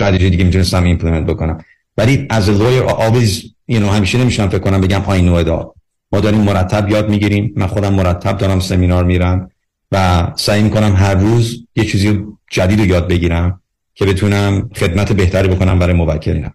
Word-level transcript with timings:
استراتژی 0.00 0.30
دیگه 0.30 0.44
می‌تونستم 0.44 0.84
implement 0.84 1.26
بکنم. 1.26 1.64
ولی 1.96 2.26
از 2.30 2.48
lawyer 2.48 2.90
always 2.90 3.30
you 3.72 3.76
know 3.76 3.92
همیشه 3.96 4.18
نمیشم 4.18 4.48
فکر 4.48 4.58
کنم 4.58 4.80
بگم 4.80 4.98
پایین 4.98 5.24
نوع 5.24 5.42
داد 5.42 5.74
ما 6.12 6.20
داریم 6.20 6.40
مرتب 6.40 6.90
یاد 6.90 7.10
می‌گیریم. 7.10 7.52
من 7.56 7.66
خودم 7.66 7.94
مرتب 7.94 8.38
دارم 8.38 8.60
سمینار 8.60 9.04
میرم 9.04 9.50
و 9.92 10.26
سعی 10.36 10.62
می‌کنم 10.62 10.96
هر 10.96 11.14
روز 11.14 11.66
یه 11.76 11.84
چیزی 11.84 12.24
جدید 12.50 12.80
رو 12.80 12.86
یاد 12.86 13.08
بگیرم 13.08 13.62
که 13.94 14.04
بتونم 14.04 14.70
خدمت 14.76 15.12
بهتری 15.12 15.48
بکنم 15.48 15.78
برای 15.78 15.94
موکلینم 15.94 16.54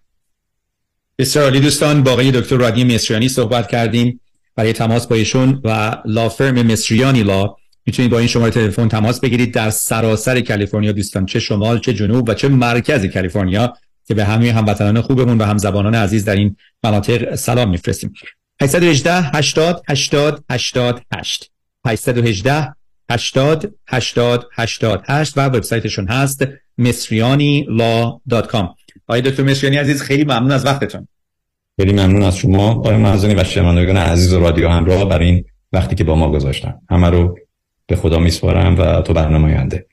بسیار 1.18 1.44
عالی 1.44 1.60
دوستان 1.60 2.02
با 2.02 2.16
دکتر 2.16 2.56
رادی 2.56 2.84
مصریانی 2.84 3.28
صحبت 3.28 3.68
کردیم. 3.68 4.20
برای 4.56 4.72
تماس 4.72 5.06
با 5.06 5.16
ایشون 5.16 5.60
و 5.64 5.96
law 6.04 6.28
firm 6.28 6.62
مصریانی 6.62 7.22
law 7.22 7.54
می‌تونید 7.86 8.10
با 8.10 8.18
این 8.18 8.28
شماره 8.28 8.50
تلفن 8.50 8.88
تماس 8.88 9.20
بگیرید 9.20 9.54
در 9.54 9.70
سراسر 9.70 10.40
کالیفرنیا 10.40 10.92
دوستان 10.92 11.26
چه 11.26 11.40
شمال 11.40 11.78
چه 11.78 11.94
جنوب 11.94 12.28
و 12.28 12.34
چه 12.34 12.48
مرکز 12.48 13.04
کالیفرنیا 13.04 13.72
که 14.06 14.14
به 14.14 14.24
همه 14.24 14.52
هموطنان 14.52 15.00
خوبمون 15.00 15.38
و 15.38 15.44
همزبانان 15.44 15.94
عزیز 15.94 16.24
در 16.24 16.36
این 16.36 16.56
مناطق 16.84 17.34
سلام 17.34 17.70
میفرستیم. 17.70 18.12
818 18.62 19.12
80 19.34 19.82
80 19.88 20.44
88 20.50 21.50
818 21.86 22.74
80 23.10 23.74
80 23.86 24.46
88 24.56 25.38
و 25.38 25.40
وبسایتشون 25.40 26.08
هست 26.08 26.46
مصریانی.la.com 26.78 28.66
آقای 29.08 29.20
دکتر 29.20 29.42
مصریانی 29.42 29.76
عزیز 29.76 30.02
خیلی 30.02 30.24
ممنون 30.24 30.52
از 30.52 30.66
وقتتون. 30.66 31.08
خیلی 31.76 31.92
ممنون 31.92 32.22
از 32.22 32.36
شما. 32.36 32.70
آقای 32.70 32.96
مهزانی 32.96 33.34
و 33.34 33.44
شنوندگان 33.44 33.96
عزیز 33.96 34.32
و 34.32 34.40
رادیو 34.40 34.68
همراه 34.68 35.08
برای 35.08 35.26
این 35.26 35.44
وقتی 35.72 35.94
که 35.94 36.04
با 36.04 36.14
ما 36.14 36.30
گذاشتن. 36.30 36.74
همه 36.90 37.10
رو 37.10 37.38
به 37.88 37.96
خدا 37.96 38.18
میسپارم 38.18 38.78
و 38.78 39.02
تو 39.02 39.12
برنامه 39.12 39.48
آینده 39.48 39.86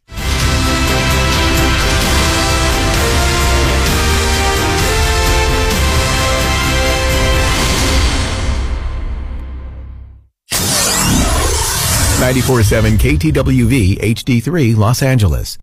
KTWV 13.04 13.76
HD3 14.00 14.76
Los 14.78 15.02
Angeles. 15.02 15.63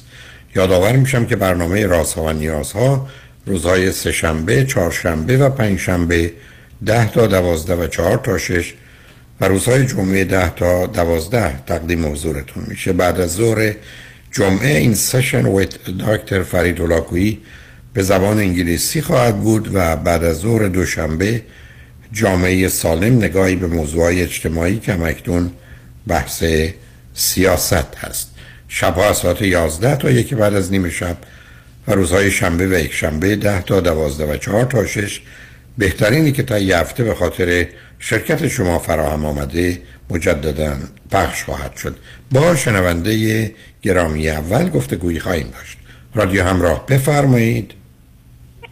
یادآور 0.55 0.91
میشم 0.95 1.25
که 1.25 1.35
برنامه 1.35 1.85
رازها 1.85 2.23
و 2.23 2.29
نیازها 2.29 3.07
روزهای 3.45 3.91
سهشنبه، 3.91 4.65
چهارشنبه 4.65 5.37
و 5.37 5.49
پنجشنبه 5.49 6.31
ده 6.85 7.11
تا 7.11 7.27
دوازده 7.27 7.75
و 7.75 7.87
چهار 7.87 8.17
تا 8.17 8.37
شش 8.37 8.73
و 9.41 9.45
روزهای 9.45 9.85
جمعه 9.85 10.23
ده 10.23 10.49
تا 10.49 10.85
دوازده 10.85 11.63
تقدیم 11.65 12.11
حضورتون 12.11 12.63
میشه. 12.67 12.93
بعد 12.93 13.19
از 13.19 13.33
ظهر 13.33 13.73
جمعه 14.31 14.77
این 14.77 14.93
سشن 14.93 15.45
ویت 15.45 15.83
دکتر 15.83 16.43
فرید 16.43 16.81
اولاکویی 16.81 17.39
به 17.93 18.03
زبان 18.03 18.39
انگلیسی 18.39 19.01
خواهد 19.01 19.39
بود 19.39 19.69
و 19.73 19.95
بعد 19.95 20.23
از 20.23 20.37
ظهر 20.37 20.67
دوشنبه 20.67 21.41
جامعه 22.13 22.67
سالم 22.67 23.17
نگاهی 23.17 23.55
به 23.55 23.67
موضوعهای 23.67 24.21
اجتماعی 24.21 24.79
که 24.79 24.93
مکتون 24.93 25.51
بحث 26.07 26.43
سیاست 27.13 27.95
هست. 27.95 28.30
شبها 28.73 29.09
از 29.09 29.17
ساعت 29.17 29.41
11 29.41 29.95
تا 29.95 30.09
یکی 30.09 30.35
بعد 30.35 30.53
از 30.53 30.71
نیمه 30.71 30.89
شب 30.89 31.17
و 31.87 31.91
روزهای 31.91 32.31
شنبه 32.31 32.67
و 32.67 32.73
یک 32.73 32.93
شنبه 32.93 33.35
10 33.35 33.61
تا 33.61 33.79
12 33.79 34.33
و 34.33 34.37
4 34.37 34.65
تا 34.65 34.85
6 34.85 35.21
بهترینی 35.77 36.31
که 36.31 36.43
تا 36.43 36.57
یه 36.57 36.77
هفته 36.77 37.03
به 37.03 37.15
خاطر 37.15 37.67
شرکت 37.99 38.47
شما 38.47 38.79
فراهم 38.79 39.25
آمده 39.25 39.81
مجددا 40.09 40.75
پخش 41.11 41.43
خواهد 41.43 41.75
شد. 41.75 41.95
با 42.31 42.55
شنونده 42.55 43.51
گرامی 43.81 44.29
اول 44.29 44.69
گفته 44.69 44.95
گویی 44.95 45.19
خواهیم 45.19 45.51
داشت. 45.57 45.77
رادیو 46.15 46.43
همراه 46.43 46.85
بفرمایید. 46.85 47.73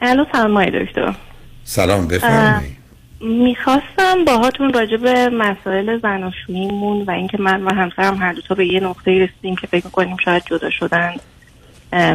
الو 0.02 0.26
سلام 0.32 0.66
دکتر. 0.66 1.16
سلام 1.64 2.08
بفرمایید. 2.08 2.79
می‌خواستم 3.22 4.26
باهاتون 4.28 4.74
راجع 4.74 4.98
به 4.98 5.30
مسائل 5.30 6.00
زناشوییمون 6.00 7.02
و 7.02 7.12
اینکه 7.12 7.38
من 7.42 7.64
و 7.64 7.74
همسرم 7.74 8.18
هر 8.18 8.34
دو 8.34 8.42
تا 8.42 8.56
به 8.56 8.68
یه 8.68 8.80
نقطه 8.80 9.12
رسیدیم 9.12 9.56
که 9.56 9.68
فکر 9.68 9.90
کنیم 9.90 10.18
شاید 10.26 10.44
جدا 10.46 10.70
شدن 10.70 11.14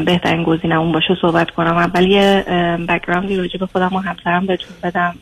بهترین 0.05 0.43
گزینه 0.43 0.75
اون 0.75 0.93
باشه 0.93 1.17
صحبت 1.23 1.51
کنم. 1.51 1.77
اول 1.77 2.07
یه 2.07 2.45
بکگراندی 2.89 3.37
راجع 3.37 3.59
به 3.59 3.67
خودم 3.67 3.93
و 3.93 3.99
همسرم 3.99 4.47
بهتون 4.47 4.77
بدم 4.83 5.15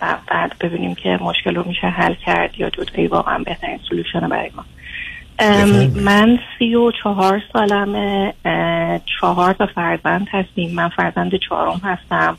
و 0.00 0.16
بعد 0.26 0.52
ببینیم 0.60 0.94
که 0.94 1.18
مشکل 1.20 1.54
رو 1.54 1.68
میشه 1.68 1.86
حل 1.86 2.14
کرد 2.14 2.50
یا 2.58 2.70
جدایی 2.70 3.06
واقعا 3.06 3.38
بهترین 3.38 3.78
سلوشنه 3.90 4.28
برای 4.28 4.50
ما. 4.56 4.64
من 5.94 6.38
سی 6.58 6.74
و 6.74 6.90
چهار 6.90 7.42
سالمه 7.52 8.34
چهار 9.20 9.52
تا 9.52 9.66
فرزند 9.66 10.26
هستیم. 10.32 10.74
من 10.74 10.88
فرزند 10.88 11.32
چهارم 11.48 11.80
هستم. 11.84 12.38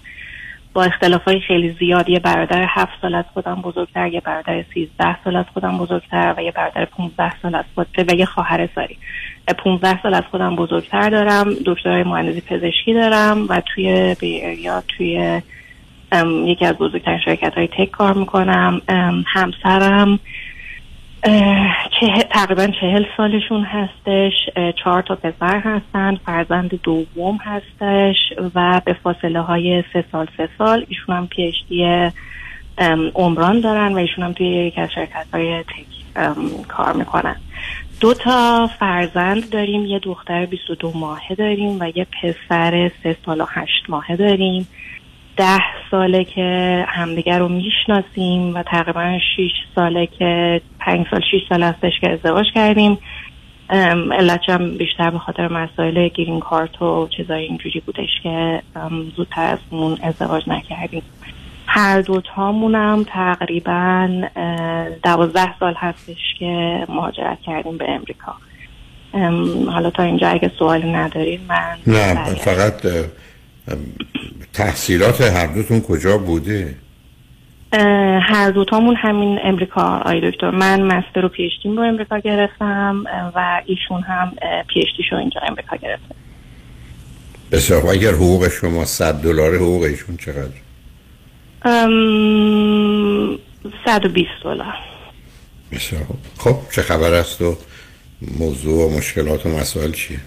با 0.73 0.83
اختلاف 0.83 1.23
های 1.23 1.39
خیلی 1.39 1.75
زیاد 1.79 2.09
یه 2.09 2.19
برادر 2.19 2.65
هفت 2.69 3.01
سال 3.01 3.15
از 3.15 3.25
خودم 3.33 3.55
بزرگتر 3.55 4.07
یه 4.07 4.21
برادر 4.21 4.63
سیزده 4.73 5.23
سال 5.23 5.35
از 5.35 5.45
خودم 5.53 5.77
بزرگتر 5.77 6.33
و 6.37 6.43
یه 6.43 6.51
برادر 6.51 6.85
پونزده 6.85 7.33
سال 7.41 7.55
از 7.55 7.65
خودم 7.75 8.05
و 8.07 8.15
یه 8.15 8.25
خواهر 8.25 8.69
ساری. 8.75 8.97
پونزده 9.63 10.01
سال 10.01 10.13
از 10.13 10.23
خودم 10.31 10.55
بزرگتر 10.55 11.09
دارم 11.09 11.53
دکترای 11.65 12.03
مهندسی 12.03 12.41
پزشکی 12.41 12.93
دارم 12.93 13.45
و 13.49 13.61
توی 13.75 14.15
یا 14.59 14.83
توی 14.97 15.41
یکی 16.45 16.65
از 16.65 16.75
بزرگترین 16.75 17.19
شرکت 17.25 17.53
های 17.53 17.67
تک 17.67 17.91
کار 17.91 18.13
می‌کنم. 18.13 18.81
همسرم 19.25 20.19
چه، 21.23 22.07
تقریبا 22.29 22.67
چهل 22.67 23.05
سالشون 23.17 23.63
هستش 23.63 24.33
چهار 24.83 25.01
تا 25.01 25.15
پسر 25.15 25.59
هستن 25.59 26.15
فرزند 26.25 26.81
دوم 26.83 27.39
هستش 27.43 28.15
و 28.55 28.81
به 28.85 28.93
فاصله 28.93 29.41
های 29.41 29.83
سه 29.93 30.05
سال 30.11 30.27
سه 30.37 30.49
سال 30.57 30.85
ایشون 30.87 31.15
هم 31.15 31.27
پیشتی 31.27 32.11
عمران 33.15 33.59
دارن 33.59 33.93
و 33.93 33.97
ایشون 33.97 34.23
هم 34.23 34.33
توی 34.33 34.47
یک 34.47 34.77
از 34.77 34.91
شرکت 34.91 35.25
های 35.33 35.63
تک 35.63 35.85
کار 36.67 36.93
می‌کنن. 36.93 37.35
دو 37.99 38.13
تا 38.13 38.67
فرزند 38.79 39.49
داریم 39.49 39.85
یه 39.85 39.99
دختر 39.99 40.45
22 40.45 40.91
ماهه 40.95 41.35
داریم 41.35 41.77
و 41.79 41.91
یه 41.95 42.07
پسر 42.21 42.91
سه 43.03 43.15
سال 43.25 43.41
و 43.41 43.45
هشت 43.49 43.89
ماهه 43.89 44.15
داریم. 44.15 44.67
ده 45.37 45.59
ساله 45.91 46.23
که 46.23 46.85
همدیگر 46.87 47.39
رو 47.39 47.47
می‌شناسیم 47.47 48.55
و 48.55 48.63
تقریبا 48.63 49.19
6 49.37 49.51
ساله 49.75 50.05
که 50.05 50.61
پنج 50.79 51.05
سال 51.11 51.21
6 51.21 51.47
سال 51.49 51.63
هستش 51.63 51.93
که 52.01 52.09
ازدواج 52.09 52.45
کردیم. 52.55 52.97
ام، 53.69 54.13
علتش 54.13 54.49
هم 54.49 54.77
بیشتر 54.77 55.09
به 55.09 55.19
خاطر 55.19 55.47
مسائل 55.47 56.07
گرین 56.07 56.39
کارت 56.39 56.81
و 56.81 57.07
چیزای 57.17 57.43
اینجوری 57.43 57.79
بودش 57.79 58.09
که 58.23 58.61
زودتر 59.15 59.45
از 59.45 59.59
اون 59.69 59.97
ازدواج 60.03 60.43
نکردیم. 60.49 61.03
هر 61.67 62.01
دوتامونم 62.01 63.03
تقریبا 63.03 64.09
دوازده 65.03 65.59
سال 65.59 65.73
هستش 65.77 66.35
که 66.39 66.85
مهاجرت 66.89 67.41
کردیم 67.41 67.77
به 67.77 67.91
امریکا. 67.91 68.33
ام، 69.13 69.69
حالا 69.69 69.89
تا 69.89 70.03
اینجا 70.03 70.27
اگه 70.27 70.51
سوالی 70.59 70.91
ندارین 70.91 71.39
من 71.47 71.77
نه. 71.87 72.13
فقط 72.25 72.85
تحصیلات 74.53 75.21
هر 75.21 75.47
دوتون 75.47 75.81
کجا 75.81 76.17
بوده؟ 76.17 76.75
هر 78.21 78.51
دوتامون 78.51 78.95
همین 78.95 79.39
امریکا 79.43 79.97
آی 80.05 80.31
دکتر. 80.31 80.51
من 80.51 80.81
مستر 80.81 81.25
و 81.25 81.29
پیشتیم 81.29 81.77
رو 81.77 81.83
امریکا 81.83 82.19
گرفتم 82.19 83.03
و 83.35 83.61
ایشون 83.65 84.01
هم 84.01 84.33
پیشتیش 84.67 85.05
رو 85.11 85.17
اینجا 85.17 85.41
امریکا 85.47 85.75
گرفتم 85.75 86.15
بسیار 87.51 87.87
اگر 87.87 88.11
حقوق 88.11 88.47
شما 88.47 88.85
100 88.85 89.13
دلار 89.13 89.55
حقوق 89.55 89.83
ایشون 89.83 90.17
چقدر؟ 90.17 90.53
ام، 91.65 93.37
120 93.85 94.29
دلار. 94.43 94.75
بسیار. 95.71 96.01
خب 96.37 96.55
چه 96.71 96.81
خبر 96.81 97.13
است 97.13 97.41
و 97.41 97.57
موضوع 98.39 98.85
و 98.85 98.97
مشکلات 98.97 99.45
و 99.45 99.49
مسائل 99.49 99.91
چیه؟ 99.91 100.19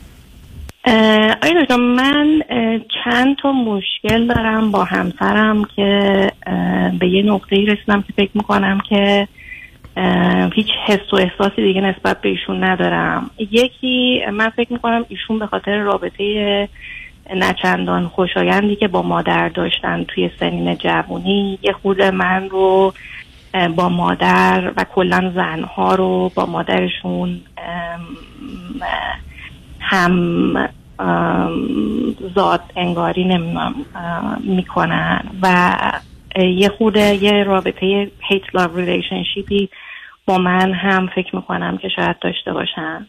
آقای 0.86 1.62
دکتر 1.62 1.76
من 1.76 2.42
چند 3.04 3.36
تا 3.36 3.52
مشکل 3.52 4.26
دارم 4.26 4.70
با 4.70 4.84
همسرم 4.84 5.64
که 5.64 6.30
به 7.00 7.08
یه 7.08 7.22
نقطه 7.22 7.56
رسیدم 7.56 8.02
که 8.02 8.12
فکر 8.16 8.30
می‌کنم 8.34 8.80
که 8.88 9.28
هیچ 10.54 10.66
حس 10.86 11.12
و 11.12 11.16
احساسی 11.16 11.62
دیگه 11.62 11.80
نسبت 11.80 12.20
به 12.20 12.28
ایشون 12.28 12.64
ندارم. 12.64 13.30
یکی 13.38 14.20
من 14.32 14.48
فکر 14.48 14.72
می‌کنم 14.72 15.04
ایشون 15.08 15.38
به 15.38 15.46
خاطر 15.46 15.78
رابطه 15.78 16.68
نچندان 17.36 18.08
خوشایندی 18.08 18.76
که 18.76 18.88
با 18.88 19.02
مادر 19.02 19.48
داشتن 19.48 20.04
توی 20.04 20.30
سنین 20.40 20.74
جوانی 20.74 21.58
یه 21.62 21.72
خود 21.72 22.02
من 22.02 22.48
رو 22.48 22.94
با 23.76 23.88
مادر 23.88 24.72
و 24.76 24.84
کلا 24.94 25.32
زنها 25.34 25.94
رو 25.94 26.30
با 26.34 26.46
مادرشون 26.46 27.40
هم 29.88 30.68
ذات 32.34 32.60
انگاری 32.76 33.24
نمی‌دونم 33.24 33.74
می‌کنن. 34.40 35.20
و 35.42 35.76
یه 36.38 36.68
خورده 36.68 37.14
یه 37.14 37.42
رابطه 37.42 38.10
hate 38.30 38.58
love 38.58 38.70
relationshipی 38.76 39.68
با 40.26 40.38
من 40.38 40.72
هم 40.72 41.06
فکر 41.14 41.36
می‌کنم 41.36 41.78
که 41.78 41.88
شاید 41.88 42.18
داشته 42.18 42.52
باشن. 42.52 43.06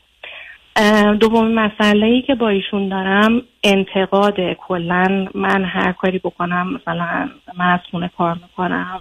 دومین 1.19 1.55
مسئله 1.59 2.05
ای 2.05 2.21
که 2.21 2.35
با 2.35 2.49
ایشون 2.49 2.89
دارم 2.89 3.41
انتقاد 3.63 4.35
کلا 4.67 5.27
من 5.35 5.65
هر 5.65 5.91
کاری 5.91 6.19
بکنم 6.19 6.73
مثلا 6.73 7.29
من 7.57 7.73
از 7.73 7.79
خونه 7.91 8.11
کار 8.17 8.33
می‌کنم. 8.33 8.99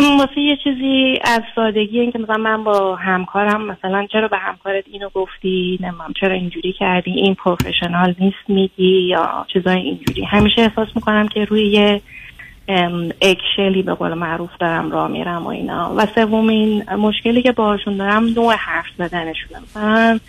واسه 0.00 0.40
یه 0.40 0.56
چیزی 0.64 1.18
از 1.24 1.42
سادگی 1.54 2.00
این 2.00 2.12
که 2.12 2.18
من 2.18 2.64
با 2.64 2.96
همکارم 2.96 3.66
مثلا 3.66 4.06
چرا 4.12 4.28
به 4.28 4.38
همکارت 4.38 4.84
اینو 4.86 5.08
گفتی؟ 5.14 5.78
نمیم 5.82 6.12
چرا 6.20 6.34
اینجوری 6.34 6.72
کردی؟ 6.72 7.10
این 7.10 7.34
پروفشنال 7.34 8.14
نیست 8.18 8.36
میگی 8.48 9.02
یا 9.08 9.46
چیزای 9.52 9.80
اینجوری؟ 9.80 10.24
همیشه 10.24 10.60
احساس 10.62 10.88
می‌کنم 10.94 11.28
که 11.28 11.44
روی 11.44 11.66
یه 11.66 12.00
اکشلی 13.22 13.82
به 13.82 13.94
قول 13.94 14.14
معروف 14.14 14.50
دارم 14.60 14.90
راه 14.90 15.08
میرم 15.08 15.44
و 15.44 15.48
اینا. 15.48 15.94
و 15.96 16.06
سومین 16.14 16.90
مشکلی 16.90 17.42
که 17.42 17.52
باهاشون 17.52 17.96
دارم 17.96 18.24
نوع 18.24 18.54
حرف 18.54 18.86
زدنشونه. 18.98 19.60
مثلا 19.60 20.20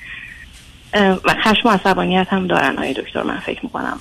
و 1.25 1.33
خشم 1.33 1.69
و 1.69 1.71
عصبانیت 1.71 2.27
هم 2.33 2.47
دارن 2.47 2.77
های 2.77 2.93
دکتر 2.93 3.23
من 3.23 3.37
فکر 3.37 3.59
می‌کنم. 3.63 3.99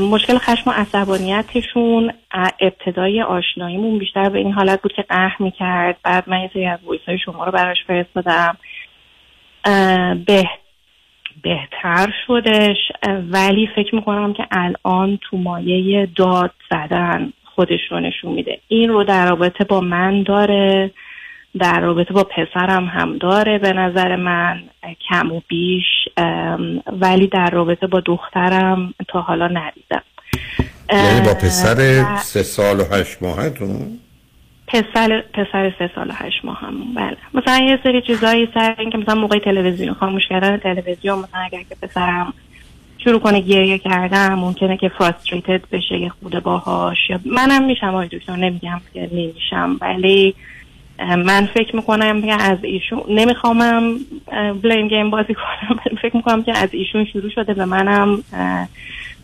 مشکل 0.00 0.38
خشم 0.38 0.70
و 0.70 0.72
عصبانیتشون 0.72 2.12
ابتدای 2.60 3.22
آشناییمون 3.22 3.98
بیشتر 3.98 4.28
به 4.28 4.38
این 4.38 4.52
حالت 4.52 4.82
بود 4.82 4.92
که 4.92 5.02
قهر 5.02 5.36
می‌کرد. 5.38 5.96
بعد 6.02 6.28
من 6.28 6.40
یه 6.40 6.50
سری 6.52 6.66
از 6.66 6.78
ویس 6.90 7.00
های 7.06 7.18
شما 7.18 7.44
رو 7.44 7.52
براش 7.52 7.76
فرستادم. 7.86 8.56
به 10.26 10.44
بهتر 11.42 12.12
شدش. 12.26 12.76
ولی 13.30 13.68
فکر 13.76 13.94
می‌کنم 13.94 14.32
که 14.32 14.46
الان 14.50 15.18
تو 15.22 15.36
مایه 15.36 16.08
داد 16.16 16.52
زدن 16.70 17.32
خودش 17.44 17.80
رو 17.90 18.00
نشون 18.00 18.32
میده. 18.32 18.60
این 18.68 18.88
رو 18.88 19.04
در 19.04 19.28
رابطه 19.28 19.64
با 19.64 19.80
من 19.80 20.22
داره. 20.22 20.90
در 21.60 21.80
رابطه 21.80 22.14
با 22.14 22.24
پسرم 22.24 22.84
هم 22.84 23.18
داره 23.18 23.58
به 23.58 23.72
نظر 23.72 24.16
من 24.16 24.62
کم 25.08 25.32
و 25.32 25.40
بیش 25.48 25.84
ولی 27.00 27.26
در 27.26 27.50
رابطه 27.50 27.86
با 27.86 28.00
دخترم 28.00 28.94
تا 29.08 29.20
حالا 29.20 29.48
ندیدم. 29.48 30.02
یعنی 30.92 31.20
با 31.20 31.34
پسر 31.34 32.04
سه 32.16 32.42
سال 32.42 32.80
و 32.80 32.84
هشت 32.92 33.22
ماهتون 33.22 33.98
پسر 34.66 35.24
پسر 35.34 35.72
سه 35.78 35.90
سال 35.94 36.10
و 36.10 36.12
هشت 36.12 36.44
ماه 36.44 36.58
هم 36.60 36.94
بله. 36.94 37.16
مثلا 37.34 37.58
یه 37.58 37.78
سری 37.82 38.02
چیزایی 38.02 38.48
سر 38.54 38.74
اینکه 38.78 38.98
مثلا 38.98 39.14
موقع 39.14 39.38
تلویزیون 39.38 39.94
خاموش 39.94 40.22
کردن 40.28 40.56
تلویزیون 40.56 41.18
مثلا 41.18 41.40
اگر 41.40 41.62
که 41.62 41.76
پسرم 41.82 42.34
شروع 42.98 43.20
کنه 43.20 43.40
گریه 43.40 43.78
کردن 43.78 44.34
ممکنه 44.34 44.76
که 44.76 44.88
فراستریتد 44.88 45.60
بشه 45.72 45.98
یه 45.98 46.08
خورده 46.08 46.40
باهاش 46.40 46.96
یا 47.10 47.20
منم 47.24 47.64
میشم 47.64 47.86
آقای 47.86 48.08
دکتر 48.08 48.36
نمیگم 48.36 48.80
که 48.94 49.08
نمیشم 49.12 49.76
ولی 49.80 50.34
من 50.98 51.48
فکر 51.54 51.76
می‌کنم 51.76 52.22
که 52.22 52.32
از 52.32 52.58
ایشون 52.62 53.02
نمیخوامم 53.08 53.96
بلیم 54.62 54.88
گیم 54.88 55.10
بازی 55.10 55.34
کنم 55.34 55.96
فکر 56.02 56.16
می‌کنم 56.16 56.42
که 56.42 56.58
از 56.58 56.68
ایشون 56.72 57.04
شروع 57.04 57.30
شده 57.30 57.54
به 57.54 57.64
منم 57.64 58.22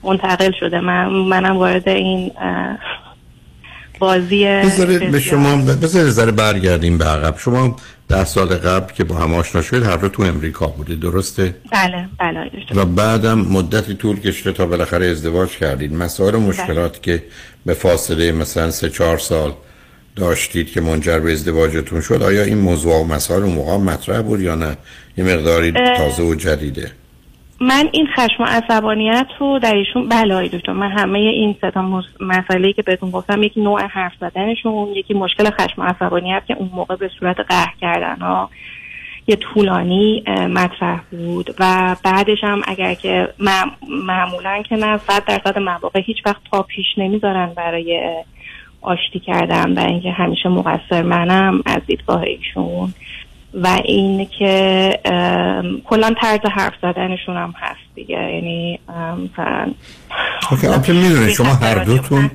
منتقل 0.02 0.52
شده. 0.60 0.80
من 0.80 1.06
منم 1.06 1.56
وارد 1.56 1.88
این 1.88 2.30
بازی 3.98 4.44
بذارید 4.44 5.10
به 5.10 5.20
شما 5.20 5.56
بذارید 5.56 6.10
ذره 6.10 6.32
برگردیم 6.32 6.98
به 6.98 7.04
عقب. 7.04 7.38
شما 7.38 7.76
ده 8.08 8.24
سال 8.24 8.46
قبل 8.46 8.92
که 8.92 9.04
با 9.04 9.14
هم 9.14 9.34
آشنا 9.34 9.62
شدید 9.62 9.82
هر 9.82 9.96
دو 9.96 10.08
تو 10.08 10.22
امریکا 10.22 10.66
بودید 10.66 11.00
درسته؟ 11.00 11.54
بله 11.72 12.08
بله. 12.18 12.50
و 12.74 12.84
بعدم 12.84 13.38
مدتی 13.38 13.94
طول 13.94 14.20
کشیده 14.20 14.52
تا 14.52 14.66
بالاخره 14.66 15.06
ازدواج 15.06 15.48
کردید. 15.48 15.94
مسائل 15.94 16.34
و 16.34 16.40
مشکلاتی 16.40 17.00
که 17.02 17.22
به 17.66 17.74
فاصله 17.74 18.32
مثلا 18.32 18.70
سه 18.70 18.90
چهار 18.90 19.18
سال 19.18 19.52
داشتید 20.16 20.72
که 20.72 20.80
منجر 20.80 21.18
به 21.20 21.32
ازدواجتون 21.32 22.00
شد 22.00 22.22
آیا 22.22 22.42
این 22.42 22.58
موضوع 22.58 23.00
و 23.00 23.04
مسائل 23.04 23.42
اون 23.42 23.52
موقع 23.54 23.76
مطرح 23.76 24.22
بود 24.22 24.40
یا 24.40 24.54
نه 24.54 24.76
یه 25.16 25.24
مقداری. 25.24 25.72
تازه 25.72 26.22
و 26.22 26.34
جدیده 26.34 26.90
من 27.60 27.88
این 27.92 28.06
خشم 28.16 28.42
و 28.42 28.46
عصبانیت 28.46 29.26
رو 29.40 29.58
در 29.58 29.74
ایشون 29.74 30.08
بله 30.08 30.34
آقای 30.34 30.48
دکتر 30.48 30.72
من 30.72 30.90
همه 30.90 31.18
این 31.18 31.56
مس- 31.76 32.04
مسئله 32.20 32.72
که 32.72 32.82
بهتون 32.82 33.10
گفتم 33.10 33.42
یکی 33.42 33.60
نوع 33.60 33.86
حرف 33.86 34.12
زدنشون 34.20 34.88
یکی 34.96 35.14
مشکل 35.14 35.50
خشم 35.50 35.82
و 35.82 35.84
عصبانیت 35.84 36.42
که 36.48 36.54
اون 36.54 36.70
موقع 36.74 36.96
به 36.96 37.10
صورت 37.20 37.36
قهر 37.48 37.74
کردن 37.80 38.16
ها 38.20 38.50
یه 39.26 39.36
طولانی 39.36 40.24
مطرح 40.28 41.00
بود 41.10 41.54
و 41.58 41.96
بعدش 42.04 42.38
هم 42.42 42.62
اگر 42.64 42.94
که 42.94 43.28
مع- 43.38 43.70
معمولا 44.06 44.62
که 44.68 44.76
نه 44.76 44.98
صد 44.98 45.24
درصد 45.24 45.58
مواقع 45.58 46.00
هیچ 46.00 46.16
وقت 46.26 46.40
پا 46.50 46.62
پیش 46.62 46.86
نمی‌ذارن 46.96 47.52
برای 47.56 48.00
آشتی 48.82 49.20
کردن 49.20 49.78
و 49.78 49.80
اینکه 49.80 50.10
همیشه 50.10 50.48
مقصر 50.48 51.02
منم 51.02 51.62
از 51.66 51.80
دیدگاه 51.86 52.22
ایشون 52.22 52.94
و 53.54 53.80
این 53.84 54.28
که 54.38 54.98
کلا 55.84 56.14
طرز 56.20 56.40
حرف 56.52 56.72
زدنشون 56.82 57.36
هم 57.36 57.54
هست 57.56 57.94
دیگه 57.94 58.14
یعنی 58.14 58.78
اوکی 60.50 60.92
این 60.92 61.28
شما 61.28 61.54
هر 61.54 61.84
دوتون. 61.84 62.30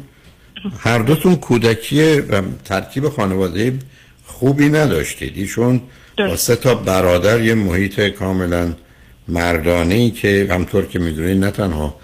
هر 0.80 1.00
دوتون 1.00 1.36
کودکی 1.36 2.02
ام، 2.04 2.56
ترکیب 2.66 3.10
خانواده 3.10 3.74
خوبی 4.26 4.70
نداشتید 4.70 5.38
ایشون 5.38 5.82
با. 6.18 6.36
سه 6.36 6.56
تا 6.56 6.76
برادر 6.76 7.42
یه 7.42 7.54
محیط 7.54 8.00
کاملا 8.00 8.74
مردانه 9.28 9.96
ای 9.96 10.12
که 10.12 10.48
همطور 10.52 10.86
که 10.86 11.00
می‌دونید 11.00 11.46
نه 11.46 11.52
تنها 11.52 11.96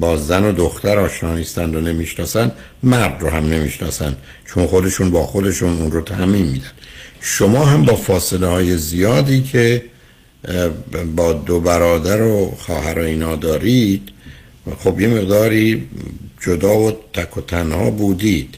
با 0.00 0.16
زن 0.16 0.44
و 0.44 0.52
دختر 0.52 0.98
آشنا 0.98 1.34
نیستند 1.34 1.76
و 1.76 1.80
نمی‌شناسن 1.80 2.52
مرد 2.82 3.22
رو 3.22 3.30
هم 3.30 3.48
نمی‌شناسن 3.48 4.16
چون 4.46 4.66
خودشون 4.66 5.10
با 5.10 5.26
خودشون 5.26 5.80
اون 5.80 5.90
رو 5.90 6.00
تعمین 6.00 6.46
میدن. 6.46 6.72
شما 7.20 7.64
هم 7.64 7.84
با 7.84 7.96
فاصله 7.96 8.46
های 8.46 8.76
زیادی 8.76 9.42
که 9.42 9.84
با 11.16 11.32
دو 11.32 11.60
برادر 11.60 12.22
و 12.22 12.54
خواهر 12.58 12.98
اینا 12.98 13.36
دارید 13.36 14.08
خب 14.78 15.00
یه 15.00 15.08
مقداری 15.08 15.88
جدا 16.40 16.78
و 16.78 16.92
تک 17.12 17.36
و 17.36 17.40
تنها 17.40 17.90
بودید. 17.90 18.54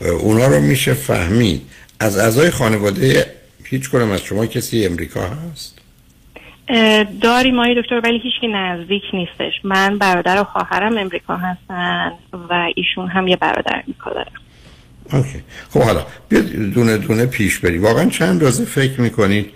اونا 0.00 0.46
رو 0.46 0.60
میشه 0.60 0.94
فهمید. 0.94 1.62
از 2.00 2.18
اعضای 2.18 2.50
خانواده 2.50 3.26
هیچ 3.64 3.90
کنم 3.90 4.10
از 4.10 4.20
شما 4.20 4.46
کسی 4.46 4.86
امریکا 4.86 5.20
هست؟ 5.20 5.79
داریم 7.20 7.58
آقای 7.58 7.82
دکتر 7.82 8.00
ولی 8.04 8.18
هیچکی 8.18 8.48
نزدیک 8.48 9.02
نیستش. 9.12 9.52
من 9.64 9.98
برادر 9.98 10.40
و 10.40 10.44
خواهرم 10.44 10.98
امریکا 10.98 11.36
هستن 11.36 12.12
و 12.50 12.68
ایشون 12.76 13.08
هم 13.08 13.28
یه 13.28 13.36
برادر 13.36 13.74
امریکا 13.74 14.10
دارن. 14.10 14.32
اوکی. 15.12 15.42
خب 15.70 15.80
حالا 15.80 16.06
بیاد 16.28 16.44
دونه 16.44 16.98
دونه 16.98 17.26
پیش 17.26 17.58
بری 17.58 17.78
واقعا 17.78 18.08
چند 18.08 18.42
روزه 18.42 18.64
فکر 18.64 19.00
می‌کنید 19.00 19.50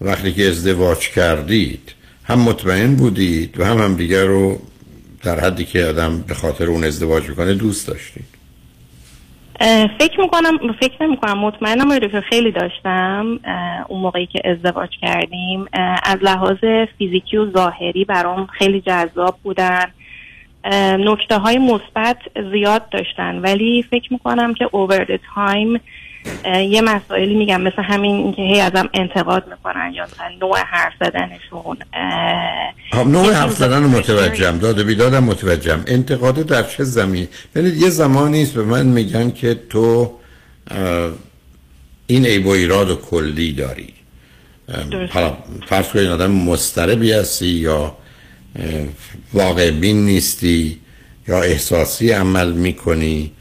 وقتی 0.00 0.32
که 0.32 0.48
ازدواج 0.48 1.08
کردید 1.08 1.94
هم 2.24 2.38
مطمئن 2.40 2.96
بودید 2.96 3.60
و 3.60 3.64
هم 3.64 3.78
هم 3.78 3.94
دیگر 3.94 4.24
رو 4.24 4.60
در 5.22 5.40
حدی 5.40 5.64
که 5.64 5.84
آدم 5.84 6.20
به 6.20 6.34
خاطر 6.34 6.64
اون 6.64 6.84
ازدواج 6.84 7.28
می‌کنه 7.28 7.54
دوست 7.54 7.88
داشتید؟ 7.88 8.24
فکر 9.98 10.20
می‌کنم 10.20 10.58
فکر 10.80 11.02
نمی 11.02 11.16
کنم 11.16 11.38
مطمئنم 11.38 11.98
که 11.98 12.20
خیلی 12.20 12.52
داشتم. 12.52 13.38
اون 13.88 14.00
موقعی 14.00 14.26
که 14.26 14.42
ازدواج 14.44 14.90
کردیم. 15.00 15.66
از 16.04 16.18
لحاظ 16.22 16.58
فیزیکی 16.98 17.36
و 17.36 17.50
ظاهری 17.50 18.04
برام 18.04 18.46
خیلی 18.46 18.80
جذاب 18.80 19.36
بودن. 19.42 19.84
نکته 20.98 21.38
های 21.38 21.58
مثبت 21.58 22.18
زیاد 22.52 22.88
داشتن. 22.88 23.38
ولی 23.38 23.84
فکر 23.90 24.12
می‌کنم 24.12 24.54
که 24.54 24.68
اوور 24.72 25.18
تایم 25.34 25.80
یه 26.68 26.80
مسائلی 26.80 27.34
میگم 27.34 27.60
مثل 27.60 27.82
همین 27.82 28.16
اینکه 28.16 28.42
هی 28.42 28.60
ازم 28.60 28.88
انتقاد 28.94 29.44
می‌کنن 29.50 29.92
یا 29.94 30.04
مثلا 30.04 30.28
نوع 30.40 30.58
حرف 30.58 30.92
زدنشون 31.00 31.76
خب، 32.92 33.06
نوع 33.08 33.32
حرف 33.32 33.52
زدن 33.52 33.82
متوجهم. 33.82 34.58
داده 34.58 34.84
بیدادم 34.84 35.24
متوجهم. 35.24 35.84
انتقاد 35.86 36.34
در 36.34 36.62
چه 36.62 36.84
زمین؟ 36.84 37.28
ببینید 37.54 37.82
یه 37.82 37.90
زمانی 37.90 38.42
است 38.42 38.54
به 38.54 38.62
من 38.62 38.86
میگن 38.86 39.30
که 39.30 39.60
تو 39.70 40.12
این 42.06 42.26
عیب 42.26 42.46
و 42.46 42.50
ایراد 42.50 42.90
و 42.90 42.96
کلی 42.96 43.52
داری. 43.52 43.94
فرض 45.66 45.88
کنید 45.88 46.08
آدم 46.08 46.30
مستربی 46.30 47.12
هستی 47.12 47.46
یا 47.46 47.96
واقع 49.32 49.70
بین 49.70 50.04
نیستی 50.04 50.80
یا 51.28 51.42
احساسی 51.42 52.10
عمل 52.10 52.52
می‌کنی. 52.52 53.32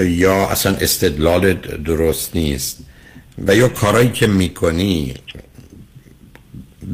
یا 0.00 0.46
اصلا 0.46 0.76
استدلال 0.76 1.52
درست 1.84 2.36
نیست 2.36 2.84
و 3.46 3.56
یا 3.56 3.68
کارایی 3.68 4.10
که 4.10 4.26
می‌کنی 4.26 5.14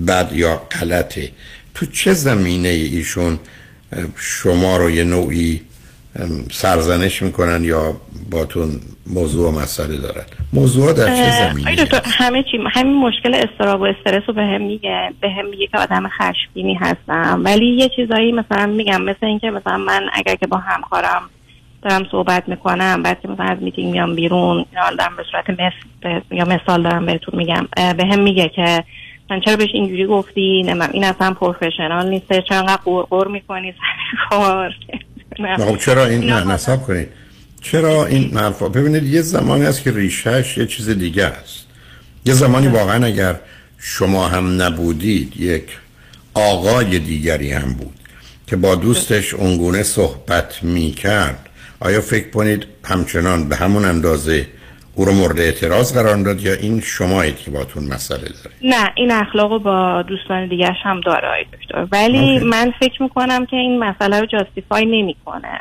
بد 0.07 0.31
یا 0.33 0.57
غلطه. 0.57 1.31
تو 1.75 1.87
چه 1.87 2.13
زمینه 2.13 2.69
ایشون 2.69 3.39
شما 4.17 4.77
رو 4.77 4.91
یه 4.91 5.05
نوعی 5.05 5.61
سرزنش 6.53 7.23
می‌کنن 7.23 7.65
یا 7.65 8.01
باتون 8.31 8.81
موضوع 9.07 9.49
و 9.49 9.61
مسئله 9.61 9.97
دارن؟ 9.97 10.25
موضوع 10.53 10.93
در 10.93 11.17
چه 11.17 11.31
زمینه 11.31 11.89
همه 12.05 12.43
چی 12.43 12.59
همین 12.73 12.97
مشکل 12.97 13.35
استراب 13.35 13.81
و 13.81 13.85
استرس 13.85 14.23
رو 14.27 14.35
به 14.35 14.43
هم 14.43 14.63
میگه 14.63 15.13
به 15.21 15.31
هم 15.31 15.47
میگه 15.51 15.67
که 15.67 15.79
آدم 15.79 16.09
خشمگینی 16.09 16.75
هستم. 16.75 17.43
ولی 17.45 17.67
یه 17.67 17.91
چیزایی 17.97 18.33
مثلا 18.33 18.67
میگم 18.67 19.03
مثل 19.03 19.27
اینکه 19.27 19.51
مثلا 19.51 19.79
من 19.79 20.03
اگر 20.13 20.35
که 20.35 20.47
با 20.47 20.57
همکارم 20.57 21.31
دارم 21.83 22.07
صحبت 22.11 22.49
می‌کنم 22.49 23.03
بعد 23.03 23.21
که 23.21 23.29
مثلا 23.29 23.47
از 23.47 23.59
میتینگ 23.61 23.93
میام 23.93 24.15
بیرون 24.15 24.67
یا 24.73 24.91
دارم 24.99 25.17
به 25.17 25.25
صورت 25.31 25.51
مثل 25.51 26.21
یا 26.31 26.45
مثال 26.45 26.83
دارم 26.83 27.07
بهتون 27.07 27.39
میگم. 27.39 27.69
به 27.97 28.05
هم 28.13 28.21
میگه 28.21 28.49
که 28.49 28.85
من 29.31 29.41
چرا 29.41 29.57
بهش 29.57 29.71
اینجوری 29.73 30.07
گفتی؟ 30.07 30.63
نمیم 30.63 30.91
این 30.93 31.05
اصلا 31.05 31.35
پروفشنال 31.35 32.09
نیست. 32.09 32.33
چرا 32.41 32.59
انقدر 32.59 32.81
قرقر 32.85 33.29
می‌کنی؟ 33.29 33.75
کار 34.31 34.75
خب 35.59 35.77
چرا 35.77 36.07
این 36.07 36.25
نه 36.25 36.45
نصب 36.45 36.83
کنید 36.83 37.09
چرا 37.63 38.07
این 38.07 38.37
حرفا؟ 38.39 38.69
ببینید 38.69 39.05
یه 39.05 39.23
زمانی 39.23 39.67
است 39.67 39.83
که 39.83 39.93
ریشهش 39.93 40.59
یه 40.59 40.67
چیز 40.67 40.89
دیگه 40.89 41.25
است. 41.25 41.67
یه 42.25 42.35
زمانی 42.35 42.69
واقعا 42.69 43.07
اگر 43.07 43.35
شما 43.79 44.29
هم 44.29 44.63
نبودید 44.63 45.37
یک 45.37 45.79
آقای 46.35 46.99
دیگری 46.99 47.53
هم 47.53 47.73
بود 47.73 47.95
که 48.47 48.57
با 48.57 48.75
دوستش 48.75 49.35
اونگونه 49.35 49.83
صحبت 49.83 50.63
می‌کرد. 50.63 51.48
آیا 51.81 52.01
فکر 52.01 52.31
کنید 52.31 52.67
همچنان 52.85 53.49
به 53.49 53.57
همون 53.57 53.85
اندازه 53.85 54.47
او 54.95 55.05
رو 55.05 55.13
مورد 55.13 55.41
اعتراض 55.41 55.93
قرار 55.93 56.17
داد 56.17 56.41
یا 56.41 56.53
این 56.53 56.81
شما 56.81 57.27
که 57.27 57.51
باتون 57.51 57.85
مسئله 57.85 58.21
داره؟ 58.21 58.57
نه 58.63 58.91
این 58.95 59.11
اخلاق 59.11 59.63
با 59.63 60.03
دوستان 60.03 60.49
دیگرش 60.49 60.77
هم 60.83 61.01
داره 61.01 61.29
آی 61.29 61.45
دکتر. 61.45 61.87
ولی 61.93 62.39
من 62.39 62.73
فکر 62.81 63.03
می‌کنم 63.03 63.47
که 63.47 63.57
این 63.57 63.79
مسئله 63.79 64.21
رو 64.21 64.27
جاستیفای 64.27 64.87
نمی‌کنه. 64.87 65.61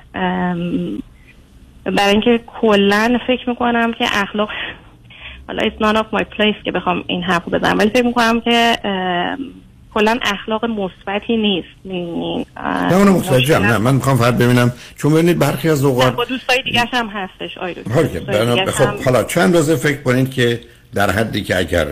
برای 1.83 2.12
اینکه 2.12 2.39
کلا 2.62 3.19
فکر 3.27 3.50
می‌کنم 3.50 3.93
که 3.93 4.05
اخلاق 4.12 4.50
حالا 5.47 5.69
it's 5.69 5.81
none 5.81 5.97
of 5.97 6.19
my 6.19 6.24
place 6.24 6.63
که 6.65 6.71
بخوام 6.71 7.03
این 7.07 7.24
حرف 7.24 7.50
بزنم 7.50 7.77
ولی 7.77 7.89
فکر 7.89 8.05
می‌کنم 8.05 8.41
که 8.41 8.77
کلا 9.98 10.20
اخلاق 10.22 10.66
مثبتی 10.66 11.38
نیست. 11.38 11.68
نه 12.66 12.96
اونو 12.96 13.13
متوجهم 13.13 13.63
نه 13.63 13.77
من 13.77 13.96
می‌خوام 13.96 14.18
فقط 14.18 14.34
ببینم. 14.34 14.74
چون 14.96 15.13
ببینید 15.13 15.39
برخی 15.39 15.70
از 15.70 15.84
اوقات 15.84 16.16
با 16.16 16.25
دوستای 16.25 16.62
دیگه 16.63 16.84
هم 16.92 17.08
هستش 17.08 17.58
آیدو 17.58 17.82
خب 18.72 19.04
حالا 19.06 19.24
چند 19.24 19.56
روزه 19.56 19.75
فکر 19.75 20.01
کنید 20.01 20.32
که 20.32 20.62
در 20.94 21.12
حدی 21.12 21.44
که 21.44 21.58
اگر 21.58 21.88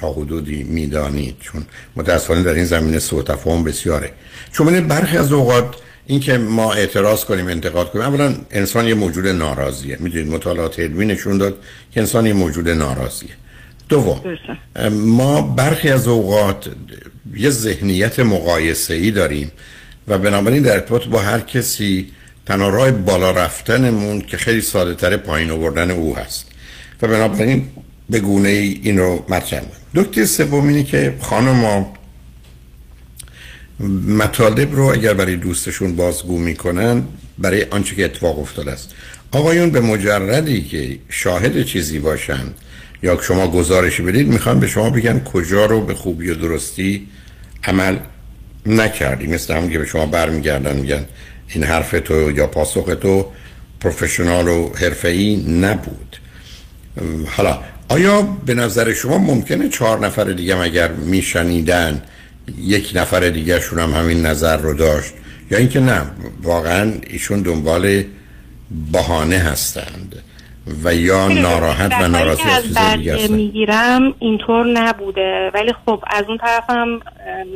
تا 0.00 0.12
حدودی 0.12 0.62
می‌دانید 0.62 1.36
چون 1.40 1.62
متاسفانه 1.96 2.42
در 2.42 2.54
این 2.54 2.64
زمینه 2.64 2.98
سوء 2.98 3.22
تفاهم 3.22 3.64
بسیاره. 3.64 4.10
چون 4.52 4.66
ببینید 4.66 4.88
برخی 4.88 5.16
از 5.18 5.32
اوقات 5.32 5.76
اینکه 6.06 6.38
ما 6.38 6.72
اعتراض 6.72 7.24
کنیم 7.24 7.46
انتقاد 7.46 7.90
کنیم 7.90 8.04
اولا 8.04 8.34
انسان 8.50 8.88
یه 8.88 8.94
موجود 8.94 9.26
ناراضیه. 9.26 9.96
می‌دونید 10.00 10.34
مطالعات 10.34 10.80
علمی 10.80 11.06
نشون 11.06 11.38
داد 11.38 11.54
که 11.92 12.00
انسان 12.00 12.26
یه 12.26 12.32
موجود 12.32 12.68
ناراضیه. 12.68 13.30
دوم 13.88 14.20
ما 14.90 15.42
برخی 15.42 15.88
از 15.88 16.08
اوقات 16.08 16.70
یه 17.36 17.50
ذهنیت 17.50 18.20
مقایسه 18.20 18.94
ای 18.94 19.10
داریم 19.10 19.52
و 20.08 20.18
بنابراین 20.18 20.62
در 20.62 20.72
ارتباط 20.72 21.04
با 21.04 21.18
هر 21.18 21.40
کسی 21.40 22.12
تنها 22.46 22.68
راه 22.68 22.90
بالا 22.90 23.30
رفتنمون 23.30 24.20
که 24.20 24.36
خیلی 24.36 24.60
ساده 24.60 24.94
تر 24.94 25.16
پایین 25.16 25.50
آوردن 25.50 25.90
او 25.90 26.16
هست. 26.16 26.46
و 27.02 27.08
بنابراین 27.08 27.68
به 28.10 28.20
گونه 28.20 28.48
ای 28.48 28.80
این 28.82 28.98
رو 28.98 29.24
مطرح 29.28 29.62
دکتر 29.94 30.24
سوم 30.24 30.68
اینه 30.68 30.84
که 30.84 31.14
خانم 31.20 31.86
مطالب 34.08 34.74
رو 34.76 34.84
اگر 34.84 35.14
برای 35.14 35.36
دوستشون 35.36 35.96
بازگو 35.96 36.38
می‌کنن 36.38 37.02
برای 37.38 37.62
آنچه 37.70 37.94
که 37.96 38.04
اتفاق 38.04 38.38
افتاده 38.38 38.72
است. 38.72 38.94
آقایون 39.32 39.70
به 39.70 39.80
مجردی 39.80 40.62
که 40.62 40.98
شاهد 41.08 41.62
چیزی 41.62 41.98
باشن 41.98 42.44
یا 43.02 43.20
شما 43.22 43.48
گزارشی 43.48 44.02
بدید 44.02 44.28
می‌خوان 44.28 44.60
به 44.60 44.66
شما 44.66 44.90
بگن 44.90 45.20
کجا 45.20 45.66
رو 45.66 45.80
به 45.80 45.94
خوبی 45.94 46.30
و 46.30 46.34
درستی 46.34 47.06
عمل 47.64 47.96
نکردی. 48.66 49.26
مثل 49.26 49.54
همون 49.54 49.70
که 49.70 49.78
به 49.78 49.86
شما 49.86 50.06
برمیگردن 50.06 50.76
میگن 50.76 51.04
این 51.48 51.64
حرف 51.64 51.90
تو 52.04 52.30
یا 52.30 52.46
پاسخ 52.46 52.96
تو 53.00 53.26
پروفشنال 53.80 54.48
و 54.48 54.70
حرفه‌ای 54.74 55.36
نبود. 55.36 56.16
حالا 57.26 57.58
آیا 57.88 58.22
به 58.22 58.54
نظر 58.54 58.92
شما 58.92 59.18
ممکنه 59.18 59.68
چهار 59.68 60.06
نفر 60.06 60.24
دیگه 60.24 60.56
اگر 60.56 60.92
میشنیدن 60.92 62.02
یک 62.58 62.92
نفر 62.94 63.28
دیگه 63.28 63.60
شون 63.60 63.78
هم 63.78 63.92
همین 63.92 64.26
نظر 64.26 64.56
رو 64.56 64.74
داشت؟ 64.74 65.12
یا 65.50 65.58
اینکه 65.58 65.80
نه 65.80 66.02
واقعا 66.42 66.92
ایشون 67.06 67.42
دنبال 67.42 68.04
بهانه 68.92 69.38
هستند. 69.38 70.22
و 70.84 70.94
یا 70.94 71.28
ناراحت 71.28 71.92
و 72.00 72.08
ناراضی 72.08 72.42
از 72.42 72.64
چیز 73.02 73.30
می‌گیرم 73.30 74.14
اینطور 74.18 74.66
نبوده. 74.66 75.50
ولی 75.54 75.72
خب 75.86 76.04
از 76.06 76.24
اون 76.28 76.38
طرفم 76.38 77.00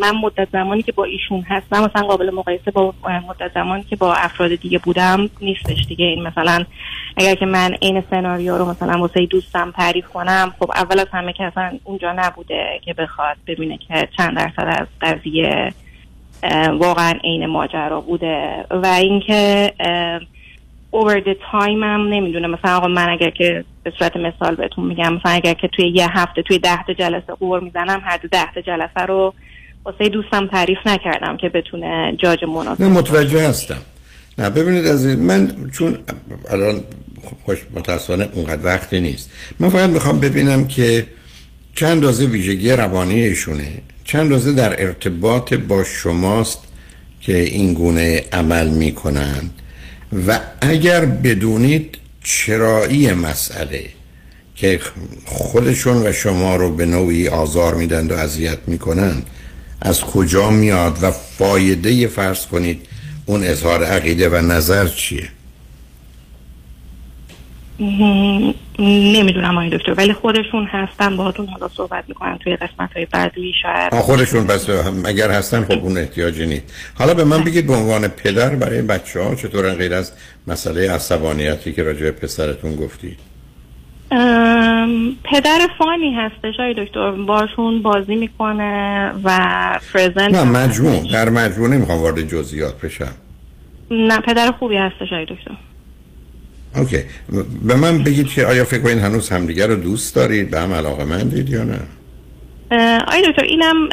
من 0.01 0.15
مدت 0.23 0.49
زمانی 0.53 0.83
که 0.83 0.93
با 0.93 1.05
ایشون 1.05 1.45
هستم 1.49 1.85
مثلا 1.85 2.03
قابل 2.03 2.31
مقایسه 2.31 2.71
با 2.71 2.95
مدت 3.29 3.55
زمانی 3.55 3.83
که 3.83 3.97
با 3.97 4.15
افراد 4.15 4.55
دیگه 4.55 4.79
بودم 4.79 5.31
نیستش 5.41 5.87
دیگه. 5.89 6.05
این 6.05 6.23
مثلا 6.23 6.65
اگر 7.17 7.35
که 7.35 7.47
من 7.47 7.77
این 7.81 8.03
سناریو 8.11 8.59
رو 8.59 8.71
مثلا 8.71 9.01
واسه 9.01 9.27
دوستم 9.27 9.73
تعریف 9.77 10.07
کنم 10.07 10.55
خب 10.59 10.71
اول 10.75 11.01
از 11.01 11.09
همه 11.13 11.33
که 11.33 11.45
اصلا 11.45 11.79
اونجا 11.85 12.13
نبوده 12.13 12.81
که 12.85 12.95
بخواد 12.95 13.37
ببینه 13.47 13.79
که 13.89 14.09
چند 14.17 14.37
درصد 14.37 14.81
از 14.81 14.87
قضیه 15.01 15.73
واقعا 16.79 17.15
عین 17.25 17.47
ماجرا 17.47 18.01
بوده. 18.01 18.65
و 18.71 18.87
اینکه 18.87 19.73
over 20.93 21.21
the 21.21 21.35
time 21.53 21.83
هم 21.83 22.09
نمی‌دونه 22.09 22.47
مثلا 22.47 22.77
آقا 22.77 22.89
من 22.89 23.09
اگر 23.09 23.31
که 23.31 23.65
به 23.83 23.93
صورت 23.99 24.17
مثال 24.17 24.55
بهتون 24.55 24.87
میگم 24.87 25.15
مثلا 25.15 25.33
اگر 25.33 25.55
که 25.55 25.69
توی 25.69 25.89
یه 25.89 26.19
هفته 26.19 26.43
توی 26.43 26.59
ده 26.59 26.83
تا 26.83 26.93
جلسه 26.93 27.33
قور 27.41 27.61
می‌زنم 27.61 28.01
هر 28.05 28.17
دو 28.17 28.29
ده 28.29 28.53
تا 28.55 28.61
جلسه 28.61 29.07
رو 29.09 29.35
واسه 29.85 30.09
دوستم 30.09 30.47
تعریف 30.47 30.79
نکردم 30.87 31.37
که 31.37 31.49
بتونه 31.49 32.17
جاج 32.19 32.45
مناسب 32.45 32.83
نه 32.83 32.89
متوجه 32.89 33.49
هستم. 33.49 33.79
نه 34.39 34.51
ببینید 34.51 34.87
از 34.87 35.07
من 35.07 35.71
چون 35.73 35.99
الان 36.51 36.81
خوش 37.45 37.59
متاسفانه 37.75 38.29
اونقدر 38.33 38.67
وقتی 38.67 39.01
نیست. 39.01 39.31
من 39.61 39.69
فقط 39.69 39.91
می‌خوام 39.91 40.21
ببینم 40.21 40.67
که 40.67 41.07
چند 41.75 41.91
اندازه 41.91 42.27
ویژگی 42.27 42.73
روانی 42.73 43.15
ایشونه 43.15 43.69
چند 44.05 44.21
اندازه 44.21 44.53
در 44.53 44.83
ارتباط 44.83 45.55
با 45.55 45.85
شماست 45.85 46.69
که 47.21 47.39
این 47.39 47.75
گونه 47.75 48.25
عمل 48.33 48.69
می‌کنند 48.69 49.51
و 50.27 50.41
اگر 50.61 51.05
بدونید 51.05 51.99
چرایی 52.25 53.13
مسئله 53.13 53.89
که 54.55 54.81
خودشون 55.25 56.07
و 56.07 56.13
شما 56.13 56.57
رو 56.57 56.77
به 56.77 56.87
نوعی 56.87 57.29
آزار 57.29 57.75
میدن 57.75 58.07
و 58.07 58.13
اذیت 58.13 58.59
می‌کنن 58.67 59.23
از 59.81 60.01
کجا 60.01 60.51
میاد 60.51 60.99
و 61.03 61.11
فایده 61.11 62.07
فرض 62.07 62.47
کنید 62.47 62.87
اون 63.27 63.45
اظهار 63.45 63.85
عقیده 63.85 64.29
و 64.29 64.37
نظر 64.37 64.87
چیه؟ 64.87 65.29
نمی‌دونم 68.79 69.59
آقای 69.59 69.71
دکتر 69.71 69.95
ولی 69.97 70.13
خودشون 70.13 70.65
هستن 70.65 71.17
باهاتون 71.17 71.47
حالا 71.47 71.69
صحبت 71.69 72.05
می‌کنن 72.09 72.39
توی 72.39 72.57
قسمت 72.57 72.93
های 72.97 73.07
بعدی 73.13 73.53
شاید. 73.63 73.95
خودشون 73.95 74.47
پس 74.47 74.71
هم- 74.71 75.03
اگر 75.07 75.31
هستن 75.31 75.65
خب 75.65 75.85
اون 75.85 75.99
احتیاجی 75.99 76.47
نیست. 76.47 76.95
حالا 76.99 77.15
به 77.15 77.25
من 77.25 77.45
بگید 77.45 77.67
به 77.67 77.73
عنوان 77.73 78.09
پدر 78.09 78.55
برای 78.55 78.83
بچه 78.83 79.21
ها 79.23 79.35
چطور 79.35 79.75
غیر 79.75 79.95
از 79.95 80.13
مسئله 80.47 80.91
عصبانیتی 80.93 81.73
که 81.73 81.83
راجع 81.83 82.01
به 82.01 82.11
پسرتون 82.11 82.77
گفتی؟ 82.77 83.17
پدر 85.25 85.69
فانی 85.79 86.15
هستش 86.15 86.55
آقای 86.61 86.75
دکتر 86.75 87.11
باشون 87.11 87.83
بازی 87.83 88.17
می‌کنه 88.17 89.13
و 89.25 89.39
پرزنت 89.93 90.35
نه 90.35 90.45
مجموع. 90.45 91.13
در 91.13 91.29
مجموع 91.29 91.69
نمی‌خوام 91.69 91.99
وارد 92.03 92.29
جزئیات 92.29 92.81
بشم. 92.81 93.13
نه 93.91 94.19
پدر 94.21 94.53
خوبی 94.53 94.77
هستش 94.77 95.13
آقای 95.13 95.25
دکتر. 95.25 95.55
اوکی. 96.77 96.99
به 97.63 97.75
من 97.75 98.05
بگید 98.05 98.29
که 98.29 98.47
آیا 98.47 98.65
فکر 98.65 98.83
کنید 98.83 98.99
هنوز 98.99 99.31
همدیگر 99.31 99.67
رو 99.67 99.77
دوست 99.77 100.17
دارید؟ 100.17 100.51
به 100.51 100.61
هم 100.61 100.73
علاقه 100.73 101.05
مندید 101.05 101.49
یا 101.49 101.65
نه؟ 101.65 101.79
آقای 103.07 103.23
دکتر 103.29 103.43
اینم 103.43 103.89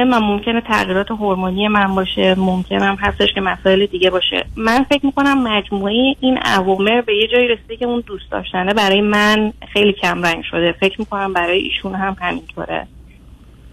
نمیم 0.00 0.18
ممکنه 0.18 0.60
تغییرات 0.60 1.10
هورمونی 1.10 1.68
من 1.68 1.94
باشه 1.94 2.34
ممکنم 2.38 2.96
هستش 3.00 3.32
که 3.34 3.40
مسائل 3.40 3.86
دیگه 3.86 4.10
باشه. 4.10 4.44
من 4.56 4.84
فکر 4.90 5.06
می‌کنم 5.06 5.42
مجموعه 5.42 6.14
این 6.20 6.38
عوامر 6.38 7.00
به 7.00 7.16
یه 7.16 7.28
جایی 7.28 7.48
رسیده 7.48 7.76
که 7.76 7.84
اون 7.84 8.04
دوست 8.06 8.30
داشتنه 8.30 8.74
برای 8.74 9.00
من 9.00 9.52
خیلی 9.72 9.92
کم 9.92 10.22
رنگ 10.22 10.44
شده. 10.50 10.74
فکر 10.80 11.00
می‌کنم 11.00 11.32
برای 11.32 11.58
ایشون 11.58 11.94
هم 11.94 12.16
همینطوره. 12.20 12.86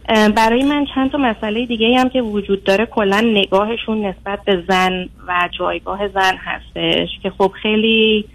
برای 0.09 0.63
من 0.63 0.85
چند 0.95 1.11
تا 1.11 1.17
مسئله 1.17 1.65
دیگه 1.65 1.99
هم 1.99 2.09
که 2.09 2.21
وجود 2.21 2.63
داره 2.63 2.85
کلا 2.85 3.21
نگاهشون 3.21 4.05
نسبت 4.05 4.39
به 4.45 4.63
زن 4.67 5.09
و 5.27 5.49
جایگاه 5.59 6.07
زن 6.07 6.35
هستش 6.37 7.09
که 7.23 7.29
خب 7.29 7.51
خیلی 7.61 8.25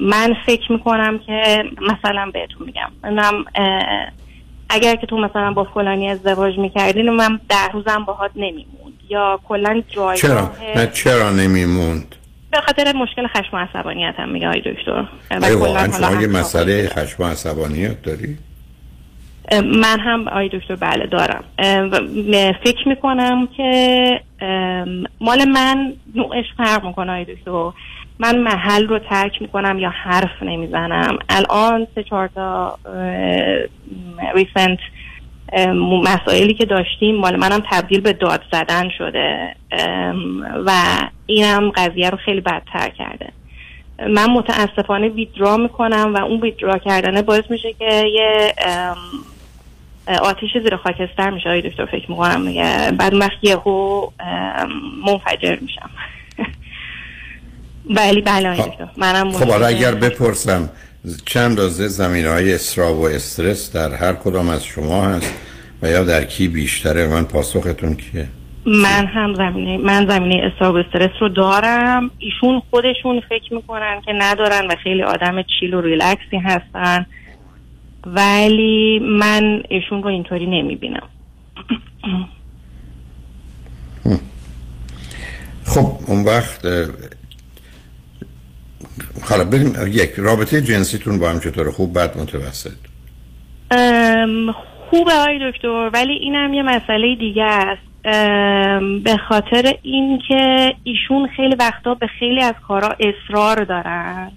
من 0.00 0.36
فکر 0.46 0.72
می‌کنم 0.72 1.18
که 1.18 1.64
مثلا 1.80 2.30
بهتون 2.32 2.66
میگم 2.66 2.90
منم 3.02 3.44
اگر 4.68 4.96
که 4.96 5.06
تو 5.06 5.16
مثلا 5.16 5.52
با 5.52 5.64
فلانی 5.64 6.10
ازدواج 6.10 6.58
می‌کردین 6.58 7.10
من 7.10 7.40
ده 7.48 7.68
روزم 7.72 8.04
باهات 8.04 8.30
نمیموند 8.36 9.00
یا 9.08 9.40
کلا 9.48 9.82
چرا؟ 9.88 10.14
جایگاه 10.16 10.50
نه 10.76 10.86
چرا 10.86 11.30
نمیموند 11.30 12.14
به 12.50 12.60
خاطر 12.60 12.92
مشکل 12.96 13.26
خشم 13.26 13.56
و 13.56 13.58
عصبانیت 13.58 14.14
هم 14.18 14.28
میگه 14.28 14.48
آقای 14.48 14.60
دکتر 14.60 15.06
واقعا 15.54 15.92
شما 15.92 16.22
یه 16.22 16.26
مسئله. 16.26 16.88
خشم 16.88 17.22
و 17.22 17.26
عصبانیت 17.26 18.02
داری؟ 18.02 18.38
من 19.52 20.00
هم 20.00 20.28
آقای 20.28 20.48
دکتر 20.48 20.76
بله 20.76 21.06
دارم. 21.06 21.44
فکر 22.64 22.88
می‌کنم 22.88 23.48
که 23.56 24.20
مال 25.20 25.44
من 25.44 25.92
نوعش 26.14 26.44
فرق 26.56 26.86
می‌کنه 26.86 27.12
آقای 27.12 27.34
دکتر. 27.34 27.70
من 28.18 28.38
محل 28.38 28.86
رو 28.86 28.98
ترک 28.98 29.42
می‌کنم 29.42 29.78
یا 29.78 29.90
حرف 29.90 30.42
نمی‌زنم. 30.42 31.18
الان 31.28 31.86
سه 31.94 32.02
چهار 32.02 32.28
تا 32.28 32.78
ریسنت 34.34 34.78
مسائلی 36.04 36.54
که 36.54 36.64
داشتیم 36.64 37.16
مال 37.16 37.36
منم 37.36 37.62
تبدیل 37.70 38.00
به 38.00 38.12
داد 38.12 38.42
زدن 38.52 38.88
شده. 38.98 39.56
و 40.66 40.70
اینم 41.26 41.70
قضیه 41.70 42.10
رو 42.10 42.18
خیلی 42.24 42.40
بدتر 42.40 42.88
کرده. 42.98 43.28
من 44.08 44.30
متاسفانه 44.30 45.08
ویدرا 45.08 45.56
می‌کنم 45.56 46.14
و 46.14 46.24
اون 46.24 46.40
ویدرا 46.40 46.78
کردنه 46.78 47.22
باعث 47.22 47.50
میشه 47.50 47.72
که 47.72 48.04
یه 48.14 48.54
آتیش 50.06 50.50
زیر 50.62 50.76
خاکستر 50.76 51.30
میشه. 51.30 51.48
آقای 51.48 51.62
دکتر 51.62 51.86
فکر 51.86 52.10
می‌کنم 52.10 52.52
بعد 52.96 53.12
اون 53.12 53.22
وقت 53.22 53.38
یهو 53.42 54.08
منفجر 55.06 55.58
میشم. 55.60 55.90
ولی 57.96 58.20
بله 58.20 58.48
آقای 58.48 58.62
خب. 58.62 58.70
دکتر 58.70 58.88
منم 58.96 59.32
خب 59.32 59.48
حالا 59.48 59.66
اگر 59.66 59.94
بپرسم 59.94 60.68
چند 61.26 61.58
رازه 61.58 61.88
زمین 61.88 62.26
های 62.26 62.54
اسرا 62.54 62.94
و 62.94 63.08
استرس 63.08 63.72
در 63.72 63.94
هر 63.94 64.12
کدام 64.12 64.48
از 64.48 64.64
شما 64.64 65.04
هست 65.04 65.34
و 65.82 65.88
یا 65.88 66.04
در 66.04 66.24
کی 66.24 66.48
بیشتره؟ 66.48 67.06
من 67.06 67.24
پاسختون 67.24 67.94
کیه؟ 67.94 68.28
من 68.66 69.06
هم 69.06 69.34
زمینه 69.34 69.78
من 69.78 70.06
زمینه 70.08 70.44
استراب 70.44 70.74
و 70.74 70.78
استرس 70.78 71.10
رو 71.20 71.28
دارم. 71.28 72.10
ایشون 72.18 72.62
خودشون 72.70 73.20
فکر 73.28 73.54
می‌کنن 73.54 74.00
که 74.06 74.12
ندارن 74.12 74.66
و 74.66 74.74
خیلی 74.82 75.02
آدم 75.02 75.42
چیل 75.60 75.74
و 75.74 75.80
ریلکسی 75.80 76.36
هستن. 76.44 77.06
ولی 78.06 78.98
من 78.98 79.62
ایشون 79.68 80.02
رو 80.02 80.08
اینطوری 80.08 80.46
نمی‌بینم. 80.46 81.08
خب 85.64 85.92
اون 86.06 86.24
وقت 86.24 86.66
حالا 89.28 89.44
بریم 89.44 89.74
یک 89.86 90.10
رابطه 90.16 90.62
جنسیتون 90.62 91.18
با 91.18 91.30
هم 91.30 91.40
چطوره؟ 91.40 91.70
خوب 91.70 91.98
بد 91.98 92.18
متوسط؟ 92.18 92.76
خوبه 94.90 95.12
آقای 95.12 95.50
دکتر 95.52 95.90
ولی 95.92 96.12
اینم 96.12 96.54
یه 96.54 96.62
مسئله 96.62 97.16
دیگه 97.16 97.44
است. 97.44 97.82
به 99.04 99.16
خاطر 99.28 99.74
اینکه 99.82 100.74
ایشون 100.84 101.28
خیلی 101.36 101.54
وقتا 101.54 101.94
به 101.94 102.06
خیلی 102.06 102.40
از 102.40 102.54
کارا 102.68 102.96
اصرار 103.00 103.64
دارن. 103.64 104.32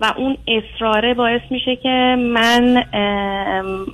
و 0.00 0.14
اون 0.16 0.36
اصراره 0.48 1.14
باعث 1.14 1.40
میشه 1.50 1.76
که 1.76 2.16
من 2.18 2.84
ام، 2.92 3.86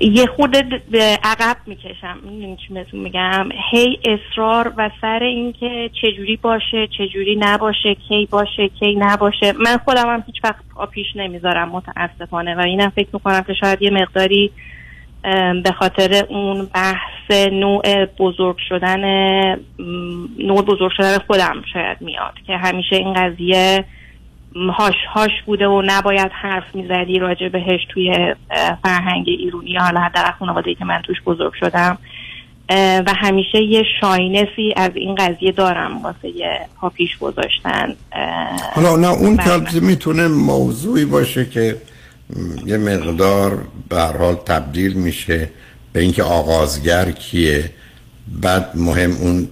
یه 0.00 0.26
خورده 0.26 0.60
د- 0.60 0.90
به 0.90 1.18
عقب 1.22 1.56
می‌کشم. 1.66 2.18
می‌دونی 2.22 2.56
چی 2.56 2.96
میگم؟ 2.96 3.48
هی 3.70 3.98
اصرار 4.04 4.72
و 4.76 4.90
سر 5.00 5.22
اینکه 5.22 5.90
چجوری 6.02 6.36
باشه 6.36 6.86
چجوری 6.98 7.36
نباشه 7.40 7.94
کی 8.08 8.28
باشه 8.30 8.68
کی 8.68 8.94
نباشه. 8.98 9.52
من 9.52 9.76
خودم 9.84 10.08
هم 10.08 10.24
هیچ 10.26 10.36
وقت 10.44 10.90
پیش 10.90 11.06
نمی‌ذارم 11.16 11.68
متاسفانه. 11.68 12.54
و 12.54 12.60
اینم 12.60 12.88
فکر 12.88 13.08
می‌کنم 13.12 13.42
که 13.46 13.54
شاید 13.54 13.82
یه 13.82 13.90
مقداری 13.90 14.50
به 15.64 15.72
خاطر 15.78 16.24
اون 16.28 16.68
بحث 16.74 17.48
نوع 17.52 18.04
بزرگ 18.04 18.56
شدن 18.68 19.00
نوع 20.38 20.62
بزرگ 20.62 20.92
شدن 20.96 21.18
خودم 21.18 21.62
شاید 21.72 22.00
میاد 22.00 22.34
که 22.46 22.56
همیشه 22.56 22.96
این 22.96 23.12
قضیه 23.12 23.84
هاش 24.78 24.94
هاش 25.14 25.30
بوده 25.46 25.66
و 25.66 25.82
نباید 25.86 26.30
حرف 26.32 26.74
می‌زدی 26.74 27.18
راجع 27.18 27.48
بهش 27.48 27.80
توی 27.88 28.34
فرهنگ 28.82 29.24
ایرونی 29.26 29.76
حالا 29.76 30.10
در 30.14 30.32
خانواده 30.38 30.74
که 30.74 30.84
من 30.84 31.02
توش 31.02 31.16
بزرگ 31.26 31.52
شدم 31.60 31.98
و 33.06 33.12
همیشه 33.16 33.62
یه 33.62 33.82
شاینسی 34.00 34.74
از 34.76 34.90
این 34.94 35.14
قضیه 35.14 35.52
دارم 35.52 36.02
واسه 36.02 36.28
یه 36.28 36.60
پاپیش 36.80 37.18
گذاشتن 37.18 37.94
اه، 38.12 38.72
حالا 38.74 38.96
نه 38.96 39.08
اون 39.08 39.36
که 39.36 39.42
بله. 39.42 39.80
می‌تونه 39.80 40.28
موضوعی 40.28 41.04
باشه 41.04 41.44
که 41.44 41.76
یه 42.66 42.76
مقدار 42.76 43.64
به 43.88 44.00
حال 44.02 44.34
تبدیل 44.34 44.92
میشه 44.92 45.50
به 45.92 46.00
اینکه 46.00 46.22
آغازگر 46.22 47.10
کیه. 47.10 47.70
بعد 48.42 48.70
مهم 48.74 49.12
اون 49.12 49.48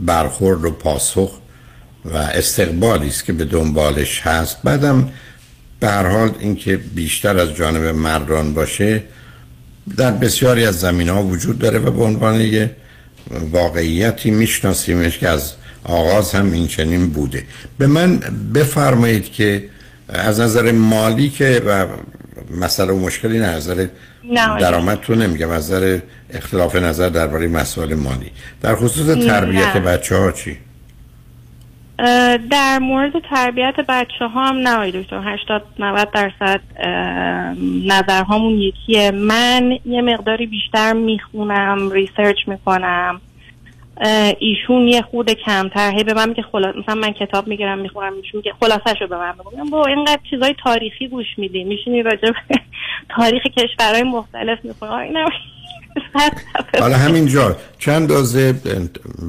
برخورد 0.00 0.64
و 0.64 0.70
پاسخ 0.70 1.32
و 2.04 2.16
استقبالی 2.16 3.08
است 3.08 3.24
که 3.24 3.32
به 3.32 3.44
دنبالش 3.44 4.20
هست. 4.20 4.62
بعدم 4.64 5.08
به 5.80 5.92
حال 5.92 6.30
اینکه 6.40 6.76
بیشتر 6.76 7.38
از 7.38 7.54
جانب 7.54 7.82
مردان 7.82 8.54
باشه 8.54 9.02
در 9.96 10.10
بسیاری 10.10 10.64
از 10.66 10.80
زمین 10.80 11.08
ها 11.08 11.22
وجود 11.22 11.58
داره 11.58 11.78
و 11.78 11.90
به 11.90 12.02
عنوان 12.02 12.40
یه 12.40 12.76
واقعیتی 13.50 14.30
میشناسیمش 14.30 15.18
که 15.18 15.28
از 15.28 15.52
آغاز 15.84 16.32
هم 16.32 16.52
این 16.52 16.66
چنین 16.66 17.10
بوده. 17.10 17.44
به 17.78 17.86
من 17.86 18.18
بفرمایید 18.54 19.32
که 19.32 19.64
از 20.14 20.40
نظر 20.40 20.72
مالی 20.72 21.28
که 21.28 21.62
و 21.66 21.86
مسئله 22.60 22.92
و 22.92 22.98
مشکلی 22.98 23.38
نه 23.38 23.46
از 23.46 23.70
نظر 23.70 23.86
نه. 24.24 24.58
درآمدتون 24.60 25.22
نمیگم 25.22 25.50
از 25.50 25.72
نظر 25.72 25.98
اختلاف 26.30 26.76
نظر 26.76 27.08
درباره 27.08 27.48
مسائل 27.48 27.94
مالی 27.94 28.30
در 28.60 28.74
خصوص 28.74 29.08
نه. 29.08 29.26
تربیت 29.26 29.76
بچه 29.76 30.16
ها 30.16 30.32
چی؟ 30.32 30.58
در 32.50 32.78
مورد 32.78 33.12
تربیت 33.30 33.74
بچه 33.88 34.26
ها 34.34 34.48
هم 34.48 34.56
نه 34.68 34.90
دکتر 34.90 35.20
80 35.24 35.62
90 35.78 36.08
درصد 36.10 36.60
نظرهامون 37.86 38.52
یکیه 38.52 39.10
من 39.10 39.78
یه 39.86 40.02
مقداری 40.02 40.46
بیشتر 40.46 40.92
می‌خونم 40.92 41.90
research 41.90 42.36
می‌کنم 42.46 43.20
ایشون 44.38 44.88
یه 44.88 45.02
خورده 45.02 45.30
کمتر. 45.30 45.92
هی 45.96 46.04
به 46.04 46.14
من 46.14 46.28
میگه 46.28 46.42
خلاص 46.52 46.74
مثلا 46.76 46.94
من 46.94 47.12
کتاب 47.12 47.46
می‌گیرم 47.46 47.78
می‌خونم 47.78 48.12
ایشون 48.22 48.38
میگه 48.38 48.52
خلاصش 48.60 49.00
رو 49.00 49.06
به 49.06 49.16
من 49.16 49.32
بگو. 49.32 49.50
میگم 49.50 49.70
با 49.70 49.86
اینقدر 49.86 50.20
چیزای 50.30 50.54
تاریخی 50.64 51.08
گوش 51.08 51.26
میدی. 51.36 51.64
میشینی 51.64 52.02
راجع 52.02 52.20
به 52.20 52.34
تاریخ 53.16 53.42
کشورهای 53.42 54.02
مختلف 54.02 54.58
می‌خونی. 54.64 54.92
اینم 54.92 55.28
حالا 56.80 56.96
همینجا. 56.96 57.56
چند 57.78 58.08
دازه 58.08 58.54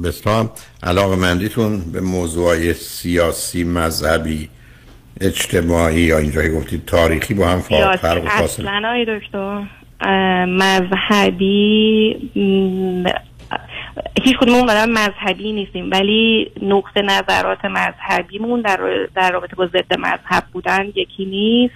بسیار 0.04 0.50
علاقه 0.82 1.16
مندیتون 1.16 1.92
به 1.92 2.00
موضوع 2.00 2.72
سیاسی 2.72 3.64
مذهبی 3.64 4.48
اجتماعی 5.20 6.00
یا 6.00 6.18
اینجایی 6.18 6.50
گفتید 6.50 6.84
تاریخی 6.84 7.34
با 7.34 7.46
هم 7.46 7.60
فرق 7.60 8.00
اصلا 8.42 9.04
دکتر 9.08 9.66
مذهبی 10.46 12.16
هیچ 14.22 14.36
کدوم 14.40 14.54
آدم 14.54 14.90
مذهبی 14.90 15.52
نیستیم 15.52 15.90
ولی 15.90 16.50
نقطه 16.62 17.02
نظرات 17.02 17.64
مذهبیمون 17.64 18.60
در, 18.60 19.08
در 19.14 19.32
رابطه 19.32 19.56
با 19.56 19.66
ضد 19.66 19.98
مذهب 19.98 20.44
بودن 20.52 20.86
یکی 20.94 21.24
نیست. 21.24 21.74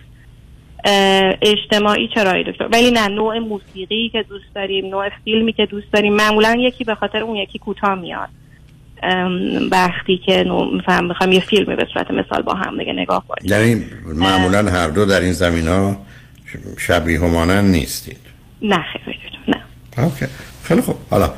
اجتماعی 1.43 2.09
چرا 2.15 2.43
دکتر؟ 2.43 2.69
ولی 2.73 2.91
نه 2.91 3.09
نوع 3.09 3.39
موسیقی 3.39 4.09
که 4.09 4.23
دوست 4.23 4.55
داریم 4.55 4.87
نوع 4.87 5.09
فیلمی 5.25 5.53
که 5.53 5.67
دوست 5.67 5.93
داریم 5.93 6.15
معمولا 6.15 6.57
یکی 6.59 6.85
به 6.85 6.95
خاطر 6.95 7.19
اون 7.19 7.37
یکی 7.37 7.59
کوتاه 7.59 7.95
میاد. 7.95 8.29
وقتی 9.71 10.19
که 10.27 10.45
مثلا 10.79 11.09
بخوام 11.09 11.33
یه 11.33 11.41
فیلمی 11.41 11.77
به 11.77 11.87
صورت 11.95 12.11
مثال 12.11 12.43
با 12.43 12.55
هم 12.55 12.79
دیگه 12.79 12.93
نگاه 12.93 13.25
کنیم. 13.29 13.53
یعنی 13.53 13.85
معمولا 14.15 14.71
هر 14.71 14.89
دو 14.89 15.05
در 15.05 15.21
این 15.21 15.33
زمین 15.33 15.69
ها 15.69 15.97
شبیه 16.79 17.21
همانند 17.21 17.71
نیستید. 17.71 18.21
نه 18.63 18.85
خیلی 18.93 19.19
نه. 19.49 19.63
اوکی. 20.05 20.27
خیلی 20.63 20.81
خوب. 20.81 20.97
حالا 21.11 21.31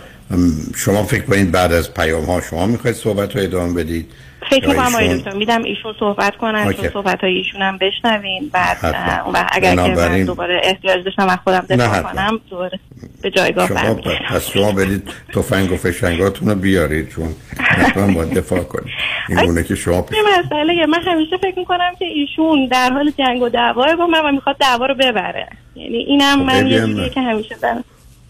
شما 0.76 1.02
فکر 1.02 1.22
کنید 1.22 1.52
بعد 1.52 1.72
از 1.72 1.94
پیام 1.94 2.24
ها 2.24 2.40
شما 2.40 2.66
می‌خواید 2.66 2.96
صحبت 2.96 3.36
رو 3.36 3.42
ادامه 3.42 3.74
بدید؟ 3.74 4.12
فکر 4.50 4.68
می‌کنم 4.68 4.86
آقای 4.86 5.18
دکتر 5.18 5.32
میدم 5.32 5.62
ایشون 5.62 5.94
صحبت 6.00 6.36
کنن 6.36 6.72
چون 6.72 6.88
صحبت 6.88 7.20
های 7.20 7.32
ایشون 7.32 7.62
هم 7.62 7.78
بشنوین. 7.78 8.50
بعد 8.52 8.96
اون 9.26 9.36
اگر 9.52 9.74
که 9.74 9.94
من 9.94 10.24
دوباره 10.24 10.60
احتیاج 10.64 11.04
داشتم 11.04 11.28
از 11.28 11.38
خودم 11.44 11.60
دفاع 11.60 12.02
کنم 12.02 12.40
دوباره 12.50 12.80
به 13.22 13.30
جایگاه 13.30 13.68
شما 13.68 13.94
پس 14.30 14.50
شما 14.50 14.72
برید 14.72 15.08
تفنگ 15.34 15.72
و 15.72 15.76
فشنگاتون 15.76 16.48
رو 16.48 16.54
بیارید 16.54 17.08
چون 17.08 17.34
حتما 17.58 18.14
باید 18.14 18.34
دفاع 18.34 18.60
کنید. 18.60 18.94
این 19.28 19.44
گونه 19.44 19.64
که 19.64 19.74
شما 19.74 20.02
پیش 20.02 20.18
مسئله 20.38 20.86
من 20.86 21.02
همیشه 21.06 21.36
فکر 21.36 21.58
می‌کنم 21.58 21.92
که 21.98 22.04
ایشون 22.04 22.66
در 22.66 22.90
حال 22.90 23.12
جنگ 23.18 23.42
و 23.42 23.48
دعوای 23.48 23.96
با 23.96 24.06
من 24.06 24.20
و 24.24 24.32
می‌خواد 24.32 24.56
دعوا 24.58 24.86
رو 24.86 24.94
ببره. 24.94 25.48
یعنی 25.74 25.96
اینم 25.96 26.38
خب 26.38 26.44
من 26.44 26.66
یه 26.66 27.08
که 27.08 27.20
همیشه 27.20 27.56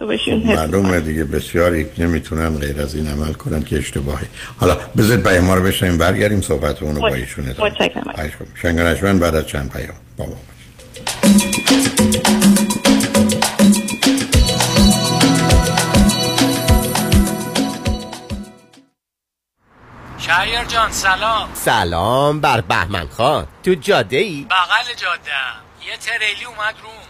دارم 0.00 0.42
معلومه 0.56 1.00
دیگه 1.00 1.24
بسیاری 1.24 1.86
نمی‌تونن 1.98 2.58
غیر 2.58 2.80
از 2.80 2.94
این 2.94 3.08
عمل 3.08 3.32
کنن 3.32 3.62
که 3.62 3.78
اشتباهی. 3.78 4.26
حالا 4.60 4.76
بذارید 4.96 5.22
به 5.22 5.40
ما 5.40 5.54
رو 5.54 5.62
بشنیم 5.62 5.98
برگردیم 5.98 6.40
صحبت 6.40 6.82
اونو 6.82 7.00
با 7.00 7.08
ایشون 7.08 7.44
متشکرم. 7.58 9.18
بعد 9.18 9.34
از 9.34 9.46
چند 9.46 9.72
پیام 9.72 9.94
بابا 10.16 10.36
شهریار 20.18 20.64
جان 20.64 20.92
سلام. 20.92 21.48
سلام 21.54 22.40
بر 22.40 22.60
بهمن 22.60 23.06
خان. 23.08 23.46
تو 23.62 23.74
جاده 23.74 24.16
ای؟ 24.16 24.46
بغل 24.50 24.94
جاده 24.96 25.30
یه 25.86 25.96
تریلی 25.96 26.44
اومد 26.44 26.74
روم. 26.82 27.09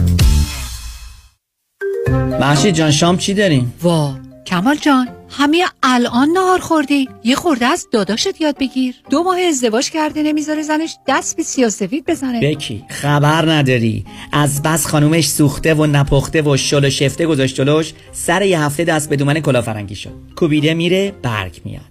محشید 2.11 2.75
جان 2.75 2.91
شام 2.91 3.17
چی 3.17 3.33
داریم؟ 3.33 3.73
وا 3.81 4.15
کمال 4.45 4.75
جان 4.75 5.07
همه 5.29 5.65
الان 5.83 6.29
نهار 6.29 6.59
خوردی. 6.59 7.09
یه 7.23 7.35
خورده 7.35 7.65
از 7.65 7.87
داداشت 7.91 8.41
یاد 8.41 8.57
بگیر. 8.57 8.95
دو 9.09 9.23
ماه 9.23 9.39
ازدواج 9.39 9.89
کرده 9.89 10.23
نمی‌ذاره 10.23 10.61
زنش 10.61 10.95
دست 11.07 11.37
به 11.37 11.43
سیاسفید 11.43 12.05
بزنه. 12.05 12.39
بکی 12.39 12.83
خبر 12.89 13.51
نداری. 13.51 14.05
از 14.31 14.61
بس 14.63 14.85
خانومش 14.85 15.29
سوخته 15.29 15.73
و 15.73 15.85
نپخته 15.85 16.41
و 16.41 16.57
شل 16.57 16.85
و 16.85 16.89
شفته 16.89 17.25
گذاشت 17.25 17.55
جلوش 17.55 17.93
سر 18.11 18.41
یه 18.41 18.61
هفته 18.61 18.83
دست 18.83 19.09
به 19.09 19.15
دومن 19.15 19.39
کلافرنگی 19.39 19.95
شد. 19.95 20.13
کوبیده 20.35 20.73
میره 20.73 21.13
برگ 21.21 21.61
میاد. 21.65 21.90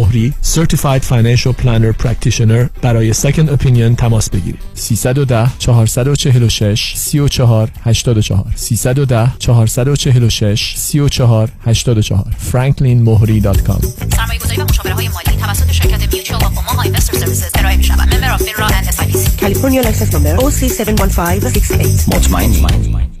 مهری 0.01 0.33
Certified 0.43 1.03
Financial 1.03 1.53
Planner 1.63 2.03
Practitioner 2.03 2.81
برای 2.81 3.13
Second 3.13 3.49
Opinion 3.49 3.95
تماس 3.97 4.29
بگیرید. 4.29 4.59
310 4.73 5.51
446 5.59 6.93
34 6.95 7.69
84 7.83 8.45
310 8.55 9.31
446 9.39 10.73
34 10.77 11.49
84 11.65 12.25
franklinmehri.com 12.51 13.85
سرمایه 14.15 14.39
گذاری 14.39 14.61
و 14.61 14.65
مشاوره 14.65 14.93
های 14.93 15.07
مالی 15.07 15.37
توسط 15.41 15.71
شرکت 15.71 16.13
Mutual 16.13 16.43
of 16.43 16.57
Omaha 16.57 16.81
Investor 16.81 17.17
Services 17.17 17.51
ارائه 17.55 17.77
می 17.77 17.83
شود 17.83 18.15
member 18.15 18.31
of 18.31 18.43
FINRA 18.43 18.65
and 18.65 18.87
S 18.87 19.01
California 19.41 19.81
license 19.83 20.13
number 20.13 20.37
OC71568 20.43 22.15
مطمئنی. 22.15 23.20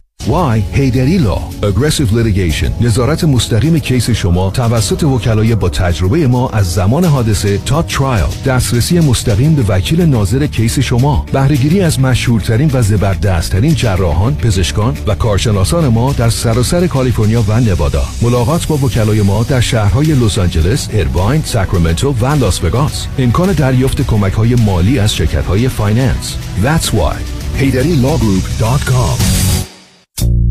Why 0.27 0.77
هیدری 0.77 1.17
لا 1.17 1.37
Aggressive 1.61 2.13
Litigation. 2.13 2.69
نظارت 2.81 3.23
مستقیم 3.23 3.79
کیس 3.79 4.09
شما 4.09 4.49
توسط 4.49 5.03
وکلای 5.03 5.55
با 5.55 5.69
تجربه 5.69 6.27
ما 6.27 6.49
از 6.49 6.73
زمان 6.73 7.05
حادثه 7.05 7.57
تا 7.57 7.81
ترایل 7.81 8.25
دسترسی 8.45 8.99
مستقیم 8.99 9.55
به 9.55 9.63
وکیل 9.67 10.01
ناظر 10.01 10.47
کیس 10.47 10.79
شما. 10.79 11.25
بهرهگیری 11.33 11.81
از 11.81 11.99
مشهورترین 11.99 12.71
و 12.73 12.81
زبردستترین 12.81 13.75
جراحان 13.75 14.35
پزشکان 14.35 14.97
و 15.07 15.15
کارشناسان 15.15 15.87
ما 15.87 16.13
در 16.13 16.29
سراسر 16.29 16.87
کالیفرنیا 16.87 17.43
و 17.47 17.59
نوادا. 17.59 18.03
ملاقات 18.21 18.67
با 18.67 18.75
وکلای 18.75 19.21
ما 19.21 19.43
در 19.43 19.61
شهرهای 19.61 20.07
لس 20.07 20.37
آنجلس 20.37 20.89
ارواین 20.93 21.41
ساکرامنتو 21.45 22.15
و 22.21 22.35
لاس 22.35 22.63
وگاس. 22.63 23.07
امکان 23.19 23.51
دریافت 23.51 24.01
کمک 24.01 24.33
های 24.33 24.55
مالی 24.55 24.99
از 24.99 25.15
شرکت 25.15 25.45
های 25.45 25.69
finance. 25.69 26.35
That's 26.63 26.87
why. 26.87 27.15
HeydariLawGroup.com 27.59 29.70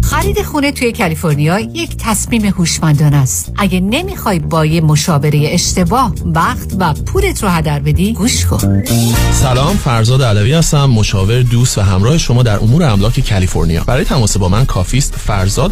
خرید 0.02 0.42
خونه 0.42 0.72
توی 0.72 0.92
کالیفرنیا 0.92 1.61
یک 1.61 1.96
تصمیم 1.98 2.44
هوشمندانه 2.44 3.16
است. 3.16 3.52
اگه 3.59 3.80
نمی‌خوای 3.80 4.38
با 4.38 4.66
یه 4.66 4.80
مشاوره 4.80 5.48
اشتباه 5.52 6.14
وقت 6.24 6.74
و 6.78 6.94
پولت 6.94 7.42
رو 7.42 7.48
هدر 7.48 7.80
بدی 7.80 8.12
گوش 8.12 8.46
کن. 8.46 8.85
سلام 9.33 9.76
فرزاد 9.76 10.22
علوی 10.22 10.52
هستم 10.52 10.87
مشاور 10.87 11.42
دوست 11.42 11.78
و 11.78 11.80
همراه 11.80 12.18
شما 12.18 12.42
در 12.42 12.59
امور 12.59 12.83
املاک 12.83 13.28
کالیفرنیا. 13.28 13.85
برای 13.85 14.04
تماس 14.04 14.37
با 14.37 14.48
من 14.48 14.66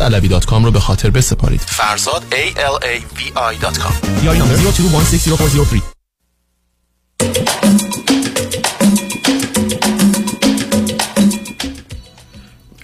علوی 0.00 0.28
dot 0.28 0.44
com 0.44 0.64
رو 0.64 0.70
به 0.70 0.80
خاطر 0.80 1.10
بسپارید. 1.10 1.60
فرزاد 1.60 2.22
A 2.30 2.58
L 2.58 2.84
A 2.84 3.18
V 3.18 3.20
I 3.56 3.62
دات 3.62 3.78
کام 3.78 3.92
یا 4.24 4.32
این 4.32 4.42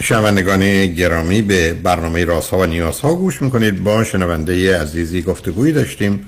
شنوندگان 0.05 0.87
گرامی 0.87 1.43
به 1.43 1.75
برنامه 1.75 2.25
راست 2.25 2.51
ها 2.51 2.59
و 2.59 2.67
نیاز 2.67 3.01
ها 3.01 3.15
گوش 3.15 3.43
می‌کنید. 3.43 3.85
با 3.85 4.05
شنونده 4.05 4.81
عزیزی 4.81 5.23
گفتگویی 5.23 5.73
داشتیم 5.73 6.27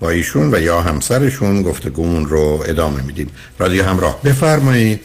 با 0.00 0.10
ایشون 0.10 0.54
و 0.54 0.60
یا 0.62 0.80
همسرشون 0.80 1.62
گفتگومون 1.62 2.26
رو 2.26 2.62
ادامه 2.68 3.02
میدیم. 3.02 3.30
رادیو 3.58 3.84
همراه 3.84 4.22
بفرمایید. 4.24 5.00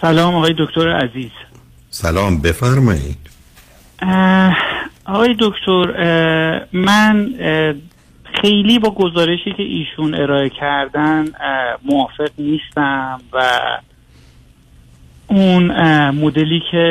سلام 0.00 0.34
آقای 0.34 0.54
دکتر 0.58 0.88
عزیز. 0.88 1.30
سلام 1.90 2.40
بفرمایید. 2.40 3.18
آقای 5.04 5.36
دکتر 5.40 5.86
من 6.72 7.28
خیلی 8.40 8.78
با 8.78 8.90
گزارشی 8.90 9.54
که 9.56 9.62
ایشون 9.62 10.14
ارائه 10.14 10.50
کردن 10.60 11.24
موافق 11.84 12.30
نیستم 12.38 13.20
و 13.32 13.60
اون 15.32 15.70
مدلی 16.10 16.62
که 16.70 16.86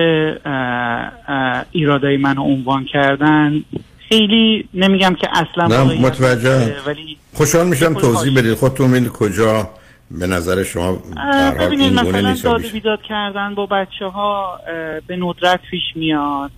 ایرادای 1.72 2.18
منو 2.18 2.42
عنوان 2.42 2.86
کردن 2.86 3.64
خیلی 4.10 4.66
نمیگم 4.74 5.16
که 5.16 5.28
اصلا 5.32 5.84
نه 5.84 6.02
متوجه 6.02 6.76
ولی 6.88 7.18
خوشحال 7.34 7.68
میشم 7.68 7.94
توضیح 7.94 8.38
بدید. 8.38 8.54
خودتون 8.54 8.90
می‌دید 8.90 9.12
کجا؟ 9.12 9.70
به 10.12 10.28
نظر 10.28 10.64
شما 10.64 11.04
در 11.16 11.22
اه، 11.22 11.58
حال 11.58 11.68
ببینید 11.68 12.00
این 12.00 12.10
مثلا 12.10 12.36
داد 12.44 12.72
بیداد 12.72 13.02
کردن 13.02 13.56
با 13.56 13.66
بچه 13.66 14.06
ها 14.06 14.60
به 15.08 15.18
ندرت 15.18 15.60
پیش 15.72 15.84
میاد. 15.96 16.52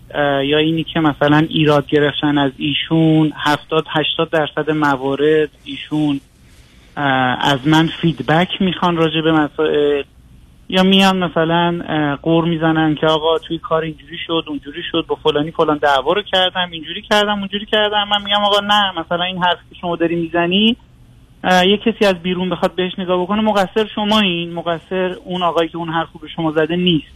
یا 0.46 0.58
اینی 0.58 0.84
که 0.84 1.00
مثلا 1.00 1.46
ایراد 1.50 1.88
گرفتن 1.88 2.38
از 2.38 2.52
ایشون 2.58 3.34
هفتاد 3.36 3.86
هشتاد 3.90 4.30
درصد 4.30 4.72
موارد 4.72 5.50
ایشون 5.64 6.20
از 7.42 7.60
من 7.66 7.90
فیدبک 8.02 8.50
می‌خوان 8.60 8.98
راجع 8.98 9.22
به 9.22 9.32
مسائل 9.32 10.04
یا 10.74 10.84
میان 10.84 11.24
مثلا 11.24 11.80
قور 12.22 12.46
می‌زنن 12.46 12.96
که 12.96 13.08
آقا 13.08 13.38
توی 13.38 13.58
کار 13.58 13.82
اینجوری 13.82 14.18
شد 14.28 14.44
اونجوری 14.48 14.82
شد 14.92 15.06
با 15.08 15.16
فلانی 15.16 15.52
فلان 15.52 15.78
دعوا 15.78 16.14
رو 16.14 16.22
کردم 16.22 16.70
اینجوری 16.72 17.02
کردم 17.02 17.40
اونجوری 17.40 17.66
کردم. 17.66 18.08
من 18.12 18.24
میگم 18.24 18.44
آقا 18.44 18.60
نه 18.60 19.00
مثلا 19.00 19.24
این 19.24 19.44
حرف 19.44 19.58
که 19.70 19.76
شما 19.82 19.96
داری 19.96 20.16
می‌زنی 20.16 20.78
یه 21.44 21.78
کسی 21.78 22.06
از 22.06 22.14
بیرون 22.24 22.50
بخواد 22.50 22.76
بهش 22.76 22.92
نگاه 22.98 23.22
بکنه 23.22 23.42
مقصر 23.42 23.88
شما 23.96 24.20
این 24.20 24.54
مقصر 24.54 25.16
اون 25.26 25.44
آقایی 25.44 25.70
که 25.70 25.78
اون 25.78 25.90
حرف 25.90 26.08
رو 26.14 26.20
به 26.20 26.28
شما 26.36 26.52
زده 26.52 26.76
نیست. 26.76 27.14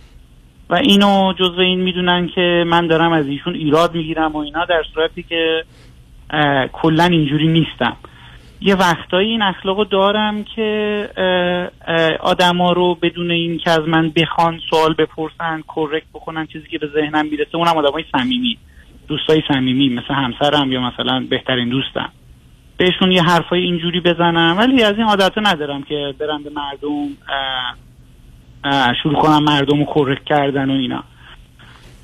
و 0.70 0.76
اینو 0.76 1.34
جزو 1.34 1.62
این 1.62 1.82
می‌دونن 1.82 2.28
که 2.36 2.64
من 2.68 2.88
دارم 2.88 3.12
از 3.12 3.28
ایشون 3.28 3.56
ایراد 3.56 3.96
می‌گیرم 3.96 4.32
و 4.32 4.38
اینا 4.38 4.66
در 4.66 4.84
صورتی 4.94 5.24
که 5.24 5.64
کلا 6.74 7.04
اینجوری 7.04 7.48
نیستم. 7.48 7.98
یه 8.62 8.76
وقتایی 8.76 9.30
این 9.30 9.42
اخلاقو 9.42 9.84
دارم 9.84 10.44
که 10.44 11.10
آدما 12.20 12.72
رو 12.72 12.96
بدون 12.96 13.32
این 13.32 13.58
که 13.58 13.72
از 13.72 13.88
من 13.88 14.10
بخوان 14.10 14.60
سوال 14.70 14.94
بپرسن 14.94 15.64
کرکت 15.76 16.08
بکنن 16.14 16.46
چیزی 16.46 16.68
که 16.68 16.78
به 16.78 16.88
ذهنم 16.88 17.26
می‌رسه 17.26 17.56
اونم 17.56 17.78
آدمای 17.78 18.04
صمیمی 18.12 18.58
دوستای 19.08 19.44
صمیمی 19.48 19.90
مثل 19.90 20.14
همسرم 20.14 20.72
یا 20.72 20.82
مثلا 20.82 21.26
بهترین 21.30 21.70
دوستم. 21.70 22.10
بهشون 22.78 23.12
یه 23.12 23.24
حرفای 23.24 23.62
اینجوری 23.62 24.00
بزنم 24.00 24.56
ولی 24.58 24.84
از 24.84 24.96
این 24.98 25.06
عادت 25.06 25.38
ندارم 25.38 25.84
که 25.84 26.14
برم 26.20 26.44
به 26.44 26.50
مردم 26.50 27.08
شروع 29.04 29.22
کنم 29.22 29.44
مردم 29.44 29.80
رو 29.80 29.86
کرک 29.96 30.26
کردن 30.26 30.70
و 30.70 30.74
اینا. 30.74 31.04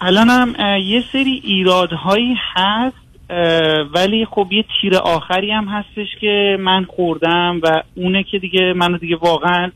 الانم 0.02 0.56
یه 0.80 1.04
سری 1.12 1.42
ایرادهایی 1.44 2.36
هست 2.54 3.03
ولی 3.96 4.26
خب 4.32 4.48
یه 4.52 4.66
تیر 4.82 4.96
آخری 4.96 5.52
هم 5.52 5.66
هستش 5.66 6.08
که 6.22 6.58
من 6.60 6.86
خوردم 6.86 7.60
و 7.64 7.84
اونه 7.96 8.24
که 8.32 8.40
دیگه 8.40 8.74
منو 8.76 8.98
دیگه 8.98 9.16
واقعا 9.16 9.72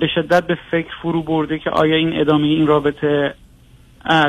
به 0.00 0.06
شدت 0.14 0.46
به 0.46 0.58
فکر 0.70 0.88
فرو 1.02 1.22
برده 1.22 1.58
که 1.58 1.70
آیا 1.70 1.96
این 1.96 2.20
ادامه 2.20 2.46
این 2.46 2.66
رابطه 2.66 3.34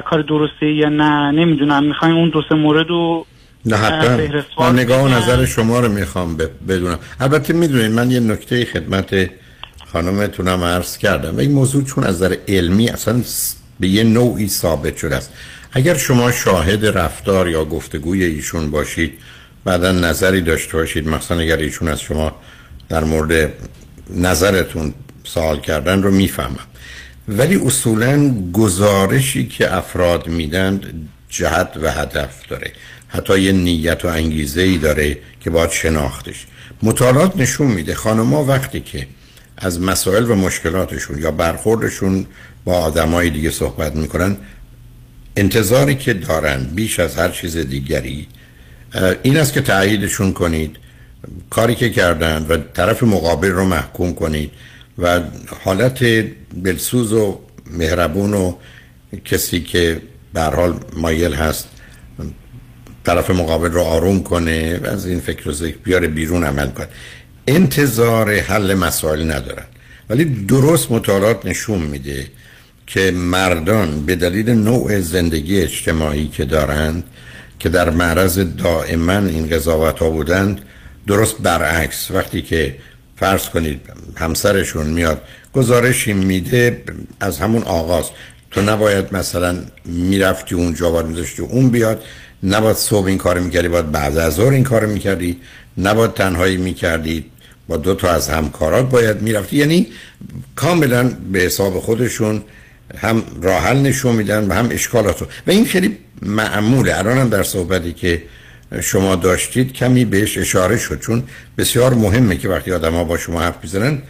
کار 0.05 0.21
درسته 0.21 0.65
یا 0.65 0.89
نه 0.89 1.31
نمی‌دونم. 1.31 1.83
می‌خوایم 1.83 2.15
اون 2.15 2.29
دو 2.29 2.41
سه 2.49 2.55
مورد 2.55 2.87
رو 2.87 3.25
نه 3.65 3.75
حتما. 3.75 4.17
من 4.59 4.79
نگاه 4.79 5.03
و. 5.03 5.07
نظر 5.07 5.45
شما 5.45 5.79
رو 5.79 5.91
می‌خوام 5.91 6.37
بدونم. 6.67 6.99
البته 7.19 7.53
می‌دونید 7.53 7.91
من 7.91 8.11
یه 8.11 8.19
نکته 8.19 8.65
خدمت 8.65 9.29
خانمتونم 9.93 10.63
عرض 10.63 10.97
کردم. 10.97 11.35
و 11.35 11.39
این 11.39 11.51
موضوع 11.51 11.83
چون 11.83 12.03
از 12.03 12.23
نظر 12.23 12.35
علمی 12.47 12.89
اصلا 12.89 13.21
به 13.79 13.87
یه 13.87 14.03
نوعی 14.03 14.47
ثابت 14.47 14.97
شده 14.97 15.15
است. 15.15 15.33
اگر 15.77 15.97
شما 15.97 16.31
شاهد 16.31 16.85
رفتار 16.85 17.49
یا 17.49 17.65
گفتگوی 17.65 18.23
ایشون 18.23 18.71
باشید 18.71 19.13
بعدا 19.65 19.91
نظری 19.91 20.41
داشته 20.41 20.77
باشید. 20.77 21.07
مثلا 21.07 21.39
اگر 21.39 21.57
ایشون 21.57 21.87
از 21.87 22.01
شما 22.01 22.35
در 22.89 23.03
مورد 23.03 23.53
نظرتون 24.09 24.93
سوال 25.23 25.59
کردن 25.59 26.03
رو 26.03 26.11
می‌فهمم 26.11 26.59
ولی 27.27 27.55
اصولا 27.55 28.35
گزارشی 28.53 29.47
که 29.47 29.75
افراد 29.75 30.27
میدن 30.27 30.81
جهت 31.29 31.69
و 31.81 31.91
هدف 31.91 32.47
داره. 32.49 32.71
حتی 33.07 33.39
یه 33.39 33.51
نیت 33.51 34.05
و 34.05 34.07
انگیزه 34.07 34.61
ای 34.61 34.77
داره 34.77 35.17
که 35.41 35.49
باید 35.49 35.71
شناختش. 35.71 36.45
مطالعات 36.83 37.37
نشون 37.37 37.67
میده. 37.67 37.95
خانما 37.95 38.45
وقتی 38.45 38.79
که 38.79 39.07
از 39.57 39.81
مسائل 39.81 40.31
و 40.31 40.35
مشکلاتشون 40.35 41.21
یا 41.21 41.31
برخوردشون 41.31 42.25
با 42.65 42.73
آدمای 42.73 43.29
دیگه 43.29 43.51
صحبت 43.51 43.95
می‌کنن 43.95 44.37
انتظاری 45.37 45.95
که 45.95 46.13
دارن 46.13 46.63
بیش 46.63 46.99
از 46.99 47.15
هر 47.15 47.29
چیز 47.29 47.57
دیگری 47.57 48.27
این 49.23 49.37
است 49.37 49.53
که 49.53 49.61
تأییدشون 49.61 50.33
کنید 50.33 50.77
کاری 51.49 51.75
که 51.75 51.89
کردن 51.89 52.45
و 52.49 52.57
طرف 52.57 53.03
مقابل 53.03 53.49
رو 53.49 53.65
محکوم 53.65 54.13
کنید 54.13 54.51
و 54.97 55.21
حالت 55.63 56.03
دلسوز 56.63 57.13
و 57.13 57.39
مهربون 57.71 58.33
و 58.33 58.53
کسی 59.25 59.61
که 59.61 60.01
به 60.33 60.41
حال 60.41 60.79
مایل 60.93 61.33
هست 61.33 61.67
طرف 63.03 63.29
مقابل 63.29 63.71
رو 63.71 63.81
آروم 63.81 64.23
کنه 64.23 64.77
و 64.77 64.85
از 64.85 65.07
این 65.07 65.19
فکر 65.19 65.49
و 65.49 65.51
ذکر 65.51 65.77
بیاره 65.77 66.07
بیرون 66.07 66.43
عمل 66.43 66.67
کنه. 66.67 66.87
انتظار 67.47 68.39
حل 68.39 68.73
مسائل 68.73 69.31
ندارن. 69.31 69.65
ولی 70.09 70.25
درست 70.25 70.91
مطالعات 70.91 71.45
نشون 71.45 71.81
میده 71.81 72.27
که 72.87 73.11
مردان 73.11 74.05
به 74.05 74.15
دلیل 74.15 74.49
نوع 74.49 75.01
زندگی 75.01 75.61
اجتماعی 75.61 76.27
که 76.27 76.45
دارند 76.45 77.03
که 77.59 77.69
در 77.69 77.89
معرض 77.89 78.39
دائما 78.39 79.17
این 79.17 79.49
قضاوت 79.49 79.99
ها 79.99 80.09
بودند 80.09 80.61
درست 81.07 81.35
برعکس 81.41 82.11
وقتی 82.11 82.41
که 82.41 82.75
فرض 83.17 83.49
کنید 83.49 83.81
همسرشون 84.15 84.85
میاد 84.85 85.21
گزارشی 85.53 86.13
میده 86.13 86.83
از 87.19 87.39
همون 87.39 87.63
آغاز. 87.63 88.05
تو 88.51 88.61
نباید 88.61 89.15
مثلا 89.15 89.57
می‌رفتی 89.85 90.55
اونجا 90.55 90.91
و 90.91 91.07
میذاشتی 91.07 91.41
اون 91.41 91.69
بیاد 91.69 92.03
نباید 92.43 92.75
صبح 92.75 93.05
این 93.05 93.17
کار 93.17 93.39
می‌کردی 93.39 93.67
باید 93.67 93.91
بعد 93.91 94.17
از 94.17 94.33
ظهر 94.33 94.53
این 94.53 94.63
کار 94.63 94.85
می‌کردی 94.85 95.37
نباید 95.77 96.13
تنهایی 96.13 96.57
می‌کردی 96.57 97.25
با 97.67 97.77
دو 97.77 97.95
تا 97.95 98.09
از 98.09 98.29
همکارات 98.29 98.89
باید 98.89 99.21
می‌رفتی. 99.21 99.57
یعنی 99.57 99.87
کاملا 100.55 101.11
به 101.31 101.39
حساب 101.39 101.79
خودشون 101.79 102.41
هم 102.97 103.23
راحل 103.41 103.77
نشون 103.77 104.15
میدن 104.15 104.47
و 104.47 104.53
هم 104.53 104.67
اشکالات 104.71 105.21
رو 105.21 105.27
و 105.47 105.51
این 105.51 105.65
خیلی 105.65 105.97
معموله. 106.21 106.97
الان 106.97 107.17
هم 107.17 107.29
در 107.29 107.43
صحبتی 107.43 107.93
که 107.93 108.23
شما 108.81 109.15
داشتید 109.15 109.73
کمی 109.73 110.05
بهش 110.05 110.37
اشاره 110.37 110.77
شد. 110.77 110.99
چون 110.99 111.23
بسیار 111.57 111.93
مهمه 111.93 112.37
که 112.37 112.49
وقتی 112.49 112.71
آدم 112.71 112.93
ها 112.93 113.03
با 113.03 113.17
شما 113.17 113.41
حرف 113.41 113.55
می‌زنن 113.63 114.01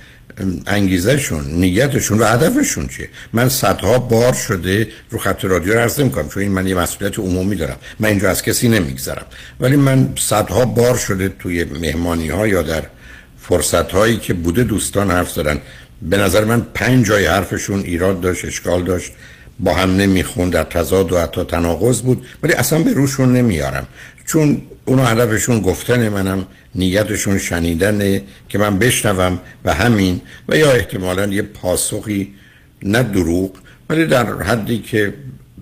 انگیزشون 0.68 1.46
نیتشون 1.48 2.20
و 2.20 2.26
هدفشون 2.26 2.88
چیه؟ 2.88 3.10
من 3.34 3.50
صدها 3.50 4.00
بار 4.00 4.34
شده 4.34 4.88
رو 5.10 5.20
خط 5.20 5.46
رادیو 5.46 5.74
رو 5.74 5.80
عرض 5.80 6.00
کنم 6.00 6.30
چون 6.30 6.44
این 6.44 6.52
من 6.52 6.68
یه 6.68 6.76
مسئولیت 6.76 7.20
عمومی 7.20 7.56
دارم. 7.56 7.78
من 8.00 8.10
اینجا 8.10 8.30
از 8.30 8.42
کسی 8.44 8.70
نمیگذرم. 8.70 9.26
ولی 9.60 9.76
من 9.76 10.10
صدها 10.20 10.66
بار 10.66 10.98
شده 10.98 11.30
توی 11.30 11.64
مهمانی 11.64 12.30
ها 12.30 12.48
یا 12.48 12.62
در 12.62 12.84
فرصت 13.42 13.92
هایی 13.92 14.18
که 14.18 14.34
بوده 14.34 14.64
دوستان 14.64 15.12
حرف 15.12 15.32
زدن. 15.32 15.62
به 16.02 16.18
نظر 16.18 16.44
من 16.44 16.62
پنج 16.74 17.06
جای 17.06 17.26
حرفشون 17.26 17.80
ایراد 17.80 18.22
داشت 18.22 18.46
اشکال 18.46 18.84
داشت. 18.84 19.12
با 19.60 19.74
هم 19.74 19.96
نمی‌خوند 19.96 20.54
در 20.54 20.64
تضاد 20.64 21.12
و 21.12 21.20
حتی 21.20 21.44
تناقض 21.44 22.02
بود. 22.02 22.26
ولی 22.44 22.54
اصلا 22.54 22.80
به 22.80 22.94
روشون 22.94 23.34
نمیارم. 23.34 23.88
چون 24.26 24.62
اونو 24.86 25.04
هدفشون 25.04 25.60
گفتن 25.62 26.10
منم 26.10 26.46
نیتشون 26.76 27.38
شنیدنه 27.38 28.24
که 28.50 28.58
من 28.58 28.80
بشنوم 28.80 29.40
و 29.66 29.74
همین. 29.74 30.22
و 30.50 30.58
یا 30.58 30.72
احتمالا 30.72 31.26
یه 31.26 31.42
پاسخی 31.42 32.34
نه 32.84 33.04
دروغ 33.04 33.52
ولی 33.90 34.06
در 34.06 34.42
حدی 34.42 34.80
که 34.80 35.14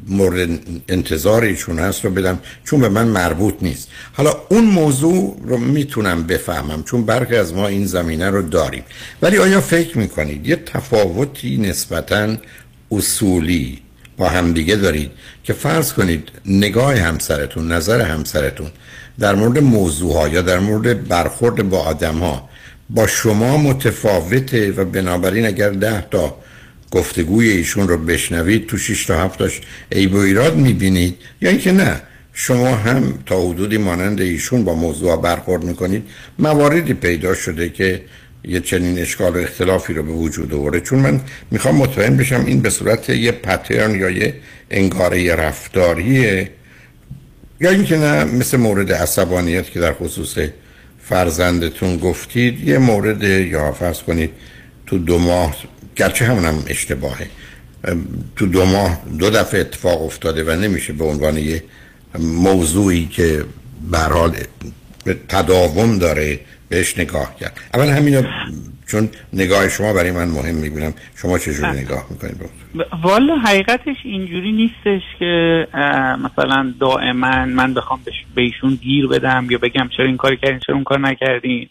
مورد 0.08 0.50
انتظار 0.90 1.44
ایشون 1.44 1.80
هست 1.80 2.06
رو 2.06 2.12
بدم 2.12 2.40
چون 2.64 2.82
به 2.82 2.90
من 2.90 3.08
مربوط 3.08 3.54
نیست. 3.62 3.88
حالا 4.14 4.34
اون 4.50 4.64
موضوع 4.64 5.40
رو 5.44 5.58
می‌تونم 5.58 6.24
بفهمم 6.24 6.84
چون 6.84 7.06
برخی 7.06 7.36
از 7.36 7.54
ما 7.54 7.68
این 7.68 7.86
زمینه 7.86 8.30
رو 8.30 8.42
داریم. 8.42 8.84
ولی 9.22 9.38
آیا 9.38 9.62
فکر 9.62 9.98
می‌کنید 9.98 10.48
یه 10.48 10.56
تفاوتی 10.56 11.58
نسبتا 11.58 12.36
اصولی 12.92 13.80
با 14.18 14.30
همدیگه 14.30 14.76
دارید 14.76 15.12
که 15.44 15.54
فرض 15.54 15.94
کنید 15.94 16.30
نگاه 16.46 16.96
همسرتون 16.96 17.72
نظر 17.72 18.02
همسرتون 18.02 18.72
در 19.20 19.36
مورد 19.36 19.60
موضوع 19.60 20.14
ها 20.14 20.28
یا 20.28 20.42
در 20.42 20.60
مورد 20.60 21.08
برخورد 21.08 21.70
با 21.70 21.80
آدم 21.80 22.18
ها 22.18 22.50
با 22.90 23.08
شما 23.08 23.58
متفاوته 23.58 24.72
و 24.72 24.86
بنابراین 24.86 25.46
اگر 25.46 25.70
ده 25.70 26.08
تا 26.12 26.38
گفتگوی 26.94 27.50
ایشون 27.50 27.88
رو 27.88 27.98
بشنوید 27.98 28.68
تو 28.68 28.78
6 28.78 29.06
تا 29.06 29.24
7 29.24 29.40
تاش 29.40 29.62
عیب 29.92 30.14
و 30.14 30.18
ایراد 30.18 30.56
می‌بینید. 30.56 31.16
یا 31.42 31.50
اینکه 31.50 31.72
نه 31.72 32.02
شما 32.34 32.76
هم 32.76 33.20
تا 33.26 33.50
حدودی 33.50 33.78
مانند 33.78 34.22
ایشون 34.22 34.64
با 34.64 34.76
موضوع 34.76 35.22
برخورد 35.22 35.64
می‌کنید. 35.64 36.04
مواردی 36.40 36.94
پیدا 36.94 37.34
شده 37.34 37.70
که 37.70 38.02
یه 38.44 38.60
چنین 38.60 39.00
اشکال 39.00 39.36
و 39.36 39.38
اختلافی 39.38 39.94
رو 39.94 40.04
به 40.04 40.12
وجود 40.12 40.54
آورده. 40.54 40.80
چون 40.80 41.00
من 41.00 41.22
می‌خوام 41.52 41.76
مطمئن 41.76 42.18
بشم 42.18 42.46
این 42.46 42.62
به 42.62 42.70
صورت 42.70 43.10
یه 43.10 43.32
پترن 43.32 43.96
یا 43.96 44.10
یه 44.10 44.34
انگاره 44.72 45.36
رفتاریه. 45.36 46.52
یا 47.62 47.70
اینکه 47.70 47.98
نه 47.98 48.24
مثل 48.24 48.58
مورد 48.58 48.92
عصبانیت 48.92 49.72
که 49.72 49.80
در 49.80 49.94
خصوص 49.94 50.38
فرزندتون 51.04 51.98
گفتید 51.98 52.68
یه 52.68 52.78
مورد 52.78 53.24
یا 53.24 53.72
فرض 53.72 54.00
کنید 54.02 54.30
تو 54.86 54.98
دو 54.98 55.18
ماه 55.18 55.56
گرچه 55.96 56.26
همونم 56.26 56.64
اشتباهه. 56.68 57.28
تو 58.36 58.46
دو 58.46 58.66
ماه 58.66 59.02
دو 59.20 59.30
دفعه 59.30 59.62
اتفاق 59.62 60.02
افتاده 60.02 60.44
و 60.44 60.60
نمیشه 60.62 60.94
به 60.94 61.06
عنوان 61.06 61.38
یه 61.38 61.64
موضوعی 62.20 63.06
که 63.06 63.46
حال 63.94 64.36
تداوم 65.30 66.00
داره 66.00 66.40
بهش 66.70 66.98
نگاه 66.98 67.36
کرد. 67.40 67.60
اول 67.74 67.88
همین 67.88 68.26
چون 68.88 69.10
نگاه 69.34 69.70
شما 69.70 69.94
برای 69.94 70.12
من 70.12 70.28
مهم 70.28 70.56
می‌بینم. 70.56 70.94
شما 71.16 71.38
چجوری 71.38 71.80
نگاه 71.80 72.08
می‌کنید 72.10 72.36
والا 73.04 73.36
حقیقتش 73.36 73.96
اینجوری 74.04 74.52
نیستش 74.52 75.02
که 75.20 75.68
مثلا 76.24 76.74
دائما 76.80 77.46
من 77.46 77.74
بخوام 77.74 78.00
به 78.36 78.42
ایشون 78.42 78.76
گیر 78.76 79.08
بدم 79.08 79.48
یا 79.50 79.58
بگم 79.58 79.90
چرا 79.98 80.06
این 80.06 80.18
کار 80.18 80.36
کردین 80.36 80.60
چرا 80.60 80.76
اون 80.76 80.84
کار 80.84 81.00
نکردین. 81.00 81.70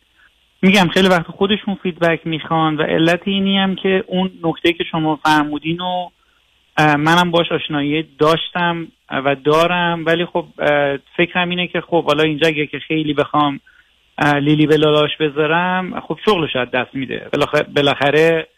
میگم 0.62 0.88
خیلی 0.88 1.08
وقت 1.08 1.26
خودشون 1.26 1.74
فیدبک 1.82 2.26
می‌خوان 2.26 2.76
و 2.76 2.82
علت 2.82 3.20
اینی 3.24 3.58
هم 3.58 3.74
که 3.74 4.04
اون 4.06 4.30
نکته 4.44 4.72
که 4.72 4.84
شما 4.90 5.20
فرمودین 5.24 5.80
و 5.80 6.08
منم 6.78 7.30
باش 7.30 7.52
آشنایی 7.52 8.04
داشتم 8.18 8.88
و 9.10 9.36
دارم. 9.44 10.04
ولی 10.06 10.26
خب 10.26 10.44
فکرم 11.16 11.50
اینه 11.50 11.66
که 11.66 11.80
خب 11.80 12.04
حالا 12.04 12.22
اینجا 12.22 12.48
اگه 12.48 12.66
که 12.66 12.78
خیلی 12.78 13.14
بخوام 13.14 13.60
لیلی 14.40 14.66
به 14.66 14.78
بذارم 15.20 16.00
خب 16.00 16.18
شغلش 16.24 16.56
از 16.56 16.70
دست 16.70 16.94
میده. 16.94 17.28
بالاخره 17.76 18.48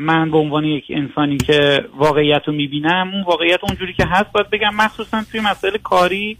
من 0.00 0.30
به 0.30 0.38
عنوان 0.38 0.64
یک 0.64 0.84
انسانی 0.88 1.36
که 1.36 1.84
واقعیت 1.96 2.42
رو 2.46 2.52
می‌بینم 2.52 3.10
اون 3.12 3.22
واقعیت 3.22 3.58
اونجوری 3.62 3.92
که 3.92 4.04
هست 4.06 4.32
باید 4.32 4.50
بگم 4.50 4.74
مخصوصا 4.74 5.22
توی 5.32 5.40
مسائل 5.40 5.76
کاری 5.76 6.36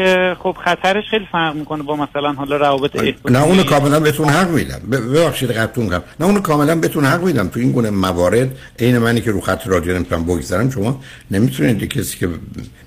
که 0.00 0.36
خب 0.42 0.56
خطرش 0.64 1.04
خیلی 1.10 1.26
فرق 1.32 1.54
می‌کنه 1.54 1.82
با 1.82 1.96
مثلا 1.96 2.32
حالا 2.32 2.56
روابط 2.56 2.96
نه 3.24 3.42
اونو 3.42 3.64
کاملا 3.64 4.00
بهتون 4.00 4.28
حق 4.28 4.50
میدم. 4.50 4.80
ببخشید 4.90 5.50
قطعون 5.50 5.88
کنم 5.88 6.02
نه 6.20 6.26
اونو 6.26 6.40
کاملا 6.40 6.74
بهتون 6.76 7.04
حق 7.04 7.22
میدم. 7.22 7.48
تو 7.48 7.60
این 7.60 7.72
گونه 7.72 7.90
موارد 7.90 8.48
عین 8.78 8.98
منی 8.98 9.20
که 9.20 9.30
رو 9.30 9.40
خط 9.40 9.66
رادیو 9.66 9.94
نمی‌تونم 9.94 10.24
بگذارم 10.24 10.70
شما 10.70 11.02
نمی‌تونید 11.30 11.84
کسی 11.84 12.18
که 12.18 12.28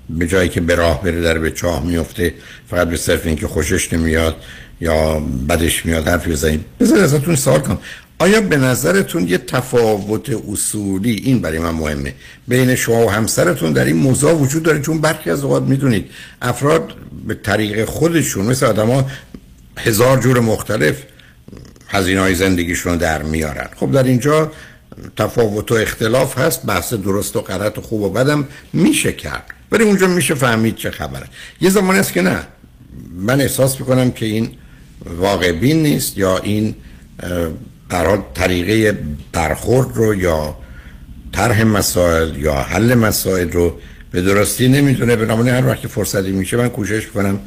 به 0.10 0.28
جایی 0.28 0.50
که 0.50 0.62
به 0.62 0.76
راه 0.76 1.04
بره 1.04 1.22
در 1.22 1.38
به 1.40 1.52
چاه 1.52 1.86
میفته 1.86 2.34
فقط 2.70 2.88
به 2.90 2.98
صرف 2.98 3.26
اینکه 3.26 3.48
خوشش 3.48 3.94
نمیاد 3.94 4.36
یا 4.82 5.22
بدش 5.50 5.86
میاد 5.86 6.08
حرفی 6.08 6.32
بزنید. 6.32 6.66
بذار 6.80 7.00
ازتون 7.00 7.36
سوال 7.36 7.60
کنم. 7.60 7.78
آیا 8.20 8.42
به 8.42 8.58
نظرتون 8.58 9.28
یه 9.28 9.38
تفاوت 9.38 10.30
اصولی 10.52 11.12
این 11.12 11.42
برای 11.42 11.60
من 11.60 11.72
مهمه 11.72 12.14
بین 12.48 12.76
شما 12.76 13.06
و 13.06 13.12
همسرتون 13.12 13.74
در 13.74 13.86
این 13.86 13.96
موضوع 13.96 14.32
وجود 14.32 14.64
داره؟ 14.64 14.82
چون 14.82 15.02
برخی 15.02 15.30
از 15.30 15.44
اوقات 15.44 15.64
می‌دونید 15.64 16.10
افراد 16.42 16.96
به 17.28 17.34
طریق 17.34 17.86
خودشون 17.86 18.46
مثل 18.46 18.66
آدما 18.66 19.10
هزار 19.78 20.20
جور 20.20 20.40
مختلف 20.40 20.96
هزینه 21.88 22.22
های 22.22 22.36
زندگیشون 22.36 22.98
در 22.98 23.24
میارن. 23.24 23.68
خب 23.76 23.92
در 23.92 24.04
اینجا 24.04 24.52
تفاوت 25.18 25.72
و 25.72 25.76
اختلاف 25.76 26.38
هست 26.38 26.66
بحث 26.66 26.94
درست 26.94 27.36
و 27.36 27.42
غلط 27.42 27.78
و 27.78 27.82
خوب 27.82 28.02
و 28.02 28.10
بدم 28.10 28.48
میشه 28.74 29.12
کرد. 29.12 29.46
ولی 29.72 29.84
اونجا 29.84 30.08
میشه 30.08 30.36
فهمید 30.36 30.76
چه 30.76 30.92
خبره. 30.92 31.26
یه 31.62 31.70
زمانی 31.70 32.00
است 32.00 32.14
که 32.14 32.22
نه. 32.22 32.40
من 33.16 33.42
احساس 33.42 33.80
می‌کنم 33.80 34.12
که 34.12 34.26
این 34.26 34.52
واقع 35.06 35.52
نیست 35.52 36.18
یا 36.18 36.38
این 36.38 36.76
حال 37.96 38.18
طریقه 38.34 38.98
برخورد 39.34 39.88
رو 39.96 40.16
یا 40.16 40.56
طرح 41.32 41.64
مسائل 41.64 42.38
یا 42.38 42.54
حل 42.54 42.94
مسائل 42.94 43.52
رو 43.52 43.74
به 44.12 44.22
درستی 44.22 44.68
نمی‌دونه. 44.68 45.16
بنابراین 45.16 45.54
هر 45.54 45.68
وقت 45.68 45.88
فرصتی 45.88 46.32
میشه 46.32 46.58
من 46.58 46.70
کوشش 46.70 47.08
کنم 47.08 47.40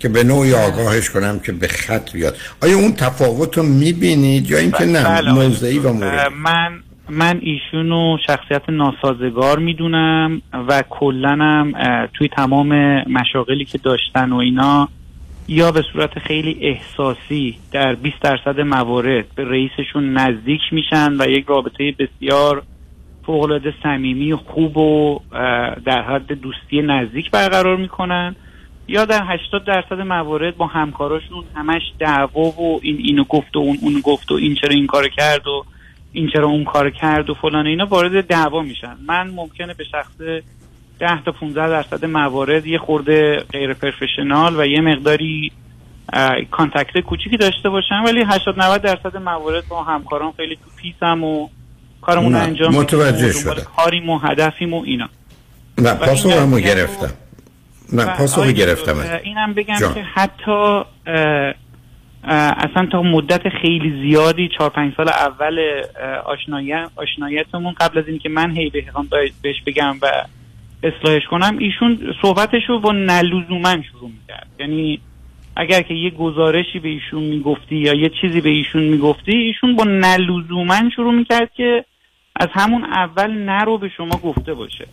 که 0.00 0.08
به 0.08 0.24
نوعی 0.24 0.54
آگاهش 0.54 1.10
کنم 1.10 1.38
که 1.38 1.52
به 1.52 1.68
خط 1.68 2.12
بیاد. 2.12 2.36
آیا 2.62 2.76
اون 2.76 2.92
تفاوت 2.92 3.56
رو 3.56 3.62
می‌بینید 3.62 4.50
یا 4.50 4.58
اینکه 4.58 4.84
نه 4.84 5.04
بله، 5.04 5.32
موضعی 5.32 5.78
و 5.78 5.92
مورد 5.92 6.32
من 6.32 6.82
من 7.10 7.40
ایشونو 7.42 8.16
شخصیت 8.26 8.62
ناسازگار 8.68 9.58
می‌دونم 9.58 10.42
و 10.68 10.82
کلنم 10.90 11.72
توی 12.14 12.28
تمام 12.36 12.68
مشاغلی 13.12 13.64
که 13.64 13.78
داشتن 13.78 14.32
و 14.32 14.36
اینا 14.36 14.88
یا 15.48 15.72
به 15.72 15.82
صورت 15.92 16.18
خیلی 16.18 16.58
احساسی 16.60 17.56
در 17.72 17.94
20 17.94 18.20
درصد 18.20 18.60
موارد 18.60 19.24
به 19.34 19.44
رئیسشون 19.44 20.12
نزدیک 20.12 20.60
میشن 20.72 21.12
و 21.20 21.26
یک 21.28 21.46
رابطه 21.48 21.94
بسیار 21.98 22.62
فوقالعاده 23.26 23.74
صمیمی 23.82 24.34
خوب 24.34 24.76
و 24.76 25.20
در 25.84 26.02
حد 26.02 26.32
دوستی 26.32 26.82
نزدیک 26.82 27.30
برقرار 27.30 27.76
می‌کنن. 27.76 28.36
یا 28.88 29.04
در 29.04 29.22
80 29.26 29.64
درصد 29.64 30.00
موارد 30.00 30.56
با 30.56 30.66
همکاراشون 30.66 31.44
همش 31.54 31.82
دعوا 31.98 32.42
و 32.42 32.80
این 32.82 32.96
اینو 32.98 33.24
گفت 33.24 33.56
و 33.56 33.58
اون 33.58 33.78
اونو 33.82 34.00
گفت 34.00 34.32
و 34.32 34.34
این 34.34 34.54
چرا 34.54 34.70
این 34.70 34.86
کار 34.86 35.08
کرد 35.08 35.46
و 35.46 35.64
این 36.12 36.28
چرا 36.32 36.48
اون 36.48 36.64
کار 36.64 36.90
کرد 36.90 37.30
و 37.30 37.34
فلان 37.34 37.66
اینا 37.66 37.86
وارد 37.86 38.26
دعوا 38.26 38.62
میشن. 38.62 38.96
من 39.06 39.30
ممکنه 39.30 39.74
به 39.74 39.84
شخص 39.84 40.20
10 41.00 41.22
تا 41.24 41.32
15 41.32 41.68
درصد 41.68 42.04
موارد 42.04 42.66
یه 42.66 42.78
خورده 42.78 43.44
غیر 43.52 43.74
professional 43.74 44.60
و 44.60 44.66
یه 44.66 44.80
مقداری 44.80 45.52
conflict 46.50 46.98
کوچیکی 46.98 47.36
داشته 47.36 47.68
باشم 47.68 48.02
ولی 48.06 48.24
80 48.26 48.60
90 48.60 48.82
درصد 48.82 49.16
موارد 49.16 49.68
با 49.68 49.82
همکاران 49.82 50.32
خیلی 50.36 50.56
تو 50.56 50.70
پیسم 50.76 51.24
و 51.24 51.48
کارمون 52.02 52.34
انجام 52.34 52.74
متوجه 52.74 53.32
شده 53.32 53.62
کاریم 53.76 54.10
و 54.10 54.18
هدفیم 54.18 54.74
و 54.74 54.82
اینا. 54.86 55.08
نه 55.78 55.94
پاسو 55.94 56.30
همو 56.30 56.58
گرفتم. 56.58 57.10
نه 57.92 58.04
پاسو 58.04 58.52
گرفتم. 58.52 59.20
اینم 59.24 59.54
بگم 59.54 59.78
جان. 59.80 59.94
که 59.94 60.02
حتی 60.02 60.82
اصلا 62.24 62.86
تا 62.92 63.02
مدت 63.02 63.42
خیلی 63.62 64.02
زیادی 64.02 64.48
چهار 64.58 64.70
پنج 64.70 64.92
سال 64.96 65.08
اول 65.08 65.58
آشناییتمون 66.96 67.72
قبل 67.80 67.98
از 67.98 68.04
اینکه 68.08 68.28
من 68.28 68.50
هی 68.50 68.72
بهش 69.42 69.56
بگم 69.66 69.96
و 70.02 70.24
اصلاحش 70.82 71.22
کنم 71.30 71.58
ایشون 71.58 72.14
صحبتش 72.22 72.62
رو 72.68 72.80
با 72.80 72.92
نلزومن 72.92 73.82
شروع 73.82 74.10
می‌کرد. 74.10 74.46
یعنی 74.58 75.00
اگر 75.56 75.82
که 75.82 75.94
یه 75.94 76.10
گزارشی 76.10 76.78
به 76.78 76.88
ایشون 76.88 77.22
می‌گفتی 77.22 77.76
یا 77.76 77.94
یه 77.94 78.10
چیزی 78.20 78.40
به 78.40 78.50
ایشون 78.50 78.82
می‌گفتی 78.82 79.36
ایشون 79.36 79.76
با 79.76 79.84
نلزومن 79.84 80.90
شروع 80.96 81.14
می‌کرد 81.14 81.50
که 81.56 81.84
از 82.36 82.48
همون 82.52 82.84
اول 82.84 83.30
نرو 83.30 83.78
به 83.78 83.88
شما 83.96 84.16
گفته 84.16 84.54
باشه. 84.54 84.86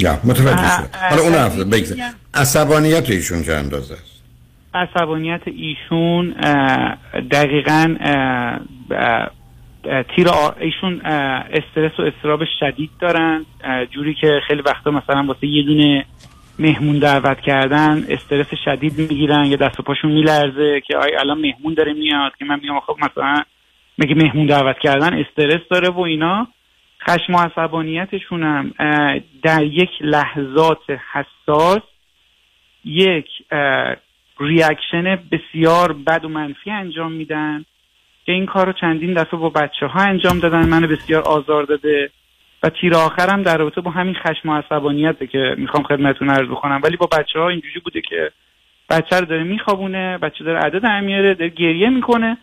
یا 0.00 0.20
متوجه 0.24 0.68
شد 0.76 0.96
حالا 1.10 1.22
اون 1.22 1.34
حرف 1.34 1.58
بگذار. 1.58 1.98
عصبانیت 2.34 3.10
ایشون 3.10 3.42
چه 3.42 3.52
اندازه 3.52 3.94
است؟ 3.94 4.22
عصبانیت 4.74 5.40
ایشون 5.44 6.34
دقیقا 7.30 7.96
تیر 9.82 10.28
ایشون 10.60 11.00
استرس 11.00 12.00
و 12.00 12.02
استراب 12.02 12.44
شدید 12.60 12.90
دارن. 13.00 13.46
جوری 13.90 14.14
که 14.14 14.40
خیلی 14.46 14.62
وقتا 14.62 14.90
مثلا 14.90 15.22
واسه 15.22 15.46
یه 15.46 15.62
دونه 15.62 16.04
مهمون 16.58 16.98
دعوت 16.98 17.40
کردن 17.40 18.04
استرس 18.08 18.46
شدید 18.64 18.98
می‌گیرن 18.98 19.44
یا 19.44 19.56
دست 19.56 19.80
و 19.80 19.82
پاشون 19.82 20.12
میلرزه 20.12 20.80
که 20.86 20.96
آی 20.96 21.16
الان 21.18 21.40
مهمون 21.40 21.74
داره 21.74 21.92
میاد 21.92 22.32
که 22.38 22.44
من 22.44 22.60
میگم 22.62 22.80
خب 22.80 22.96
مثلا 23.00 23.42
مگه 23.98 24.14
مهمون 24.14 24.46
دعوت 24.46 24.78
کردن 24.78 25.18
استرس 25.18 25.60
داره 25.70 25.88
و 25.88 26.00
اینا. 26.00 26.48
خشم 27.08 27.34
و 27.34 27.38
عصبانیتشون 27.38 28.42
هم 28.42 28.72
در 29.42 29.64
یک 29.64 29.90
لحظات 30.00 30.82
حساس 31.12 31.82
یک 32.84 33.26
ریاکشن 34.40 35.18
بسیار 35.32 35.92
بد 35.92 36.24
و 36.24 36.28
منفی 36.28 36.70
انجام 36.70 37.12
میدن. 37.12 37.64
که 38.28 38.32
این 38.32 38.46
کار 38.46 38.66
رو 38.66 38.72
چندین 38.72 39.14
دفعه 39.14 39.40
با 39.40 39.48
بچه 39.48 39.86
ها 39.86 40.00
انجام 40.00 40.38
دادن 40.38 40.68
منو 40.68 40.86
بسیار 40.86 41.22
آزار 41.22 41.62
داده 41.62 42.10
و 42.62 42.68
تیر 42.68 42.94
آخرم 42.94 43.42
در 43.42 43.56
رابطه 43.56 43.80
با 43.80 43.90
همین 43.90 44.14
خشم 44.14 44.48
و 44.48 44.54
عصبانیته 44.56 45.26
که 45.26 45.54
می‌خوام 45.58 45.82
خدمتتون 45.82 46.30
عرض 46.30 46.48
کنم 46.48 46.80
ولی 46.84 46.96
با 46.96 47.06
بچه 47.06 47.38
ها 47.38 47.48
اینجوری 47.48 47.80
بوده 47.80 48.00
که 48.00 48.30
بچه 48.90 49.20
رو 49.20 49.26
داره 49.26 49.42
میخوابونه 49.42 50.18
بچه 50.18 50.44
داره 50.44 50.58
عدد 50.58 50.84
هم 50.84 51.04
میاره 51.04 51.34
داره 51.34 51.50
گریه 51.50 51.88
می‌کنه. 51.88 52.38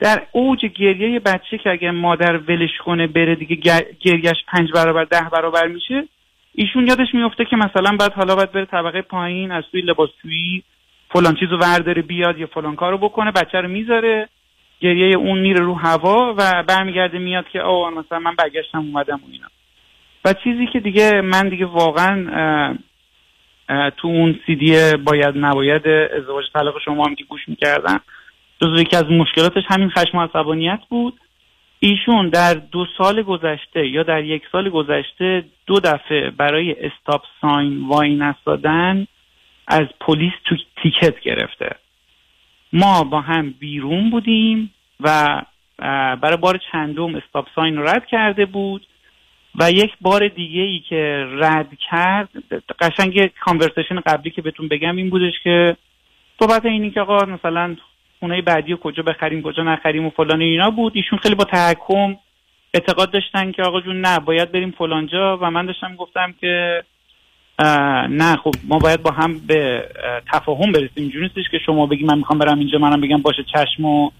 در 0.00 0.22
اوج 0.32 0.66
گریه 0.66 1.20
بچه 1.20 1.58
که 1.58 1.70
اگه 1.70 1.90
مادر 1.90 2.36
ولش 2.36 2.78
کنه 2.84 3.06
بره 3.06 3.34
دیگه 3.34 3.56
گر- 3.56 3.86
گریهش 4.00 4.44
پنج 4.48 4.72
برابر 4.72 5.04
ده 5.04 5.28
برابر 5.32 5.66
میشه 5.66 6.08
ایشون 6.54 6.86
یادش 6.86 7.14
میفته 7.14 7.44
که 7.44 7.56
مثلا 7.56 7.96
بعد 7.96 8.12
حالا 8.12 8.36
باید 8.36 8.52
بره 8.52 8.64
طبقه 8.64 9.02
پایین 9.02 9.52
از 9.52 9.64
توی 9.70 9.80
لباسشویی 9.80 10.62
فلان 11.12 11.34
چیزو 11.34 11.56
ورداره 11.56 12.02
بیاد 12.02 12.38
یا 12.38 12.46
فلان 12.46 12.76
کارو 12.76 12.98
بکنه 12.98 13.30
بچه 13.30 13.60
رو 13.60 13.68
می‌ذاره. 13.68 14.28
گریه 14.80 15.16
اون 15.16 15.38
میره 15.38 15.60
رو 15.60 15.74
هوا 15.74 16.34
و 16.36 16.62
برمیگرده 16.62 17.18
میاد 17.18 17.48
که 17.48 17.58
او 17.58 17.90
مثلا 17.90 18.18
من 18.18 18.34
برگشتم 18.34 18.78
اومدم 18.78 19.14
و 19.14 19.32
اینا. 19.32 19.46
و 20.24 20.34
چیزی 20.44 20.66
که 20.66 20.80
دیگه 20.80 21.20
من 21.20 21.48
دیگه 21.48 21.66
واقعا 21.66 22.78
تو 23.96 24.08
اون 24.08 24.40
سیدی 24.46 24.96
باید 24.96 25.34
نباید 25.36 25.88
ازدواج 25.88 26.44
طلاق 26.54 26.74
شما 26.84 27.04
هم 27.04 27.14
که 27.14 27.24
گوش 27.24 27.48
می‌کردم 27.48 28.00
جزو 28.62 28.80
یکی 28.80 28.96
از 28.96 29.04
مشکلاتش 29.04 29.62
همین 29.68 29.90
خشم 29.90 30.18
و 30.18 30.22
عصبانیت 30.22 30.80
بود. 30.88 31.20
ایشون 31.80 32.28
در 32.28 32.54
دو 32.54 32.86
سال 32.98 33.22
گذشته 33.22 33.86
یا 33.86 34.02
در 34.02 34.24
یک 34.24 34.42
سال 34.52 34.70
گذشته 34.70 35.44
دو 35.66 35.80
دفعه 35.80 36.30
برای 36.30 36.72
استاپ 36.72 37.22
ساین 37.40 37.88
وای 37.88 38.14
نستادن 38.14 39.06
از 39.66 39.86
پلیس 40.00 40.32
تو 40.44 40.56
تیکت 40.82 41.20
گرفته. 41.20 41.76
ما 42.72 43.04
با 43.04 43.20
هم 43.20 43.50
بیرون 43.50 44.10
بودیم 44.10 44.74
و 45.00 45.42
برای 46.22 46.36
بار 46.36 46.60
چندم 46.72 47.14
استاپ 47.14 47.46
ساین 47.54 47.76
رو 47.76 47.88
رد 47.88 48.06
کرده 48.06 48.46
بود 48.46 48.86
و 49.54 49.70
یک 49.70 49.90
بار 50.00 50.28
دیگه 50.28 50.60
ای 50.60 50.78
که 50.88 51.26
رد 51.30 51.68
کرد 51.90 52.28
قشنگ 52.80 53.30
کانورسیشن 53.40 54.00
قبلی 54.00 54.30
که 54.30 54.42
بهتون 54.42 54.68
بگم 54.68 54.96
این 54.96 55.10
بودش 55.10 55.34
که 55.44 55.76
صحبت 56.40 56.66
اینی 56.66 56.90
که 56.90 57.00
آقا 57.00 57.24
مثلا 57.24 57.76
خونه 58.20 58.42
بعدی 58.42 58.76
کجا 58.82 59.02
بخریم 59.02 59.42
کجا 59.42 59.62
نخریم 59.62 60.06
و 60.06 60.10
فلان 60.10 60.40
اینا 60.40 60.70
بود. 60.70 60.92
ایشون 60.96 61.18
خیلی 61.18 61.34
با 61.34 61.44
تحکم 61.44 62.16
اعتقاد 62.74 63.10
داشتن 63.10 63.52
که 63.52 63.62
آقا 63.62 63.80
جون 63.80 64.00
نه 64.00 64.18
باید 64.18 64.52
بریم 64.52 64.74
فلانجا 64.78 65.38
و 65.38 65.50
من 65.50 65.66
داشتم 65.66 65.96
گفتم 65.96 66.34
که 66.40 66.82
نه 68.08 68.36
خب 68.36 68.54
ما 68.68 68.78
باید 68.78 69.02
با 69.02 69.10
هم 69.10 69.38
به 69.38 69.88
اه، 70.04 70.20
تفاهم 70.32 70.72
برسیم. 70.72 70.90
اینجوری 70.94 71.24
نیستش 71.24 71.50
که 71.50 71.58
شما 71.66 71.86
بگی 71.86 72.04
من 72.04 72.18
می‌خوام 72.18 72.38
برم 72.38 72.58
اینجا 72.58 72.78
منم 72.78 73.00
بگم 73.00 73.22
باشه 73.22 73.44
چشم 73.54 73.84
و 73.84 74.10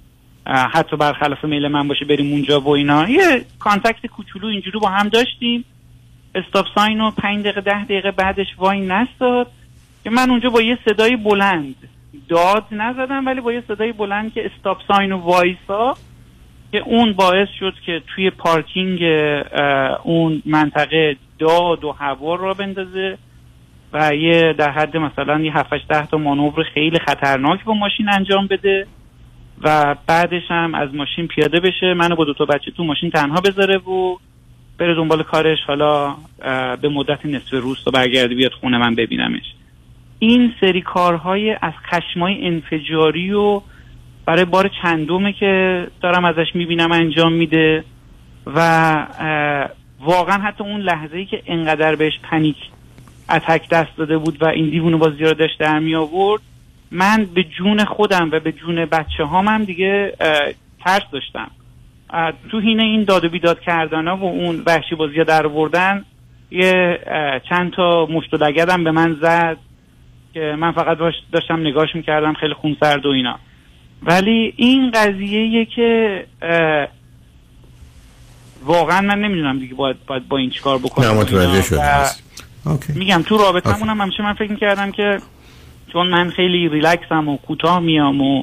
حتی 0.46 0.96
برخلاف 0.96 1.44
میل 1.44 1.68
من 1.68 1.88
باشه 1.88 2.04
بریم 2.04 2.32
اونجا 2.32 2.60
و 2.60 2.68
اینا. 2.68 3.08
یه 3.08 3.44
conflict 3.58 4.06
کوچولو 4.06 4.46
اینجوری 4.46 4.78
با 4.78 4.88
هم 4.88 5.08
داشتیم. 5.08 5.64
stop 6.34 6.66
sign 6.74 6.98
رو 6.98 7.10
پنج 7.10 7.40
دقیقه 7.40 7.60
ده 7.60 7.84
دقیقه 7.84 8.10
بعدش 8.10 8.46
وای 8.58 8.80
نستاد. 8.80 9.46
که 10.04 10.10
من 10.10 10.30
اونجا 10.30 10.48
با 10.50 10.62
یه 10.62 10.78
صدای 10.84 11.16
بلند 11.16 11.74
داد 12.28 12.64
نزدم 12.70 13.26
ولی 13.26 13.40
با 13.40 13.52
یه 13.52 13.62
صدای 13.68 13.92
بلند 13.92 14.34
که 14.34 14.46
استاپ 14.46 14.78
ساین 14.88 15.12
و 15.12 15.16
وایسا 15.16 15.96
که 16.72 16.78
اون 16.78 17.12
باعث 17.12 17.48
شد 17.60 17.74
که 17.86 18.02
توی 18.06 18.30
پارکینگ 18.30 19.02
اون 20.02 20.42
منطقه 20.46 21.16
داد 21.38 21.84
و 21.84 21.92
هوا 21.92 22.34
را 22.34 22.54
بندازه. 22.54 23.18
و 23.92 24.14
یه 24.14 24.52
در 24.52 24.70
حد 24.70 24.96
مثلا 24.96 25.40
یه 25.40 25.58
7 25.58 25.88
ده 25.88 26.06
تا 26.06 26.18
مانور 26.18 26.64
خیلی 26.74 26.98
خطرناک 26.98 27.64
با 27.64 27.74
ماشین 27.74 28.08
انجام 28.08 28.46
بده 28.46 28.86
و 29.62 29.96
بعدش 30.06 30.42
هم 30.48 30.74
از 30.74 30.94
ماشین 30.94 31.26
پیاده 31.26 31.60
بشه. 31.60 31.94
منو 31.94 32.16
با 32.16 32.24
دو 32.24 32.34
تا 32.34 32.44
بچه 32.44 32.70
تو 32.70 32.84
ماشین 32.84 33.10
تنها 33.10 33.40
بذاره 33.40 33.76
و 33.76 34.16
بره 34.78 34.94
دنبال 34.94 35.22
کارش. 35.22 35.58
حالا 35.66 36.14
به 36.82 36.88
مدت 36.88 37.26
نصف 37.26 37.50
روز 37.50 37.84
تا 37.84 37.90
برگرده 37.90 38.34
بیاد 38.34 38.52
خونه 38.52 38.78
من 38.78 38.94
ببینمش. 38.94 39.54
این 40.18 40.52
سری 40.60 40.80
کارهای 40.80 41.56
از 41.62 41.72
خشمای 41.90 42.46
انفجاری 42.46 43.32
و 43.32 43.60
برای 44.26 44.44
بار 44.44 44.70
چندمه 44.82 45.32
که 45.32 45.86
دارم 46.00 46.24
ازش 46.24 46.46
می‌بینم 46.54 46.92
انجام 46.92 47.32
میده 47.32 47.84
و 48.46 49.06
واقعا 50.00 50.38
حتی 50.38 50.64
اون 50.64 50.80
لحظه 50.80 51.16
ای 51.16 51.26
که 51.26 51.42
انقدر 51.46 51.94
بهش 51.94 52.18
پنیک 52.22 52.56
اتک 53.30 53.68
دست 53.68 53.96
داده 53.96 54.18
بود 54.18 54.42
و 54.42 54.46
این 54.46 54.70
دیوونه 54.70 54.96
بازی 54.96 55.24
رو 55.24 55.34
داشت 55.34 55.58
در 55.58 55.78
می 55.78 55.94
آورد. 55.94 56.42
من 56.90 57.28
به 57.34 57.44
جون 57.44 57.84
خودم 57.84 58.30
و 58.32 58.40
به 58.40 58.52
جون 58.52 58.84
بچه 58.84 59.24
هام 59.24 59.48
هم 59.48 59.64
دیگه 59.64 60.12
ترس 60.84 61.02
داشتم. 61.12 61.50
تو 62.50 62.60
حین 62.60 62.80
این 62.80 63.04
داد 63.04 63.24
و 63.24 63.28
بیداد 63.28 63.60
کردن 63.60 64.08
و 64.08 64.24
اون 64.24 64.62
وحشی 64.66 64.94
بازی 64.94 65.24
در 65.24 65.46
آوردن 65.46 66.04
یه 66.50 66.98
چند 67.48 67.72
تا 67.72 68.06
مشت 68.06 68.34
و 68.34 68.36
لگدم 68.36 68.84
به 68.84 68.90
من 68.90 69.16
زد 69.22 69.56
که 70.34 70.56
من 70.58 70.72
فقط 70.72 70.98
داشتم 71.32 71.60
نگاش 71.60 71.88
می‌کردم 71.94 72.32
خیلی 72.34 72.54
خونسرد 72.54 73.06
و 73.06 73.08
اینا. 73.08 73.38
ولی 74.02 74.54
این 74.56 74.90
قضیه 74.90 75.64
که 75.64 76.24
واقعا 78.64 79.00
من 79.00 79.18
نمی‌دونم 79.18 79.58
دیگه 79.58 79.74
باید, 79.74 79.96
باید 80.06 80.28
با 80.28 80.36
این 80.36 80.50
چیکار 80.50 80.78
بکنم. 80.78 81.08
نه 81.08 81.14
متوجه 81.20 81.72
اینا. 81.72 82.04
اوکی. 82.66 82.92
میگم 82.92 83.22
تو 83.26 83.36
رابطمون 83.36 83.88
هم 83.88 84.00
همیشه 84.00 84.22
من 84.22 84.32
فکر 84.34 84.50
می‌کردم 84.50 84.90
که 84.92 85.18
چون 85.92 86.06
من 86.08 86.30
خیلی 86.30 86.68
ریلکسم 86.68 87.28
و 87.28 87.36
کوتاه 87.36 87.80
میام 87.80 88.20
و 88.20 88.42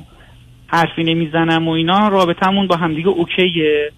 حرفی 0.68 1.04
نمی‌زنم 1.04 1.68
و 1.68 1.72
اینا 1.72 2.08
رابطمون 2.08 2.68
با 2.68 2.76
همدیگه 2.76 3.08
اوکیه. 3.08 3.92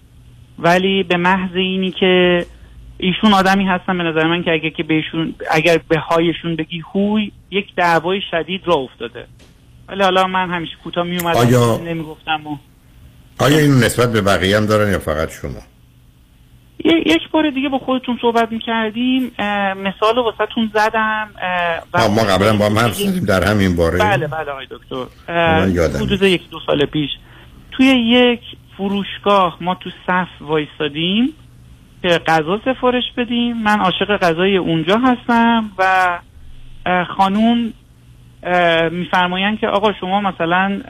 ولی 0.58 1.02
به 1.02 1.16
محض 1.16 1.56
اینی 1.56 1.90
که 1.90 2.46
ایشون 2.98 3.34
آدمی 3.34 3.64
هستن 3.64 3.98
به 3.98 4.04
نظر 4.04 4.26
من 4.26 4.42
که 4.42 4.52
اگر 4.52 4.68
که 4.68 4.82
بهشون 4.82 5.34
اگر 5.50 5.80
به 5.88 5.98
هایشون 5.98 6.56
بگی 6.56 6.82
هوی 6.94 7.32
یک 7.50 7.66
دعوای 7.76 8.20
شدید 8.30 8.60
را 8.64 8.74
افتاده. 8.74 9.26
ولی 9.88 10.02
حالا 10.02 10.26
من 10.26 10.50
همیشه 10.50 10.72
کوتاه 10.84 11.04
میومدم 11.04 11.38
آیا- 11.38 11.80
نمی‌گفتم 11.84 12.46
و 12.46 12.56
آیا 13.38 13.58
این 13.58 13.70
نسبت 13.70 14.12
به 14.12 14.20
بقیه 14.20 14.56
هم 14.56 14.66
دارن 14.66 14.92
یا 14.92 14.98
فقط 14.98 15.30
شما؟ 15.30 15.62
یک 16.84 17.30
بار 17.30 17.50
دیگه 17.50 17.68
با 17.68 17.78
خودتون 17.78 18.18
صحبت 18.22 18.52
می‌کردیم. 18.52 19.22
مثال 19.76 20.16
رو 20.16 20.22
واسهتون 20.22 20.70
زدم. 20.74 21.28
اه، 21.42 22.06
و- 22.06 22.08
ما 22.08 22.22
قبلا 22.22 22.56
با 22.56 22.64
هم 22.64 22.88
زدیم 22.92 23.24
در 23.24 23.44
همین 23.44 23.76
باره. 23.76 23.98
بله 23.98 24.26
بله 24.26 24.50
آقای 24.50 24.66
دکتر. 24.70 25.04
حدود 25.98 26.22
یک 26.22 26.50
دو 26.50 26.60
سال 26.66 26.84
پیش. 26.86 27.10
توی 27.72 27.86
یک 27.86 28.40
فروشگاه 28.76 29.56
ما 29.60 29.74
تو 29.74 29.90
صف 30.06 30.28
وایستادیم 30.40 31.28
که 32.02 32.08
غذا 32.08 32.60
سفارش 32.64 33.04
بدیم. 33.16 33.62
من 33.62 33.80
عاشق 33.80 34.16
غذای 34.16 34.56
اونجا 34.56 34.98
هستم 34.98 35.70
و 35.78 36.18
خانوم 37.16 37.72
میفرمایند 38.90 39.58
که 39.60 39.68
آقا 39.68 39.92
شما 39.92 40.20
مثلا 40.20 40.80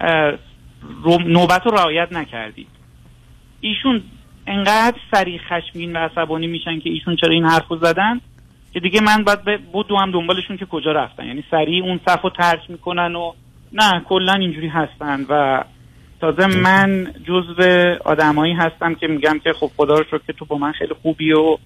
نوبت 1.26 1.66
رو 1.66 1.70
رعایت 1.70 2.12
نکردید. 2.12 2.68
ایشون 3.60 4.02
انقدر 4.48 4.96
سریع 5.10 5.40
خشمگین 5.48 5.96
و 5.96 5.98
عصبانی 5.98 6.46
میشن 6.46 6.80
که 6.80 6.90
ایشون 6.90 7.16
چرا 7.16 7.30
این 7.30 7.44
حرف 7.44 7.68
رو 7.68 7.76
زدن 7.76 8.20
که 8.72 8.80
دیگه 8.80 9.00
من 9.00 9.24
باید 9.24 9.44
بدوم 9.44 10.10
دنبالشون 10.12 10.56
که 10.56 10.66
کجا 10.66 10.92
رفتن. 10.92 11.26
یعنی 11.26 11.44
سریع 11.50 11.84
اون 11.84 12.00
صف 12.06 12.20
رو 12.22 12.30
ترک 12.30 12.60
می‌کنن 12.68 13.14
و 13.14 13.32
نه 13.72 14.00
کلا 14.08 14.32
اینجوری 14.32 14.68
هستن 14.68 15.26
و 15.28 15.64
تازه 16.20 16.46
من 16.46 17.06
جزو 17.24 17.62
آدمایی 18.04 18.52
هستم 18.52 18.94
که 18.94 19.06
میگم 19.06 19.38
که 19.44 19.52
خب 19.52 19.70
خدا 19.76 19.94
رو 19.94 20.04
شکر 20.04 20.20
که 20.26 20.32
تو 20.32 20.44
با 20.44 20.58
من 20.58 20.72
خیلی 20.72 20.94
خوبی 21.02 21.32
و 21.32 21.56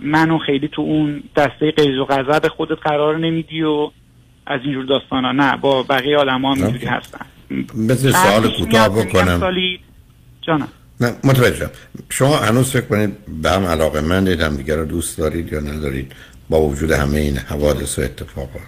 منو 0.00 0.38
خیلی 0.38 0.68
تو 0.68 0.82
اون 0.82 1.22
دسته 1.36 1.70
قیز 1.70 1.98
و 1.98 2.04
غضب 2.04 2.48
خودت 2.48 2.78
قرار 2.82 3.18
نمیدی 3.18 3.62
و 3.62 3.90
از 4.46 4.60
اینجور 4.64 4.84
داستانا. 4.84 5.32
نه 5.32 5.56
با 5.56 5.82
بقیه 5.82 6.18
هم 6.18 6.44
اینجوری 6.44 6.86
هستن. 6.86 7.26
بذار 7.88 8.12
سوال 8.12 8.50
کوتاه 8.58 8.88
بکنم. 8.88 9.40
جانم. 10.42 10.68
نه 11.00 11.12
متوجهم 11.24 11.70
شما 12.10 12.36
هنوز 12.36 12.72
فکر 12.72 12.86
کنید 12.86 13.16
به 13.42 13.50
هم 13.50 13.64
علاقه 13.64 14.00
مندید 14.00 14.40
هم 14.40 14.56
دیگه 14.56 14.76
رو 14.76 14.84
دوست 14.84 15.18
دارید 15.18 15.52
یا 15.52 15.60
ندارید. 15.60 16.12
با 16.50 16.60
وجود 16.60 16.90
همه 16.90 17.18
این 17.18 17.36
حوادث 17.36 17.98
و 17.98 18.02
اتفاقات. 18.02 18.62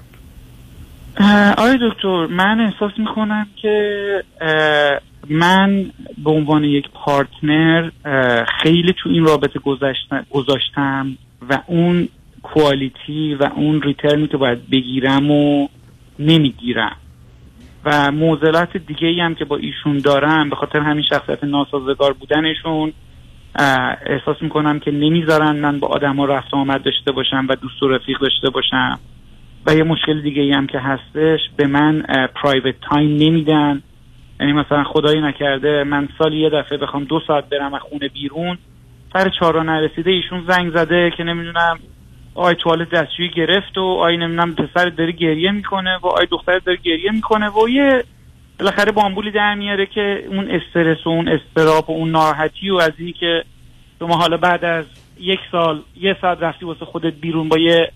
آقای 1.59 1.79
دکتر 1.91 2.27
من 2.27 2.61
احساس 2.61 2.93
می‌کنم 2.99 3.47
که 3.63 4.25
من 5.31 5.91
به 6.25 6.31
عنوان 6.31 6.65
یک 6.65 6.85
پارتنر 6.95 7.91
خیلی 8.63 8.95
تو 9.03 9.09
این 9.09 9.25
رابطه 9.25 9.59
گذاشتم 10.31 11.17
و 11.51 11.59
اون 11.67 12.09
کوالیتی 12.43 13.35
و 13.35 13.45
اون 13.57 13.83
ریترنی 13.83 14.29
که 14.29 14.37
باید 14.37 14.71
بگیرم 14.71 15.31
و 15.31 15.69
نمی‌گیرم. 16.19 16.97
و 17.85 18.11
موزلات 18.11 18.77
دیگه 18.77 19.09
ای 19.09 19.21
هم 19.21 19.35
که 19.35 19.45
با 19.45 19.57
ایشون 19.57 19.99
دارم 19.99 20.51
به 20.51 20.57
خاطر 20.57 20.81
همین 20.81 21.05
شخصیت 21.09 21.45
ناسازگار 21.45 22.13
بودنشون 22.13 22.93
احساس 24.07 24.37
می‌کنم 24.41 24.81
که 24.81 24.91
نمی‌ذارن 24.91 25.61
من 25.61 25.81
با 25.81 25.89
آدما 25.89 26.25
رفت 26.25 26.55
و 26.55 26.57
آمد 26.57 26.83
داشته 26.83 27.13
باشم 27.13 27.47
و 27.49 27.57
دوست 27.57 27.83
و 27.83 27.89
رفیق 27.89 28.19
داشته 28.19 28.51
باشم. 28.51 28.99
و 29.67 29.75
یه 29.75 29.83
مشکل 29.83 30.21
دیگه 30.23 30.43
ای 30.43 30.53
هم 30.53 30.67
که 30.67 30.79
هستش 30.79 31.41
به 31.57 31.67
من 31.67 32.03
private 32.35 32.75
time 32.91 33.17
نمیدن. 33.17 33.83
یعنی 34.41 34.53
مثلا 34.53 34.85
خدایی 34.85 35.21
نکرده 35.21 35.85
من 35.85 36.09
سالی 36.19 36.41
یه 36.41 36.51
دفعه 36.51 36.79
بخوام 36.79 37.05
دو 37.05 37.21
ساعت 37.27 37.49
برم 37.49 37.75
از 37.75 37.81
خونه 37.81 38.09
بیرون 38.09 38.59
سر 39.13 39.31
چهارراه 39.41 39.63
نرسیده 39.63 40.11
ایشون 40.11 40.45
زنگ 40.49 40.77
زده 40.77 41.13
که 41.17 41.25
نمی‌دونم 41.25 41.79
آی 42.35 42.55
توالت 42.55 42.91
دستشویی 42.91 43.29
گرفت 43.29 43.79
و 43.79 43.81
آی 43.81 44.17
نمی‌دونم 44.17 44.55
پسر 44.55 44.89
داره 44.89 45.13
گریه 45.13 45.51
می‌کنه 45.51 45.99
و 46.03 46.07
آی 46.07 46.27
دختر 46.27 46.59
داره 46.59 46.79
گریه 46.83 47.11
می‌کنه 47.13 47.49
و 47.49 47.69
یه 47.69 48.05
بالاخره 48.59 48.93
بامبولی 48.93 49.31
در 49.31 49.55
میاره 49.55 49.87
که 49.87 50.25
اون 50.29 50.51
استرس 50.51 51.07
و 51.07 51.09
اون 51.09 51.29
اضطراب 51.29 51.91
و 51.91 51.93
اون 51.93 52.11
ناراحتی 52.11 52.71
و 52.71 52.77
از 52.77 52.93
اینی 52.99 53.13
که 53.13 53.45
شما 53.99 54.17
حالا 54.17 54.37
بعد 54.37 54.65
از 54.65 54.85
یک 55.21 55.41
سال 55.53 55.83
یه 56.01 56.17
ساعت 56.21 56.43
رفتی 56.43 56.65
واسه 56.65 56.85
خودت 56.85 57.13
بیرون 57.13 57.49
با 57.49 57.59
یه 57.59 57.93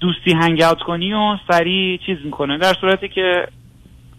دوستی 0.00 0.32
hang 0.32 0.62
out 0.62 0.78
کنی 0.78 1.12
و 1.12 1.36
سریع 1.48 1.98
چیز 2.06 2.18
می‌کنه. 2.24 2.58
در 2.58 2.74
صورتی 2.80 3.08
که 3.08 3.46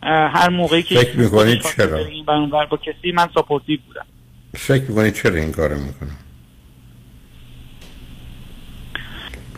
هر 0.04 0.50
موقعی 0.50 0.84
که 0.84 0.96
فکر 0.96 1.20
می‌کنید 1.20 1.62
چرا؟ 1.62 1.98
این 1.98 2.26
basically 2.26 3.12
من 3.12 3.28
supportive 3.34 3.80
بودم. 3.88 4.06
فکر 4.56 4.84
می‌کنید 4.90 5.14
چرا 5.14 5.36
این 5.36 5.52
کارو 5.52 5.76
می‌کنن 5.76 6.18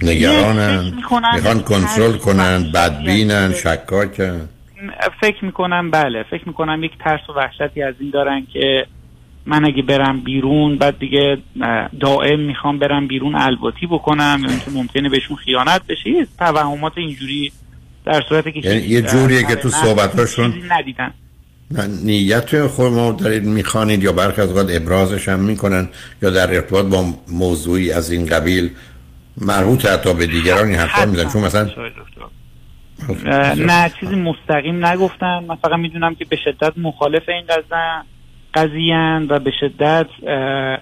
نگرانن 0.01 0.93
می‌خوان 0.95 1.61
کنترل 1.61 2.17
کنن 2.17 2.71
بدبینن. 2.71 3.53
شکاکن. 3.53 4.49
فکر 5.21 5.45
می‌کنم 5.45 5.91
بله 5.91 6.23
فکر 6.31 6.43
می‌کنم 6.47 6.83
یک 6.83 6.91
ترس 7.03 7.29
و 7.29 7.33
وحشتی 7.33 7.83
از 7.83 7.95
این 7.99 8.09
دارن 8.09 8.47
که 8.53 8.85
من 9.45 9.65
اگه 9.65 9.81
برم 9.81 10.21
بیرون 10.21 10.77
بعد 10.77 10.99
دیگه 10.99 11.37
دائم 11.99 12.39
می‌خوام 12.39 12.79
برم 12.79 13.07
بیرون 13.07 13.35
الواتی 13.35 13.87
بکنم 13.87 14.41
یا 14.43 14.49
اینکه 14.49 14.71
ممکنه 14.71 15.09
بهشون 15.09 15.37
خیانت 15.37 15.81
بشه. 15.89 16.09
یه 16.09 16.27
توهمات 16.39 16.93
اینجوری 16.95 17.51
در 18.05 18.21
صورتی 18.29 18.51
که 18.51 18.69
یعنی 18.69 18.81
یه 18.81 19.01
جوریه 19.01 19.43
که 19.43 19.55
تو 19.55 19.69
صحبتاشون- 19.69 20.53
ندیدن. 20.71 21.13
نیت 22.03 22.67
خود 22.67 22.91
ما 22.91 23.11
دارید 23.11 23.43
می‌خوانید 23.43 24.03
یا 24.03 24.11
برخی 24.11 24.41
از 24.41 24.49
اوقات 24.49 24.67
ابرازش 24.69 25.29
هم 25.29 25.39
می‌کنن 25.39 25.89
یا 26.21 26.29
در 26.29 26.55
ارتباط 26.55 26.85
با 26.85 27.05
موضوعی 27.31 27.91
از 27.91 28.11
این 28.11 28.25
قبیل 28.25 28.69
مربوط 29.37 29.85
حتی 29.85 30.13
به 30.13 30.27
دیگران 30.27 30.67
این 30.67 30.75
حرفا 30.75 31.05
میزن 31.05 31.29
چون 31.29 31.41
مثلا 31.43 31.69
نه 33.55 33.91
چیزی 33.99 34.15
مستقیم 34.15 34.85
نگفتم 34.85 35.43
من 35.47 35.55
فقط 35.55 35.79
می‌دونم 35.79 36.15
که 36.15 36.25
به 36.25 36.35
شدت 36.35 36.73
مخالف 36.77 37.29
این 37.29 37.43
قضیه 37.47 38.01
قضیه 38.53 39.27
و 39.29 39.39
به 39.39 39.51
شدت 39.59 40.07
اه، 40.27 40.77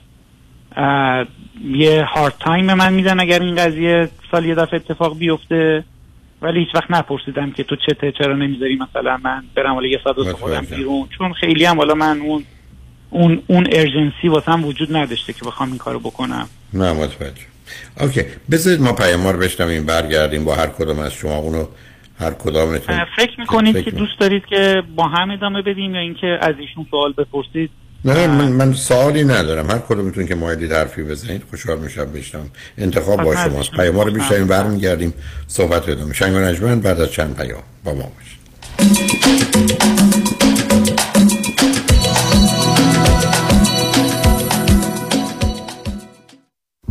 اه، 0.76 1.26
یه 1.66 2.04
hard 2.04 2.34
time 2.40 2.68
به 2.68 2.74
من 2.74 2.94
میدن 2.94 3.20
اگر 3.20 3.40
این 3.40 3.56
قضیه 3.56 4.10
سال 4.32 4.46
یه 4.46 4.56
دفعه 4.56 4.76
اتفاق 4.76 5.18
بیفته. 5.18 5.84
ولی 6.42 6.60
هیچ 6.60 6.76
وقت 6.76 6.92
نپرسیدم 6.92 7.52
که 7.52 7.64
تو 7.64 7.76
چته 7.76 8.12
چرا 8.12 8.36
نمی‌ذاری 8.36 8.76
مثلا 8.76 9.18
من 9.24 9.44
برم 9.56 9.74
حالا 9.74 9.88
یه 9.88 10.00
ساعت 10.04 10.18
واسه 10.18 10.34
خودم. 10.34 10.62
بیرون. 10.62 11.08
چون 11.18 11.34
خیلی 11.34 11.66
هم 11.66 11.78
حالا 11.78 11.94
من 11.94 12.20
اون 12.20 12.44
اون 13.10 13.42
اون 13.48 13.68
urgency 13.72 14.28
واسم 14.28 14.66
وجود 14.66 14.96
نداشته 14.96 15.34
که 15.34 15.46
بخوام 15.46 15.70
این 15.70 15.78
کارو 15.78 16.00
بکنم. 16.00 16.50
نه 16.74 16.94
متوجه. 16.94 17.53
okay 18.00 18.22
بذارید 18.52 18.82
ما 18.82 18.94
پیام 18.94 19.28
رو 19.28 19.40
بشنویم 19.40 19.86
برگردیم 19.86 20.44
با 20.46 20.56
هر 20.56 20.68
کدوم 20.68 21.00
از 21.00 21.14
شما 21.14 21.38
اونو 21.38 21.66
هر 22.20 22.32
کدامتون. 22.32 23.06
فکر 23.16 23.40
می‌کنید 23.40 23.76
فکر 23.76 23.84
که 23.84 23.92
دوست 23.92 24.20
دارید 24.20 24.44
که 24.50 24.84
با 24.96 25.04
هم 25.04 25.32
ادامه 25.32 25.62
بدیم 25.62 25.96
یا 25.96 26.02
اینکه 26.02 26.28
از 26.42 26.56
ایشون 26.60 26.86
سوال 26.92 27.14
بپرسید؟ 27.14 27.70
نه 28.06 28.28
من, 28.28 28.52
من 28.52 28.74
سوالی 28.74 29.24
ندارم. 29.24 29.72
هر 29.72 29.80
کدومتون 29.80 30.28
که 30.28 30.36
مایلید 30.36 30.72
حرفی 30.72 31.04
بزنید 31.04 31.44
خوشحال 31.50 31.80
میشم 31.80 32.06
بشنم 32.06 32.50
انتخاب 32.78 33.24
با. 33.24 33.36
شماست. 33.36 33.72
پیام 33.72 34.00
رو 34.00 34.12
بیشترین 34.12 34.48
برمیگردیم 34.48 35.14
صحبت 35.48 35.90
ادامه. 35.90 36.14
شنگ 36.14 36.36
و 36.36 36.40
نجمن 36.40 36.80
بعد 36.80 37.02
از 37.02 37.12
چند 37.12 37.38
پیام 37.38 37.64
با 37.84 37.94
ما 37.94 38.12
باشید. 38.16 38.40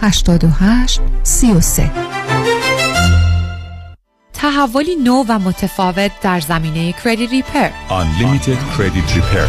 88 0.00 1.00
33 1.22 1.90
تحولی 4.32 4.96
نو 4.96 5.24
و 5.28 5.38
متفاوت 5.38 6.10
در 6.22 6.40
زمینه 6.40 6.92
کردیت 6.92 7.26
ریپر. 7.26 7.70
Unlimited 7.88 8.78
Credit 8.78 9.16
Repair. 9.16 9.48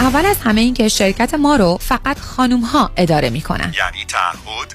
اول 0.00 0.26
از 0.26 0.36
همه 0.40 0.60
این 0.60 0.74
که 0.74 0.88
شرکت 0.88 1.34
ما 1.34 1.56
رو 1.56 1.78
فقط 1.80 2.18
خانوم 2.18 2.60
ها 2.60 2.90
اداره 2.96 3.30
می‌کنن. 3.30 3.74
یعنی 3.78 4.04
تعهد 4.08 4.74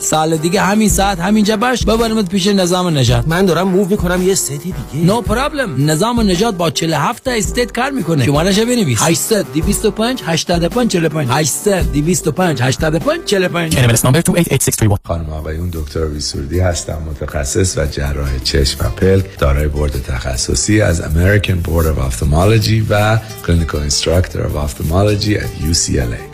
سال 0.00 0.36
دیگه 0.36 0.60
همین 0.60 0.88
ساعت 0.88 1.20
همینجا 1.20 1.56
باش. 1.56 1.84
ببرمت 1.84 2.28
پیش 2.28 2.46
نظام 2.46 2.98
نجات 2.98 3.28
من 3.28 3.46
دارم 3.46 3.68
move 3.68 3.88
می‌کنم 3.88 4.22
یه 4.22 4.34
state 4.34 4.58
دیگه. 4.58 5.06
no 5.06 5.24
no 5.24 5.39
problem 5.39 5.90
نظام 5.90 6.20
نجات 6.20 6.54
با 6.54 6.70
47 6.70 7.24
تا 7.24 7.30
state 7.30 7.72
کار 7.72 7.90
می‌کنه. 7.90 8.24
شمارش 8.24 8.58
بنویس. 8.58 8.98
800 9.02 9.46
225 9.54 10.22
85 10.26 10.90
45 10.90 11.28
800 11.30 11.92
225 11.92 12.62
85 12.62 13.24
45 13.24 13.76
NMLS 13.76 14.00
number 14.00 14.22
288631 14.22 15.00
خانم 15.04 15.30
آقایون 15.30 15.70
دکتر 15.72 16.06
ویسوردی 16.06 16.60
هستم 16.60 16.98
متخصص 17.10 17.78
و 17.78 17.86
جراح 17.86 18.38
چشم 18.44 18.86
و 18.86 18.88
پلک 18.88 19.38
دارای 19.38 19.68
بورد 19.68 20.02
تخصصی 20.02 20.80
از 20.80 21.02
American 21.02 21.68
Board 21.68 21.84
of 21.84 22.12
Ophthalmology 22.12 22.82
و 22.90 23.18
Clinical 23.46 23.90
Instructor 23.90 24.38
of 24.38 24.56
Ophthalmology 24.66 25.34
at 25.38 25.70
UCLA 25.70 26.33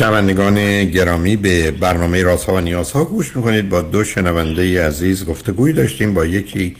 شنوندگان 0.00 0.84
گرامی 0.84 1.36
به 1.36 1.70
برنامه 1.70 2.22
رازها 2.22 2.54
و 2.54 2.60
نیازها 2.60 3.04
گوش 3.04 3.36
می‌کنید. 3.36 3.68
با 3.68 3.82
دو 3.82 4.04
شنونده 4.04 4.86
عزیز 4.86 5.26
گفتگوی 5.26 5.72
داشتیم. 5.72 6.14
با 6.14 6.26
یکی 6.26 6.76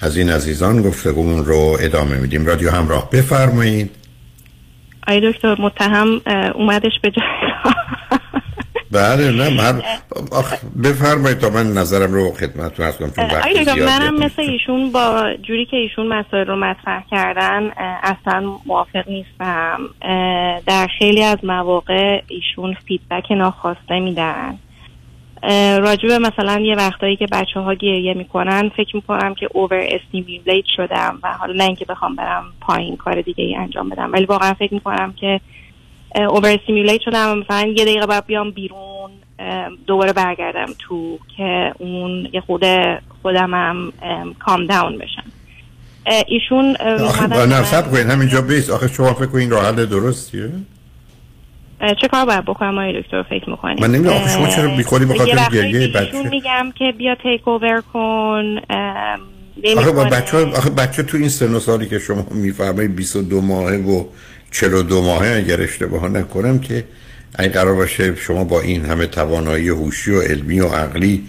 از 0.00 0.16
این 0.16 0.30
عزیزان 0.30 0.82
گفتگومون 0.82 1.44
رو 1.44 1.76
ادامه 1.80 2.16
میدیم. 2.16 2.46
رادیو 2.46 2.70
همراه 2.70 3.10
بفرمایید. 3.10 3.90
آی 5.08 5.32
دکتر 5.32 5.60
متهم 5.60 6.20
اومدش 6.54 6.92
به 7.02 7.10
جای 7.10 7.24
بله 8.92 9.30
نه 9.30 9.48
من 9.48 9.82
بفرمایید 10.84 11.38
تا 11.38 11.50
من 11.50 11.72
نظرم 11.72 12.12
رو 12.12 12.32
خدمتتون 12.32 12.86
عرض 12.86 12.96
کنم 12.96 13.10
چون 13.10 13.24
وقت 13.24 13.78
منم 13.78 14.14
مثل 14.14 14.42
ایشون 14.42 14.92
با 14.92 15.34
جوری 15.42 15.66
که 15.66 15.76
ایشون 15.76 16.06
مسائل 16.06 16.46
رو 16.46 16.56
مطرح 16.56 17.04
کردن 17.10 17.70
اصلا 18.02 18.52
موافق 18.66 19.08
نیستم. 19.08 19.80
در 20.66 20.86
خیلی 20.98 21.22
از 21.22 21.38
مواقع 21.42 22.22
ایشون 22.28 22.76
فیدبک 22.86 23.32
ناخواسته 23.32 24.00
میدن. 24.00 24.58
راجع 25.78 26.02
به 26.02 26.18
مثلا 26.18 26.60
یه 26.60 26.74
وقتایی 26.74 27.16
که 27.16 27.26
بچه 27.32 27.60
ها 27.60 27.74
گریه 27.74 28.14
می‌کنن 28.14 28.70
فکر 28.76 28.96
می‌کنم 28.96 29.34
که 29.34 29.48
overstimulate 29.52 30.64
شدم 30.76 31.18
و 31.22 31.32
حالا 31.32 31.52
نه 31.52 31.64
اینکه 31.64 31.84
بخوام 31.84 32.16
برم 32.16 32.44
پایین 32.60 32.96
کار 32.96 33.20
دیگه 33.20 33.44
ای 33.44 33.56
انجام 33.56 33.88
بدم 33.88 34.12
ولی 34.12 34.24
واقعا 34.24 34.54
فکر 34.54 34.74
می‌کنم 34.74 35.14
که 35.20 35.40
overstimulate 36.14 37.00
شدم 37.00 37.38
مثلا 37.38 37.66
یه 37.76 37.84
دقیقه 37.84 38.06
بعد 38.06 38.26
بیام 38.26 38.50
بیرون 38.50 39.10
دوباره 39.86 40.12
برگردم 40.12 40.66
تو 40.78 41.18
که 41.36 41.72
اون 41.78 42.28
یه 42.32 42.40
خرده 42.40 42.64
خودمم 43.22 43.92
calm 44.38 44.66
down 44.66 44.98
بشم. 44.98 45.24
ایشون 46.26 46.76
نه 47.48 47.64
صبر 47.64 47.90
کنید 47.90 48.10
همینجا 48.10 48.40
بایست. 48.40 48.70
آخه 48.70 48.88
شما 48.88 49.14
فکر 49.14 49.26
کنید 49.26 49.50
راه 49.50 49.66
حل 49.66 49.86
درستیه 49.86 50.50
چه 52.00 52.08
کار 52.08 52.26
باید 52.26 52.44
بکنم؟ 52.44 52.78
آقای 52.78 53.02
دکتر 53.02 53.22
فکر 53.22 53.50
می‌کنید 53.50 53.80
من 53.80 53.90
نمی‌دونم. 53.90 54.16
آخه 54.16 54.30
شما 54.30 54.46
چرا 54.46 54.68
بیخودی 54.68 55.04
بخاطر 55.04 55.48
گریه 55.52 55.88
بچه؟ 55.88 56.28
میگم 56.28 56.72
که 56.74 56.92
بیا 56.98 57.14
تیک 57.14 57.48
اوور 57.48 57.82
کن 57.92 58.58
آخه 59.76 59.92
با 59.92 60.04
بچه, 60.04 60.46
آخه 60.46 60.70
بچه 60.70 61.02
تو 61.02 61.16
این 61.16 61.28
سن 61.28 61.54
و 61.54 61.60
سالی 61.60 61.88
که 61.88 61.98
شما 61.98 62.26
میفرمایید 62.30 62.96
22 62.96 63.40
ماهه 63.40 63.76
و 63.76 64.04
42 64.50 65.02
ماهه 65.02 65.36
اگر 65.36 65.60
اشتباه 65.60 66.08
نکنم 66.08 66.58
که 66.58 66.84
این 67.38 67.48
قرار 67.48 67.74
باشه 67.74 68.16
شما 68.16 68.44
با 68.44 68.60
این 68.60 68.84
همه 68.84 69.06
توانایی 69.06 69.68
هوشی 69.68 70.10
و 70.10 70.20
علمی 70.20 70.60
و 70.60 70.68
عقلی 70.68 71.28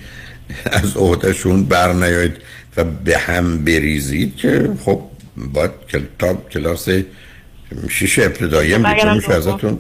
از 0.66 0.98
عهدهشون 0.98 1.64
بر 1.64 1.94
نیاید 1.94 2.38
و 2.78 2.84
به 2.84 3.18
هم 3.18 3.64
بریزید 3.66 4.36
که 4.36 4.70
خب 4.86 5.02
باید 5.38 5.72
کتاب 5.90 6.50
کلاس 6.50 6.90
شیش 7.90 8.20
ابتدایی 8.20 8.74
هم 8.74 9.16
میشه 9.16 9.34
ازتون 9.34 9.80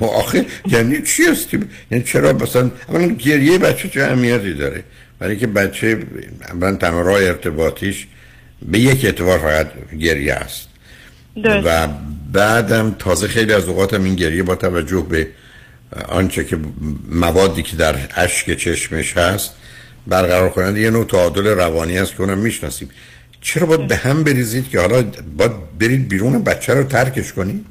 آخه 0.00 0.46
یعنی 0.68 1.02
چی 1.02 1.22
هستی؟ 1.22 1.60
یعنی 1.90 2.04
چرا 2.04 2.32
مثلا 2.32 2.70
اولا 2.88 3.06
گریه 3.06 3.58
بچه 3.58 3.88
چه 3.88 4.02
اهمیتی 4.02 4.54
داره؟ 4.54 4.84
برای 5.18 5.36
که 5.36 5.46
بچه 5.46 6.06
من 6.54 6.78
تنها 6.78 7.00
راه 7.00 7.22
ارتباطیش 7.22 8.06
به 8.62 8.78
یک 8.78 9.04
اعتبار 9.04 9.38
فقط 9.38 9.66
گریه 9.98 10.34
است. 10.34 10.68
و 11.36 11.88
بعدم 12.32 12.96
تازه 12.98 13.28
خیلی 13.28 13.52
از 13.52 13.68
اوقاتم 13.68 14.04
این 14.04 14.14
گریه 14.14 14.42
با 14.42 14.54
توجه 14.54 15.06
به 15.10 15.28
آنچه 16.08 16.44
که 16.44 16.58
موادی 17.10 17.62
که 17.62 17.76
در 17.76 17.94
اشک 18.16 18.56
چشمش 18.56 19.16
هست 19.16 19.56
برقرار 20.06 20.50
کنند 20.50 20.76
یه 20.76 20.90
نوع 20.90 21.04
تعادل 21.04 21.46
روانی 21.46 21.98
است 21.98 22.16
که 22.16 22.20
اونم 22.20 22.38
می‌شناسیم. 22.38 22.88
چرا 23.40 23.66
باید 23.66 23.86
به 23.86 23.96
هم 23.96 24.24
بریزید 24.24 24.70
که 24.70 24.80
حالا 24.80 25.04
باید 25.36 25.52
برید 25.80 26.08
بیرون 26.08 26.44
بچه 26.44 26.74
رو 26.74 26.84
ترکش 26.84 27.32
کنید؟ 27.32 27.66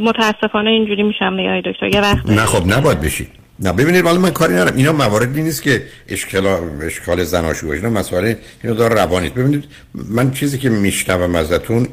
متاسفانه 0.00 0.70
اینجوری 0.70 1.02
میشم 1.02 1.36
دیگه 1.36 1.62
دکتر 1.64 1.88
یه 1.88 2.00
وقت 2.00 2.26
نه 2.26 2.44
خب 2.44 2.66
نباید 2.66 3.00
بشید. 3.00 3.41
نه 3.60 3.72
ببینید 3.72 4.04
ولی 4.04 4.18
من 4.18 4.30
کاری 4.30 4.54
ندارم. 4.54 4.76
اینا 4.76 4.92
مواردی 4.92 5.42
نیست 5.42 5.62
که 5.62 5.86
اشکال 6.08 6.46
اشکال 6.82 7.24
زناشویی 7.24 7.80
باشه. 7.80 7.88
مسئله 7.88 8.38
اینو 8.62 8.76
داره 8.76 8.94
روانی 8.94 9.28
ببینید 9.28 9.64
من 9.94 10.30
چیزی 10.30 10.58
که 10.58 10.68
میشنوم 10.68 11.34
ازتون 11.34 11.88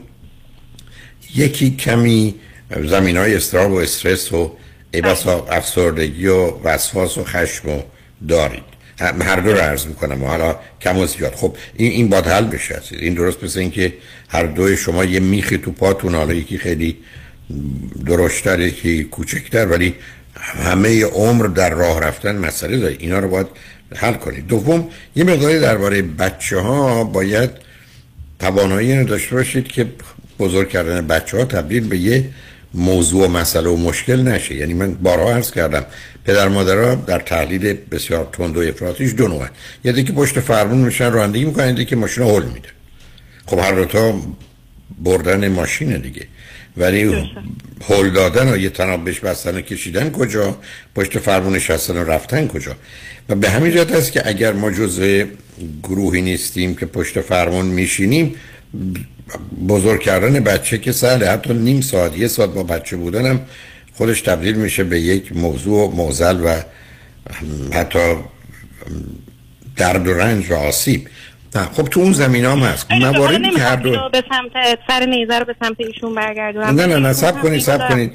یکی 1.36 1.72
کمی 1.76 2.36
زمین 2.86 3.18
های 3.18 3.36
استراب 3.36 3.72
و 3.72 3.76
استرس 3.76 4.34
و 4.34 4.51
ایبسا 4.91 5.45
افسردگی 5.45 6.28
و 6.28 6.53
وسواس 6.64 7.18
و 7.18 7.24
خشم 7.24 7.70
و 7.70 7.82
دارید. 8.28 8.64
هر 8.99 9.36
دو 9.36 9.51
رو 9.51 9.57
عرض 9.57 9.86
می‌کنم. 9.86 10.24
و 10.24 10.28
حالا 10.28 10.55
کم 10.82 10.97
و 10.97 11.05
زیاد. 11.05 11.34
خب 11.34 11.55
این 11.76 11.91
این 11.91 12.10
باید 12.10 12.28
حل 12.28 12.45
بشه 12.45 12.82
این 12.91 13.14
درست 13.14 13.43
مثل 13.43 13.60
اینکه 13.60 13.93
هر 14.30 14.45
دوی 14.45 14.78
شما 14.78 15.05
یه 15.05 15.20
میخی 15.20 15.57
تو 15.57 15.72
پاتون 15.72 16.16
حالا 16.16 16.34
یکی 16.34 16.57
خیلی 16.57 16.97
درشتر 18.05 18.60
یکی 18.60 19.03
کوچکتر 19.03 19.66
ولی 19.66 19.95
همه 20.36 21.05
عمر 21.05 21.45
در 21.45 21.69
راه 21.69 22.01
رفتن 22.01 22.38
مسئله 22.38 22.77
داره. 22.77 22.95
اینا 22.99 23.19
رو 23.19 23.30
باید 23.30 23.47
حل 23.95 24.13
کنید 24.13 24.47
دوم 24.47 24.89
یه 25.15 25.23
مقداری 25.23 25.59
درباره 25.59 26.01
بچه 26.01 26.59
ها 26.59 27.03
باید 27.03 27.49
توانایی 28.39 28.99
رو 28.99 29.03
داشته 29.03 29.36
باشید 29.36 29.67
که 29.67 29.86
بزرگ 30.39 30.69
کردن 30.69 31.07
بچه 31.07 31.38
ها 31.38 31.45
تبدیل 31.45 31.88
به 31.88 31.97
یه 31.97 32.30
موضوع 32.73 33.25
و 33.25 33.27
مسئله 33.27 33.69
و 33.69 33.77
مشکل 33.77 34.21
نشه. 34.21 34.55
یعنی 34.55 34.73
من 34.73 34.93
بارها 34.93 35.34
عرض 35.34 35.51
کردم 35.51 35.86
پدر 36.25 36.47
مادرها 36.47 36.95
در 36.95 37.19
تحلیل 37.19 37.77
بسیار 37.91 38.30
تند 38.34 38.57
و 38.57 38.59
افراطیش 38.59 39.13
دو 39.13 39.27
نوعن 39.27 39.49
یه 39.84 40.03
که 40.03 40.13
پشت 40.13 40.39
فرمون 40.39 40.77
میشن 40.77 41.11
رانندگی 41.11 41.45
می‌کنن 41.45 41.77
یه 41.77 41.86
که 41.86 41.95
ماشین 41.95 42.23
هول 42.23 42.45
میده 42.45 42.69
خب 43.45 43.59
هر 43.59 43.71
دوتا 43.71 44.21
بردن 44.99 45.47
ماشین 45.47 45.97
دیگه. 45.97 46.27
ولی 46.78 47.32
هول 47.89 48.09
دادن 48.09 48.53
و 48.53 48.57
یه 48.57 48.70
تناب 48.70 49.05
بهش 49.05 49.20
بستن 49.20 49.55
و 49.57 49.61
کشیدن 49.61 50.11
کجا؟ 50.11 50.57
پشت 50.95 51.20
فرمون 51.20 51.55
نشستن 51.55 51.97
و 51.97 52.03
رفتن 52.03 52.47
کجا؟ 52.47 52.76
و 53.30 53.36
به 53.36 53.49
همین 53.49 53.72
جهت 53.72 53.91
است 53.91 54.11
که 54.11 54.28
اگر 54.28 54.53
ما 54.53 54.72
جزء 54.72 55.24
گروهی 55.84 56.22
نیستیم 56.22 56.76
که 56.76 56.86
پشت 56.86 57.22
فرمون 57.22 57.65
میشینیم 57.65 58.36
بزرگ 59.70 60.01
کردن 60.01 60.39
بچه 60.39 60.78
که 60.78 60.91
سهله 60.91 61.30
حتی 61.30 61.53
نیم 61.53 61.82
ساعت 61.82 62.17
یه 62.17 62.28
ساعت 62.28 62.49
با 62.49 62.63
بچه 62.63 62.97
بودنم 62.97 63.41
خودش 63.93 64.22
تبدیل 64.22 64.55
میشه 64.55 64.84
به 64.84 64.99
یک 64.99 65.36
موضوع 65.36 65.93
موزل 65.95 66.45
و 66.45 66.61
حتی 67.74 68.15
درد 69.78 70.07
و 70.07 70.13
رنج 70.13 70.51
و 70.51 70.55
آسیب. 70.55 71.09
نه 71.56 71.64
خب 71.64 71.84
تو 71.84 72.00
اون 72.00 72.14
زمین 72.14 72.45
هم 72.45 72.60
هست 72.60 72.91
مواردی 72.91 73.50
که 73.50 73.62
هر 73.62 73.76
دو 73.76 74.10
به 74.14 74.24
سمت 74.30 74.80
سر 74.88 75.06
نیزه 75.06 75.39
رو 75.39 75.45
به 75.45 75.56
سمت 75.62 75.76
ایشون 75.78 76.16
برگردونم. 76.16 76.66
نه 76.66 76.86
نه 76.86 76.97
نه 76.97 77.14
سب 77.14 77.41
کنید 77.41 77.62
سب 77.62 77.89
کنید. 77.89 78.12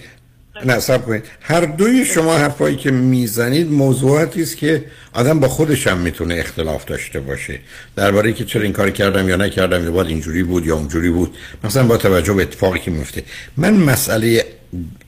نه 0.65 0.81
سب 0.81 1.05
کنید. 1.07 1.25
هر 1.41 1.61
دوی 1.61 2.05
شما 2.05 2.35
حرفایی 2.39 2.77
که 2.77 2.91
می‌زنید 2.91 3.73
موضوعاتی 3.73 4.43
است 4.43 4.57
که 4.57 4.85
آدم 5.13 5.41
با 5.41 5.49
خودش 5.49 5.87
هم 5.87 5.99
می‌تونه 5.99 6.35
اختلاف 6.35 6.85
داشته 6.85 7.21
باشه. 7.21 7.59
درباره 7.97 8.33
که 8.33 8.45
چرا 8.45 8.63
این 8.63 8.73
کار 8.73 8.91
کردم 8.91 9.29
یا 9.29 9.37
نکردم 9.37 9.85
یا 9.85 9.91
باید 9.91 10.09
اینجوری 10.09 10.43
بود 10.43 10.67
یا 10.67 10.77
اونجوری 10.77 11.11
بود. 11.11 11.37
مثلا 11.65 11.83
با 11.83 11.97
توجه 11.97 12.33
به 12.33 12.43
اتفاقی 12.43 12.79
که 12.79 12.91
میفته 12.91 13.23
من 13.57 13.75
مسئله 13.75 14.45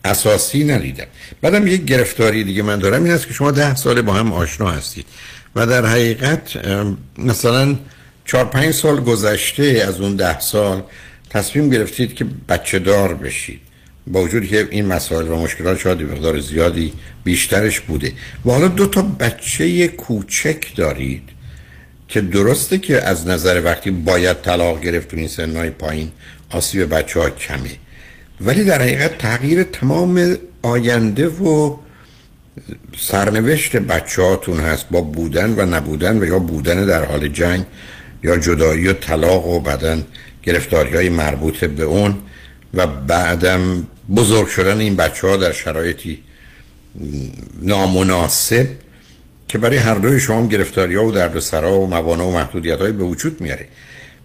اساسی 0.04 0.64
ندیدم. 0.64 1.06
بعدم 1.42 1.66
یک 1.66 1.84
گرفتاری 1.84 2.44
دیگه 2.44 2.62
من 2.62 2.78
دارم 2.78 3.04
این 3.04 3.12
است 3.12 3.26
که 3.26 3.34
شما 3.34 3.50
ده 3.50 3.74
ساله 3.74 4.02
با 4.02 4.12
هم 4.12 4.32
آشنا 4.32 4.70
هستید. 4.70 5.06
و 5.56 5.66
در 5.66 5.86
حقیقت 5.86 6.66
مثلا 7.18 7.76
چهار 8.26 8.44
پنج 8.44 8.74
سال 8.74 9.00
گذشته 9.00 9.84
از 9.88 10.00
اون 10.00 10.16
ده 10.16 10.40
سال 10.40 10.82
تصمیم 11.30 11.70
گرفتید 11.70 12.14
که 12.14 12.26
بچه 12.48 12.78
دار 12.78 13.14
بشید. 13.14 13.60
با 14.06 14.22
وجودی 14.22 14.48
که 14.48 14.68
این 14.70 14.86
مسائل 14.86 15.28
و 15.28 15.36
مشکلات 15.36 15.78
شاید 15.78 16.02
مقدار 16.02 16.40
زیادی 16.40 16.92
بیشترش 17.24 17.80
بوده. 17.80 18.12
و 18.46 18.50
حالا 18.50 18.68
دو 18.68 18.86
تا 18.86 19.02
بچه 19.02 19.88
کوچک 19.88 20.76
دارید 20.76 21.22
که 22.08 22.20
درسته 22.20 22.78
که 22.78 23.02
از 23.02 23.26
نظر 23.26 23.62
وقتی 23.64 23.90
باید 23.90 24.42
طلاق 24.42 24.80
گرفت 24.80 25.14
این 25.14 25.28
سنهای 25.28 25.70
پایین 25.70 26.10
آسیب 26.50 26.94
بچه 26.94 27.20
ها 27.20 27.30
کمه. 27.30 27.70
ولی 28.40 28.64
در 28.64 28.82
حقیقت 28.82 29.18
تغییر 29.18 29.62
تمام 29.62 30.36
آینده 30.62 31.28
و 31.28 31.76
سرنوشت 32.98 33.76
بچه 33.76 34.22
هاتون 34.22 34.60
هست 34.60 34.86
با 34.90 35.00
بودن 35.00 35.54
و 35.56 35.66
نبودن 35.66 36.18
و 36.18 36.24
یا 36.24 36.38
بودن 36.38 36.86
در 36.86 37.04
حال 37.04 37.28
جنگ. 37.28 37.64
یا 38.22 38.36
جدایی 38.36 38.88
و 38.88 38.92
طلاق 38.92 39.46
و 39.46 39.60
بعدا 39.60 39.98
گرفتاری 40.42 40.96
های 40.96 41.08
مربوط 41.08 41.64
به 41.64 41.82
اون 41.82 42.14
و 42.74 42.86
بعدم 42.86 43.86
بزرگ 44.16 44.48
شدن 44.48 44.80
این 44.80 44.96
بچه 44.96 45.26
ها 45.26 45.36
در 45.36 45.52
شرایطی 45.52 46.22
نامناسب 47.62 48.66
که 49.48 49.58
برای 49.58 49.76
هر 49.76 49.94
دوی 49.94 50.20
شما 50.20 50.46
گرفتاری 50.46 50.94
ها 50.94 51.04
و 51.04 51.12
درد 51.12 51.38
سرا 51.38 51.80
و 51.80 51.86
موانع 51.86 52.24
و 52.24 52.30
محدودیت 52.30 52.78
های 52.78 52.92
به 52.92 53.04
وجود 53.04 53.40
میاره. 53.40 53.68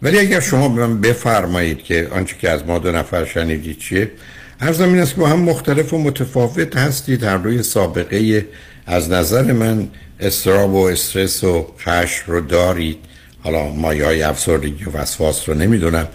ولی 0.02 0.20
اگر 0.20 0.40
شما 0.40 0.70
به 0.70 0.88
من 0.88 1.02
بفرمایید 1.02 1.84
که 1.84 2.08
آنچه 2.12 2.36
که 2.42 2.50
از 2.50 2.66
ما 2.66 2.80
دو 2.80 2.92
نفر 2.92 3.26
شنیدید 3.26 3.78
چیه 3.78 4.12
هر 4.60 4.74
زمین 4.74 5.00
است 5.00 5.14
که 5.14 5.22
با 5.22 5.28
هم 5.28 5.40
مختلف 5.40 5.94
و 5.94 5.98
متفاوت 5.98 6.78
هستید. 6.78 7.24
هر 7.24 7.38
دوی 7.38 7.64
سابقه 7.64 8.46
از 8.86 9.10
نظر 9.10 9.52
من 9.52 9.88
استراب 10.20 10.74
و 10.74 10.86
استرس 10.86 11.44
و 11.44 11.68
خشم 11.80 12.32
رو 12.32 12.42
دارید. 12.42 12.98
حالا 13.44 13.70
مایه 13.70 14.06
های 14.06 14.24
افسردگی 14.24 14.84
و 14.84 14.92
وسواس 14.92 15.50
رو 15.50 15.56
نمی‌دونم. 15.56 16.08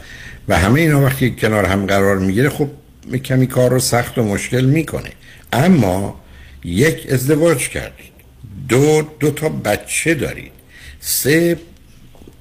و 0.49 0.59
همه 0.59 0.81
اینا 0.81 1.01
وقتی 1.01 1.31
کنار 1.31 1.65
هم 1.65 1.87
قرار 1.87 2.19
می‌گیره 2.19 2.49
خب 2.49 2.69
کمی 3.25 3.47
کار 3.47 3.71
رو 3.71 3.79
سخت 3.79 4.19
و 4.19 4.23
مشکل 4.23 4.65
می‌کنه. 4.65 5.11
اما 5.53 6.21
یک 6.65 7.07
ازدواج 7.13 7.69
کردید. 7.69 8.13
دو 8.69 9.03
دو 9.21 9.31
تا 9.31 9.49
بچه 9.49 10.15
دارید. 10.15 10.53
سه 11.01 11.59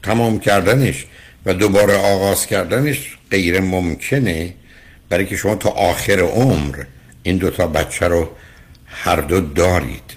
تمام 0.03 0.39
کردنش 0.39 1.05
و 1.45 1.53
دوباره 1.53 1.95
آغاز 1.95 2.45
کردنش 2.45 3.17
غیر 3.31 3.59
ممکنه. 3.59 4.53
برای 5.09 5.25
که 5.25 5.35
شما 5.35 5.55
تا 5.55 5.69
آخر 5.69 6.19
عمر 6.19 6.83
این 7.23 7.37
دو 7.37 7.49
تا 7.49 7.67
بچه 7.67 8.07
رو 8.07 8.29
هر 8.85 9.15
دو 9.15 9.41
دارید. 9.41 10.14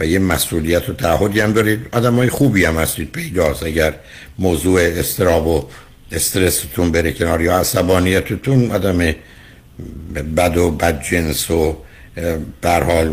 و 0.00 0.06
یه 0.06 0.18
مسئولیت 0.18 0.88
و 0.88 0.92
تعهدی 0.92 1.40
هم 1.40 1.52
دارید. 1.52 1.80
آدم 1.92 2.14
های 2.14 2.28
خوبی 2.28 2.64
هم 2.64 2.76
هستید 2.76 3.12
پیداست. 3.12 3.62
اگر 3.62 3.94
موضوع 4.38 4.80
استراب 4.80 5.46
و 5.46 5.64
استرستون 6.12 6.92
بره 6.92 7.12
کنار 7.12 7.40
یا 7.40 7.58
عصبانیتتون 7.58 8.70
آدم 8.70 9.14
بد 10.36 10.56
و 10.56 10.70
بد 10.70 11.02
جنس 11.02 11.50
و 11.50 11.76
برحال 12.62 13.12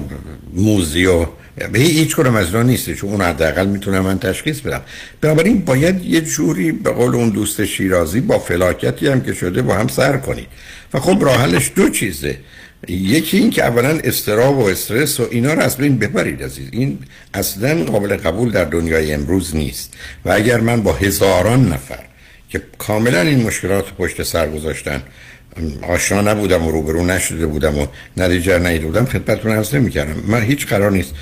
موزی 0.54 1.06
و 1.06 1.26
به 1.72 1.80
هیچ 1.80 2.16
کنم 2.16 2.36
از 2.36 2.56
نیست. 2.56 2.94
چون 2.94 3.10
اون 3.10 3.22
حداقل 3.22 3.68
می‌تونم 3.68 4.00
من 4.00 4.20
تشخیص 4.20 4.60
بدم. 4.60 4.82
بنابراین 5.22 5.66
باید 5.66 6.06
یه 6.06 6.22
جوری 6.22 6.72
به 6.72 6.92
قول 6.92 7.16
اون 7.16 7.30
دوست 7.30 7.66
شیرازی 7.66 8.22
با 8.22 8.40
فلاکتی 8.40 9.08
هم 9.08 9.22
که 9.22 9.34
شده 9.34 9.62
با 9.62 9.76
هم 9.76 9.88
سر 9.88 10.18
کنید. 10.18 10.48
و 10.94 11.00
خب 11.00 11.24
راه 11.24 11.42
حلش 11.42 11.72
دو 11.76 11.90
چیزه. 11.90 12.38
یکی 12.88 13.38
این 13.38 13.50
که 13.50 13.64
اولا 13.64 14.00
استراب 14.04 14.58
و 14.58 14.64
استرس 14.64 15.20
و 15.20 15.28
اینا 15.32 15.54
رو 15.54 15.62
از 15.62 15.78
بین 15.78 15.98
ببرید 15.98 16.44
عزیز. 16.44 16.68
این 16.72 17.00
اصلا 17.34 17.84
قابل 17.84 18.16
قبول 18.18 18.52
در 18.52 18.66
دنیای 18.66 19.14
امروز 19.14 19.56
نیست. 19.56 19.94
و 20.26 20.32
اگر 20.32 20.60
من 20.60 20.82
با 20.82 20.94
هزاران 20.94 21.74
نفر 21.74 22.00
که 22.50 22.62
کاملا 22.78 23.22
این 23.22 23.44
مشکلات 23.44 23.94
پشت 23.94 24.24
سر 24.24 24.50
گذاشتن 24.50 25.04
آشنا 25.82 26.22
نبودم 26.22 26.68
و 26.68 26.72
روبرو 26.72 27.06
نشده 27.06 27.46
بودم 27.46 27.78
و 27.78 27.88
نتیجه 28.18 28.60
نیده 28.60 28.86
بودم 28.86 29.06
خدمتتون 29.06 29.52
عرض 29.52 29.76
نمی‌کردم. 29.76 30.24
من 30.28 30.44
هیچ 30.44 30.68
قرار 30.68 30.92
نیست 30.92 31.14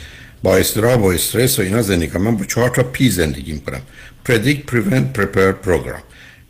با 0.43 0.57
استراب 0.57 1.03
و 1.03 1.07
استرس 1.07 1.59
و 1.59 1.61
اینا 1.61 1.81
زندگی 1.81 2.07
کنم. 2.11 2.23
من 2.23 2.37
با 2.37 2.45
چهار 2.45 2.69
تا 2.69 2.83
پی 2.83 3.09
زندگی 3.09 3.51
می‌کنم. 3.51 3.81
Predict 4.27 4.71
prevent 4.71 5.19
prepare 5.19 5.67
program. 5.67 6.01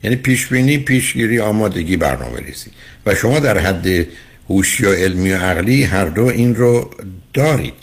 یعنی 0.03 0.16
پیش 0.16 0.47
بینی 0.47 0.78
پیشگیری 0.78 1.39
آمادگی 1.39 1.97
برنامه 1.97 2.39
ریزی 2.39 2.72
و 3.05 3.16
شما 3.16 3.39
در 3.39 3.57
حد 3.57 4.07
هوشی 4.50 4.86
و 4.86 4.94
علمی 4.94 5.32
و 5.32 5.38
عقلی 5.38 5.84
هر 5.84 6.06
دو 6.06 6.26
این 6.26 6.56
رو 6.56 6.89
دارید. 7.34 7.74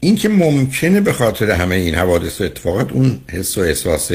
این 0.00 0.16
که 0.16 0.28
ممکنه 0.28 1.00
به 1.00 1.12
خاطر 1.12 1.50
همه 1.50 1.74
این 1.74 1.94
حوادث 1.94 2.40
و 2.40 2.44
اتفاقات 2.44 2.92
اون 2.92 3.20
حس 3.30 3.58
و 3.58 3.60
احساس 3.60 4.10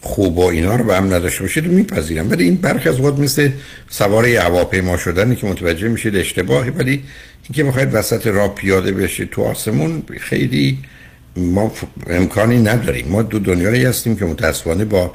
خوب 0.00 0.38
و 0.38 0.46
اینا 0.46 0.76
رو 0.76 0.84
به 0.84 0.96
هم 0.96 1.14
نداشته 1.14 1.42
باشید 1.42 1.66
میپذیرم. 1.66 2.30
ولی 2.30 2.44
این 2.44 2.56
برخی 2.56 2.88
از 2.88 3.00
وقت 3.00 3.18
مثل 3.18 3.50
سوار 3.90 4.26
هواپیما 4.26 4.96
شدنی 4.96 5.36
که 5.36 5.46
متوجه 5.46 5.88
میشید 5.88 6.16
اشتباهی 6.16 6.70
ولی 6.70 7.02
اینکه 7.42 7.64
بخواید 7.64 7.88
وسط 7.92 8.26
راه 8.26 8.54
پیاده 8.54 8.92
بشید 8.92 9.30
تو 9.30 9.42
آسمون 9.42 10.02
خیلی 10.20 10.78
ما 11.36 11.72
امکانی 12.06 12.58
نداریم. 12.58 13.08
ما 13.08 13.22
دو 13.22 13.38
دنیایی 13.38 13.84
هستیم 13.84 14.16
که 14.16 14.24
متاسفانه 14.24 14.84
با 14.84 15.14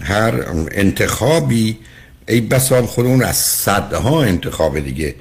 هر 0.00 0.34
انتخابی 0.72 1.78
ای 2.28 2.40
بسام 2.40 2.86
خودمون 2.86 3.22
از 3.22 3.36
صدها 3.36 4.22
انتخاب 4.22 4.80
دیگه 4.80 5.14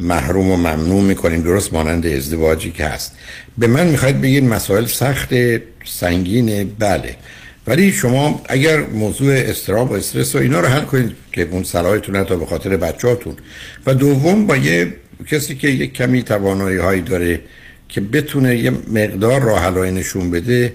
محروم 0.00 0.50
و 0.50 0.56
ممنوع 0.56 1.02
می‌کنیم. 1.02 1.42
درست 1.42 1.72
مانند 1.72 2.06
ازدواجی 2.06 2.70
که 2.70 2.84
هست. 2.84 3.12
به 3.58 3.66
من 3.66 3.86
می‌خواید 3.86 4.20
بگید 4.20 4.44
مسائل 4.44 4.86
سخت 4.86 5.28
سنگین 5.84 6.70
بله. 6.78 7.16
ولی 7.66 7.92
شما 7.92 8.42
اگر 8.48 8.80
موضوع 8.80 9.34
استراب 9.34 9.90
و 9.90 9.94
استرس 9.94 10.34
و 10.34 10.38
اینا 10.38 10.60
رو 10.60 10.68
حل 10.68 10.80
کنید 10.80 11.12
که 11.32 11.48
اون 11.50 11.62
صلاحتون 11.62 12.24
تا 12.24 12.36
به 12.36 12.46
خاطر 12.46 12.76
بچهاتون 12.76 13.36
و 13.86 13.94
دوم 13.94 14.46
با 14.46 14.56
یه 14.56 14.94
کسی 15.26 15.54
که 15.54 15.68
یک 15.68 15.92
کمی 15.92 16.22
توانایی 16.22 16.78
هایی 16.78 17.00
داره 17.00 17.40
که 17.88 18.00
بتونه 18.00 18.56
یه 18.56 18.70
مقدار 18.70 19.40
راه 19.40 19.70
نشون 19.70 20.30
بده 20.30 20.72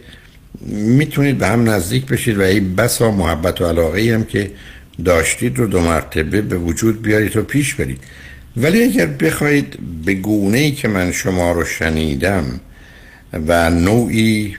می‌تونید 0.71 1.37
به 1.37 1.47
هم 1.47 1.69
نزدیک 1.69 2.05
بشید 2.05 2.37
و 2.37 2.41
این 2.41 2.75
بسا 2.75 3.11
محبت 3.11 3.61
و 3.61 3.65
علاقه 3.65 4.13
هم 4.13 4.23
که 4.23 4.51
داشتید 5.05 5.57
رو 5.57 5.67
دو 5.67 5.79
مرتبه 5.79 6.41
به 6.41 6.57
وجود 6.57 7.01
بیارید 7.01 7.37
و 7.37 7.41
پیش 7.41 7.75
برید. 7.75 7.99
ولی 8.57 8.83
اگر 8.83 9.05
بخواید 9.05 9.77
به 10.05 10.13
گونه 10.13 10.57
ای 10.57 10.71
که 10.71 10.87
من 10.87 11.11
شما 11.11 11.51
رو 11.51 11.65
شنیدم 11.65 12.59
و 13.33 13.69
نوعی 13.69 14.57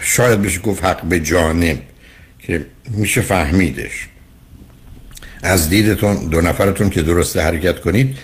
شاید 0.00 0.42
بشه 0.42 0.60
گفت 0.60 0.84
حق 0.84 1.04
به 1.04 1.20
جانب 1.20 1.82
که 2.38 2.66
میشه 2.88 3.20
فهمیدش 3.20 4.08
از 5.42 5.68
دیدتون 5.68 6.28
دو 6.28 6.40
نفرتون 6.40 6.90
که 6.90 7.02
درسته 7.02 7.42
حرکت 7.42 7.80
کنید 7.80 8.18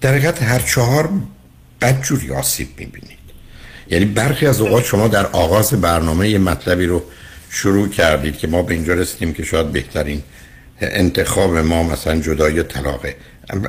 در 0.00 0.10
حقیقت 0.10 0.42
هر 0.42 0.58
چهار 0.58 1.10
بدجوری 1.80 2.30
آسیب 2.30 2.68
می‌بینید. 2.78 3.22
یعنی 3.90 4.04
برخی 4.04 4.46
از 4.46 4.60
اوقات 4.60 4.84
شما 4.84 5.08
در 5.08 5.26
آغاز 5.26 5.70
برنامه 5.70 6.28
یه 6.28 6.38
مطلبی 6.38 6.86
رو 6.86 7.02
شروع 7.50 7.88
کردید 7.88 8.38
که 8.38 8.46
ما 8.46 8.62
به 8.62 8.74
اینجا 8.74 8.94
رسیدیم 8.94 9.32
که 9.32 9.44
شاید 9.44 9.72
بهترین 9.72 10.22
انتخاب 10.82 11.56
ما 11.56 11.82
مثلا 11.82 12.20
جدای 12.20 12.62
طلاقه. 12.62 13.16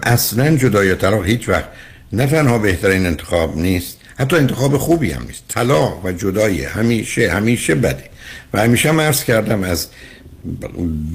اصلا 0.04 0.58
جدای 0.58 0.96
طلاق 0.96 1.26
هیچ 1.26 1.50
وقت 1.50 1.70
نه 2.14 2.28
تنها 2.28 2.58
بهترین 2.58 3.06
انتخاب 3.06 3.58
نیست 3.58 3.98
حتی 4.18 4.36
انتخاب 4.36 4.78
خوبی 4.78 5.12
هم 5.12 5.24
نیست. 5.28 5.44
طلاق 5.48 6.06
و 6.06 6.12
جدایی 6.12 6.64
همیشه 6.64 7.32
همیشه 7.32 7.76
بده. 7.76 8.04
و 8.54 8.62
همیشه 8.62 8.90
هم 8.90 9.02
عرض 9.02 9.24
کردم 9.24 9.64
از 9.64 9.88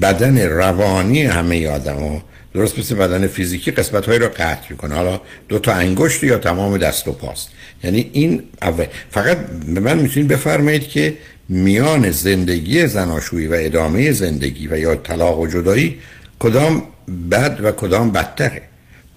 بدن 0.01 0.47
روانی 0.47 1.23
همه 1.23 1.67
آدم 1.67 1.95
ها 1.95 2.23
درست 2.53 2.79
مثل 2.79 2.95
بدن 2.95 3.27
فیزیکی 3.27 3.71
قسمت 3.71 4.05
هایی 4.05 4.19
رو 4.19 4.27
قطع 4.27 4.65
می‌کنه. 4.69 4.95
حالا 4.95 5.21
دو 5.49 5.59
تا 5.59 5.73
انگشت 5.73 6.23
یا 6.23 6.37
تمام 6.37 6.77
دست 6.77 7.07
و 7.07 7.11
پاست. 7.11 7.49
یعنی 7.83 8.09
این 8.13 8.43
اول. 8.61 8.85
فقط 9.11 9.37
به 9.73 9.79
من 9.79 9.97
می‌تونید 9.97 10.29
بفرمایید 10.29 10.87
که 10.87 11.13
میان 11.49 12.11
زندگی 12.11 12.87
زناشویی 12.87 13.47
و 13.47 13.53
ادامه 13.53 14.11
زندگی 14.11 14.67
و 14.67 14.77
یا 14.77 14.95
طلاق 14.95 15.39
و 15.39 15.47
جدایی 15.47 15.99
کدام 16.39 16.83
بد 17.31 17.59
و 17.63 17.71
کدام 17.71 18.11
بدتره؟ 18.11 18.61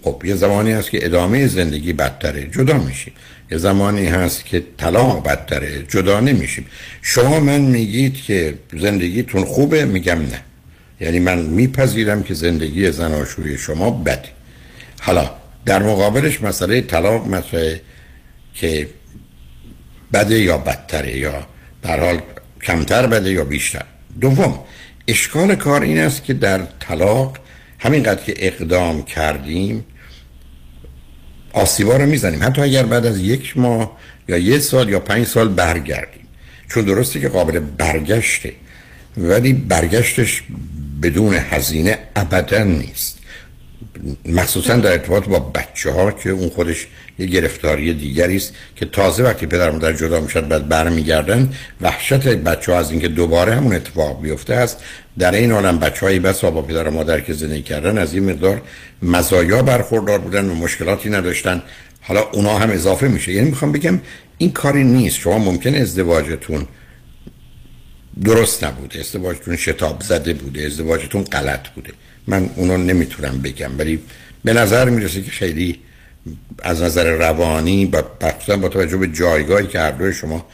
خب 0.02 0.22
یه 0.24 0.34
زمانی 0.34 0.72
هست 0.72 0.90
که 0.90 1.06
ادامه 1.06 1.46
زندگی 1.46 1.92
بدتره 1.92 2.46
جدا 2.46 2.78
میشیم. 2.78 3.12
یه 3.50 3.58
زمانی 3.58 4.06
هست 4.06 4.44
که 4.44 4.62
طلاق 4.78 5.28
بدتره 5.28 5.82
جدا 5.88 6.20
نمیشیم. 6.20 6.66
شما 7.02 7.40
من 7.40 7.60
میگید 7.60 8.14
که 8.14 8.54
زندگیتون 8.76 9.44
خوبه 9.44 9.84
میگم 9.84 10.18
نه. 10.18 10.40
یعنی 11.00 11.18
من 11.18 11.38
میپذیرم 11.38 12.22
که 12.22 12.34
زندگی 12.34 12.90
زناشویی 12.90 13.58
شما 13.58 13.90
بده. 13.90 14.28
حالا 15.00 15.30
در 15.66 15.82
مقابلش 15.82 16.42
مسئله 16.42 16.80
طلاق 16.80 17.28
مسئله 17.28 17.80
که 18.54 18.88
بده 20.12 20.40
یا 20.40 20.58
بدتره 20.58 21.18
یا 21.18 21.46
در 21.82 22.00
حال 22.00 22.20
کمتر 22.62 23.06
بده 23.06 23.32
یا 23.32 23.44
بیشتر. 23.44 23.84
دوم 24.20 24.58
اشکال 25.08 25.54
کار 25.54 25.82
این 25.82 25.98
است 25.98 26.24
که 26.24 26.34
در 26.34 26.60
طلاق 26.80 27.38
همینقدر 27.78 28.24
که 28.24 28.34
اقدام 28.36 29.04
کردیم 29.04 29.84
آسیبا 31.52 31.96
رو 31.96 32.06
می‌زنیم. 32.06 32.42
حتی 32.42 32.62
اگر 32.62 32.82
بعد 32.82 33.06
از 33.06 33.18
یک 33.18 33.58
ماه 33.58 33.96
یا 34.28 34.38
یک 34.38 34.58
سال 34.58 34.88
یا 34.88 35.00
پنج 35.00 35.26
سال 35.26 35.48
برگردیم. 35.48 36.26
چون 36.68 36.84
درسته 36.84 37.20
که 37.20 37.28
قابل 37.28 37.58
برگشته 37.58 38.52
ولی 39.16 39.52
برگشتش 39.52 40.42
بدون 41.02 41.34
هزینه 41.34 41.98
ابدا 42.16 42.64
نیست. 42.64 43.18
مخصوصا 44.26 44.76
در 44.76 44.92
ارتباط 44.92 45.24
با 45.24 45.38
بچه 45.38 45.90
ها 45.90 46.12
که 46.12 46.30
اون 46.30 46.48
خودش 46.48 46.86
یه 47.18 47.26
گرفتاری 47.26 47.94
دیگری 47.94 48.36
است 48.36 48.54
که 48.76 48.86
تازه 48.86 49.22
وقتی 49.22 49.46
پدر 49.46 49.70
مادر 49.70 49.92
جدا 49.92 50.20
می‌شد 50.20 50.48
بعد 50.48 50.68
برمیگردن 50.68 51.52
وحشت 51.80 52.28
بچه 52.28 52.72
ها 52.72 52.78
از 52.78 52.90
اینکه 52.90 53.08
دوباره 53.08 53.54
همون 53.54 53.74
اتفاق 53.74 54.22
بیفته 54.22 54.54
است. 54.54 54.78
در 55.18 55.34
این 55.34 55.52
عالم 55.52 55.78
بچه 55.78 56.06
هایی 56.06 56.18
بس 56.18 56.44
با 56.44 56.62
پدر 56.62 56.88
و 56.88 56.90
مادر 56.90 57.20
که 57.20 57.32
زندگی 57.32 57.62
کردن 57.62 57.98
از 57.98 58.14
این 58.14 58.30
مقدار 58.30 58.62
مزایا 59.02 59.62
برخوردار 59.62 60.18
بودن 60.18 60.48
و 60.48 60.54
مشکلاتی 60.54 61.10
نداشتن. 61.10 61.62
حالا 62.00 62.20
اونا 62.32 62.58
هم 62.58 62.70
اضافه 62.70 63.08
میشه. 63.08 63.32
یعنی 63.32 63.50
می‌خوام 63.50 63.72
بگم 63.72 64.00
این 64.38 64.52
کاری 64.52 64.84
نیست. 64.84 65.18
شما 65.18 65.38
ممکن 65.38 65.74
ازدواجتون 65.74 66.66
درست 68.24 68.64
نبوده. 68.64 69.00
ازدواجتون 69.00 69.56
شتاب 69.56 70.02
زده 70.02 70.34
بوده. 70.34 70.66
ازدواجتون 70.66 71.22
غلط 71.22 71.68
بوده. 71.68 71.90
من 72.26 72.50
اونو 72.56 72.76
نمی‌تونم 72.76 73.38
بگم 73.38 73.78
ولی 73.78 73.98
به 74.44 74.52
نظر 74.52 74.88
می‌رسه 74.88 75.22
که 75.22 75.30
خیلی 75.30 75.78
از 76.62 76.82
نظر 76.82 77.10
روانی 77.10 77.84
و 77.84 78.02
با 78.56 78.68
توجه 78.68 78.96
به 78.96 79.06
جایگاهی 79.06 79.66
که 79.66 79.80
هر 79.80 80.10
شما 80.10 80.46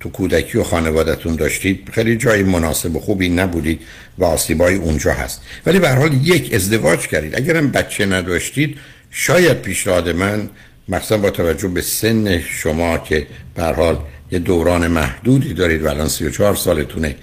تو 0.00 0.10
کودکی 0.10 0.58
و 0.58 0.62
خانوادتون 0.62 1.36
داشتید 1.36 1.88
خیلی 1.92 2.16
جای 2.16 2.42
مناسب 2.42 2.96
و 2.96 3.00
خوبی 3.00 3.28
نبودید 3.28 3.80
و 4.18 4.24
آسیبای 4.24 4.74
اونجا 4.74 5.12
هست. 5.12 5.40
ولی 5.66 5.78
به 5.78 5.90
حال 5.90 6.14
یک 6.22 6.54
ازدواج 6.54 7.06
کردید. 7.06 7.36
اگرم 7.36 7.70
بچه 7.70 8.06
نداشتید 8.06 8.78
شاید 9.10 9.62
پیشنهاد 9.62 10.08
من 10.08 10.50
مثلا 10.88 11.18
با 11.18 11.30
توجه 11.30 11.68
به 11.68 11.80
سن 11.80 12.40
شما 12.40 12.98
که 12.98 13.26
به 13.54 13.62
حال 13.62 13.98
یه 14.30 14.38
دوران 14.38 14.86
محدودی 14.86 15.54
دارید 15.54 15.82
و 15.82 15.88
الان 15.88 16.08
34 16.08 16.54
سالتونه 16.54 17.16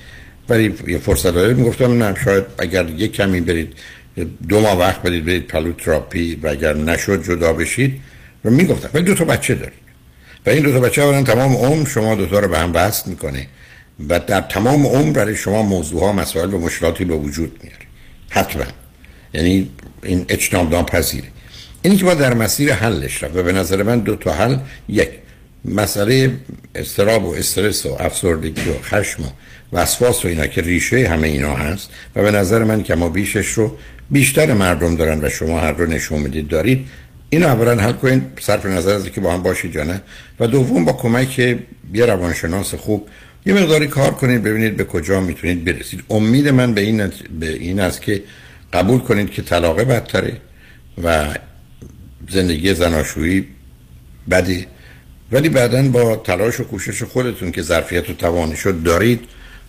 ولی 0.49 0.73
یه 0.87 0.97
فرصت 0.97 1.33
دارید 1.33 1.57
می‌گفتم 1.57 2.03
نه. 2.03 2.15
شاید 2.25 2.43
اگر 2.57 2.89
یه 2.89 3.07
کمی 3.07 3.41
برید 3.41 3.73
دو 4.49 4.59
ماه 4.59 4.79
وقت 4.79 5.01
بدید 5.01 5.25
برید 5.25 5.47
پلو 5.47 5.73
تراپی 5.73 6.35
و 6.43 6.47
اگر 6.47 6.73
نشد 6.73 7.23
جدا 7.23 7.53
بشید. 7.53 8.01
و 8.45 8.49
می‌گفتم 8.49 8.89
ولی 8.93 9.03
دو 9.03 9.15
تا 9.15 9.25
بچه 9.25 9.55
دارید. 9.55 9.83
و 10.45 10.49
این 10.49 10.63
دو 10.63 10.71
تا 10.71 10.79
بچه 10.79 11.01
اولا 11.01 11.23
تمام 11.23 11.55
عمر 11.55 11.87
شما 11.87 12.15
دو 12.15 12.25
تا 12.25 12.39
رو 12.39 12.47
به 12.47 12.59
هم 12.59 12.71
وصل 12.73 13.09
می‌کنه. 13.09 13.47
و 14.09 14.19
در 14.19 14.41
تمام 14.41 14.87
عمر 14.87 15.11
برای 15.11 15.35
شما 15.35 15.63
موضوع 15.63 16.01
ها 16.01 16.13
مسائل 16.13 16.53
و 16.53 16.59
مشکلاتی 16.59 17.05
به 17.05 17.15
وجود 17.15 17.59
میاره. 17.63 17.85
حتما. 18.29 18.63
یعنی 19.33 19.69
این 20.03 20.25
اجتناب 20.29 20.71
ناپذیره. 20.71 21.27
اینی 21.81 21.97
که 21.97 22.05
ما 22.05 22.13
در 22.13 22.33
مسیر 22.33 22.73
حلش 22.73 23.23
رفت 23.23 23.35
و 23.35 23.43
به 23.43 23.51
نظر 23.51 23.83
من 23.83 23.99
دو 23.99 24.15
تا 24.15 24.33
حل 24.33 24.57
یک. 24.87 25.09
مسئله 25.65 26.31
استراب 26.75 27.25
و 27.25 27.33
استرس 27.33 27.85
و 27.85 27.97
افسردگی 27.99 28.69
و 28.69 28.73
خشم 28.83 29.23
و 29.23 29.27
وسواس 29.73 30.25
و 30.25 30.27
اینا 30.27 30.47
که 30.47 30.61
ریشه 30.61 31.07
همه 31.09 31.27
اینا 31.27 31.55
هست. 31.55 31.89
و 32.15 32.21
به 32.21 32.31
نظر 32.31 32.63
من 32.63 32.83
که 32.83 32.95
ما 32.95 33.09
بیشش 33.09 33.47
رو 33.47 33.77
بیشتر 34.11 34.53
مردم 34.53 34.95
دارن 34.95 35.25
و 35.25 35.29
شما 35.29 35.59
هر 35.59 35.71
رو 35.71 35.85
نشون 35.85 36.19
می‌دید 36.19 36.47
دارید. 36.47 36.87
این 37.29 37.43
اولا 37.43 37.83
حل 37.83 37.91
کنید 37.91 38.23
صرف 38.39 38.65
نظر 38.65 38.93
از 38.93 39.09
که 39.09 39.21
با 39.21 39.33
هم 39.33 39.43
باشید 39.43 39.75
یا 39.75 39.83
نه. 39.83 40.01
و 40.39 40.47
دوم 40.47 40.85
با 40.85 40.93
کمک 40.93 41.39
یه 41.93 42.05
روانشناس 42.05 42.75
خوب. 42.75 43.07
یه 43.45 43.53
مقداری 43.53 43.87
کار 43.87 44.11
کنید 44.11 44.43
ببینید 44.43 44.77
به 44.77 44.83
کجا 44.83 45.21
می‌تونید 45.21 45.65
برسید. 45.65 46.03
امید 46.09 46.47
من 46.47 46.73
به 46.73 46.81
این 46.81 47.11
به 47.39 47.49
این 47.49 47.79
است 47.79 48.01
که 48.01 48.23
قبول 48.73 48.99
کنید 48.99 49.31
که 49.31 49.41
طلاق 49.41 49.81
بدتره 49.81 50.37
و 51.03 51.27
زندگی 52.29 52.73
زناشویی 52.73 53.47
بدی. 54.31 54.65
ولی 55.31 55.49
بعدا 55.49 55.81
با 55.81 56.15
تلاش 56.15 56.59
و 56.59 56.63
کوشش 56.63 57.03
خودتون 57.03 57.51
که 57.51 57.61
ظرفیت 57.61 58.09
و 58.09 58.13
توانش 58.13 58.67
دارید 58.85 59.19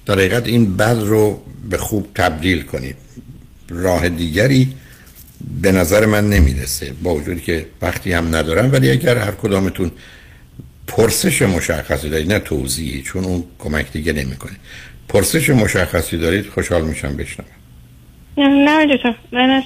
در 0.07 0.15
حقیقت 0.15 0.47
این 0.47 0.77
بد 0.77 0.99
رو 1.01 1.43
به 1.71 1.79
خوب 1.79 2.09
تبدیل 2.15 2.63
کنید. 2.63 2.97
راه 3.69 4.09
دیگری 4.09 4.75
به 5.63 5.73
نظر 5.73 6.07
من 6.07 6.31
نمی‌رسه. 6.31 6.93
با 7.03 7.15
وجودی 7.15 7.41
که 7.41 7.67
وقتی 7.83 8.13
هم 8.13 8.37
ندارم 8.37 8.73
ولی 8.73 8.91
اگر 8.91 9.19
هر 9.19 9.31
کدامتون 9.31 9.91
پرسش 10.87 11.43
مشخصی 11.43 12.11
دارید 12.11 12.33
نه 12.33 12.39
توضیحی 12.39 13.03
چون 13.03 13.25
اون 13.25 13.45
کمک 13.59 13.93
دیگه 13.93 14.13
نمی‌کنه. 14.13 14.57
پرسش 15.09 15.51
مشخصی 15.51 16.19
دارید 16.19 16.47
خوشحال 16.47 16.85
میشم 16.85 17.17
بشنوم. 17.17 17.49
نه 18.39 18.97
دکتر 18.97 19.15
من 19.33 19.63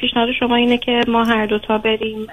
پیشنهاد 0.00 0.28
شما 0.40 0.56
اینه 0.56 0.78
که 0.78 1.00
ما 1.08 1.24
هر 1.24 1.46
دوتا 1.46 1.78
بریم 1.78 2.26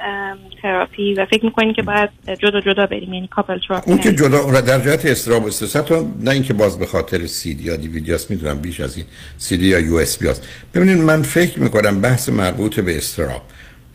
تراپی 0.61 1.13
و 1.13 1.25
فکر 1.25 1.45
می‌کنیم 1.45 1.73
که 1.73 1.81
باید 1.81 2.09
جدا 2.39 2.61
جدا 2.61 2.85
بریم 2.85 3.13
یعنی 3.13 3.27
couple 3.28 3.59
therapy 3.68 3.91
اون 3.91 3.99
که 3.99 4.13
جدا 4.13 4.61
در 4.61 4.79
جهت 4.79 5.05
اضطراب 5.05 5.43
و 5.43 5.47
استرس 5.47 5.91
نه 6.19 6.31
اینکه 6.31 6.53
باز 6.53 6.79
به 6.79 6.85
خاطر 6.85 7.25
سی 7.25 7.53
دی 7.53 7.63
یا 7.63 7.75
دیویدی 7.75 8.13
است 8.13 8.31
می‌دونم 8.31 8.59
بیش 8.59 8.79
از 8.79 8.97
این 8.97 9.05
سی 9.38 9.57
دی 9.57 9.67
یا 9.67 9.79
USB 9.80 10.28
است 10.27 10.47
ببینید 10.73 10.97
من 10.97 11.21
فکر 11.21 11.59
می‌کنم 11.59 12.01
بحث 12.01 12.29
مربوط 12.29 12.79
به 12.79 12.97
اضطراب 12.97 13.41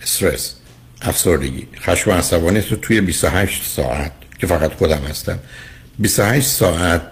استرس 0.02 0.56
افسردگی 1.02 1.66
خشم 1.80 2.10
عصبانیت 2.10 2.72
رو 2.72 2.76
توی 2.76 3.00
28 3.00 3.62
ساعت 3.62 4.12
که 4.38 4.46
فقط 4.46 4.72
خودم 4.72 5.00
هستم 5.10 5.38
28 5.98 6.46
ساعت 6.46 7.02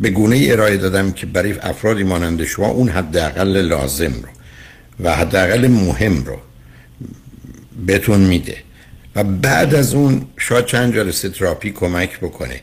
به 0.00 0.10
گونه 0.10 0.46
ارائه 0.50 0.76
دادم 0.76 1.12
که 1.12 1.26
برای 1.26 1.52
افرادی 1.52 2.02
مانند 2.02 2.44
شما 2.44 2.68
اون 2.68 2.88
حداقل 2.88 3.56
لازم 3.56 4.12
رو 4.12 4.28
و 5.00 5.16
حداقل 5.16 5.68
مهم 5.68 6.24
رو 6.24 6.38
بهتون 7.86 8.20
میده 8.20 8.56
و 9.16 9.24
بعد 9.24 9.74
از 9.74 9.94
اون 9.94 10.26
شاید 10.36 10.66
چند 10.66 10.94
جلسه 10.94 11.28
تراپی 11.28 11.70
کمک 11.70 12.18
بکنه. 12.18 12.60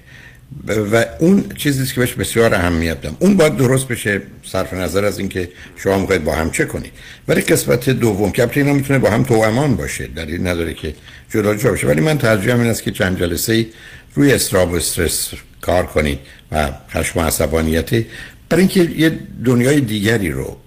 و 0.67 1.05
اون 1.19 1.45
چیزی 1.57 1.85
که 1.85 1.99
بهش 1.99 2.13
بسیار 2.13 2.55
اهمیت 2.55 3.01
دارم 3.01 3.17
اون 3.19 3.37
باید 3.37 3.57
درست 3.57 3.87
بشه 3.87 4.21
صرف 4.43 4.73
نظر 4.73 5.05
از 5.05 5.19
اینکه 5.19 5.49
شما 5.75 5.99
می‌خواید 5.99 6.23
با 6.23 6.35
هم 6.35 6.51
چه 6.51 6.65
کنید. 6.65 6.91
ولی 7.27 7.41
قسمت 7.41 7.89
دوم 7.89 8.31
که 8.31 8.49
اینا 8.53 8.73
می‌تونه 8.73 8.99
با 8.99 9.09
هم 9.09 9.23
توامان 9.23 9.75
باشه 9.75 10.07
دلیل 10.07 10.47
نداره 10.47 10.73
که 10.73 10.93
جدا 11.29 11.55
جدا 11.55 11.69
باشه 11.69 11.87
ولی 11.87 12.01
من 12.01 12.17
ترجیحم 12.17 12.59
این 12.59 12.69
است 12.69 12.83
که 12.83 12.91
چند 12.91 13.19
جلسه 13.19 13.65
روی 14.15 14.33
اضطراب 14.33 14.71
و 14.71 14.75
استرس 14.75 15.31
کار 15.61 15.85
کنید 15.85 16.19
و 16.51 16.69
خشم 16.89 17.19
و 17.19 17.23
عصبانیت 17.23 17.89
برای 18.49 18.61
اینکه 18.61 18.79
یه 18.83 19.19
دنیای 19.45 19.81
دیگری 19.81 20.31
رو 20.31 20.57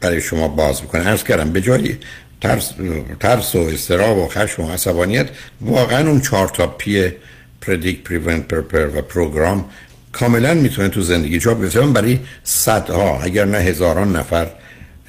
برای 0.00 0.20
شما 0.20 0.48
باز 0.48 0.82
بکنه. 0.82 1.02
عرض 1.02 1.24
کردم 1.24 1.50
به 1.50 1.60
جای 1.60 1.96
ترس, 2.40 2.72
ترس 3.20 3.54
و 3.54 3.58
اضطراب 3.58 4.18
و 4.18 4.28
خشم 4.28 4.62
و 4.62 4.72
عصبانیت 4.72 5.28
واقعا 5.60 6.08
اون 6.08 6.20
چهار 6.20 6.48
تا 6.48 6.66
P 6.66 7.12
predict 7.60 8.02
prevent 8.02 8.48
prepare 8.48 8.86
و 8.86 9.02
program 9.02 9.64
کاملا 10.12 10.54
می‌تونه 10.54 10.88
تو 10.88 11.00
زندگی 11.00 11.38
جا 11.38 11.54
بیفته. 11.54 11.80
برای 11.80 12.18
صدها 12.44 13.20
اگر 13.22 13.44
نه 13.44 13.58
هزاران 13.58 14.16
نفر 14.16 14.46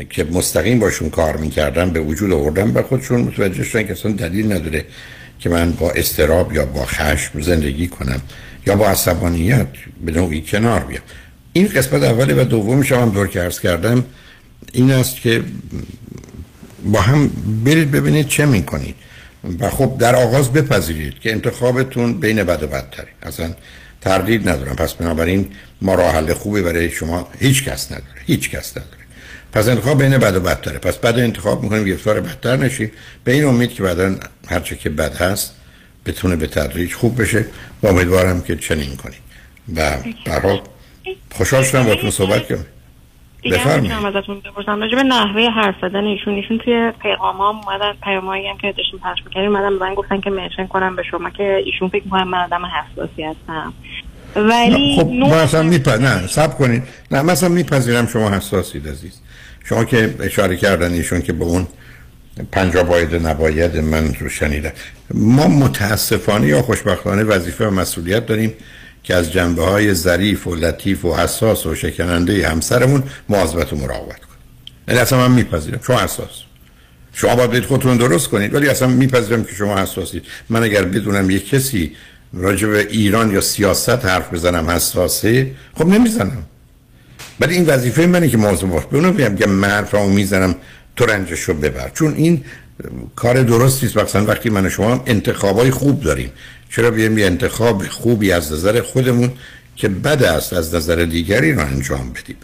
که 0.10 0.24
مستقیم 0.24 0.80
باشون 0.80 1.10
کار 1.10 1.38
می‌کردن 1.38 1.90
به 1.90 2.00
وجود 2.00 2.32
آوردن 2.32 2.72
به 2.72 2.82
خودشون 2.82 3.22
متوجه 3.22 3.64
شدن 3.64 3.84
که 3.84 3.92
اصلا 3.92 4.12
دلیل 4.12 4.52
نداره 4.52 4.86
که 5.40 5.50
من 5.50 5.72
با 5.72 5.92
استراب 5.92 6.54
یا 6.54 6.66
با 6.66 6.86
خشم 6.86 7.42
زندگی 7.42 7.88
کنم. 7.88 8.22
یا 8.68 8.76
با 8.76 8.88
عصبانیت 8.90 9.68
به 10.06 10.12
نوعی 10.12 10.42
کنار 10.42 10.80
بیام 10.80 11.04
این 11.54 11.68
قسمت 11.68 12.04
اولی 12.04 12.34
و 12.34 12.44
دومی 12.44 12.88
هم 12.88 13.10
دور 13.10 13.28
که 13.28 13.50
کردم 13.50 14.06
این 14.74 14.92
است 14.92 15.16
که 15.16 15.44
با 16.86 17.02
هم 17.02 17.32
برید 17.66 17.92
ببینید 17.92 18.28
چه 18.28 18.46
می‌کنید. 18.46 18.96
و 19.60 19.70
خب 19.70 19.98
در 20.00 20.16
آغاز 20.16 20.54
بپذیرید 20.54 21.20
که 21.20 21.32
انتخابتون 21.32 22.20
بین 22.20 22.44
بد 22.44 22.64
و 22.64 22.68
بدتری 22.68 23.12
اصلا 23.24 23.54
تردید 24.02 24.50
ندارم. 24.50 24.76
پس 24.76 24.94
بنابراین 24.94 25.48
ما 25.82 25.96
راه 25.96 26.16
حل 26.16 26.34
خوبی 26.34 26.62
برای 26.62 26.90
شما 26.90 27.28
هیچ 27.40 27.64
کس 27.64 27.92
نداره. 27.92 28.22
هیچ 28.26 28.50
کس 28.50 28.72
نداره. 28.72 29.04
پس 29.52 29.68
انتخاب 29.68 30.04
بین 30.04 30.18
بد 30.18 30.36
و 30.36 30.40
بدتره. 30.40 30.80
پس 30.80 30.98
بد 30.98 31.20
انتخاب 31.20 31.64
می‌کنیم 31.64 31.84
گرفتار 31.84 32.22
بدتر 32.22 32.58
نشید 32.58 32.94
به 33.24 33.32
این 33.32 33.46
امید 33.46 33.74
که 33.74 33.84
بعدا 33.84 34.16
هرچه 34.48 34.76
که 34.76 34.90
بد 34.90 35.16
هست 35.16 35.54
بتونه 36.06 36.36
به 36.36 36.48
تدریج 36.48 36.94
خوب 36.94 37.22
بشه 37.22 37.46
و 37.84 37.88
امیدوارم 37.88 38.42
که 38.42 38.56
چنین 38.56 38.96
کنید 38.96 39.22
و 39.76 39.92
برای 40.26 40.60
خوشحال 41.32 41.64
شدم 41.64 41.84
با 41.84 42.12
صحبت 42.12 42.48
کنم 42.48 42.66
بفرمایید. 43.52 43.92
ازتون 43.92 44.40
بپرسم. 44.40 44.82
راجع 44.82 44.96
به 44.96 45.04
نحوه 45.04 45.50
حرف 45.50 45.76
زدن 45.82 46.04
ایشون 46.04 46.34
ایشون 46.34 46.58
توی 46.58 46.92
پیغامام 47.02 47.56
اومدن 47.56 47.94
پیامایی 48.04 48.48
هم 48.48 48.58
که 48.58 48.74
داشتیم 48.78 49.00
پخش 49.00 49.20
می‌کردیم 49.26 49.56
اومدن 49.56 49.74
من 49.74 49.94
گفتن 49.94 50.22
که 50.22 50.30
منشن 50.30 50.68
کنم 50.68 50.96
به 50.96 51.04
شما 51.12 51.30
که 51.30 51.62
ایشون 51.66 51.90
فکر 51.90 52.04
می‌کنن 52.04 52.24
من 52.24 52.44
آدم 52.44 52.62
حساسی 52.66 53.24
هستم. 53.24 53.74
ولی 54.36 54.96
خب 55.00 55.08
ما 55.08 55.36
اصلا 55.36 55.64
میپ... 55.64 55.90
نه 55.90 56.28
سب 56.28 56.58
کنید. 56.58 56.84
نه 57.12 57.22
مثلا 57.22 57.50
میپذیرم 57.50 58.08
شما 58.08 58.30
حساسید 58.30 58.88
عزیز. 58.88 59.20
شما 59.66 59.84
که 59.84 60.16
اشاره 60.20 60.58
کردن 60.58 60.94
ایشون 60.94 61.22
که 61.22 61.34
به 61.34 61.46
اون 61.46 61.68
پنجا 62.52 62.84
باید 62.84 63.16
نباید 63.16 63.78
من 63.78 64.14
رو 64.20 64.30
شنیدم. 64.30 64.72
ما 65.14 65.48
متاسفانه 65.48 66.48
یا 66.48 66.62
خوشبختانه 66.62 67.24
وظیفه 67.24 67.68
و 67.68 67.70
مسئولیت 67.70 68.26
داریم 68.26 68.54
که 69.04 69.16
از 69.16 69.32
جنبه 69.32 69.64
های 69.64 69.94
ظریف 69.94 70.48
و 70.48 70.56
لطیف 70.56 71.06
و 71.06 71.16
حساس 71.16 71.66
و 71.66 71.76
شکننده 71.76 72.48
همسرمون 72.48 73.04
مواظبت 73.30 73.74
و 73.74 73.76
مراقبت 73.76 74.20
کنیم. 74.20 74.38
یعنی 74.88 75.00
اصلا 75.00 75.28
من 75.28 75.36
میپذیرم. 75.36 75.80
شما 75.88 76.00
حساس. 76.00 76.30
شما 77.14 77.36
باید 77.36 77.66
خودتون 77.66 77.98
درست 77.98 78.28
کنید 78.28 78.54
ولی 78.54 78.68
اصلا 78.68 78.88
میپذیرم 78.88 79.44
که 79.44 79.56
شما 79.56 79.78
حساسید. 79.78 80.24
من 80.50 80.64
اگر 80.64 80.84
بدونم 80.84 81.30
یک 81.30 81.50
کسی 81.50 81.96
راجع 82.34 82.68
به 82.68 82.88
ایران 82.90 83.32
یا 83.32 83.42
سیاست 83.42 84.06
حرف 84.06 84.34
بزنم 84.34 84.70
حساسه 84.70 85.52
خب 85.78 85.88
نمی‌زنم. 85.88 86.44
ولی 87.40 87.56
این 87.56 87.66
وظیفه 87.66 88.06
منه 88.06 88.30
که 88.30 88.38
مواظب 88.38 88.68
باش. 88.68 88.84
به 88.86 88.98
اونم 88.98 89.36
که 89.36 89.46
من 89.46 89.70
حرفمو 89.70 90.10
می‌زنم 90.10 90.56
تو 90.96 91.06
رنجش 91.06 91.40
رو 91.40 91.54
ببر. 91.54 91.90
چون 91.90 92.14
این 92.14 92.44
کار 93.16 93.44
درستی 93.44 93.86
است. 93.86 93.98
مثلا 93.98 94.26
وقتی 94.26 94.50
من 94.50 94.70
شما 94.70 95.04
انتخابای 95.06 95.72
خوب 95.72 96.02
داریم. 96.02 96.32
چرا 96.70 96.92
بیایم 96.92 97.18
یه 97.18 97.26
انتخاب 97.26 97.88
خوبی 97.88 98.32
از 98.32 98.54
نظر 98.54 98.82
خودمون 98.82 99.32
که 99.76 99.88
بد 99.88 100.24
است 100.24 100.54
از 100.54 100.76
نظر 100.76 100.96
دیگری 100.96 101.54
رو 101.54 101.60
انجام 101.60 102.10
بدیم. 102.10 102.36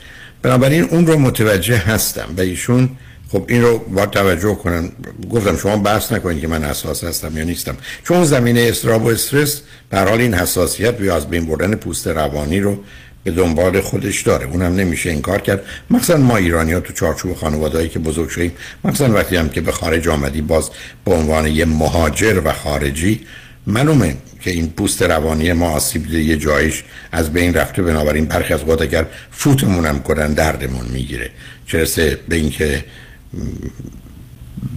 بنابراین 0.41 0.83
اون 0.83 1.07
رو 1.07 1.19
متوجه 1.19 1.77
هستم. 1.77 2.27
و 2.37 2.41
ایشون 2.41 2.89
خب 3.31 3.45
این 3.47 3.61
رو 3.61 3.77
با 3.77 4.05
توجه 4.05 4.55
کنن. 4.55 4.91
گفتم 5.29 5.57
شما 5.57 5.77
بحث 5.77 6.11
نکنید 6.11 6.41
که 6.41 6.47
من 6.47 6.63
اساس 6.63 7.03
هستم 7.03 7.37
یا 7.37 7.43
نیستم. 7.43 7.77
چون 8.03 8.23
زمینه 8.23 8.65
استراب 8.69 9.05
و 9.05 9.07
استرس 9.07 9.61
به 9.89 9.99
حال 9.99 10.21
این 10.21 10.33
حساسیت 10.33 11.01
یا 11.01 11.15
از 11.15 11.29
بین 11.29 11.45
بردن 11.45 11.75
پوست 11.75 12.07
روانی 12.07 12.59
رو 12.59 12.83
به 13.23 13.31
دنبال 13.31 13.81
خودش 13.81 14.21
داره. 14.21 14.45
اونم 14.45 14.75
نمیشه 14.75 15.09
این 15.09 15.21
کار 15.21 15.41
کرد. 15.41 15.61
مثلا 15.89 16.17
ما 16.17 16.37
ایرانی 16.37 16.73
ها 16.73 16.79
تو 16.79 16.93
چارچوب 16.93 17.33
خانوادهایی 17.35 17.89
که 17.89 17.99
بزرگ 17.99 18.29
شدیم 18.29 18.51
مثلا 18.83 19.13
وقتی 19.13 19.35
هم 19.35 19.49
که 19.49 19.61
به 19.61 19.71
خارج 19.71 20.07
آمدی 20.07 20.41
باز 20.41 20.69
به 21.05 21.13
عنوان 21.13 21.47
یه 21.47 21.65
مهاجر 21.65 22.41
و 22.45 22.53
خارجی 22.53 23.25
معلومه 23.67 24.15
که 24.41 24.51
این 24.51 24.69
پوست 24.69 25.01
روانی 25.01 25.53
ما 25.53 25.71
آسیب 25.71 26.13
یه 26.13 26.37
جایش 26.37 26.83
از 27.11 27.33
بین 27.33 27.53
رفته. 27.53 27.81
بنابراین 27.81 28.25
برخی 28.25 28.53
از 28.53 28.63
وقت 28.67 28.81
اگر 28.81 29.05
فوتمون 29.31 29.85
هم 29.85 29.99
کنن 29.99 30.33
دردمون 30.33 30.85
می‌گیره. 30.85 31.29
چرسه 31.67 32.19
به 32.29 32.35
اینکه 32.35 32.85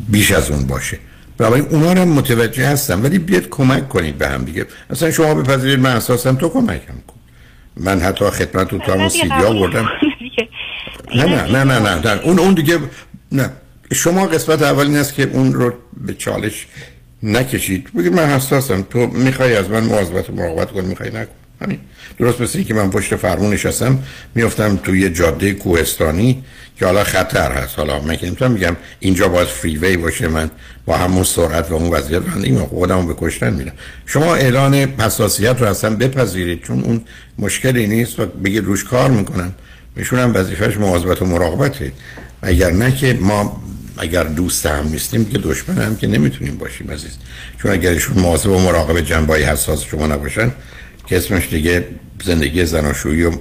بیش 0.08 0.32
از 0.32 0.50
اون 0.50 0.66
باشه. 0.66 0.98
بنابراین 1.38 1.66
اونا 1.66 1.90
هم 1.90 2.08
متوجه 2.08 2.66
هستم. 2.66 3.02
ولی 3.02 3.18
بیاد 3.18 3.48
کمک 3.48 3.88
کنید 3.88 4.18
به 4.18 4.28
هم 4.28 4.44
دیگه. 4.44 4.66
مثلا 4.90 5.10
شما 5.10 5.34
بپذیرید 5.34 5.78
من 5.78 5.96
اساسا 5.96 6.32
تو 6.32 6.48
کمکم 6.48 6.94
کن 7.06 7.11
من 7.76 8.00
حتی 8.00 8.30
خدمت 8.30 8.68
تو 8.68 8.78
تا 8.78 9.08
سیدی 9.08 9.30
آوردم. 9.32 9.88
نه 11.14 11.24
نه 11.24 11.64
نه 11.64 11.78
نه 11.78 12.14
نه 12.14 12.20
اون 12.22 12.38
اون 12.38 12.54
دیگه 12.54 12.78
نه. 13.32 13.50
شما 13.92 14.26
قسمت 14.26 14.62
اول 14.62 14.86
این 14.86 14.96
است 14.96 15.14
که 15.14 15.22
اون 15.22 15.52
رو 15.52 15.72
به 15.96 16.14
چالش 16.14 16.66
نکشید. 17.22 17.92
بگید 17.92 18.12
من 18.12 18.26
حساسم. 18.26 18.82
تو 18.82 18.98
می‌خوای 18.98 19.56
از 19.56 19.70
من 19.70 19.84
مواظبت 19.84 20.30
و 20.30 20.32
مراقبت 20.32 20.72
کن 20.72 20.84
می‌خوای 20.84 21.10
نکن. 21.10 21.32
همین. 21.62 21.78
درست 22.18 22.40
مثل 22.40 22.62
که 22.62 22.74
من 22.74 22.90
پشت 22.90 23.16
فرمون 23.16 23.52
نشستم 23.52 23.98
میفتم 24.34 24.76
توی 24.76 25.00
یه 25.00 25.10
جاده 25.10 25.52
کوهستانی 25.52 26.44
که 26.78 26.86
حالا 26.86 27.04
خطر 27.04 27.52
هست. 27.52 27.78
حالا 27.78 28.00
من 28.00 28.16
که 28.16 28.48
میگم 28.48 28.76
اینجا 29.00 29.28
باید 29.28 29.48
فریوی 29.48 29.96
باشه 29.96 30.28
من 30.28 30.50
با 30.86 30.96
همون 30.96 31.24
سرعت 31.24 31.70
و 31.70 31.74
اون 31.74 31.90
وضعیت 31.90 32.22
من 32.22 32.42
این 32.44 32.58
خودمو 32.58 33.06
به 33.06 33.14
کشتن 33.18 33.52
میرم. 33.52 33.72
شما 34.06 34.34
اعلان 34.34 34.74
حساسیت 34.74 35.56
رو 35.62 35.68
اصلا 35.68 35.96
بپذیرید 35.96 36.62
چون 36.62 36.82
اون 36.82 37.00
مشکلی 37.38 37.86
نیست 37.86 38.20
و 38.20 38.26
بگید 38.26 38.64
روش 38.64 38.84
کار 38.84 39.10
می‌کنن. 39.10 39.52
میشونم 39.96 40.34
وظیفهش 40.34 40.76
مواظبت 40.76 41.22
و 41.22 41.26
مراقبته. 41.26 41.92
اگر 42.42 42.70
نه 42.70 42.96
که 42.96 43.18
ما 43.20 43.62
اگر 43.98 44.24
دوست 44.24 44.66
هم 44.66 44.88
نیستیم 44.88 45.24
که 45.24 45.38
دشمن 45.38 45.78
هم 45.78 45.96
که 45.96 46.06
نمی‌تونیم 46.06 46.56
باشیم 46.56 46.90
عزیز. 46.90 47.10
چون 47.62 47.70
اگر 47.70 47.90
ایشون 47.90 48.18
مواظب 48.18 48.50
و 48.50 48.58
مراقب 48.58 49.00
جنبای 49.00 49.42
حساس 49.42 49.84
شما 49.84 50.06
نباشن 50.06 50.52
که 51.12 51.18
اسمش 51.18 51.48
دیگه 51.48 51.84
زندگی 52.24 52.66
زناشویی 52.66 53.22
و 53.22 53.32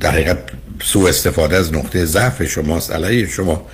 در 0.00 0.10
حقیقت 0.10 0.38
سوء 0.82 1.08
استفاده 1.08 1.56
از 1.56 1.74
نقطه 1.74 2.04
ضعف 2.04 2.44
شماست 2.44 2.92
علیه 2.92 3.28
شما. 3.28 3.66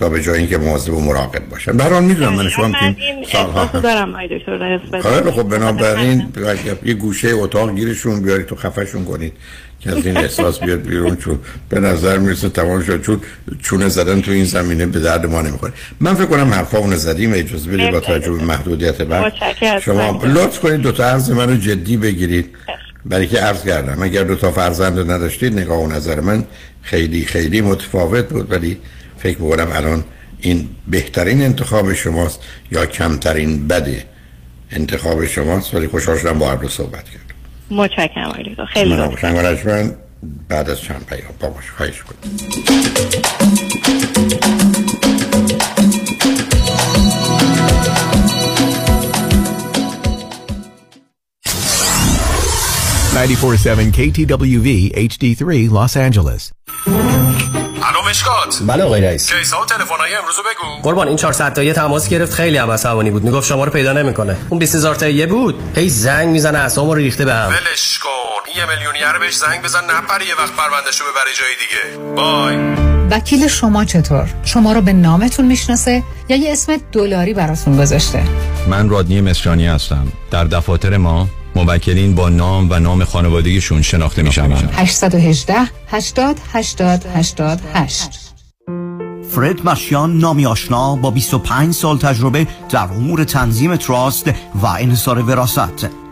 تا 0.00 0.08
به 0.08 0.22
جای 0.22 0.38
اینکه 0.38 0.58
مواظب 0.58 0.94
و 0.94 1.00
مراقب 1.00 1.48
باشن 1.48 1.72
برحال 1.72 2.04
می‌دونم 2.04 2.34
من 2.34 2.48
شما 2.48 2.70
که 2.70 2.96
سالها 3.32 3.80
دارم 3.80 4.08
آقای 4.08 4.38
دکتر 4.38 5.30
خب 5.30 5.42
بنابراین 5.42 6.26
یه 6.84 6.94
گوشه 6.94 7.28
اتاق 7.28 7.74
گیرشون 7.74 8.20
بیاری 8.20 8.44
تو 8.44 8.56
خفشون 8.56 9.04
کنید 9.04 9.32
که 9.80 9.90
از 9.90 10.06
این 10.06 10.16
احساس 10.16 10.60
بیاد 10.60 10.82
بیرون 10.82 11.16
چون 11.16 11.38
به 11.68 11.80
نظر 11.80 12.18
می‌رسه 12.18 12.48
تمام 12.48 12.82
شد 12.82 13.02
چون 13.02 13.20
چونه 13.62 13.88
زدن 13.88 14.20
تو 14.20 14.30
این 14.30 14.44
زمینه 14.44 14.86
به 14.86 15.00
درد 15.00 15.26
ما 15.26 15.42
نمی‌خوره. 15.42 15.72
من 16.00 16.14
فکر 16.14 16.26
کنم 16.26 16.54
حرفا 16.54 16.78
اون 16.78 16.96
زدیم 16.96 17.32
اجازه 17.34 17.70
بدید 17.70 17.90
با 17.90 18.00
توجه 18.00 18.32
به 18.32 18.44
محدودیت 18.44 19.00
متشکرم. 19.00 19.80
شما 19.80 20.22
لطف 20.24 20.60
کنید 20.60 20.80
دو 20.80 20.92
تا 20.92 21.04
عرض 21.04 21.30
منو 21.30 21.56
جدی 21.56 21.96
بگیرید. 21.96 22.56
برای 23.04 23.26
که 23.26 23.38
عرض 23.38 23.64
کردم 23.64 24.02
اگر 24.02 24.24
دو 24.24 24.34
تا 24.34 24.50
فرزند 24.50 25.10
نداشتید 25.10 25.58
نگاه 25.58 25.80
و 25.80 25.92
نظر 25.92 26.20
من 26.20 26.44
خیلی 26.82 27.24
خیلی 27.24 27.60
متفاوت 27.60 28.28
بود 28.28 28.52
ولی 28.52 28.78
فکر 29.20 29.42
می‌کنم 29.42 29.68
الان 29.72 30.04
این 30.40 30.68
بهترین 30.88 31.42
انتخاب 31.42 31.92
شماست 31.92 32.40
یا 32.72 32.86
کمترین 32.86 33.68
بده 33.68 34.04
انتخاب 34.70 35.26
شماست 35.26 35.74
ولی 35.74 35.88
خوشحال 35.88 36.18
شدم 36.18 36.38
با 36.38 36.54
دو 36.54 36.68
صحبت 36.68 37.04
کرد 37.04 37.34
متشکرم 37.70 38.24
آقای 38.24 38.56
خیلی. 38.72 38.96
شنگ 39.56 39.92
بعد 40.48 40.70
از 40.70 40.80
چند 40.80 41.06
پیام 41.06 41.34
با 41.40 41.48
باش 41.48 41.70
خواهش 41.70 42.02
seven 53.56 53.92
KTWV 53.92 54.92
HD3 54.94 55.68
Los 55.68 55.96
Angeles. 55.96 56.52
الو 57.82 58.08
مشکات. 58.10 58.58
بله 58.66 58.84
آقای 58.84 59.00
رئیس. 59.00 59.32
کیسا 59.32 59.62
و 59.62 59.64
تلفن‌های 59.64 60.14
امروز 60.14 60.36
رو 60.36 60.42
بگو. 60.42 60.82
قربان 60.82 61.08
این 61.08 61.16
400 61.16 61.52
تایی 61.52 61.72
تماس 61.72 62.08
گرفت 62.08 62.32
خیلی 62.32 62.56
هم 62.56 62.70
عصبانی 62.70 63.10
بود. 63.10 63.24
می‌گفت 63.24 63.48
شما 63.48 63.64
رو 63.64 63.70
پیدا 63.70 63.92
نمی‌کنه. 63.92 64.36
اون 64.48 64.58
20000 64.58 64.94
تایی 64.94 65.26
بود. 65.26 65.62
هی 65.76 65.88
زنگ 65.88 66.28
می‌زنه 66.28 66.58
اعصابمو 66.58 66.94
رو 66.94 67.00
ریخته 67.00 67.24
بهم 67.24 67.48
ولش 67.48 67.98
کن. 67.98 68.10
یه 68.56 68.66
میلیونیر 68.66 69.18
بهش 69.20 69.36
زنگ 69.36 69.62
بزن 69.62 69.84
نپره 69.84 70.26
یه 70.26 70.34
وقت 70.34 70.52
پروندهشو 70.56 71.04
ببره 71.04 71.32
جای 71.38 71.48
دیگه. 71.60 72.14
بای. 72.16 72.56
وکیل 73.10 73.48
شما 73.48 73.84
چطور؟ 73.84 74.28
شما 74.44 74.72
رو 74.72 74.80
به 74.80 74.92
نامتون 74.92 75.46
می‌شناسه 75.46 76.02
یا 76.28 76.36
یه 76.36 76.52
اسم 76.52 76.76
دلاری 76.92 77.34
براتون 77.34 77.76
گذاشته؟ 77.76 78.22
من 78.68 78.88
رادنی 78.88 79.20
مصریانی 79.20 79.66
هستم. 79.66 80.12
در 80.30 80.44
دفاتر 80.44 80.96
ما 80.96 81.28
موکلین 81.56 82.14
با 82.14 82.28
نام 82.28 82.70
و 82.70 82.78
نام 82.78 83.04
خانوادگیشون 83.04 83.82
شناخته 83.82 84.22
می 84.22 84.32
شوند. 84.32 84.70
818 84.72 85.54
80 85.88 86.36
80 86.52 87.06
88 87.14 88.30
فرد 89.30 89.68
مشیان 89.68 90.18
نامی 90.18 90.46
آشنا 90.46 90.96
با 90.96 91.10
25 91.10 91.74
سال 91.74 91.98
تجربه 91.98 92.46
در 92.68 92.84
امور 92.84 93.24
تنظیم 93.24 93.76
تراست 93.76 94.28
و 94.62 94.66
انحصار 94.66 95.18
وراست 95.18 95.88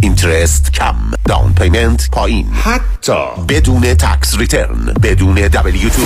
اینترست 0.00 0.72
کم 0.72 0.94
down 1.28 1.54
payment 1.54 2.10
پایین. 2.10 2.46
حتی 2.52 3.44
بدون 3.48 3.94
tax 3.94 4.38
return 4.38 4.94
بدون 5.02 5.34
W2 5.34 6.02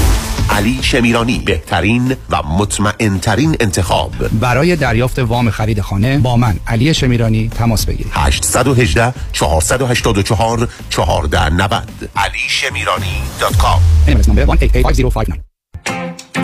علی 0.51 0.79
شمیرانی 0.83 1.39
بهترین 1.39 2.17
و 2.31 2.43
مطمئن 2.43 3.19
ترین 3.19 3.57
انتخاب. 3.61 4.13
برای 4.41 4.77
دریافت 4.77 5.19
وام 5.19 5.51
خرید 5.51 5.81
خانه 5.81 6.19
با 6.19 6.37
من 6.37 6.57
علی 6.67 6.95
شمیرانی 6.95 7.49
تماس 7.49 7.87
بگیرید. 7.87 8.13
818 8.15 9.15
484 9.33 10.69
1490 10.91 11.83
علی 12.17 12.39
شمیرانی 12.49 13.23
dot 13.41 13.57
com. 13.57 13.81
NMLS 14.09 14.27
number 14.27 14.41
1885059. 14.41 15.55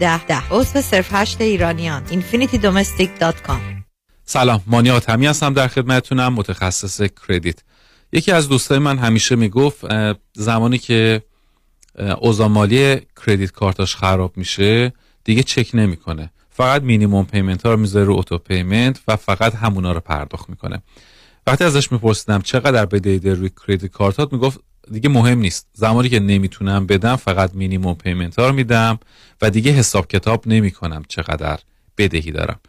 ده. 0.00 0.24
ده 0.24 0.48
عضو 0.50 0.80
صرف 0.80 1.08
هشت 1.14 1.40
ایرانیان. 1.40 2.02
infinitydomestic.com 2.06 3.82
سلام 4.24 4.62
مانی 4.66 4.90
آتمی 4.90 5.26
هستم 5.26 5.54
در 5.54 5.68
خدمتتونم. 5.68 6.34
متخصص 6.34 7.02
کردیت. 7.28 7.58
یکی 8.12 8.32
از 8.32 8.48
دوستای 8.48 8.78
من 8.78 8.98
همیشه 8.98 9.36
می‌گفت 9.36 9.84
زمانی 10.32 10.78
که 10.78 11.22
اوضاع 12.20 12.46
مالی 12.46 13.00
کردیت 13.26 13.52
کارتاش 13.52 13.96
خراب 13.96 14.36
میشه 14.36 14.92
دیگه 15.24 15.42
چک 15.42 15.70
نمی‌کنه. 15.74 16.30
فقط 16.50 16.82
minimum 16.82 17.24
payment 17.24 17.66
ها 17.66 17.72
رو 17.72 17.80
می‌ذاره 17.80 18.04
رو 18.04 18.14
auto 18.14 18.38
payment 18.38 19.00
و 19.08 19.16
فقط 19.16 19.54
همونا 19.54 19.92
رو 19.92 20.00
پرداخت 20.00 20.50
می‌کنه. 20.50 20.82
وقتی 21.46 21.64
ازش 21.64 21.92
میپرسیدم 21.92 22.40
چقدر 22.42 22.86
بدهی 22.86 23.18
داری 23.18 23.36
روی 23.36 23.50
credit 23.66 23.90
card 23.90 24.24
ات 24.24 24.32
می‌گفت 24.32 24.60
دیگه 24.92 25.08
مهم 25.08 25.38
نیست. 25.38 25.66
زمانی 25.72 26.08
که 26.08 26.20
نمی‌تونم 26.20 26.86
بدم 26.86 27.16
فقط 27.16 27.54
minimum 27.54 27.94
payment 27.94 28.38
ها 28.38 28.48
رو 28.48 28.54
میدم 28.54 28.98
و 29.42 29.50
دیگه 29.50 29.72
حساب 29.72 30.08
کتاب 30.08 30.48
نمی‌کنم 30.48 31.02
چقدر 31.08 31.58
بدهی 31.98 32.32
دارم. 32.32 32.60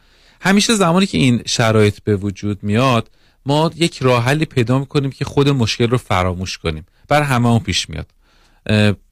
همیشه 0.41 0.75
زمانی 0.75 1.05
که 1.05 1.17
این 1.17 1.41
شرایط 1.45 1.99
به 1.99 2.15
وجود 2.15 2.63
میاد 2.63 3.09
ما 3.45 3.71
یک 3.75 3.97
راه 4.01 4.23
حلی 4.23 4.45
پیدا 4.45 4.79
می‌کنیم 4.79 5.11
که 5.11 5.25
خود 5.25 5.49
مشکل 5.49 5.89
رو 5.89 5.97
فراموش 5.97 6.57
کنیم. 6.57 6.85
برای 7.07 7.21
هممون 7.21 7.59
پیش 7.59 7.89
میاد. 7.89 8.11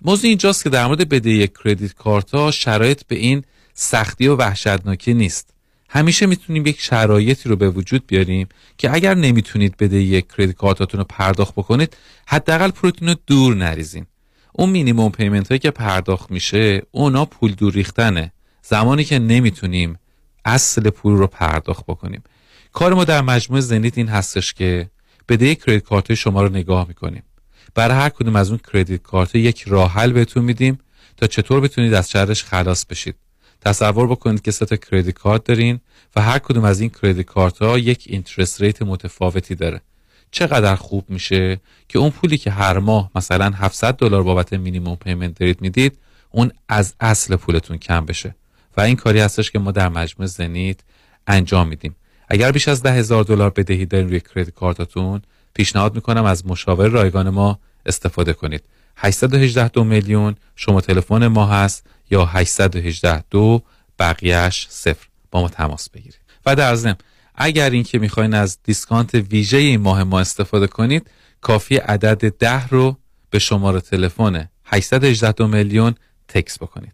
موضوع 0.01 0.27
اینجاست 0.29 0.63
که 0.63 0.69
در 0.69 0.87
مورد 0.87 1.09
بدهی 1.09 1.49
credit 1.63 1.93
card 1.93 2.31
ها 2.31 2.51
شرایط 2.51 3.03
به 3.07 3.15
این 3.15 3.43
سختی 3.73 4.27
و 4.27 4.35
وحشتناکی 4.35 5.13
نیست. 5.13 5.53
همیشه 5.89 6.25
می‌تونیم 6.25 6.65
یک 6.65 6.81
شرایطی 6.81 7.49
رو 7.49 7.55
به 7.55 7.69
وجود 7.69 8.07
بیاریم 8.07 8.47
که 8.77 8.93
اگر 8.93 9.15
نمی‌تونید 9.15 9.77
بدهی 9.77 10.21
credit 10.21 10.51
card 10.51 10.79
اتون 10.79 10.99
رو 10.99 11.05
پرداخت 11.09 11.55
بکنید 11.55 11.97
حداقل 12.27 12.71
پولتون 12.71 13.07
رو 13.07 13.15
دور 13.27 13.55
نریزین. 13.55 14.05
اون 14.53 14.69
minimum 14.69 15.11
payment 15.11 15.47
هایی 15.47 15.59
که 15.59 15.71
پرداخت 15.71 16.31
میشه 16.31 16.81
اونا 16.91 17.25
پول 17.25 17.51
دور 17.51 17.73
ریختنه. 17.73 18.31
زمانی 18.61 19.03
که 19.03 19.19
نمی‌تونیم 19.19 19.99
اصل 20.45 20.89
پول 20.89 21.13
رو 21.13 21.27
پرداخت 21.27 21.83
بکنیم. 21.87 22.23
کار 22.73 22.93
ما 22.93 23.03
در 23.03 23.21
مجموعه 23.21 23.61
زنیت 23.61 23.97
این 23.97 24.07
هستش 24.07 24.53
که 24.53 24.89
بدهی 25.29 25.55
credit 25.55 25.83
card 25.83 26.13
شما 26.13 26.41
رو 26.41 26.49
نگاه 26.49 26.87
می‌کنیم. 26.87 27.23
برای 27.75 27.97
هر 27.97 28.09
کدوم 28.09 28.35
از 28.35 28.49
اون 28.49 28.59
credit 28.73 29.01
card 29.01 29.35
یک 29.35 29.63
راه 29.67 29.93
حل 29.93 30.11
بهتون 30.11 30.43
میدیم 30.43 30.79
تا 31.17 31.27
چطور 31.27 31.59
بتونید 31.59 31.93
از 31.93 32.09
شرش 32.09 32.43
خلاص 32.43 32.85
بشید. 32.85 33.15
تصور 33.61 34.07
بکنید 34.07 34.41
که 34.41 34.51
سه 34.51 34.65
تا 34.65 34.75
credit 34.75 35.15
card 35.15 35.43
دارین 35.43 35.79
و 36.15 36.21
هر 36.21 36.39
کدوم 36.39 36.63
از 36.63 36.79
این 36.81 36.89
credit 36.89 37.25
card 37.25 37.57
ها 37.57 37.79
یک 37.79 38.03
interest 38.07 38.61
rate 38.61 38.81
متفاوتی 38.81 39.55
داره. 39.55 39.81
چقدر 40.31 40.75
خوب 40.75 41.05
میشه 41.09 41.59
که 41.87 41.99
اون 41.99 42.09
پولی 42.09 42.37
که 42.37 42.51
هر 42.51 42.79
ماه 42.79 43.11
مثلا 43.15 43.49
700 43.49 43.93
دلار 43.93 44.23
بابت 44.23 44.53
minimum 44.53 44.95
payment 44.95 45.39
دارید 45.39 45.61
می‌دید 45.61 45.97
اون 46.31 46.51
از 46.69 46.93
اصل 46.99 47.35
پولتون 47.35 47.77
کم 47.77 48.05
بشه. 48.05 48.35
و 48.77 48.81
این 48.81 48.95
کاری 48.95 49.19
هستش 49.19 49.51
که 49.51 49.59
ما 49.59 49.71
در 49.71 49.89
مجموعه 49.89 50.27
زنیت 50.27 50.79
انجام 51.27 51.67
میدیم. 51.67 51.95
اگر 52.27 52.51
بیش 52.51 52.67
از 52.67 52.83
ده 52.83 52.91
هزار 52.91 53.23
دلار 53.23 53.49
بدهی 53.49 53.85
دارین 53.85 54.09
روی 54.09 54.19
credit 54.19 54.49
card 54.49 54.90
اتون 54.90 55.21
پیشنهاد 55.53 55.95
می‌کنم 55.95 56.25
از 56.25 56.47
مشاور 56.47 56.87
رایگان 56.87 57.29
ما 57.29 57.59
استفاده 57.85 58.33
کنید. 58.33 58.63
818 59.01 59.67
دو 59.67 59.83
میلیون. 59.83 60.35
شما 60.55 60.81
تلفن 60.81 61.27
ما 61.27 61.45
هست 61.45 61.87
یا 62.11 62.25
818 62.25 63.23
دو 63.29 63.61
بقیهش 63.99 64.67
صفر. 64.69 65.07
با 65.31 65.41
ما 65.41 65.49
تماس 65.49 65.89
بگیرید. 65.89 66.19
و 66.45 66.55
در 66.55 66.75
ضمن 66.75 66.95
اگر 67.35 67.69
اینکه 67.69 67.99
می‌خواین 67.99 68.33
از 68.33 68.57
discount 68.63 69.15
ویژه 69.15 69.57
این 69.57 69.81
ماه 69.81 70.03
ما 70.03 70.19
استفاده 70.19 70.67
کنید 70.67 71.09
کافی 71.41 71.77
عدد 71.77 72.37
ده 72.37 72.67
رو 72.67 72.97
به 73.29 73.39
شماره 73.39 73.81
تلفن 73.81 74.49
818 74.65 75.31
دو 75.31 75.47
میلیون 75.47 75.95
تکس 76.27 76.57
بکنید. 76.57 76.93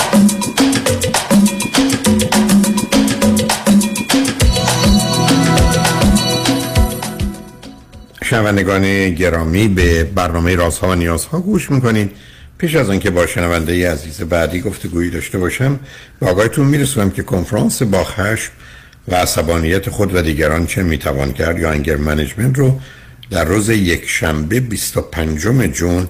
شنوندگان 8.31 9.09
گرامی 9.09 9.67
به 9.67 10.03
برنامه 10.03 10.55
رازها 10.55 10.87
و 10.87 10.95
نیازها 10.95 11.39
گوش 11.39 11.71
می‌کنید 11.71 12.11
پیش 12.57 12.75
از 12.75 12.89
آنکه 12.89 13.09
با 13.09 13.27
شنونده 13.27 13.91
عزیز 13.91 14.21
بعدی 14.21 14.61
گفتگویی 14.61 15.09
داشته 15.09 15.37
باشم 15.37 15.79
به 16.19 16.29
آقایتون 16.29 16.67
میرسونم 16.67 17.11
که 17.11 17.23
کنفرانس 17.23 17.81
با 17.81 18.03
خشم 18.03 18.51
و 19.07 19.15
عصبانیت 19.15 19.89
خود 19.89 20.15
و 20.15 20.21
دیگران 20.21 20.65
چه 20.65 20.83
می‌توان 20.83 21.33
کرد 21.33 21.59
یا 21.59 21.71
انگر 21.71 21.95
منیجمنت 21.95 22.59
رو 22.59 22.79
در 23.29 23.45
روز 23.45 23.69
یک 23.69 24.09
شنبه 24.09 24.59
25 24.59 25.39
جون 25.73 26.09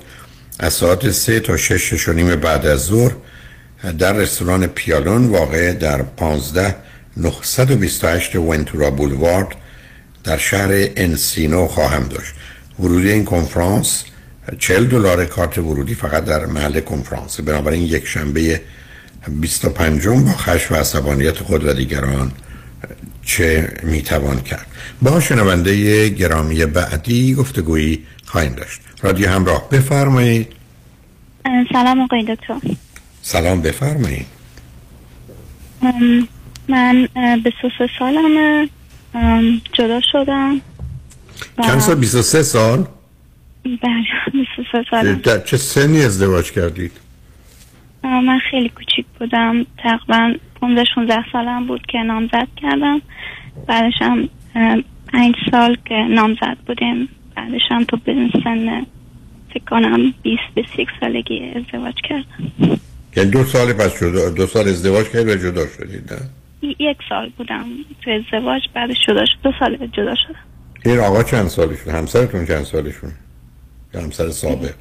از 0.60 0.74
ساعت 0.74 1.12
3 1.12 1.40
تا 1.40 1.58
6 1.58 2.08
و 2.08 2.14
نیم 2.14 2.36
بعد 2.36 2.66
از 2.66 2.80
ظهر 2.80 3.12
در 4.00 4.14
رستوران 4.14 4.68
پیالون 4.68 5.28
واقع 5.28 5.74
در 5.74 6.02
15 6.02 6.76
928 7.18 8.36
ونتورا 8.36 8.92
بولوارد 8.92 9.56
در 10.24 10.38
شهر 10.38 10.70
انسینو 10.96 11.68
خواهم 11.68 12.04
داشت. 12.04 12.34
ورودی 12.80 13.12
این 13.12 13.26
کنفرانس 13.26 14.04
40 14.60 14.86
دلار 14.86 15.26
کارت 15.26 15.58
ورودی 15.58 15.96
فقط 15.96 16.26
در 16.26 16.46
محل 16.46 16.80
کنفرانس. 16.80 17.40
بنابراین 17.40 17.84
یک 17.84 18.08
شنبه 18.08 18.62
25 19.28 20.08
با 20.08 20.32
خشم 20.32 20.74
و 20.74 20.78
عصبانیت 20.78 21.38
خود 21.38 21.66
و 21.66 21.74
دیگران 21.74 22.32
چه 23.26 23.74
می‌توان 23.84 24.42
کرد؟ 24.42 24.68
با 25.02 25.20
شنونده 25.20 26.10
گرامی 26.10 26.66
بعدی 26.66 27.34
گفتگویی 27.34 28.04
خواهیم 28.26 28.54
داشت. 28.54 28.82
رادیو 29.02 29.30
همراه 29.30 29.70
بفرمایید. 29.70 30.48
سلام 31.74 32.02
آقای 32.02 32.24
دکتر. 32.24 32.56
سلام 33.22 33.62
بفرمایید. 33.62 34.26
من 36.68 37.08
به 37.44 37.54
سه 37.62 37.90
سالمه. 38.00 38.70
جدا 39.74 40.02
شدم. 40.12 40.62
چند 41.66 41.80
سال؟ 41.80 41.96
23 41.96 42.44
سال؟ 42.44 42.86
بله 43.64 44.06
23 44.32 44.86
سال. 44.92 45.16
در 45.16 45.40
چه 45.40 45.58
سنی 45.58 46.02
ازدواج 46.02 46.52
کردید؟ 46.52 46.92
من 48.04 48.40
خیلی 48.52 48.70
کوچیک 48.70 49.06
بودم. 49.20 49.66
تقریبا 49.78 50.34
15 50.62 50.84
16 50.96 51.26
سالم 51.32 51.68
بود 51.68 51.86
که 51.88 51.98
نامزد 51.98 52.48
کردم. 52.58 53.02
بعدش 53.68 53.94
هم 54.02 54.30
5 55.08 55.36
سال 55.52 55.78
که 55.86 55.96
نامزد 55.96 56.58
بودیم. 56.68 57.10
بعدش 57.36 57.62
هم 57.70 57.84
تو 57.84 57.98
سن 58.44 58.86
فکر 59.54 59.64
کنم 59.70 60.14
20 60.24 60.42
21 60.56 60.88
سالگی 61.00 61.52
ازدواج 61.56 61.96
کردم. 62.10 62.80
یعنی 63.16 63.30
دو 63.30 63.44
سال 63.44 63.74
پس 63.74 64.00
شد 64.00 64.36
دو 64.36 64.48
سال 64.48 64.68
ازدواج 64.68 65.10
کردید 65.10 65.30
و 65.30 65.36
جدا 65.36 65.68
شدید 65.78 66.14
نه؟ 66.14 66.20
یک 66.62 66.98
سال 67.10 67.30
بودم 67.38 67.66
تو 68.04 68.12
ازدواج 68.12 68.62
بعدش 68.74 68.98
جدا 69.08 69.26
شد 69.26 69.38
دو 69.44 69.52
سال 69.60 69.76
جدا 69.76 70.16
شدم. 70.16 70.40
این 70.86 71.00
آقا 71.00 71.24
چند 71.24 71.48
سالشون؟ 71.48 71.96
همسرتون 71.96 72.46
چند 72.46 72.64
سالشون؟ 72.64 73.12
یا 73.94 74.02
همسر 74.02 74.30
سابق؟ 74.30 74.74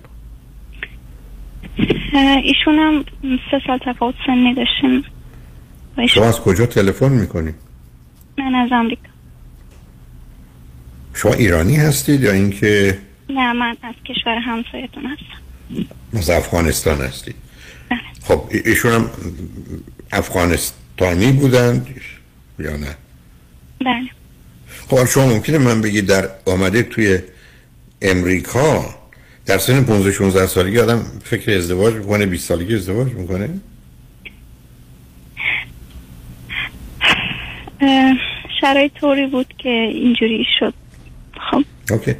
ایشون 2.44 2.74
هم 2.78 3.04
سه 3.50 3.60
سال 3.66 3.78
تفاوت 3.78 4.14
سنی 4.26 4.54
داشتیم. 4.54 5.04
شما 6.08 6.24
از 6.24 6.40
کجا 6.40 6.66
تلفن 6.66 7.12
می‌کنید 7.12 7.54
من 8.38 8.54
از 8.54 8.72
آمریکا. 8.72 9.08
شما 11.14 11.32
ایرانی 11.32 11.76
هستید 11.76 12.20
یا 12.20 12.32
اینکه 12.32 12.98
نه 13.30 13.52
من 13.52 13.76
از 13.82 13.94
کشور 14.06 14.38
همسایتون 14.38 15.06
هستم. 15.06 15.86
از 16.18 16.30
افغانستان 16.30 17.00
هستید. 17.00 17.34
خب 18.22 18.42
ایشون 18.64 18.92
هم 18.92 19.10
افغانستانی 21.00 21.32
بودند 21.32 21.86
یا 22.58 22.76
نه؟ 22.76 22.96
بله. 23.80 24.10
خب 24.88 25.04
شما 25.04 25.26
ممکنه 25.26 25.58
من 25.58 25.80
بگید 25.80 26.06
در 26.06 26.28
آمده 26.46 26.82
توی 26.82 27.18
امریکا 28.02 28.94
در 29.46 29.58
سن 29.58 29.84
15 29.84 30.12
16 30.12 30.46
سالگی 30.46 30.78
آدم 30.78 31.04
فکر 31.24 31.56
ازدواج 31.56 31.94
می‌کنه 31.94 32.26
20 32.26 32.48
سالگی 32.48 32.74
ازدواج 32.74 33.12
می‌کنه؟ 33.12 33.48
شرایط 38.60 38.92
طوری 38.92 39.26
بود 39.26 39.54
که 39.58 39.68
اینجوری 39.68 40.46
شد. 40.58 40.74
خب. 41.50 41.64
اوکی. 41.90 42.14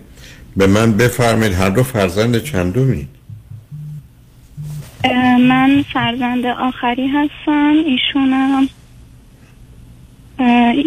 به 0.56 0.66
من 0.66 0.96
بفرمایید 0.96 1.54
هر 1.54 1.70
دو 1.70 1.82
فرزند 1.82 2.42
چندمی 2.42 3.08
من 5.40 5.84
فرزند 5.92 6.46
آخری 6.46 7.08
هستم. 7.08 7.74
ایشونم 7.86 8.68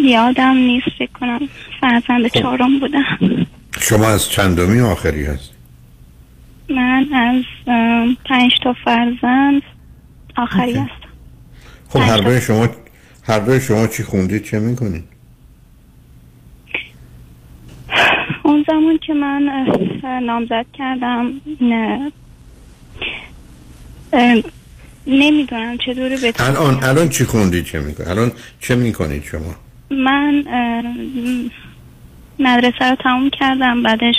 یادم 0.00 0.56
نیست 0.56 0.88
فکر 0.98 1.12
کنم 1.20 1.40
فرزند 1.80 2.28
خب. 2.28 2.40
چهارم 2.40 2.78
بودم. 2.78 3.46
شما 3.80 4.08
از 4.08 4.30
چندمی 4.30 4.80
آخری 4.80 5.24
هست 5.24 5.50
من 6.70 7.06
از 7.12 7.44
پنج 8.24 8.52
تا 8.62 8.72
فرزند 8.84 9.62
آخری 10.36 10.72
هستم. 10.72 11.08
خب 11.88 11.98
هر 11.98 12.18
دوی 12.18 12.40
شما 12.40 12.68
هر 13.26 13.38
دوی 13.38 13.60
شما 13.60 13.86
چی 13.86 14.02
خوندید 14.02 14.44
چه 14.44 14.58
می‌کنید؟ 14.58 15.04
اون 18.42 18.64
زمان 18.68 18.98
که 18.98 19.14
من 19.14 19.66
نامزد 20.22 20.66
کردم 20.72 21.32
نه. 21.60 22.12
نمی‌دونم 25.06 25.78
چطوری 25.78 26.16
بتونم 26.16 26.50
الان 26.50 26.84
الان 26.84 27.08
چی 27.08 27.24
خوندید 27.24 27.64
چه 27.64 27.80
می‌کنید؟ 27.80 28.08
الان 28.08 28.32
چه 28.60 28.74
می‌کنید 28.74 29.24
شما؟ 29.24 29.54
من 29.90 30.44
مدرسه 32.38 32.84
رو 32.90 32.96
تموم 33.04 33.30
کردم 33.30 33.82
بعدش 33.82 34.14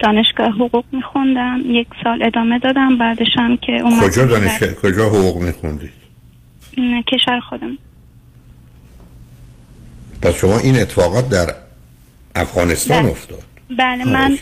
دانشگاه 0.00 0.48
حقوق 0.48 0.84
میخوندم. 0.92 1.60
یک 1.66 1.86
سال 2.04 2.22
ادامه 2.22 2.58
دادم 2.58 2.98
بعدش 2.98 3.26
هم 3.36 3.56
که 3.56 3.72
اومد 3.72 4.02
کجا 4.02 4.26
دانشگاه 4.26 4.74
کجا 4.74 5.06
حقوق 5.06 5.42
میخوندید؟ 5.42 5.90
کشور 7.12 7.40
خودم. 7.40 7.78
پس 10.22 10.34
شما 10.34 10.58
این 10.58 10.78
اتفاقات 10.78 11.28
در 11.28 11.54
افغانستان 12.34 13.02
بله. 13.02 13.10
افتاد. 13.10 13.42
بله 13.78 14.04
من 14.04 14.38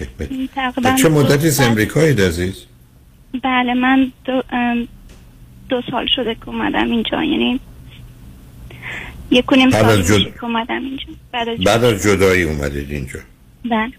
تقریبا 0.54 0.96
چه 0.96 1.08
مدتی 1.08 1.46
از 1.46 1.60
امریکایی 1.60 2.22
عزیز؟ 2.22 2.64
بله 3.42 3.74
من 3.74 4.12
دو, 4.24 4.42
دو 5.68 5.82
سال 5.90 6.06
شده 6.16 6.34
که 6.34 6.48
اومدم 6.48 6.90
اینجا 6.90 7.24
یعنی 7.24 7.60
یک 9.30 9.44
کنیم 9.44 9.70
سال 9.70 10.02
جد... 10.02 10.34
که 10.34 10.44
اومدم 10.44 10.84
اینجا. 10.84 11.04
بعد 11.32 11.48
از, 11.48 11.58
بعد 11.58 11.84
از 11.84 12.02
جدایی 12.02 12.42
اومدید 12.42 12.90
اینجا. 12.90 13.20
بله. 13.64 13.92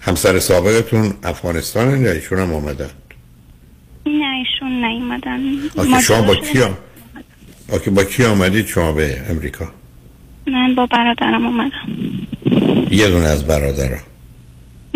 همسر 0.00 0.38
سابقتون 0.38 1.14
افغانستان 1.22 2.02
یا 2.02 2.12
ایشون 2.12 2.38
هم 2.38 2.52
اومدن؟ 2.52 2.90
نه 4.06 4.36
ایشون 4.36 4.84
نیومدن. 4.84 5.40
آکه 5.76 6.00
شما 6.00 6.22
با 6.22 6.34
کی 6.34 6.62
آم... 6.62 6.76
آکه 7.72 7.90
با 7.90 8.04
کی 8.04 8.24
آمدید 8.24 8.66
شما 8.66 8.92
به 8.92 9.22
امریکا؟ 9.30 9.68
من 10.46 10.74
با 10.74 10.86
برادرم 10.86 11.46
اومدم. 11.46 11.88
یه 12.90 13.08
دونه 13.08 13.24
از 13.24 13.46
برادرها. 13.46 14.00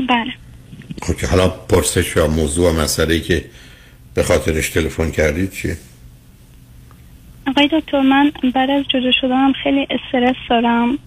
بله. 0.09 0.33
خب 1.03 1.17
که 1.17 1.27
حالا 1.27 1.49
پرسش 1.49 2.17
یا 2.17 2.27
موضوع 2.27 2.71
و 2.71 2.83
مسئله 2.83 3.21
که 3.21 3.45
به 4.15 4.23
خاطرش 4.23 4.69
تلفن 4.69 5.11
کردید 5.11 5.53
چیه 5.53 5.77
آقای 7.47 7.69
دکتر 7.73 8.01
من 8.01 8.33
بعد 8.55 8.71
از 8.71 8.85
جدا 8.89 9.13
شدنم 9.21 9.53
خیلی 9.53 9.87
استرس 9.91 10.37
دارم 10.51 10.99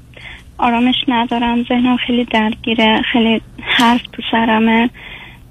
آرامش 0.58 0.96
ندارم 1.08 1.64
ذهنم 1.64 1.98
خیلی 1.98 2.26
درگیره 2.26 3.02
خیلی 3.14 3.42
حرف 3.62 4.02
تو 4.14 4.22
سرمه 4.32 4.90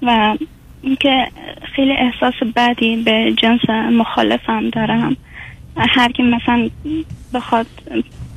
و 0.01 0.37
اینکه 0.81 1.27
خیلی 1.75 1.91
احساس 1.91 2.33
بدی 2.55 3.03
به 3.03 3.33
جنس 3.37 3.69
مخالفم 3.69 4.69
دارم. 4.69 5.17
هر 5.77 6.11
کی 6.11 6.23
مثلا 6.23 6.69
بخواد 7.33 7.67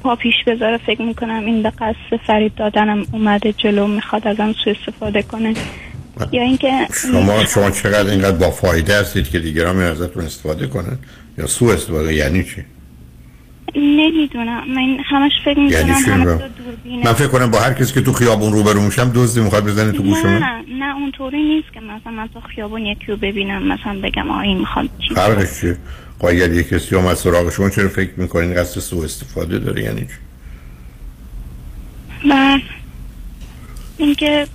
پا 0.02 0.16
پیش 0.16 0.34
بذاره 0.46 0.76
فکر 0.76 1.02
می‌کنم 1.02 1.44
این 1.46 1.62
به 1.62 1.70
قصد 1.70 2.16
فریب 2.26 2.54
دادنم 2.54 3.06
اومده 3.12 3.52
جلو 3.52 3.86
می‌خواد 3.86 4.28
ازم 4.28 4.52
سو 4.64 4.70
استفاده 4.70 5.22
کنه. 5.22 5.54
یا 6.32 6.42
اینکه 6.42 6.86
شما 7.12 7.44
شما 7.44 7.70
چقدر 7.70 8.10
اینقدر 8.10 8.36
با 8.36 8.50
فایده 8.50 9.00
هستید 9.00 9.30
که 9.30 9.38
دیگران 9.38 9.80
ازتون 9.80 10.24
استفاده 10.24 10.66
کنن؟ 10.66 10.98
یا 11.38 11.46
سو 11.46 11.64
استفاده 11.64 12.14
یعنی 12.14 12.44
چی؟ 12.44 12.64
نمی‌دونم. 13.76 14.62
من 14.74 14.96
همش 15.04 15.32
فکر 15.44 15.58
می‌کنم 15.58 15.88
یعنی 15.88 16.24
دوربینه. 16.24 17.04
من 17.04 17.12
فکر 17.12 17.26
کنم 17.26 17.50
با 17.50 17.60
هر 17.60 17.72
کسی 17.72 17.94
که 17.94 18.00
تو 18.00 18.12
خیابون 18.12 18.52
روبرو 18.52 18.80
میشم 18.80 19.12
دزدی 19.14 19.40
می‌خواد 19.40 19.64
بزنه 19.64 19.92
تو 19.92 20.02
گوش 20.02 20.24
من. 20.24 20.38
نه 20.38 20.64
نه 20.78 20.96
اونطوری 20.96 21.42
نیست 21.42 21.72
که 21.74 21.80
مثلا 21.80 22.12
من 22.12 22.28
تو 22.34 22.40
خیابون 22.40 22.86
یکی 22.86 23.06
رو 23.06 23.16
ببینم 23.16 23.62
مثلا 23.62 24.00
بگم 24.02 24.30
آه 24.30 24.38
این 24.38 24.58
می‌خواد 24.58 24.88
چی؟ 25.08 25.14
فرقش 25.14 25.60
چیه؟ 25.60 25.76
خب 26.18 26.26
اگر 26.26 26.52
یه 26.52 26.62
کسی 26.62 26.94
اومد 26.94 27.14
سراغ 27.14 27.52
شما 27.52 27.70
چرا 27.70 27.88
فکر 27.88 28.10
می‌کنین 28.16 28.54
قصد 28.54 28.80
سو 28.80 28.98
استفاده 28.98 29.58
داره؟ 29.58 29.82
یعنی 29.82 30.00
چی؟ 30.00 30.06
و 32.30 32.58
اینکه 33.98 34.46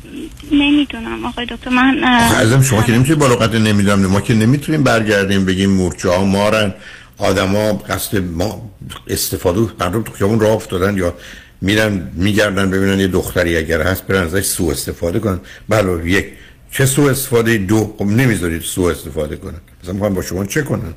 نمی‌دونم. 0.52 1.26
آقای 1.26 1.46
دکتر 1.46 1.70
من 1.70 2.04
ازم 2.04 2.62
شما 2.62 2.84
که 2.84 2.92
نمی‌تونید 2.92 3.20
بالا 3.20 3.36
قطع 3.36 3.58
نمی‌دونم 3.58 4.06
ما 4.06 4.22
که 4.22 4.34
نمی‌تونیم 4.34 4.84
برگردیم 4.84 5.46
بگیم 5.46 5.70
مورچه 5.70 6.10
ها 6.10 6.26
مارن 6.26 6.74
آدما 7.18 7.74
قصد 7.74 8.18
ما 8.18 8.72
استفاده 9.08 9.60
مردم 9.80 10.02
تو 10.02 10.12
خیابون 10.12 10.40
راه 10.40 10.52
افتادن 10.52 10.98
یا 10.98 11.14
میرن 11.62 12.12
میگردن 12.14 12.72
ببینن 12.72 13.00
یه 13.00 13.08
دختری 13.08 13.58
اگر 13.58 13.82
هست 13.82 14.08
برن 14.08 14.24
ازش 14.24 14.46
سو 14.46 14.68
استفاده 14.68 15.20
کنن. 15.20 15.40
بله 15.70 16.10
یک 16.10 16.26
چه 16.72 16.86
سو 16.86 17.02
استفاده؟ 17.02 17.58
دو 17.58 17.96
خب 17.98 18.06
نمی‌ذارید 18.06 18.62
سو 18.62 18.82
استفاده 18.82 19.36
کنن. 19.36 19.62
مثلا 19.84 20.10
با 20.10 20.22
شما 20.22 20.46
چه 20.46 20.62
کنن؟ 20.62 20.94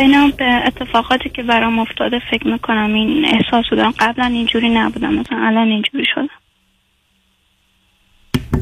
بنا 0.00 0.32
به 0.38 0.44
اتفاقاتی 0.66 1.28
که 1.28 1.42
برام 1.42 1.78
افتاده 1.78 2.18
فکر 2.30 2.48
می‌کنم. 2.48 2.94
این 2.94 3.24
احساس 3.24 3.64
دارم 3.70 3.94
قبلا 3.98 4.24
اینجوری 4.24 4.68
نبودم. 4.68 5.14
مثلا 5.14 5.38
الان 5.38 5.68
اینجوری 5.68 6.04
شدم. 6.14 6.28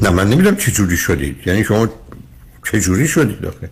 نه 0.01 0.09
من 0.09 0.27
نمی‌دونم 0.29 0.55
چه 0.55 0.71
جوری 0.71 0.97
شدید 0.97 1.47
یعنی 1.47 1.63
شما 1.63 1.87
چه 2.71 2.79
جوری 2.79 3.07
شدید 3.07 3.45
آخه 3.45 3.69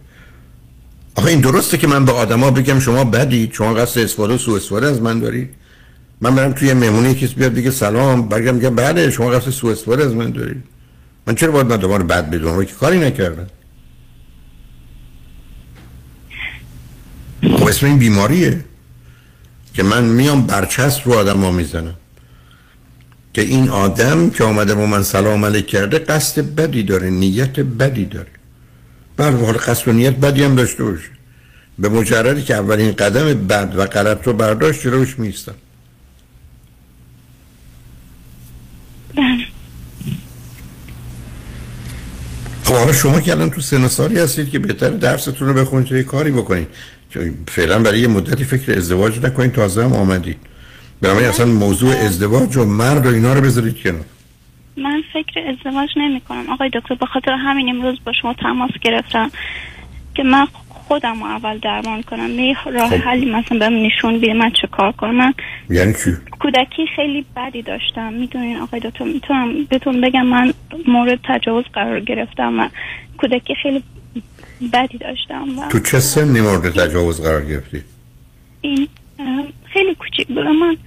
آخه 1.15 1.29
این 1.29 1.41
درسته 1.41 1.77
که 1.77 1.87
من 1.87 2.05
به 2.05 2.11
آدما 2.11 2.51
بگم 2.51 2.79
شما 2.79 3.03
بدید 3.03 3.53
شما 3.53 3.73
قصد 3.73 4.01
استفاده 4.01 4.33
و 4.33 4.51
استفاده 4.51 4.87
از 4.87 5.01
من 5.01 5.19
دارید 5.19 5.49
من 6.21 6.35
برم 6.35 6.51
توی 6.51 6.73
مهمونی 6.73 7.15
کسی 7.15 7.35
بیاد 7.35 7.53
بگه 7.53 7.71
سلام 7.71 8.29
برگم 8.29 8.55
میگم 8.55 8.75
بله 8.75 9.09
شما 9.09 9.29
قصد 9.29 9.49
سوء 9.49 9.71
استفاده 9.71 10.03
از 10.03 10.15
من 10.15 10.31
دارید 10.31 10.63
من 11.27 11.35
چرا 11.35 11.51
باید 11.51 11.67
من 11.67 11.81
رو 11.81 12.03
بد 12.03 12.29
بدونم؟ 12.29 12.65
که 12.65 12.73
کاری 12.73 12.99
نکردم. 12.99 13.47
خب 17.41 17.67
اسم 17.67 17.85
این 17.85 17.97
بیماریه 17.97 18.65
که 19.73 19.83
من 19.83 20.03
میام 20.03 20.47
برچسب 20.47 21.01
رو 21.05 21.13
آدم 21.13 21.39
ها 21.39 21.51
می‌زنم. 21.51 21.95
که 23.33 23.41
این 23.41 23.69
آدم 23.69 24.29
که 24.29 24.43
آمده 24.43 24.75
با 24.75 24.85
من 24.85 25.03
سلام 25.03 25.45
علیک 25.45 25.67
کرده 25.67 25.99
قصد 25.99 26.55
بدی 26.55 26.83
داره 26.83 27.09
نیت 27.09 27.59
بدی 27.59 28.05
داره. 28.05 28.27
بله 29.17 29.45
حالا 29.45 29.57
قصد 29.57 29.87
و 29.87 29.91
نیت 29.91 30.15
بدی 30.15 30.43
هم 30.43 30.55
داشته 30.55 30.83
باشه. 30.83 31.09
به 31.79 31.89
مجردی 31.89 32.43
که 32.43 32.55
اولین 32.55 32.91
قدم 32.91 33.33
بد 33.33 33.73
و 33.75 33.85
غلط 33.85 34.27
رو 34.27 34.33
برداشت 34.33 34.81
جلوش 34.81 35.19
میستم. 35.19 35.55
خب 42.63 42.73
حالا 42.73 42.93
شما 42.93 43.21
که 43.21 43.31
الان 43.31 43.49
تو 43.49 43.61
سن 43.61 43.83
و 43.83 43.87
سالی 43.87 44.19
هستید 44.19 44.49
که 44.49 44.59
بهتر 44.59 44.89
درستون 44.89 45.47
رو 45.47 45.53
بخونید 45.53 45.91
و 45.91 45.97
یه 45.97 46.03
کاری 46.03 46.31
بکنید. 46.31 46.67
فعلا 47.47 47.79
برای 47.79 47.99
یه 47.99 48.07
مدتی 48.07 48.43
فکر 48.43 48.77
ازدواج 48.77 49.19
نکنید 49.25 49.51
تازه 49.51 49.83
هم 49.83 49.93
آمدید 49.93 50.37
بنابراین 51.01 51.29
اصلا 51.29 51.45
موضوع 51.45 51.95
ازدواج 51.95 52.57
و 52.57 52.65
مرد 52.65 53.05
و 53.05 53.09
اینا 53.09 53.33
رو 53.33 53.41
بذارید 53.41 53.77
کنار. 53.83 54.05
من 54.77 55.01
فکر 55.13 55.39
ازدواج 55.49 55.89
نمی 55.97 56.21
کنم 56.21 56.49
آقای 56.49 56.69
دکتر 56.73 56.95
به 56.95 57.05
خاطر 57.05 57.31
همین 57.31 57.69
امروز 57.69 57.97
با 58.05 58.11
شما 58.21 58.33
تماس 58.33 58.71
گرفتم 58.81 59.31
که 60.15 60.23
من 60.23 60.47
خودم 60.69 61.23
اول 61.23 61.57
درمان 61.57 62.01
کنم. 62.01 62.39
یه 62.39 62.55
راه 62.65 62.89
خب. 62.89 63.07
حلی 63.07 63.25
مثلا 63.25 63.59
بهم 63.59 63.73
نشون 63.73 64.19
بده 64.19 64.33
من 64.33 64.51
چه 64.61 64.67
کار 64.67 64.91
کنم. 64.91 65.33
یعنی 65.69 65.93
چی؟ 65.93 66.11
کودکی 66.39 66.87
خیلی 66.95 67.25
بدی 67.35 67.61
داشتم. 67.61 68.13
می‌دونین 68.13 68.57
آقای 68.57 68.79
دکتر 68.79 69.03
می‌تونم 69.03 69.63
بهتون 69.69 70.01
بگم 70.01 70.25
من 70.25 70.53
مورد 70.87 71.19
تجاوز 71.23 71.65
قرار 71.73 71.99
گرفتم 71.99 72.59
و 72.59 72.69
کودکی 73.17 73.55
خیلی 73.63 73.83
بدی 74.73 74.97
داشتم 74.97 75.59
و 75.59 75.67
تو 75.69 75.79
چه 75.79 75.99
سنی 75.99 76.41
مورد 76.41 76.69
تجاوز 76.69 77.21
قرار 77.21 77.45
گرفتی؟ 77.45 77.83
این 78.61 78.87
خیلی 79.73 79.95
کوچیک 79.95 80.27
بودم. 80.27 80.55
من 80.55 80.77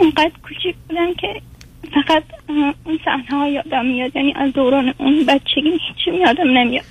انقدر 0.00 0.32
کوچیک 0.42 0.76
بودم 0.88 1.14
که 1.14 1.42
فقط 1.94 2.22
اون 2.84 2.98
صحنه 3.04 3.38
ها 3.38 3.48
یادم 3.48 3.86
میاد. 3.86 4.16
یعنی 4.16 4.34
از 4.36 4.52
دوران 4.52 4.94
اون 4.98 5.26
بچگی 5.26 5.70
هیچی 5.88 6.18
یادم 6.20 6.58
نمیاد. 6.58 6.84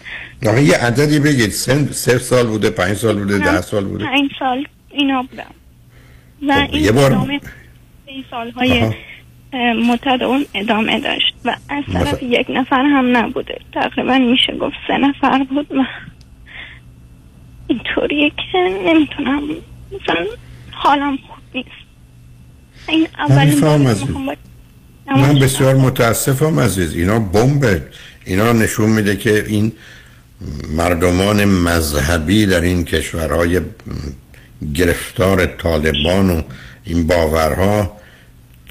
یه 0.44 0.76
عددی 0.78 1.20
بگید. 1.20 1.50
سن 1.52 1.86
سه 1.92 2.18
سال 2.18 2.48
بوده 2.48 2.70
پنج 2.70 2.98
سال 2.98 3.20
بوده 3.20 3.38
ده 3.40 3.62
سال 3.62 3.86
بوده. 3.86 4.06
پنج 4.06 4.30
سال 4.40 4.68
اینا 4.92 5.24
بودم. 5.24 5.46
و 6.48 6.66
خب، 6.66 6.74
این 6.74 6.84
یه 6.84 6.92
بار- 6.92 7.40
این 8.06 8.24
سالهای 8.32 8.82
آها. 8.82 8.94
اه، 9.54 9.74
متد 9.74 10.24
اون 10.24 10.46
ادامه 10.54 11.00
داشت 11.00 11.34
و 11.46 11.56
از 11.70 11.84
طرف 11.94 12.14
مثلا- 12.14 12.28
یک 12.30 12.48
نفر 12.50 12.84
هم 12.86 13.18
نبوده. 13.18 13.58
تقریبا 13.74 14.18
میشه 14.18 14.54
گفت 14.58 14.76
سه 14.88 14.98
نفر 14.98 15.44
بود. 15.44 15.72
و 15.72 15.84
اینطوریه 17.68 18.30
که 18.30 18.58
نمی‌تونم 18.86 19.44
مثلا 19.92 20.26
حالم 20.72 21.18
خوب 21.18 21.44
نیست. 21.56 21.70
این 22.88 23.08
اولین 23.20 23.60
من 25.08 25.40
بسیار 25.40 25.76
متاسفم 25.76 26.60
عزیز. 26.60 26.96
اینا 26.96 27.20
بمبه 27.20 27.82
اینا 28.26 28.54
نشون 28.54 28.90
میده 28.90 29.18
که 29.18 29.46
این 29.48 29.72
مردمان 30.78 31.46
مذهبی 31.46 32.46
در 32.46 32.62
این 32.62 32.86
کشورهای 32.86 33.62
گرفتار 34.76 35.46
طالبان 35.46 36.30
و 36.30 36.42
این 36.84 37.08
باورها 37.08 37.98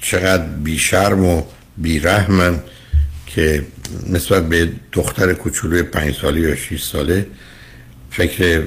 چقدر 0.03 0.43
بیشرم 0.43 1.25
و 1.25 1.41
بیرحمن 1.77 2.59
که 3.27 3.65
نسبت 4.09 4.49
به 4.49 4.69
دختر 4.91 5.33
کوچولوی 5.33 5.83
پنج 5.83 6.15
ساله 6.15 6.41
یا 6.41 6.55
شیش 6.55 6.83
ساله 6.83 7.27
فکر 8.11 8.63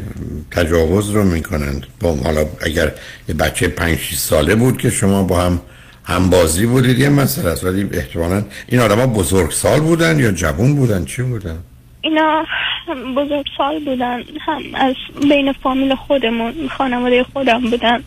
تجاوز 0.50 1.10
رو 1.10 1.24
می‌کنند. 1.24 1.86
با 2.00 2.14
حالا 2.14 2.46
اگر 2.62 2.92
یه 3.28 3.34
بچه 3.34 3.68
پنج 3.68 3.98
شیش 3.98 4.18
ساله 4.18 4.54
بود 4.54 4.78
که 4.78 4.90
شما 4.90 5.22
با 5.22 5.40
هم 5.40 5.60
هم 6.04 6.30
بازی 6.30 6.66
بودید 6.66 6.98
یه 6.98 7.08
مسئله 7.08 7.50
است. 7.50 7.64
ولی 7.64 7.88
احتمالا 7.92 8.44
این 8.66 8.80
آدم 8.80 9.06
بزرگ 9.06 9.50
سال 9.50 9.80
بودن 9.80 10.18
یا 10.18 10.32
جوون 10.32 10.74
بودن؟ 10.74 11.04
چی 11.04 11.22
بودن؟ 11.22 11.58
اینا 12.00 12.44
بزرگ 13.16 13.46
سال 13.58 13.84
بودن. 13.84 14.22
هم 14.40 14.62
از 14.74 14.94
بین 15.28 15.52
فامیل 15.52 15.94
خودمون 15.94 16.54
خانواده 16.78 17.24
خودم 17.32 17.60
بودن. 17.70 18.04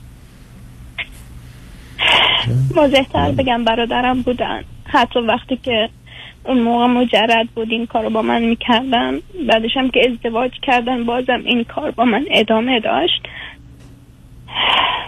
واضحتر 2.76 3.32
بگم 3.32 3.64
برادرم 3.64 4.22
بودن. 4.22 4.64
حتی 4.86 5.20
وقتی 5.20 5.58
که 5.58 5.90
اون 6.46 6.60
موقع 6.60 6.86
مجرد 6.86 7.48
بود 7.56 7.72
این 7.72 7.86
کار 7.86 8.10
با 8.10 8.22
من 8.22 8.42
می‌کردن. 8.42 9.20
بعدش 9.48 9.78
هم 9.78 9.90
که 9.90 10.10
ازدواج 10.10 10.52
کردن 10.62 11.04
بازم 11.04 11.42
این 11.46 11.64
کار 11.64 11.92
با 11.92 12.06
من 12.06 12.26
ادامه 12.32 12.80
داشت. 12.80 13.22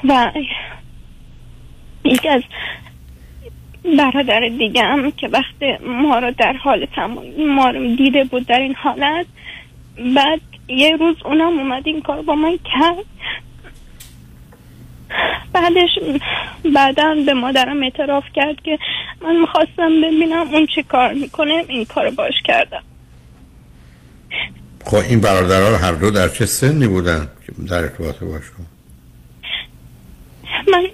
و 0.03 0.31
یکی 2.05 2.30
از 2.30 2.43
برادر 3.97 4.39
دیگه 4.57 4.84
هم 4.84 5.11
که 5.11 5.27
وقتی 5.27 5.77
ما 5.85 6.19
رو 6.19 6.31
در 6.31 6.53
حال 6.53 6.85
تمام 6.85 7.26
ما 7.55 7.69
رو 7.69 7.95
دیده 7.95 8.23
بود 8.23 8.45
در 8.47 8.59
این 8.59 8.76
حالت 8.76 9.26
بعد 10.15 10.41
یه 10.68 10.95
روز 10.95 11.15
اونم 11.26 11.59
اومد 11.59 11.88
این 11.88 12.01
کار 12.01 12.22
با 12.22 12.35
من 12.35 12.57
کرد. 12.57 13.05
بعدش 15.53 15.90
بعدا 16.76 17.15
به 17.26 17.34
مادرم 17.34 17.84
اعتراف 17.84 18.23
کرد 18.34 18.61
که 18.61 18.80
من 19.22 19.36
می‌خواستم 19.36 20.02
ببینم 20.02 20.48
اون 20.53 20.68
چی 20.76 20.84
کار 20.84 21.14
می‌کنه 21.14 21.65
این 21.68 21.86
کار 21.86 22.10
باش 22.10 22.41
کردم. 22.44 22.84
خب 24.86 24.98
این 24.98 25.22
برادرها 25.22 25.78
هر 25.78 25.91
دو 25.91 26.11
در 26.11 26.30
چه 26.30 26.45
سنی 26.45 26.88
بودن 26.88 27.28
در 27.69 27.78
ارتباط 27.78 28.19
باشون 28.19 28.65
من 30.68 30.86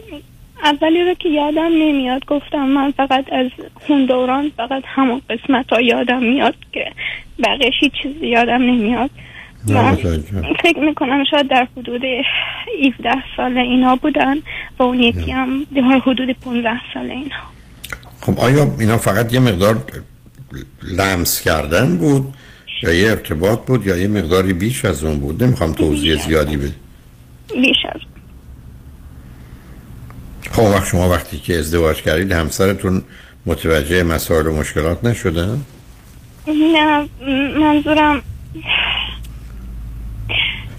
اولی 0.63 1.03
رو 1.03 1.13
که 1.13 1.29
یادم 1.29 1.71
نمیاد 1.71 2.25
گفتم 2.25 2.67
من 2.67 2.91
فقط 2.91 3.34
از 3.34 3.47
اون 3.88 4.05
دوران 4.05 4.51
فقط 4.57 4.84
همون 4.85 5.21
قسمت 5.29 5.73
ها 5.73 5.81
یادم 5.81 6.23
میاد 6.23 6.55
که 6.73 6.91
بقیه 7.43 7.71
هیچ 7.79 7.93
چیزی 8.01 8.27
یادم 8.27 8.61
نمیاد. 8.61 9.09
فکر 10.64 10.80
می‌کنم 10.80 11.23
شاید 11.31 11.49
در 11.49 11.68
حدود 11.77 12.02
17 12.85 13.10
سال 13.38 13.57
اینا 13.57 13.95
بودن 13.95 14.35
و 14.80 14.84
اون 14.84 14.99
یکی 14.99 15.31
هم 15.31 15.65
در 15.76 15.81
حدود 15.81 16.31
15 16.31 16.69
سال 16.94 17.11
اینا. 17.11 17.35
خب 18.22 18.39
آیا 18.39 18.76
اینا 18.80 18.98
فقط 18.98 19.34
یه 19.34 19.39
مقدار 19.39 19.84
لمس 20.84 21.41
کردن 21.41 21.98
بود 21.98 22.34
یا 22.84 22.94
یه 22.94 23.10
ارتباط 23.10 23.60
بود 23.60 23.88
یا 23.88 23.98
یه 23.98 24.07
مقداری 24.07 24.53
بیش 24.53 24.85
از 24.85 25.03
اون 25.03 25.19
بود؟ 25.19 25.44
نمی‌خوام 25.44 25.73
توضیح 25.73 26.15
زیادی 26.15 26.57
بده 26.57 26.73
بیش 27.61 27.77
از 27.89 28.02
خب 30.52 30.64
وقت 30.64 30.88
شما 30.88 31.10
وقتی 31.10 31.38
که 31.38 31.60
ازدواج 31.60 32.02
کردید 32.02 32.31
همسرتون 32.31 33.03
متوجه 33.45 34.03
مسائل 34.03 34.48
و 34.48 34.53
مشکلات 34.53 35.03
نشدن؟ 35.03 35.61
نه 36.48 37.07
منظورم 37.60 38.22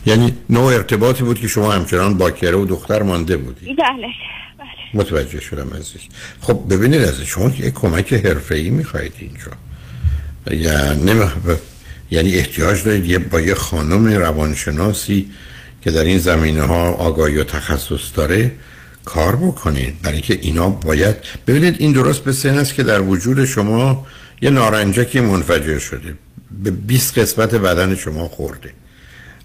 یعنی 0.09 0.35
نوع 0.51 0.75
ارتباطی 0.75 1.23
بود 1.25 1.41
که 1.41 1.49
شما 1.49 1.73
همچنان 1.73 2.19
باکره 2.19 2.57
و 2.57 2.67
دختر 2.67 3.03
مانده 3.03 3.37
بودی. 3.37 3.75
بله 3.75 4.09
متوجه 4.95 5.41
شدم 5.41 5.71
عزیز. 5.71 6.01
خب 6.41 6.63
ببینید 6.71 7.01
از 7.01 7.21
شما 7.21 7.49
یک 7.49 7.75
کمک 7.75 8.13
حرفه‌ای 8.13 8.71
می‌خواید 8.71 9.13
اینجا. 9.19 9.53
یعنی 10.51 11.21
یعنی 12.11 12.35
احتیاج 12.35 12.85
دارید 12.85 13.07
یه 13.07 13.19
با 13.19 13.41
یه 13.41 13.55
خانم 13.55 14.07
روانشناسی 14.07 15.31
که 15.83 15.91
در 15.91 16.05
این 16.05 16.19
زمینه 16.19 16.63
ها 16.63 16.91
آگاهی 16.91 17.37
و 17.37 17.45
تخصص 17.45 18.17
داره 18.17 18.53
کار 19.05 19.37
بکنید. 19.37 20.03
برای 20.03 20.21
که 20.21 20.39
اینا 20.43 20.69
باید 20.69 21.17
ببینید 21.47 21.77
این 21.79 21.93
درست 21.93 22.25
به 22.25 22.33
سن 22.33 22.59
است 22.59 22.75
که 22.75 22.83
در 22.83 23.01
وجود 23.01 23.45
شما 23.45 24.07
یه 24.43 24.51
نارنجکی 24.51 25.21
منفجر 25.21 25.79
شده. 25.79 26.15
به 26.65 26.71
20 26.71 27.19
قسمت 27.19 27.55
بدن 27.55 27.95
شما 27.95 28.29
خورده. 28.29 28.73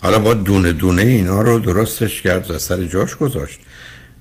حالا 0.04 0.20
با 0.20 0.34
دونه 0.34 0.72
دونه 0.72 1.02
اینا 1.02 1.42
رو 1.42 1.60
درستش 1.60 2.22
کرد 2.22 2.52
و 2.52 2.60
سر 2.60 2.84
جاش 2.84 3.16
گذاشت. 3.16 3.60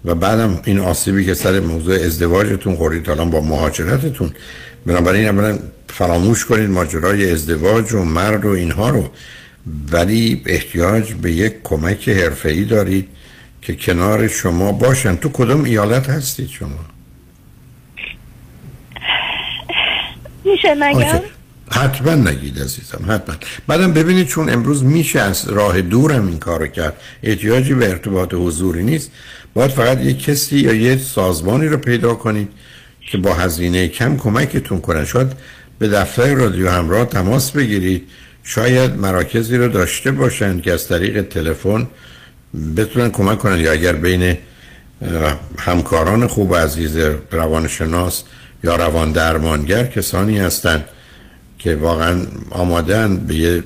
و 0.05 0.15
بعدم 0.15 0.61
این 0.65 0.79
آسیبی 0.79 1.25
که 1.25 1.35
سر 1.35 1.61
موضوع 1.61 1.95
ازدواجتون 1.95 2.77
خوردید 2.77 3.09
حالا 3.09 3.25
با 3.25 3.41
مهاجرتتون 3.41 4.31
بنابراین 4.87 5.29
اولا 5.29 5.59
فراموش 5.89 6.45
کنید 6.45 6.71
ماجرای 6.71 7.31
ازدواج 7.31 7.93
و 7.93 8.05
مرد 8.05 8.45
و 8.45 8.49
اینها 8.49 8.91
رو. 8.91 9.11
ولی 9.93 10.43
احتیاج 10.47 11.13
به 11.13 11.33
یک 11.33 11.55
کمک 11.65 12.09
حرفه‌ای 12.09 12.65
دارید 12.65 13.09
که 13.63 13.77
کنار 13.77 14.29
شما 14.29 14.73
باشن. 14.73 15.17
تو 15.17 15.29
کدوم 15.29 15.65
ایالت 15.65 16.11
هستید 16.11 16.49
شما؟ 16.49 16.79
میشه 20.45 20.75
نگم 20.75 21.21
حتما 21.73 22.15
نگید 22.15 22.59
عزیزم 22.59 23.05
حتما. 23.09 23.35
بعدم 23.67 23.93
ببینید 23.93 24.27
چون 24.27 24.51
امروز 24.51 24.85
میشه 24.85 25.21
از 25.21 25.49
راه 25.49 25.81
دورم 25.81 26.27
این 26.27 26.39
کارو 26.39 26.67
کرد. 26.67 26.97
احتیاجی 27.23 27.75
به 27.75 27.91
ارتباط 27.91 28.35
حضوری 28.35 28.83
نیست. 28.83 29.11
باید 29.55 29.71
فقط 29.71 30.01
یک 30.01 30.25
کسی 30.25 30.57
یا 30.57 30.73
یه 30.73 30.97
سازمانی 30.97 31.67
رو 31.67 31.77
پیدا 31.77 32.15
کنید 32.15 32.49
که 33.11 33.19
با 33.19 33.35
هزینه 33.35 33.89
کم 33.89 34.17
کمکتون 34.17 34.81
کنه. 34.81 35.05
شاید 35.05 35.33
به 35.79 35.89
دفتر 35.89 36.35
رادیو 36.35 36.71
همراه 36.71 37.05
تماس 37.05 37.51
بگیرید. 37.51 38.09
شاید 38.45 38.97
مراکزی 38.97 39.57
رو 39.57 39.69
داشته 39.69 40.11
باشند 40.11 40.63
که 40.63 40.73
از 40.73 40.89
طریق 40.89 41.23
تلفن 41.23 41.87
بتونن 42.77 43.11
کمک 43.11 43.39
کنن. 43.39 43.61
یا 43.61 43.73
اگر 43.73 43.93
بین 43.93 44.37
همکاران 45.59 46.27
خوب 46.27 46.57
عزیز 46.57 46.97
روانشناس 47.31 48.23
یا 48.65 48.77
روان 48.77 49.13
درمانگر 49.13 49.87
کسانی 49.87 50.39
هستند 50.39 50.85
که 51.63 51.75
واقعا 51.77 52.17
آمادن 52.51 53.17
به 53.17 53.35
یه 53.35 53.65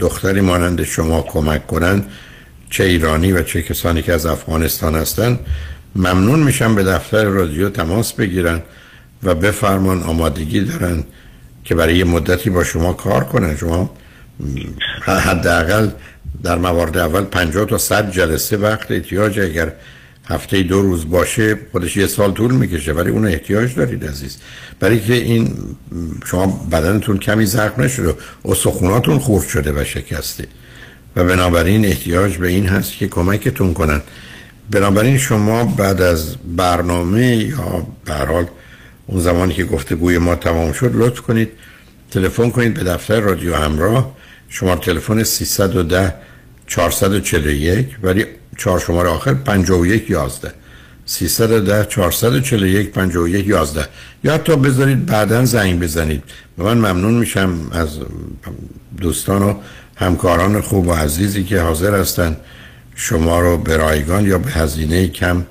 دختری 0.00 0.40
مانند 0.40 0.84
شما 0.84 1.22
کمک 1.22 1.66
کنن 1.66 2.04
چه 2.70 2.84
ایرانی 2.84 3.32
و 3.32 3.42
چه 3.42 3.62
کسانی 3.62 4.02
که 4.02 4.12
از 4.12 4.26
افغانستان 4.26 4.94
هستن 4.94 5.38
ممنون 5.96 6.40
میشم 6.40 6.74
به 6.74 6.84
دفتر 6.84 7.24
رادیو 7.24 7.70
تماس 7.70 8.12
بگیرن 8.12 8.62
و 9.22 9.34
بفرمان 9.34 10.02
آمادگی 10.02 10.60
دارن 10.60 11.04
که 11.64 11.74
برای 11.74 11.96
یه 11.96 12.04
مدتی 12.04 12.50
با 12.50 12.64
شما 12.64 12.92
کار 12.92 13.24
کنن. 13.24 13.56
شما 13.56 13.90
حداقل 15.02 15.88
در 16.42 16.58
موارد 16.58 16.98
اول 16.98 17.24
50 17.24 17.66
تا 17.66 17.78
100 17.78 18.10
جلسه 18.10 18.56
وقت 18.56 18.90
احتیاج 18.90 19.40
اگر 19.40 19.72
هفته 20.28 20.62
دو 20.62 20.82
روز 20.82 21.10
باشه 21.10 21.58
خودش 21.72 21.96
یه 21.96 22.06
سال 22.06 22.32
طول 22.32 22.54
می‌کشه 22.54 22.92
ولی 22.92 23.10
اون 23.10 23.26
احتیاج 23.26 23.74
دارید 23.74 24.04
عزیز. 24.04 24.36
برای 24.80 25.00
که 25.00 25.14
این 25.14 25.54
شما 26.26 26.68
بدنتون 26.72 27.18
کمی 27.18 27.46
زخم 27.46 27.82
نشده 27.82 28.14
و 28.44 28.54
سخوناتون 28.54 29.18
خورد 29.18 29.48
شده 29.48 29.72
و 29.72 29.84
شکسته. 29.84 30.46
و 31.16 31.24
بنابراین 31.24 31.86
احتیاج 31.86 32.36
به 32.36 32.48
این 32.48 32.66
هست 32.66 32.92
که 32.92 33.08
کمکتون 33.08 33.74
کنن. 33.74 34.02
بنابراین 34.70 35.18
شما 35.18 35.64
بعد 35.64 36.02
از 36.02 36.36
برنامه 36.56 37.36
یا 37.36 37.86
به 38.04 38.46
اون 39.06 39.20
زمانی 39.20 39.54
که 39.54 39.64
گفتگوی 39.64 40.18
ما 40.18 40.34
تمام 40.34 40.72
شد 40.72 40.90
لطف 40.94 41.20
کنید. 41.20 41.48
تلفن 42.10 42.50
کنید 42.50 42.74
به 42.74 42.84
دفتر 42.84 43.20
رادیو 43.20 43.54
همراه. 43.54 44.16
شما 44.48 44.76
تلفن 44.76 45.22
310 45.22 46.14
441 46.66 47.86
ولی 48.02 48.24
چهار 48.56 48.80
شماره 48.80 49.08
آخر 49.08 49.34
51 49.34 50.10
11 50.10 50.52
310 51.06 51.84
441 51.84 52.92
51 52.92 53.46
11 53.46 53.88
یا 54.24 54.34
حتی 54.34 54.56
بذارید 54.56 55.06
بعدا 55.06 55.44
زنگ 55.44 55.80
بزنید. 55.80 56.22
و 56.58 56.64
من 56.64 56.78
ممنون 56.78 57.14
میشم 57.14 57.68
از 57.72 57.88
دوستان 59.00 59.42
و 59.42 59.54
همکاران 59.96 60.60
خوب 60.60 60.88
و 60.88 60.92
عزیزی 60.92 61.44
که 61.44 61.60
حاضر 61.60 61.94
هستند 62.00 62.36
شما 62.94 63.40
رو 63.40 63.58
به 63.58 63.76
رایگان 63.76 64.26
یا 64.26 64.38
به 64.38 64.50
هزینه 64.50 65.08
کم 65.08 65.46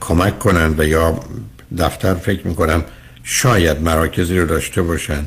کمک 0.00 0.38
کنن 0.38 0.74
و 0.78 0.84
یا 0.84 1.20
دفتر 1.78 2.14
فکر 2.14 2.46
می‌کنم 2.46 2.84
شاید 3.22 3.82
مراکزی 3.82 4.38
رو 4.38 4.46
داشته 4.46 4.82
باشن 4.82 5.26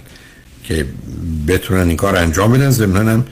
که 0.64 0.86
بتونن 1.48 1.88
این 1.88 1.98
کار 1.98 2.16
انجام 2.16 2.52
بدن. 2.52 2.70
ضمناً 2.70 3.24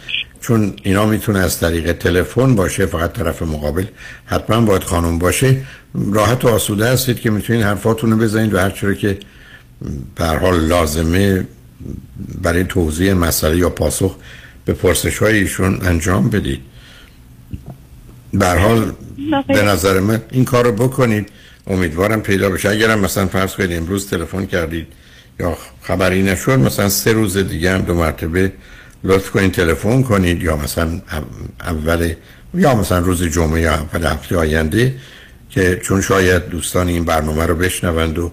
چون 0.47 0.73
اینا 0.83 1.05
می‌تونه 1.05 1.39
از 1.39 1.59
طریق 1.59 1.91
تلفن 1.91 2.55
باشه 2.55 2.85
فقط 2.85 3.13
طرف 3.13 3.41
مقابل. 3.41 3.85
حتما 4.25 4.61
باید 4.61 4.83
خانم 4.83 5.19
باشه. 5.19 5.57
راحت 6.11 6.45
و 6.45 6.47
آسوده 6.47 6.91
هستید 6.91 7.19
که 7.19 7.29
می‌تونید 7.29 7.63
حرفاتون 7.63 8.11
رو 8.11 8.17
بزنید 8.17 8.53
و 8.53 8.59
هر 8.59 8.69
چرا 8.69 8.93
که 8.93 9.17
به 10.15 10.25
حال 10.25 10.59
لازمه 10.59 11.47
برای 12.41 12.63
توضیح 12.63 13.13
مسئله 13.13 13.57
یا 13.57 13.69
پاسخ 13.69 14.15
به 14.65 14.73
پرسش 14.73 15.17
های 15.17 15.37
ایشون 15.37 15.79
انجام 15.81 16.29
بدید. 16.29 16.61
به 18.33 18.47
حال 18.47 18.91
به 19.47 19.61
نظر 19.61 19.99
من 19.99 20.21
این 20.31 20.45
کار 20.45 20.65
رو 20.65 20.71
بکنید. 20.71 21.29
امیدوارم 21.67 22.21
پیدا 22.21 22.49
بشه. 22.49 22.69
اگرم 22.69 22.99
مثلا 22.99 23.27
فرض 23.27 23.53
کنید 23.53 23.73
امروز 23.73 24.09
تلفن 24.09 24.45
کردید 24.45 24.87
یا 25.39 25.57
خبری 25.81 26.23
نشد 26.23 26.51
مثلا 26.51 26.89
سه 26.89 27.13
روز 27.13 27.37
دیگه 27.37 27.71
هم 27.71 27.81
دو 27.81 27.93
مرتبه 27.93 28.51
لطف 29.03 29.29
کنید 29.29 29.51
تلفن 29.51 30.03
کنید 30.03 30.43
یا 30.43 30.57
مثلا 30.57 31.01
اول 31.61 32.13
یا 32.53 32.75
مثلا 32.75 32.99
روز 32.99 33.23
جمعه 33.23 33.61
یا 33.61 33.73
اول 33.73 34.05
هفته 34.05 34.37
آینده 34.37 34.95
که 35.49 35.79
چون 35.83 36.01
شاید 36.01 36.49
دوستان 36.49 36.87
این 36.87 37.05
برنامه 37.05 37.45
رو 37.45 37.55
بشنوند 37.55 38.17
و 38.17 38.31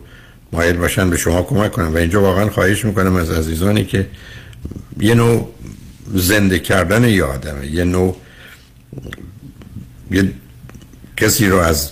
مایل 0.53 0.77
باشن 0.77 1.11
به 1.11 1.16
شما 1.16 1.43
کمک 1.43 1.73
کنن. 1.73 1.86
و 1.86 1.97
اینجا 1.97 2.23
واقعا 2.23 2.51
خواهش 2.51 2.85
می‌کنم 2.85 3.16
از 3.16 3.31
عزیزانی 3.31 3.85
که 3.85 4.07
یه 5.01 5.15
نوع 5.15 5.55
زنده 6.15 6.59
کردن 6.59 7.05
یه 7.05 7.24
آدمه 7.24 7.66
یه 7.66 7.85
نوع 7.85 8.16
یه 10.11 10.31
کسی 11.16 11.49
رو 11.49 11.59
از 11.59 11.91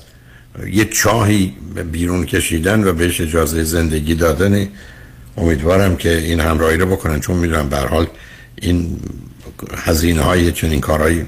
یه 0.66 0.85
چاهی 0.85 1.55
بیرون 1.93 2.27
کشیدن 2.27 2.85
و 2.85 2.93
بهش 2.93 3.20
اجازه 3.20 3.65
زندگی 3.65 4.15
دادن. 4.15 4.69
امیدوارم 5.36 5.97
که 5.97 6.19
این 6.19 6.40
همراهی 6.40 6.77
رو 6.77 6.86
بکنن. 6.86 7.20
چون 7.20 7.36
می‌دونم 7.36 7.69
به 7.69 7.77
حال 7.77 8.07
این 8.63 9.01
هزینه 9.77 10.23
های 10.23 10.53
چنین 10.53 10.81
کارهای 10.81 11.23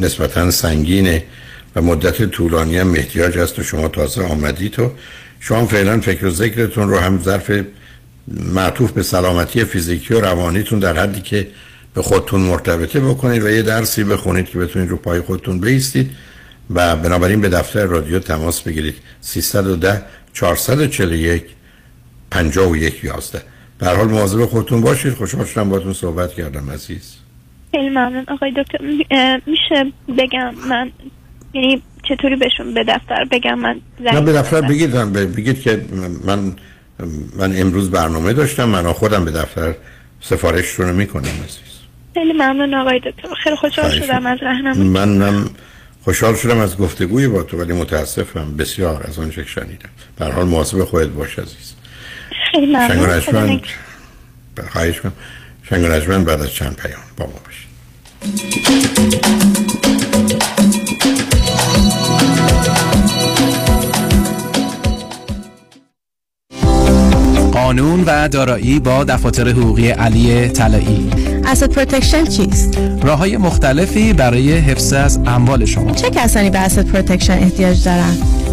نسبتا 0.00 0.50
سنگینه 0.50 1.24
و 1.76 1.82
مدت 1.82 2.24
طولانی 2.24 2.78
هم 2.78 2.94
احتیاج 2.94 3.38
است 3.38 3.58
و 3.58 3.62
شما 3.62 3.88
تازه 3.88 4.22
آمدید 4.22 4.72
تو. 4.72 4.90
شما 5.40 5.66
فعلا 5.66 6.00
فکر 6.00 6.26
و 6.26 6.30
ذکرتون 6.30 6.88
رو 6.88 6.98
هم 6.98 7.22
ظرف 7.22 7.50
معطوف 8.28 8.92
به 8.92 9.02
سلامتی 9.02 9.64
فیزیکی 9.64 10.14
و 10.14 10.20
روانیتون 10.20 10.78
در 10.78 10.98
حدی 10.98 11.20
که 11.20 11.46
به 11.94 12.02
خودتون 12.02 12.40
مرتبطه 12.40 13.00
بکنید 13.00 13.42
و 13.42 13.50
یه 13.50 13.62
درسی 13.62 14.04
بخونید 14.04 14.46
که 14.46 14.58
بتونید 14.58 14.90
رو 14.90 14.96
پای 14.96 15.20
خودتون 15.20 15.60
بیستید 15.60 16.10
و 16.74 16.96
بنابراین 16.96 17.40
به 17.40 17.48
دفتر 17.48 17.84
رادیو 17.84 18.18
تماس 18.18 18.60
بگیرید. 18.60 18.94
310 19.20 20.02
441 20.32 21.44
51 22.30 23.04
11 23.04 23.42
در 23.78 23.96
حال 23.96 24.08
مواظب 24.08 24.44
خودتون 24.44 24.80
باشید. 24.80 25.14
خوشحال 25.14 25.44
شدم 25.44 25.68
باتون 25.68 25.92
صحبت 25.92 26.34
کردم 26.34 26.70
عزیز. 26.70 27.14
خیلی 27.70 27.88
ممنون. 27.88 28.24
آقای 28.28 28.52
دکتر 28.56 28.78
میشه 29.46 29.92
بگم 30.18 30.54
من 30.68 30.92
یعنی 31.54 31.82
چطوری 32.08 32.36
بهشون 32.36 32.74
به 32.74 32.84
دفتر 32.84 33.24
بگم؟ 33.30 33.58
من 33.58 33.80
نه 34.00 34.20
به 34.20 34.32
دفتر 34.32 34.60
بگید. 34.60 34.94
بگید 35.36 35.60
که 35.60 35.84
من 36.24 36.52
من 37.36 37.60
امروز 37.60 37.90
برنامه 37.90 38.32
داشتم. 38.32 38.64
من 38.64 38.92
خودم 38.92 39.24
به 39.24 39.30
دفتر 39.30 39.74
سفارش 40.20 40.66
رو 40.70 40.92
می‌کنم 40.92 41.22
عزیز. 41.22 41.78
خیلی 42.14 42.32
ممنون 42.32 42.74
آقای 42.74 42.98
دکتر. 42.98 43.28
خیلی 43.44 43.56
خوشحال 43.56 43.90
شدم 43.90 44.26
از 44.26 44.38
راهنمایی 44.42 44.88
منم 44.88 45.50
خوشحال 46.04 46.34
شدم 46.34 46.58
از 46.58 46.76
گفتگوی 46.76 47.28
با 47.28 47.42
تو 47.42 47.56
ولی 47.56 47.72
متاسفم 47.72 48.56
بسیار 48.58 49.06
از 49.08 49.18
آنچه 49.18 49.44
شنیدم. 49.44 49.88
در 50.16 50.30
حال 50.30 50.46
محاسب 50.46 50.84
خودت 50.84 51.08
باش 51.08 51.38
عزیز. 51.38 51.74
خیلی 52.50 52.66
ممنون 52.66 53.20
خواهش 54.70 55.00
کنم 55.00 55.12
شنگ 55.62 55.84
بعد 56.24 56.40
از 56.40 56.50
چند 56.50 56.76
پیام 56.76 57.00
با 57.16 57.26
ما 57.26 57.32
باشید. 57.44 57.68
قانون 67.52 68.04
و 68.06 68.28
دارایی 68.28 68.80
با 68.80 69.04
دفاتر 69.04 69.48
حقوقی 69.48 69.88
علی 69.88 70.48
طلایی. 70.48 71.10
asset 71.46 71.70
protection 71.70 72.24
چیست؟ 72.24 72.78
راه 73.02 73.18
های 73.18 73.36
مختلفی 73.36 74.12
برای 74.12 74.52
حفظ 74.52 74.92
از 74.92 75.20
اموال 75.26 75.64
شما. 75.64 75.94
چه 75.94 76.10
کسانی 76.10 76.50
به 76.50 76.58
asset 76.58 76.86
protection 76.86 77.32
احتیاج 77.32 77.84
دارند؟ 77.84 78.47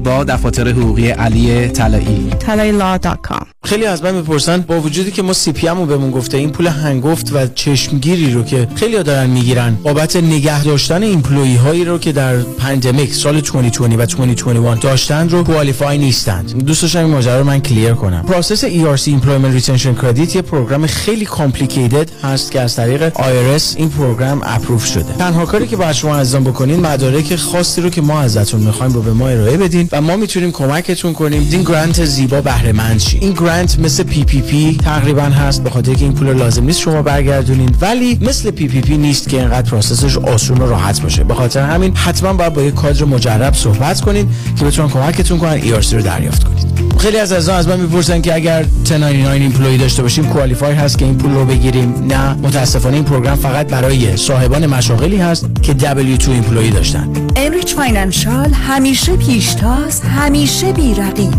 با 0.00 0.24
دفاتر 0.24 0.68
حقوقی 0.68 1.10
علی 1.10 1.68
طلایی. 1.68 2.30
talayilaw.com 2.30 3.53
خیلی 3.64 3.86
از 3.86 4.02
من 4.02 4.14
می‌پرسن 4.14 4.60
با 4.60 4.80
وجودی 4.80 5.10
که 5.10 5.22
ما 5.22 5.32
CPA 5.32 5.66
رو 5.66 5.86
بهمون 5.86 6.10
گفته 6.10 6.36
این 6.36 6.50
پول 6.50 6.66
هنگفت 6.66 7.32
و 7.32 7.46
چشمگیری 7.54 8.32
رو 8.32 8.42
که 8.42 8.68
خیلی 8.74 9.02
دارن 9.02 9.30
می‌گیرن 9.30 9.74
بابت 9.82 10.16
نگه 10.16 10.64
داشتن 10.64 11.02
employee 11.02 11.56
هایی 11.56 11.84
رو 11.84 11.98
که 11.98 12.12
در 12.12 12.36
pandemic 12.36 13.14
سال 13.14 13.40
2020 13.40 13.80
و 13.80 14.24
2021 14.26 14.82
داشتن 14.82 15.28
رو 15.28 15.44
qualify 15.44 15.98
نیستند. 15.98 16.64
دوست 16.64 16.82
داشتم 16.82 16.98
این 16.98 17.08
ماجرا 17.08 17.38
رو 17.38 17.44
من 17.44 17.60
clear 17.60 17.92
کنم. 17.92 18.22
process 18.22 18.64
ERC 18.64 19.08
Employment 19.08 19.60
Retention 19.60 20.02
Credit 20.02 20.36
یه 20.36 20.42
program 20.42 20.86
خیلی 20.86 21.24
complicated 21.24 22.10
هست 22.22 22.52
که 22.52 22.60
از 22.60 22.76
طریق 22.76 23.08
IRS 23.14 23.62
این 23.76 23.88
program 23.90 24.40
approve 24.44 24.86
شده. 24.86 25.12
تنها 25.18 25.46
کاری 25.46 25.66
که 25.66 25.76
باید 25.76 25.92
شما 25.92 26.16
عزیزان 26.16 26.44
بکنین 26.44 26.80
مدارک 26.80 27.36
خاصی 27.36 27.80
رو 27.80 27.90
که 27.90 28.00
ما 28.00 28.20
ازتون 28.20 28.60
می‌خوایم 28.60 28.92
رو 28.92 29.02
به 29.02 29.12
ما 29.12 29.28
ارائه 29.28 29.56
بدین 29.56 29.88
و 29.92 30.00
ما 30.00 30.16
می‌تونیم 30.16 30.52
کمکتون 30.52 31.12
کنیم. 31.12 31.48
این 31.50 31.62
grant 31.62 32.04
زیبا 32.04 32.40
بهره 32.40 32.72
مند 32.72 33.02
این 33.20 33.32
grant 33.54 33.78
مثل 33.78 34.02
PPP 34.02 34.78
تقریبا 34.84 35.22
هست 35.22 35.64
به 35.64 35.70
خاطر 35.70 35.94
که 35.94 36.04
این 36.04 36.14
پول 36.14 36.32
لازم 36.32 36.64
نیست 36.64 36.80
شما 36.80 37.02
برگردونین. 37.02 37.74
ولی 37.80 38.18
مثل 38.22 38.50
PPP 38.50 38.96
نیست 38.96 39.28
که 39.28 39.38
اینقدر 39.38 39.70
process 39.70 40.06
ش 40.06 40.16
آسون 40.16 40.58
و 40.58 40.66
راحت 40.66 41.02
باشه. 41.02 41.24
به 41.24 41.34
خاطر 41.34 41.60
همین 41.60 41.96
حتما 41.96 42.32
باید 42.32 42.52
با 42.52 42.62
یک 42.62 42.74
کادر 42.74 43.04
مجرب 43.04 43.54
صحبت 43.54 44.00
کنین 44.00 44.28
که 44.58 44.64
بتونن 44.64 44.88
کمکتون 44.88 45.38
کنن 45.38 45.52
این 45.52 45.70
رو 45.70 46.02
دریافت 46.02 46.44
کنید 46.44 46.64
خیلی 46.98 47.16
از 47.16 47.32
عزیزان 47.32 47.56
از 47.56 47.68
من 47.68 47.80
می‌پرسن 47.80 48.20
که 48.20 48.34
اگر 48.34 48.62
1099 48.62 49.30
employee 49.30 49.78
داشته 49.78 50.02
باشیم 50.02 50.24
qualify 50.24 50.74
هست 50.74 50.98
که 50.98 51.04
این 51.04 51.18
پول 51.18 51.34
رو 51.34 51.44
بگیریم؟ 51.44 52.06
نه. 52.08 52.34
متاسفانه 52.34 52.96
این 52.96 53.04
program 53.04 53.36
فقط 53.36 53.66
برای 53.66 54.16
صاحبان 54.16 54.66
مشاغلی 54.66 55.16
هست 55.16 55.46
که 55.62 55.72
W2 55.72 56.28
employee 56.28 56.70
داشتن. 56.70 57.08
Enrich 57.36 57.74
Financial 57.74 58.52
همیشه 58.52 59.16
پیشتاز 59.16 60.00
همیشه 60.00 60.72
بی‌رقیب. 60.72 61.34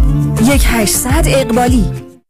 یک 0.53 0.63
800 0.67 1.25
اقبالی. 1.25 2.04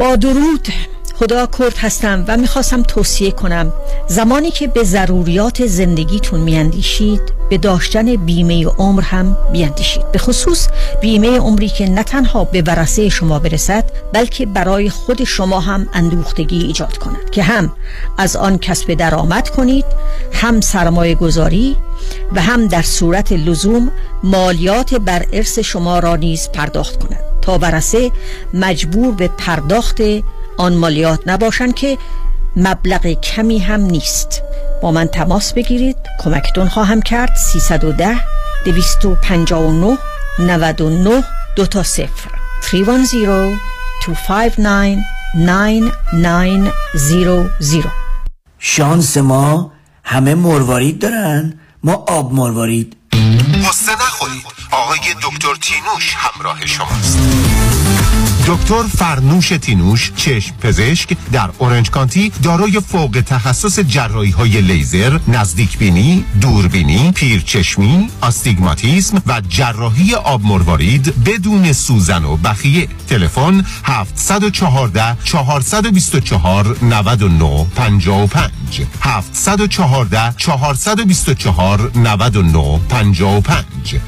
با 0.00 0.16
درود 0.16 0.68
خدا 1.14 1.46
کرد 1.46 1.78
هستم 1.78 2.24
و 2.28 2.36
می‌خواستم 2.36 2.82
توصیه 2.82 3.30
کنم 3.30 3.72
زمانی 4.08 4.50
که 4.50 4.68
به 4.68 4.84
ضروریات 4.84 5.66
زندگیتون 5.66 6.40
میاندیشید 6.40 7.20
به 7.50 7.58
داشتن 7.58 8.16
بیمه 8.16 8.66
عمر 8.66 9.02
هم 9.02 9.36
بیاندیشید. 9.52 10.12
به 10.12 10.18
خصوص 10.18 10.68
بیمه 11.00 11.38
عمری 11.38 11.68
که 11.68 11.88
نه 11.88 12.02
تنها 12.02 12.44
به 12.44 12.62
ورثه 12.62 13.08
شما 13.08 13.38
برسد 13.38 13.84
بلکه 14.12 14.46
برای 14.46 14.90
خود 14.90 15.24
شما 15.24 15.60
هم 15.60 15.88
اندوختگی 15.92 16.58
ایجاد 16.58 16.98
کند. 16.98 17.30
که 17.30 17.42
هم 17.42 17.72
از 18.18 18.36
آن 18.36 18.58
کسب 18.58 18.94
درآمد 18.94 19.48
کنید 19.48 19.84
هم 20.32 20.60
سرمایه 20.60 21.14
گذاری 21.14 21.76
و 22.32 22.40
هم 22.40 22.66
در 22.66 22.82
صورت 22.82 23.32
لزوم 23.32 23.92
مالیات 24.22 24.94
بر 24.94 25.26
ارث 25.32 25.58
شما 25.58 25.98
را 25.98 26.16
نیز 26.16 26.48
پرداخت 26.48 27.04
کند. 27.04 27.29
تا 27.42 27.58
برسه 27.58 28.10
مجبور 28.54 29.14
به 29.14 29.28
پرداخت 29.28 30.00
آن 30.56 30.74
مالیات 30.74 31.20
نباشند 31.26 31.74
که 31.74 31.98
مبلغ 32.56 33.06
کمی 33.06 33.58
هم 33.58 33.80
نیست. 33.80 34.42
با 34.82 34.92
من 34.92 35.06
تماس 35.06 35.52
بگیرید. 35.52 35.96
کمکتون 36.24 36.68
خواهم 36.68 37.02
کرد. 37.02 37.36
310 37.36 38.16
259 38.64 39.98
99 40.38 41.24
دو 41.56 41.66
تا 41.66 41.82
صفر. 41.82 42.30
310 42.62 43.58
259 44.06 45.04
9900 45.34 46.70
شانس 48.58 49.16
ما 49.16 49.72
همه 50.04 50.34
مروارید 50.34 50.98
دارن. 50.98 51.54
ما 51.84 51.92
آب 51.92 52.32
مروارید. 52.32 52.96
نخورید 54.20 54.46
آقای 54.70 55.14
دکتر 55.22 55.54
تینوش 55.54 56.14
همراه 56.16 56.66
شماست. 56.66 57.49
دکتر 58.50 58.82
فرنوش 58.82 59.48
تینوش 59.48 60.12
چشم 60.16 60.54
پزشک 60.56 61.16
در 61.32 61.50
اورنج 61.58 61.90
کانتی 61.90 62.32
دارای 62.42 62.80
فوق 62.80 63.22
تخصص 63.26 63.78
جراحی 63.78 64.30
های 64.30 64.60
لیزر 64.60 65.18
نزدیک 65.28 65.78
بینی 65.78 66.24
دوربینی 66.40 67.12
پیرچشمی 67.12 68.08
آستیگماتیسم 68.20 69.22
و 69.26 69.42
جراحی 69.48 70.14
آب 70.14 70.44
مروارید 70.44 71.24
بدون 71.24 71.72
سوزن 71.72 72.24
و 72.24 72.36
بخیه. 72.36 72.88
تلفن 73.08 73.64
714 73.84 75.16
424 75.24 76.76
99 76.82 77.66
55 77.76 78.50
714 79.00 80.34
424 80.36 81.90
99 81.94 82.80
55 82.88 83.64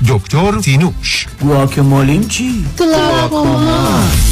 دکتر 0.08 0.58
تینوش. 0.60 1.26
گواکمالین 1.40 2.28
چی؟ 2.28 2.64
گواکاما 2.78 4.31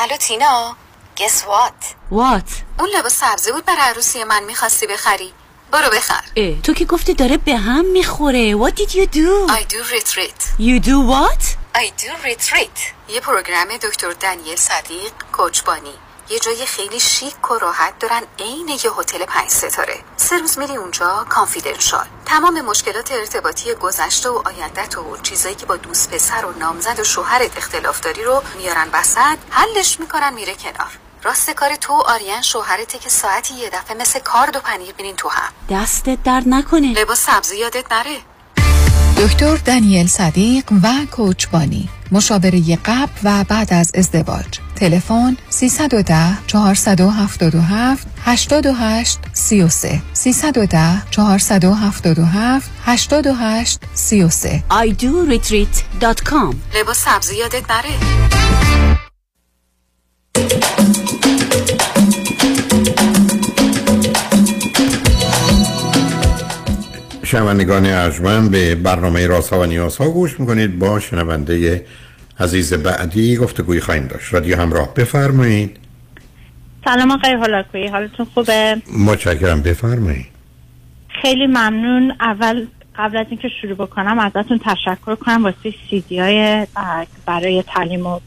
الو 0.00 0.16
تینا 0.16 0.76
guess 1.18 1.44
what, 1.44 1.72
what 2.10 2.50
اون 2.78 2.88
لباس 2.88 3.14
سبزی 3.14 3.52
بود 3.52 3.64
برای 3.64 3.80
عروسی 3.80 4.24
من 4.24 4.44
می‌خواستی 4.44 4.86
بخری. 4.86 5.32
برو 5.72 5.90
بخر. 5.90 6.24
اه 6.36 6.60
تو 6.60 6.74
که 6.74 6.84
گفتی 6.84 7.14
داره 7.14 7.36
به 7.36 7.56
هم 7.56 7.84
می‌خوره. 7.84 8.56
What 8.56 8.72
did 8.74 8.90
you 8.90 9.06
do? 9.06 9.52
I 9.52 9.62
do 9.62 9.82
retreat. 9.94 10.40
You 10.58 10.80
do 10.86 10.96
what? 11.12 11.42
I 11.74 11.86
do 12.02 12.26
retreat. 12.26 12.78
یه 13.08 13.20
program 13.20 13.76
دکتر 13.76 14.12
دنیل 14.12 14.56
صدیق 14.56 15.12
کوچبانی 15.32 15.94
یه 16.30 16.38
جای 16.38 16.66
خیلی 16.66 17.00
شیک 17.00 17.50
و 17.50 17.58
راحت 17.58 17.98
دارن 17.98 18.22
عین 18.38 18.68
یه 18.68 18.90
هتل 18.98 19.24
پنج 19.24 19.48
ستاره. 19.48 20.04
سه 20.16 20.38
روز 20.38 20.58
میری 20.58 20.76
اونجا 20.76 21.26
confidential 21.28 22.06
تمام 22.26 22.60
مشکلات 22.60 23.12
ارتباطی 23.12 23.74
گذشته 23.74 24.28
و 24.28 24.42
آیندت 24.44 24.98
و 24.98 25.16
چیزایی 25.22 25.54
که 25.54 25.66
با 25.66 25.76
دوست 25.76 26.10
پسر 26.10 26.44
و 26.44 26.58
نامزد 26.58 27.00
و 27.00 27.04
شوهرت 27.04 27.56
اختلاف 27.56 28.00
داری 28.00 28.24
رو 28.24 28.42
میارن 28.56 28.88
وسط 28.92 29.38
حلش 29.50 30.00
می‌کنن 30.00 30.34
میره 30.34 30.54
کنار. 30.54 30.98
راست 31.22 31.50
کار 31.50 31.76
تو 31.76 31.92
و 31.92 32.00
آریان 32.00 32.42
شوهرته 32.42 32.98
که 32.98 33.08
ساعتی 33.08 33.54
یه 33.54 33.70
دفعه 33.70 33.96
مثل 33.96 34.18
کارد 34.18 34.56
و 34.56 34.60
پنیر 34.60 34.92
بینین 34.94 35.16
تو 35.16 35.28
هم. 35.28 35.52
دستت 35.70 36.22
درد 36.22 36.44
نکنه. 36.46 36.92
لباس 36.92 37.20
سبزی 37.20 37.58
یادت 37.58 37.92
نره. 37.92 38.18
دکتر 39.20 39.56
دانیل 39.56 40.06
صدیق 40.06 40.64
و 40.82 40.88
کوچبانی 41.10 41.88
مشاوره 42.12 42.76
قبل 42.76 43.12
و 43.24 43.44
بعد 43.44 43.72
از 43.72 43.92
ازدواج. 43.94 44.46
تلفن 44.76 45.36
310 45.50 46.46
477 46.46 48.06
88 48.24 49.18
33 49.32 50.02
310 50.12 51.02
477 51.10 52.70
88 52.84 53.78
33 53.94 54.62
idoretreat.com 54.70 56.54
لباس 56.80 56.98
سبزی 57.04 57.36
یادت 57.36 57.70
نره 57.70 58.99
شنوندگان 67.30 67.86
ارجمند 67.86 68.50
به 68.50 68.74
برنامه 68.74 69.26
راسا 69.26 69.60
و 69.60 69.64
نیازها 69.64 70.10
گوش 70.10 70.40
می‌کنید. 70.40 70.78
با 70.78 71.00
شنونده 71.00 71.84
عزیز 72.40 72.74
بعدی 72.74 73.36
گفتگوی 73.36 73.80
خواهیم 73.80 74.06
داشت. 74.06 74.34
رادیو 74.34 74.60
همراه 74.60 74.94
بفرمایید. 74.94 75.76
سلام 76.84 77.10
آقای 77.10 77.32
هولاکویی 77.32 77.88
حالتون 77.88 78.26
خوبه؟ 78.34 78.76
متشکرم. 78.98 79.62
بفرمایید. 79.62 80.26
خیلی 81.22 81.46
ممنون. 81.46 82.12
اول 82.20 82.66
قبل 82.96 83.16
از 83.16 83.26
اینکه 83.30 83.48
شروع 83.62 83.74
بکنم 83.74 84.18
ازتون 84.18 84.60
تشکر 84.64 85.14
کنم 85.14 85.44
واسه 85.44 85.74
سیدی 85.90 86.18
های 86.18 86.66
برای 87.26 87.62
تعلیم 87.62 88.06
و 88.06 88.20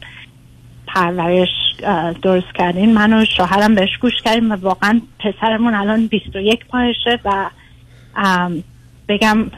پرورش 0.86 1.48
درست 2.22 2.54
کردین. 2.54 2.94
من 2.94 3.12
و 3.12 3.24
شوهرم 3.36 3.74
بهش 3.74 3.98
گوش 4.00 4.14
کردیم 4.24 4.52
و 4.52 4.54
واقعا 4.54 5.00
پسرمون 5.18 5.74
الان 5.74 6.06
21 6.06 6.60
ماهشه 6.74 7.20
و 7.24 7.50
بگم 9.08 9.50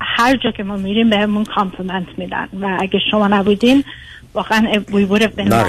هر 0.00 0.36
جا 0.36 0.50
که 0.50 0.62
ما 0.62 0.76
میریم 0.76 1.10
بهمون 1.10 1.44
compliment 1.44 2.06
میدن 2.18 2.48
و 2.60 2.76
اگه 2.80 3.00
شما 3.10 3.28
نبودین 3.28 3.84
واقعا 4.34 4.82
we 4.92 5.06
would 5.06 5.38
not 5.38 5.64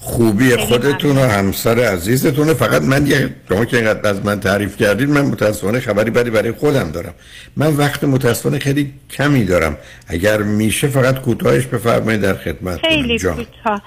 خوبی 0.00 0.56
خودتون 0.56 1.16
و 1.16 1.20
همسر 1.20 1.78
عزیزتونه 1.78 2.54
فقط 2.54 2.82
من 2.82 3.06
یه 3.06 3.34
شما 3.48 3.64
که 3.64 3.76
اینقدر 3.76 4.10
از 4.10 4.26
من 4.26 4.40
تعریف 4.40 4.76
کردید 4.76 5.08
من 5.08 5.20
متاسفانه 5.20 5.80
خبری 5.80 6.10
بدی 6.10 6.30
برای 6.30 6.52
خودم 6.52 6.90
دارم. 6.90 7.14
من 7.56 7.76
وقت 7.76 8.04
متاسفانه 8.04 8.58
خیلی 8.58 8.92
کمی 9.10 9.44
دارم. 9.44 9.76
اگر 10.08 10.42
میشه 10.42 10.88
فقط 10.88 11.20
کوتاهش 11.20 11.66
بفرمایید 11.66 12.20
در 12.20 12.34
خدمت 12.34 12.86
خیلی 12.86 13.18
کوتاه. 13.18 13.82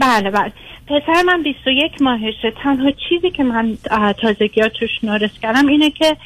بله 0.00 0.30
بله. 0.30 0.52
پسر 0.86 1.22
من 1.26 1.42
21 1.42 2.02
ماهشه. 2.02 2.52
تنها 2.62 2.90
چیزی 3.08 3.30
که 3.30 3.44
من 3.44 3.78
تازگی 4.22 4.60
ها 4.60 4.68
توش 4.68 4.90
نورس 5.02 5.30
کردم 5.42 5.66
اینه 5.66 5.90
که 5.90 6.16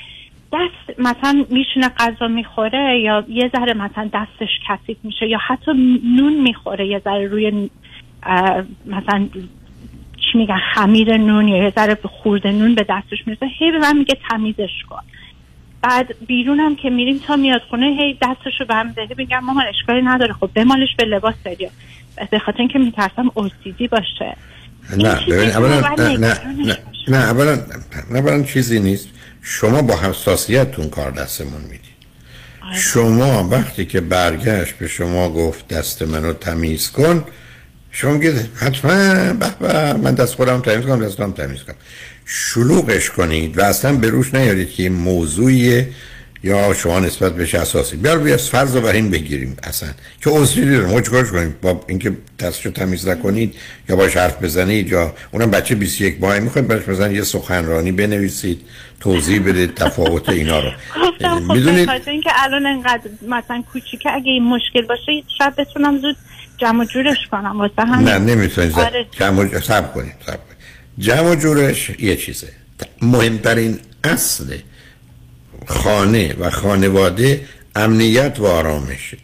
دست 0.52 0.98
مثلا 1.00 1.44
میشونه 1.50 1.88
غذا 1.88 2.28
می‌خوره 2.28 3.00
یا 3.04 3.24
یه 3.28 3.50
ذره 3.56 3.74
مثلا 3.74 4.10
دستش 4.14 4.48
کثیف 4.68 4.96
میشه 5.02 5.26
یا 5.26 5.38
حتی 5.46 5.72
نون 6.16 6.40
می‌خوره 6.40 6.86
یه 6.86 6.98
ذره 7.04 7.28
روی 7.28 7.70
مثلا 8.86 9.28
چی 10.16 10.38
میگن 10.38 10.58
خمیر 10.74 11.16
نون 11.16 11.48
یا 11.48 11.64
یه 11.64 11.72
ذره 11.76 11.98
خورده 12.04 12.52
نون 12.52 12.74
به 12.74 12.86
دستش 12.88 13.26
می‌رسه 13.26 13.46
هی 13.58 13.72
به 13.72 13.78
من 13.78 13.98
میگه 13.98 14.16
تمیزش 14.30 14.82
کن. 14.90 15.02
بعد 15.82 16.14
بیرونم 16.26 16.76
که 16.76 16.90
میریم 16.90 17.18
تا 17.26 17.36
میاد 17.36 17.60
خونه 17.70 17.86
هی 17.86 18.18
دستش 18.22 18.60
رو 18.60 18.66
به 18.66 18.74
هم 18.74 18.88
زده 18.92 19.14
میگم 19.18 19.38
مامان 19.38 19.64
اشکالی 19.66 20.02
نداره 20.02 20.32
خب 20.32 20.50
بمالش 20.54 20.88
به 20.98 21.04
لباس 21.04 21.34
داری 21.44 21.68
به 22.30 22.38
خاطر 22.38 22.58
اینکه 22.58 22.78
میترسم 22.78 23.30
اوسیدی 23.34 23.88
باشه. 23.88 24.36
نه 24.98 25.14
ببین 25.28 25.50
اولا 25.50 25.80
نه 25.80 26.18
نه 26.18 26.38
نه 26.66 26.76
نه 27.08 27.16
اولا 27.16 27.58
اولا 28.10 28.42
چیزی 28.42 28.80
نیست. 28.80 29.19
شما 29.42 29.82
با 29.82 29.96
حساسیتتون 29.96 30.90
کار 30.90 31.10
دستمون 31.10 31.60
می‌دید. 31.60 31.80
شما 32.74 33.48
وقتی 33.48 33.86
که 33.86 34.00
برگشت 34.00 34.74
به 34.74 34.88
شما 34.88 35.30
گفت 35.30 35.68
دست 35.68 36.02
منو 36.02 36.32
تمیز 36.32 36.90
کن 36.90 37.24
شما 37.90 38.12
میگید 38.12 38.48
حتما 38.54 39.32
به 39.32 39.92
من 39.92 40.14
دست 40.14 40.34
خودم 40.34 40.60
تمیز 40.60 40.86
کنم 40.86 41.06
دستم 41.06 41.32
تمیز 41.32 41.62
کنم. 41.62 41.76
شلوغش 42.24 43.10
کنید 43.10 43.58
و 43.58 43.64
اصلا 43.64 43.96
به 43.96 44.10
روش 44.10 44.34
نیارید 44.34 44.70
که 44.70 44.90
موضوعیه 44.90 45.88
یا 46.42 46.74
شما 46.74 47.00
نسبت 47.00 47.34
بهش 47.34 47.54
اساسی. 47.54 47.96
بیار 47.96 48.18
بیا 48.18 48.36
فرض 48.36 48.76
رو 48.76 48.80
بر 48.80 48.92
این 48.92 49.10
بگیریم 49.10 49.56
اصلا. 49.62 49.88
که 50.20 50.30
اصولی 50.30 50.76
رو 50.76 50.90
ما 50.90 51.00
کنیم؟ 51.00 51.54
با 51.62 51.84
اینکه 51.88 52.12
دستشو 52.38 52.70
تمیز 52.70 53.08
نکنید 53.08 53.54
یا 53.88 53.96
باش 53.96 54.16
حرف 54.16 54.42
بزنید 54.42 54.88
یا 54.88 55.14
اونم 55.30 55.50
بچه 55.50 55.74
21 55.74 56.20
ماهه 56.20 56.40
می‌خواید 56.40 56.68
براش 56.68 56.88
مثلا 56.88 57.12
یه 57.12 57.22
سخنرانی 57.22 57.92
بنویسید 57.92 58.60
توضیح 59.00 59.42
بدید 59.42 59.74
تفاوت 59.74 60.28
اینا 60.28 60.60
رو. 60.60 60.70
می‌دونید؟ 61.54 61.90
اینکه 62.06 62.30
الان 62.34 62.66
انقدر 62.66 63.10
مثلا 63.22 63.62
کوچیکه 63.72 64.10
اگه 64.12 64.32
این 64.32 64.44
مشکل 64.44 64.82
باشه 64.82 65.22
شاید 65.38 65.56
بتونم 65.56 65.98
زود 65.98 66.16
جمع 66.58 66.84
جورش 66.84 67.16
کنم. 67.30 67.58
واسه 67.60 67.82
همین. 67.82 68.08
نه 68.08 68.18
نمی‌تونید. 68.18 68.78
آره. 68.78 69.06
جمع 69.10 69.60
سب 69.60 69.94
کنید 69.94 70.14
جمع 70.98 71.34
جورش 71.34 71.90
یه 71.98 72.16
چیزه. 72.16 72.48
مهمترین 73.02 73.78
اصل 74.04 74.44
خانه 75.66 76.34
و 76.40 76.50
خانواده 76.50 77.44
امنیت 77.76 78.36
و 78.38 78.46
آرامشه. 78.46 79.16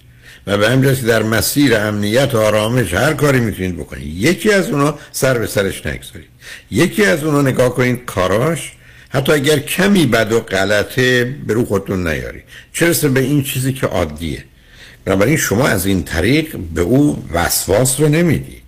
و 0.47 0.59
به 0.59 0.71
همین 0.71 0.93
در 0.93 1.23
مسیر 1.23 1.77
امنیت 1.77 2.35
و 2.35 2.39
آرامش 2.39 2.95
هر 2.95 3.13
کاری 3.13 3.41
می‌تونید 3.41 3.77
بکنید. 3.77 4.07
یکی 4.07 4.53
از 4.53 4.71
اونا 4.71 4.99
سر 5.13 5.39
به 5.39 5.47
سرش 5.47 5.87
نگذارید. 5.87 6.29
یکی 6.71 7.05
از 7.05 7.25
اونا 7.25 7.43
نگاه 7.43 7.75
کنید 7.75 8.05
کاراش. 8.05 8.73
حتی 9.09 9.33
اگر 9.33 9.59
کمی 9.59 10.07
بد 10.07 10.33
و 10.33 10.41
غلطه 10.41 11.25
به 11.47 11.55
رو 11.55 11.65
خودتون 11.65 12.09
نیاری 12.09 12.43
چرسه 12.73 13.09
به 13.09 13.21
این 13.21 13.43
چیزی 13.43 13.73
که 13.73 13.87
عادیه. 13.87 14.45
بنابراین 15.05 15.37
شما 15.37 15.69
از 15.69 15.87
این 15.87 16.03
طریق 16.05 16.57
به 16.75 16.81
او 16.81 17.25
وسواس 17.33 18.01
رو 18.01 18.09
نمی‌دید 18.09 18.63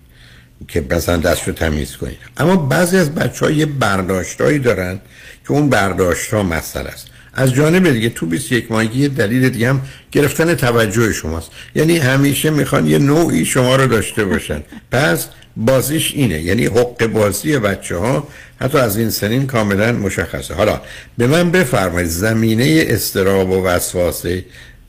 که 0.67 0.85
مثلا 0.91 1.17
دست 1.17 1.47
رو 1.47 1.53
تمیز 1.53 1.97
کنید. 1.97 2.17
اما 2.37 2.55
بعضی 2.55 2.97
از 2.97 3.15
بچه 3.15 3.45
ها 3.45 3.51
یه 3.51 3.65
برداشتهایی 3.65 4.59
دارن 4.59 4.99
که 5.47 5.51
اون 5.51 5.69
برداشت 5.69 6.33
ها 6.33 6.43
مسئله 6.43 6.89
است. 6.89 7.07
از 7.33 7.53
جانب 7.53 7.91
دیگه 7.91 8.09
تو 8.09 8.25
21 8.25 8.71
ماهگی 8.71 8.99
یه 8.99 9.07
دلیل 9.07 9.49
دیگه 9.49 9.69
هم 9.69 9.81
گرفتن 10.11 10.55
توجه 10.55 11.13
شماست. 11.13 11.51
یعنی 11.75 11.97
همیشه 11.97 12.49
می‌خوان 12.49 12.87
یه 12.87 12.97
نوعی 12.97 13.45
شما 13.45 13.75
رو 13.75 13.87
داشته 13.87 14.25
باشن. 14.25 14.63
پس 14.91 15.27
بازیش 15.57 16.13
اینه. 16.15 16.41
یعنی 16.41 16.65
حق 16.65 17.05
بازی 17.05 17.57
بچه 17.57 17.97
ها 17.97 18.27
حتی 18.61 18.77
از 18.77 18.97
این 18.97 19.09
سنین 19.09 19.47
کاملا 19.47 19.91
مشخصه. 19.91 20.53
حالا 20.53 20.81
به 21.17 21.27
من 21.27 21.51
بفرمایید 21.51 22.09
زمینه 22.09 22.85
استراب 22.87 23.49
و 23.49 23.65
وسواس 23.65 24.25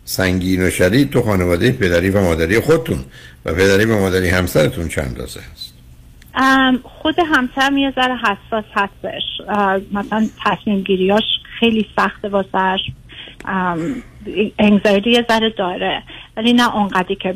سنگین 0.05 0.67
و 0.67 0.71
شدید 0.71 1.11
تو 1.11 1.23
خانواده 1.23 1.73
پدری 1.73 2.11
و 2.11 2.21
مادری 2.21 2.61
خودتون 2.61 3.05
و 3.45 3.53
پدری 3.53 3.85
و 3.85 3.99
مادری 3.99 4.29
همسرتون 4.29 4.89
چند 4.89 5.21
هست 5.21 5.60
خود 6.82 7.15
همسرم 7.19 7.78
یه 7.78 7.93
ذره 7.97 8.16
حساس 8.16 8.65
هستش. 8.74 9.23
مثلا 9.93 10.28
تصمیم 10.44 10.81
گیریاش 10.81 11.24
خیلی 11.61 11.86
سخته 11.97 12.28
واسهش 12.28 12.81
انگزایتی 14.59 15.11
یه 15.11 15.24
ذره 15.28 15.51
داره. 15.59 16.02
ولی 16.36 16.52
نه 16.52 16.77
اونقدری 16.77 17.16
که 17.16 17.35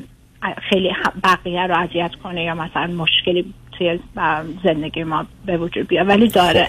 خیلی 0.70 0.90
بقیه 1.24 1.66
رو 1.66 1.78
اذیت 1.78 2.10
کنه 2.22 2.44
یا 2.44 2.54
مثلا 2.54 2.86
مشکلی 2.86 3.54
توی 3.78 3.98
زندگی 4.64 5.04
ما 5.04 5.26
به 5.46 5.56
وجود 5.56 5.88
بیاد. 5.88 6.08
ولی 6.08 6.28
داره. 6.28 6.68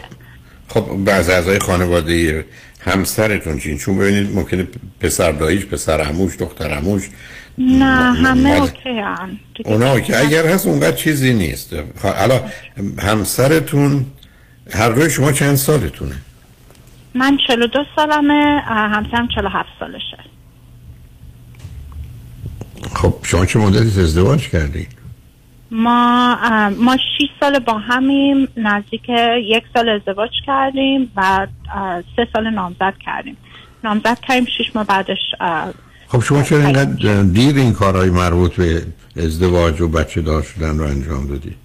خب 0.67 0.85
بعض 1.05 1.29
اعضای 1.29 1.59
خانواده 1.59 2.45
همسرتون 2.81 3.59
چین 3.59 3.77
چون 3.77 3.97
ببینید 3.97 4.35
ممکنه 4.35 4.67
پسر 4.99 5.31
داییش 5.31 5.65
پسر 5.65 6.01
عموش 6.01 6.37
دختر 6.37 6.71
عموش 6.71 7.09
نه 7.57 8.13
همه 8.13 8.49
اوکی 8.49 8.99
هم 8.99 9.39
اونا 9.65 9.91
اوکی. 9.91 10.13
اگر 10.13 10.47
هست 10.47 10.67
اونقدر 10.67 10.95
چیزی 10.95 11.33
نیست. 11.33 11.75
حالا 12.03 12.41
همسرتون 12.99 14.05
هر 14.73 14.89
روی 14.89 15.09
شما 15.09 15.31
چند 15.31 15.55
سالتونه؟ 15.55 16.15
من 17.15 17.37
42 17.47 17.79
سالمه 17.95 18.61
همسرم 18.67 19.27
47 19.27 19.69
سالشه. 19.79 20.17
خب 22.93 23.15
شما 23.23 23.45
چه 23.45 23.59
مدتی 23.59 24.01
ازدواج 24.01 24.49
کردی؟ 24.49 24.87
ما 25.71 26.37
ما 26.79 26.97
6 26.97 27.01
سال 27.39 27.59
با 27.59 27.77
همیم 27.77 28.47
نزدیک 28.57 29.09
یک 29.43 29.63
سال 29.73 29.89
ازدواج 29.89 30.31
کردیم 30.45 31.11
و 31.17 31.47
سه 32.15 32.27
سال 32.33 32.49
نامزد 32.49 32.93
کردیم. 33.05 33.37
نامزد 33.83 34.19
کردیم 34.27 34.45
6 34.45 34.75
ماه 34.75 34.85
بعدش 34.85 35.35
خب 36.07 36.21
شما 36.21 36.43
چرا 36.43 36.59
اینقدر 36.59 37.23
دیر 37.23 37.55
این 37.55 37.73
کارهای 37.73 38.09
مربوط 38.09 38.55
به 38.55 38.85
ازدواج 39.17 39.81
و 39.81 39.87
بچه 39.87 40.21
دار 40.21 40.41
شدن 40.41 40.77
رو 40.77 40.85
انجام 40.85 41.27
دادی؟ 41.27 41.55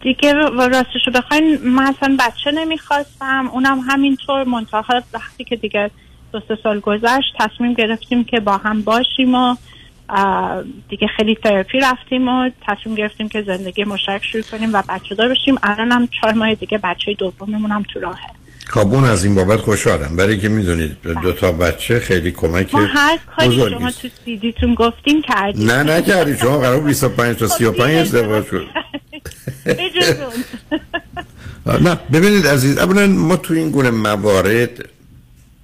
دیگه 0.00 0.32
راستشو 0.32 1.10
بخواین 1.14 1.58
من 1.64 1.86
اصلا 1.86 2.16
بچه 2.20 2.50
نمی‌خواستم 2.50 3.48
اونم 3.52 3.78
همینطور 3.78 4.44
منتها 4.44 5.02
وقتی 5.12 5.44
که 5.44 5.56
دیگه 5.56 5.90
دو 6.32 6.40
سه 6.48 6.58
سال 6.62 6.80
گذشت 6.80 7.34
تصمیم 7.38 7.74
گرفتیم 7.74 8.24
که 8.24 8.40
با 8.40 8.56
هم 8.56 8.82
باشیم 8.82 9.34
و 9.34 9.56
دیگه 10.88 11.06
خیلی 11.16 11.34
تراپی 11.34 11.80
رفتیم 11.80 12.28
و 12.28 12.50
تصمیم 12.66 12.94
گرفتیم 12.94 13.28
که 13.28 13.42
زندگی 13.42 13.84
مشترک 13.84 14.24
شروع 14.24 14.42
کنیم 14.42 14.72
و 14.72 14.82
بچه 14.88 15.14
دار 15.14 15.28
بشیم. 15.28 15.54
الان 15.62 15.92
هم 15.92 16.08
چهار 16.20 16.32
ماه 16.32 16.54
دیگه 16.54 16.78
بچه 16.78 17.14
دوممون 17.14 17.70
هم 17.70 17.82
تو 17.82 18.00
راهه. 18.00 18.30
کابون 18.68 19.04
از 19.04 19.24
این 19.24 19.34
بابت 19.34 19.60
خوشحالم. 19.60 20.16
برای 20.16 20.38
که 20.38 20.48
می‌دونید 20.48 20.96
دو 21.22 21.32
تا 21.32 21.52
بچه 21.52 22.00
خیلی 22.00 22.30
کمک 22.30 22.74
ما 22.74 22.80
هر 22.80 23.18
کاری 23.36 23.56
شما 23.56 23.90
تو 23.90 24.08
سیدیتون 24.24 24.74
گفتیم 24.74 25.22
کردیم. 25.22 25.70
نه 25.70 25.82
نه 25.82 26.02
کردی. 26.02 26.36
شما 26.36 26.58
قرار 26.58 26.80
25 26.80 27.36
تا 27.36 27.46
35 27.46 27.94
ازدواج 27.94 28.46
شد 28.46 28.66
نه 31.86 31.98
ببینید 32.12 32.46
عزیز 32.46 32.78
اولا 32.78 33.06
ما 33.06 33.36
تو 33.36 33.54
این 33.54 33.70
گونه 33.70 33.90
موارد 33.90 34.88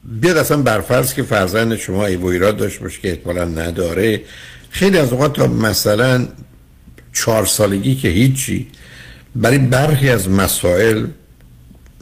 بیاد 0.04 0.36
اصلا 0.36 0.56
برفرض 0.56 1.14
که 1.14 1.22
فرزند 1.22 1.76
شما 1.76 2.06
ای 2.06 2.16
و 2.16 2.26
ایراد 2.26 2.56
داشت 2.56 2.80
باشه 2.80 3.00
که 3.00 3.08
احتمالا 3.08 3.44
نداره. 3.44 4.20
خیلی 4.70 4.98
از 4.98 5.12
اوقات 5.12 5.32
تا 5.32 5.46
مثلا 5.46 6.28
چهار 7.12 7.46
سالگی 7.46 7.94
که 7.94 8.08
هیچی 8.08 8.66
برای 9.36 9.58
برخی 9.58 10.08
از 10.08 10.30
مسائل 10.30 11.06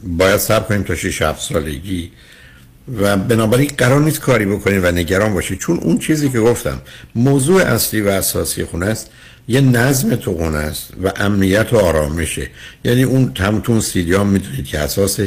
باید 0.03 0.37
صبر 0.37 0.65
کنیم 0.65 0.83
تا 0.83 0.95
6 0.95 1.21
7 1.21 1.41
سالگی. 1.41 2.11
و 2.97 3.17
بنابراین 3.17 3.71
قرار 3.77 4.01
نیست 4.01 4.19
کاری 4.19 4.45
بکنید 4.45 4.83
و 4.83 4.91
نگران 4.91 5.33
باشید 5.33 5.59
چون 5.59 5.77
اون 5.77 5.97
چیزی 5.97 6.29
که 6.29 6.39
گفتم 6.39 6.81
موضوع 7.15 7.61
اصلی 7.61 8.01
و 8.01 8.07
اساسی 8.07 8.65
خونه 8.65 8.85
است. 8.85 9.09
یه 9.47 9.61
نظم 9.61 10.15
تو 10.15 10.37
خونه 10.37 10.57
است 10.57 10.93
و 11.03 11.11
امنیت 11.15 11.73
و 11.73 11.77
آرامشه. 11.77 12.47
یعنی 12.83 13.03
اون 13.03 13.31
همتون 13.37 13.81
سیدیان 13.81 14.27
می‌دونید 14.27 14.65
که 14.65 14.79
اساس 14.79 15.19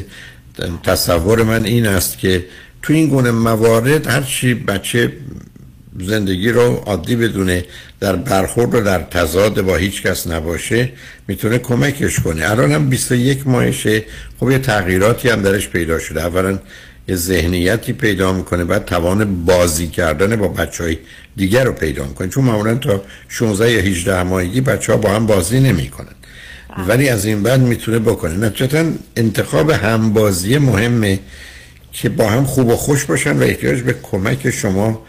تصور 0.83 1.43
من 1.43 1.65
این 1.65 1.87
است 1.87 2.19
که 2.19 2.45
تو 2.83 2.93
این 2.93 3.09
گونه 3.09 3.31
موارد 3.31 4.07
هرچی 4.07 4.55
بچه 4.55 5.13
زندگی 6.01 6.51
رو 6.51 6.83
عادی 6.87 7.16
بدونه 7.16 7.65
در 8.01 8.16
برخورد 8.16 8.75
و 8.75 8.81
در 8.81 8.99
تضاد 9.03 9.61
با 9.61 9.77
هیچ 9.77 10.03
کس 10.03 10.27
نباشه 10.27 10.93
می‌تونه 11.29 11.59
کمکش 11.59 12.21
کنه. 12.21 12.51
الان 12.51 12.73
هم 12.73 12.91
21 12.91 13.47
ماهشه. 13.47 14.03
خب 14.41 14.51
یه 14.51 14.59
تغییراتی 14.59 15.29
هم 15.29 15.43
درش 15.43 15.69
پیدا 15.69 15.99
شده. 15.99 16.23
اولا 16.23 16.59
یه 17.09 17.16
ذهنیتی 17.16 17.93
پیدا 17.93 18.33
می‌کنه 18.33 18.65
بعد 18.65 18.85
توان 18.85 19.45
بازی 19.45 19.89
کردن 19.89 20.37
با 20.37 20.49
بچه 20.49 20.85
های 20.85 20.99
دیگر 21.37 21.65
رو 21.65 21.73
پیدا 21.73 22.05
می‌کنه. 22.05 22.29
چون 22.29 22.45
معمولا 22.45 22.75
تا 22.75 23.03
16 23.29 23.73
یا 23.73 23.81
18 23.81 24.23
ماهگی 24.23 24.61
بچه 24.61 24.93
ها 24.93 24.99
با 24.99 25.11
هم 25.11 25.27
بازی 25.27 25.61
نمی‌کنن. 25.61 26.15
ولی 26.89 27.09
از 27.09 27.25
این 27.25 27.43
بعد 27.43 27.61
می‌تونه 27.61 27.99
بکنه. 27.99 28.47
نتیجتا 28.47 28.85
انتخاب 29.16 29.71
همبازی 29.71 30.59
مهمه 30.59 31.19
که 31.93 32.09
با 32.09 32.31
هم 32.31 32.45
خوب 32.45 32.69
و 32.69 32.77
خوش 32.77 33.05
باشن 33.05 33.39
و 33.39 33.43
احتیاج 33.43 33.81
به 33.81 33.95
کمک 34.03 34.51
شما 34.51 35.03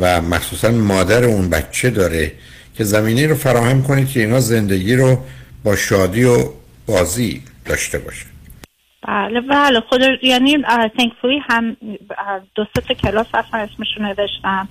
و 0.00 0.20
مخصوصا 0.20 0.70
مادر 0.70 1.24
اون 1.24 1.50
بچه 1.50 1.90
داره 1.90 2.32
که 2.74 2.84
زمینه 2.84 3.26
رو 3.26 3.34
فراهم 3.34 3.82
کنید 3.82 4.08
که 4.08 4.20
اینا 4.20 4.40
زندگی 4.40 4.96
رو 4.96 5.18
با 5.64 5.76
شادی 5.76 6.24
و 6.24 6.44
بازی 6.86 7.42
داشته 7.64 7.98
باشه 7.98 8.26
بله 9.08 9.40
بله. 9.40 9.80
خود 9.80 10.00
یعنی 10.22 10.58
thankfully 10.98 11.38
هم 11.48 11.76
دو 12.54 12.66
سه 12.74 12.94
کلاس 12.94 13.26
اصلا 13.34 13.60
اسمشون 13.60 14.04
نوشتم. 14.04 14.68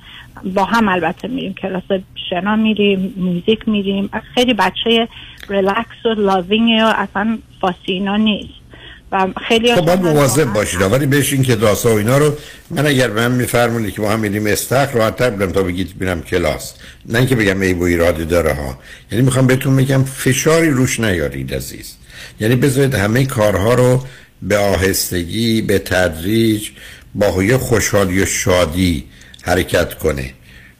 با 0.56 0.66
هم 0.66 0.88
البته 0.88 1.28
میریم 1.28 1.54
کلاس 1.54 1.84
شنا 2.30 2.56
میریم 2.56 3.14
موزیک 3.18 3.68
میریم. 3.68 4.10
خیلی 4.36 4.54
بچه 4.54 5.08
ریلکس 5.50 6.06
و 6.06 6.10
loving 6.10 6.70
و 6.84 6.94
اصلا 6.96 7.38
fussy 7.62 8.00
اینا 8.00 8.16
نیست. 8.16 8.67
و 9.12 9.28
خیلی 9.48 9.76
خب 9.76 9.82
باید 9.82 10.02
مواظب 10.02 10.54
باشید. 10.54 10.82
ولی 10.82 11.06
بشین 11.06 11.44
که 11.44 11.56
داسا 11.56 11.94
و 11.94 11.98
اینا 11.98 12.18
رو 12.18 12.34
من 12.70 12.88
اگر 12.88 13.10
من 13.10 13.32
میفرمونی 13.32 13.92
که 13.92 14.02
با 14.02 14.12
هم 14.12 14.20
میریم 14.20 14.48
استخر 14.48 14.92
راحت 14.92 15.32
بودم 15.32 15.52
تا 15.52 15.64
بگید 15.64 15.98
بینم 16.00 16.22
کلاس. 16.22 16.74
نه 17.06 17.20
اینکه 17.20 17.36
بگم 17.36 17.62
ای 17.62 17.74
و 17.74 17.84
ایرادی 17.84 18.26
داره 18.26 18.54
ها. 18.54 18.80
یعنی 19.12 19.26
می‌خوام 19.26 19.48
بهتون 19.48 19.76
بگم 19.76 20.04
فشاری 20.04 20.70
روش 20.70 21.00
نیارید 21.00 21.54
عزیز. 21.54 21.96
یعنی 22.40 22.56
بذارید 22.56 22.96
همه 22.96 23.26
کارها 23.26 23.74
رو 23.74 24.04
به 24.42 24.58
آهستگی 24.58 25.62
به 25.62 25.80
تدریج 25.80 26.70
با 27.16 27.44
یه 27.44 27.58
خوشحالی 27.58 28.22
و 28.22 28.26
شادی 28.26 29.04
حرکت 29.42 29.94
کنه. 29.94 30.34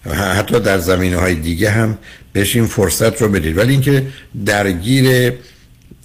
حتی 0.10 0.60
در 0.60 0.78
زمینه 0.78 1.18
های 1.18 1.36
دیگه 1.36 1.70
هم 1.70 1.98
بهش 2.34 2.56
این 2.56 2.66
فرصت 2.66 3.22
رو 3.22 3.30
بدید. 3.30 3.58
ولی 3.58 3.72
اینکه 3.72 4.04
درگیر 4.46 5.34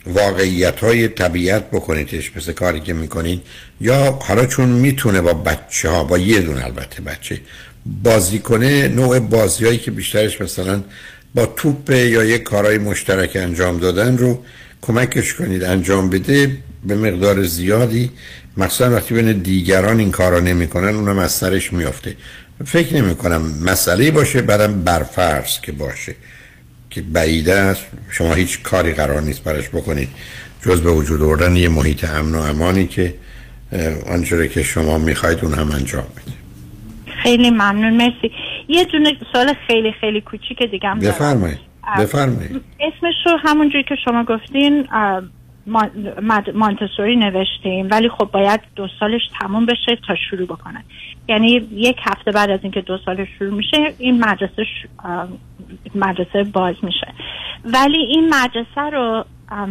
واقعیت 0.06 0.80
های 0.80 1.08
طبیعت 1.08 1.70
بکنیدش 1.70 2.36
مثل 2.36 2.52
کاری 2.52 2.80
که 2.80 2.92
می‌کنین. 2.92 3.40
یا 3.80 4.18
حالا 4.22 4.46
چون 4.46 4.68
می‌تونه 4.68 5.20
با 5.20 5.34
بچه 5.34 5.88
ها 5.88 6.04
با 6.04 6.18
یه 6.18 6.40
دون 6.40 6.62
البته 6.62 7.02
بچه 7.02 7.40
بازی 7.86 8.38
کنه 8.38 8.88
نوع 8.88 9.18
بازی 9.18 9.64
هایی 9.64 9.78
که 9.78 9.90
بیشترش 9.90 10.40
مثلا 10.40 10.82
با 11.34 11.46
توپ 11.46 11.90
یا 11.90 12.24
یک 12.24 12.42
کارهای 12.42 12.78
مشترک 12.78 13.30
انجام 13.34 13.78
دادن 13.78 14.18
رو 14.18 14.44
کمکش 14.82 15.34
کنید 15.34 15.64
انجام 15.64 16.10
بده 16.10 16.56
به 16.84 16.94
مقدار 16.94 17.42
زیادی. 17.42 18.10
مثلا 18.56 18.96
وقتی 18.96 19.14
بین 19.14 19.32
دیگران 19.32 19.98
این 19.98 20.10
کارا 20.10 20.40
نمی‌کنن 20.40 20.94
اونم 20.94 21.18
از 21.18 21.32
سرش 21.32 21.72
میافته. 21.72 22.16
فکر 22.66 22.96
نمی 22.96 23.14
کنم 23.14 23.42
مسئله 23.64 24.10
باشه 24.10 24.42
بعدم 24.42 24.82
برفرض 24.82 25.60
که 25.60 25.72
باشه. 25.72 26.14
که 26.92 27.02
بعیده 27.02 27.54
است. 27.54 27.86
شما 28.10 28.34
هیچ 28.34 28.62
کاری 28.62 28.92
قرار 28.92 29.20
نیست 29.20 29.44
برش 29.44 29.68
بکنید. 29.68 30.08
جز 30.66 30.82
به 30.82 30.90
وجود 30.90 31.22
آوردن 31.22 31.56
یه 31.56 31.68
محیط 31.68 32.04
امن 32.04 32.34
و 32.34 32.38
امانی 32.38 32.86
که 32.86 33.14
آنچه 34.06 34.48
که 34.48 34.62
شما 34.62 34.98
می‌خواید 34.98 35.38
اون 35.42 35.54
هم 35.54 35.70
انجام 35.70 36.02
بده 36.02 36.32
خیلی 37.22 37.50
ممنون. 37.50 37.96
مرسی. 37.96 38.30
یه 38.68 38.84
دونه 38.84 39.12
سوال 39.32 39.54
خیلی 39.66 39.92
خیلی 40.00 40.20
کوچیک 40.20 40.62
دیگه 40.70 40.88
هم 40.88 40.98
بفرمایید. 40.98 41.58
بفرمایید. 41.98 42.60
اسمش 42.80 43.14
رو 43.26 43.38
همونجوری 43.44 43.84
که 43.88 43.94
شما 44.04 44.24
گفتین 44.24 44.88
مانتسوری 46.54 47.16
نوشتیم 47.16 47.88
ولی 47.90 48.08
خب 48.08 48.30
باید 48.32 48.60
دو 48.76 48.88
سالش 49.00 49.22
تموم 49.40 49.66
بشه 49.66 49.98
تا 50.08 50.14
شروع 50.30 50.46
بکنه. 50.46 50.84
یعنی 51.28 51.68
یک 51.72 51.96
هفته 52.04 52.32
بعد 52.32 52.50
از 52.50 52.60
اینکه 52.62 52.80
دو 52.80 52.98
سالش 53.04 53.28
شروع 53.38 53.54
میشه 53.54 53.94
این 53.98 54.24
مدرسه 54.24 54.66
مدرسه 55.94 56.44
باز 56.52 56.74
میشه. 56.82 57.12
ولی 57.64 57.98
این 57.98 58.34
مدرسه 58.34 58.90
رو 58.92 59.24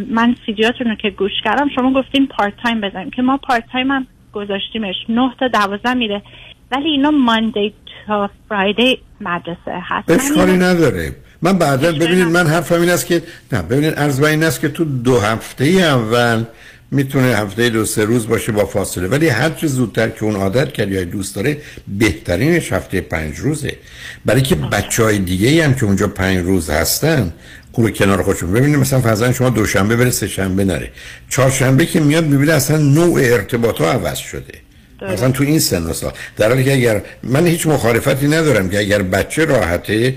من 0.10 0.36
سیدیاتون 0.46 0.88
رو 0.88 0.96
که 0.96 1.10
گوش 1.10 1.32
کردم 1.44 1.70
شما 1.76 1.94
گفتین 1.94 2.28
part 2.28 2.54
time 2.64 2.82
بزنیم 2.82 3.10
که 3.10 3.22
ما 3.22 3.38
part 3.38 3.64
time 3.72 3.92
هم 3.92 4.08
گذاشتیمش. 4.34 4.96
نه 5.10 5.32
تا 5.40 5.48
دوازده 5.48 5.94
میره. 5.94 6.22
ولی 6.72 6.90
اینا 6.90 7.12
Monday 7.12 7.74
تا 8.08 8.30
Friday 8.50 8.98
مدرسه 9.22 9.82
هست. 9.84 10.08
بهش 10.08 10.32
کاری 10.36 10.58
نداره. 10.58 11.16
من 11.42 11.58
بعدا 11.58 11.92
ببینید 11.92 12.28
من 12.28 12.48
حرفم 12.48 12.82
این 12.82 12.90
است 12.90 13.06
که 13.06 13.24
نه 13.52 13.62
ببینید 13.62 13.94
عرض 13.94 14.24
این 14.24 14.44
است 14.44 14.60
که 14.60 14.70
تو 14.70 14.86
دو 14.86 15.20
هفته 15.20 15.66
اول 15.66 16.44
می‌تونه 16.92 17.28
هفته 17.28 17.70
دو 17.70 17.86
سه 17.86 18.06
روز 18.06 18.28
باشه 18.28 18.52
با 18.52 18.66
فاصله. 18.66 19.08
ولی 19.08 19.30
هر 19.30 19.50
چه 19.50 19.68
زودتر 19.68 20.10
که 20.10 20.24
اون 20.24 20.36
عادت 20.36 20.74
کرد 20.74 20.92
یا 20.92 21.04
دوست 21.04 21.36
داره 21.36 21.58
بهترینش 21.88 22.74
هفته 22.74 23.02
پنج 23.02 23.38
روزه. 23.38 23.76
برای 24.26 24.42
که 24.42 24.56
بچه 24.56 25.04
های 25.04 25.18
دیگه 25.18 25.66
هم 25.66 25.74
که 25.74 25.84
اونجا 25.84 26.08
پنج 26.08 26.46
روز 26.46 26.70
هستن 26.70 27.34
اون 27.72 27.88
رو 27.88 27.94
کنار 27.94 28.24
خودشون. 28.24 28.54
ببینید 28.54 28.80
مثلا 28.80 29.02
فرضاً 29.02 29.32
شما 29.32 29.50
دوشنبه 29.50 29.96
بره 29.96 30.10
سه 30.10 30.28
شنبه 30.28 30.66
نره. 30.66 30.92
چهارشنبه 31.30 31.86
که 31.86 32.00
میاد 32.00 32.26
می‌بینه 32.26 32.54
اصلا 32.54 32.78
نوع 32.78 33.22
ارتباط 33.24 33.82
ها 33.82 33.92
عوض 33.92 34.18
شده. 34.18 34.54
مثلا 35.10 35.32
تو 35.32 35.44
این 35.44 35.60
سن 35.60 35.84
و 35.84 35.94
سال. 35.94 36.12
در 36.38 36.50
حالی 36.50 36.64
که 36.64 36.74
اگر 36.74 37.02
من 37.24 37.48
هیچ 37.48 37.68
مخالفتی 37.68 38.28
ندارم 38.28 38.70
که 38.70 38.80
اگر 38.80 39.02
بچه 39.02 39.46
راحته 39.46 40.16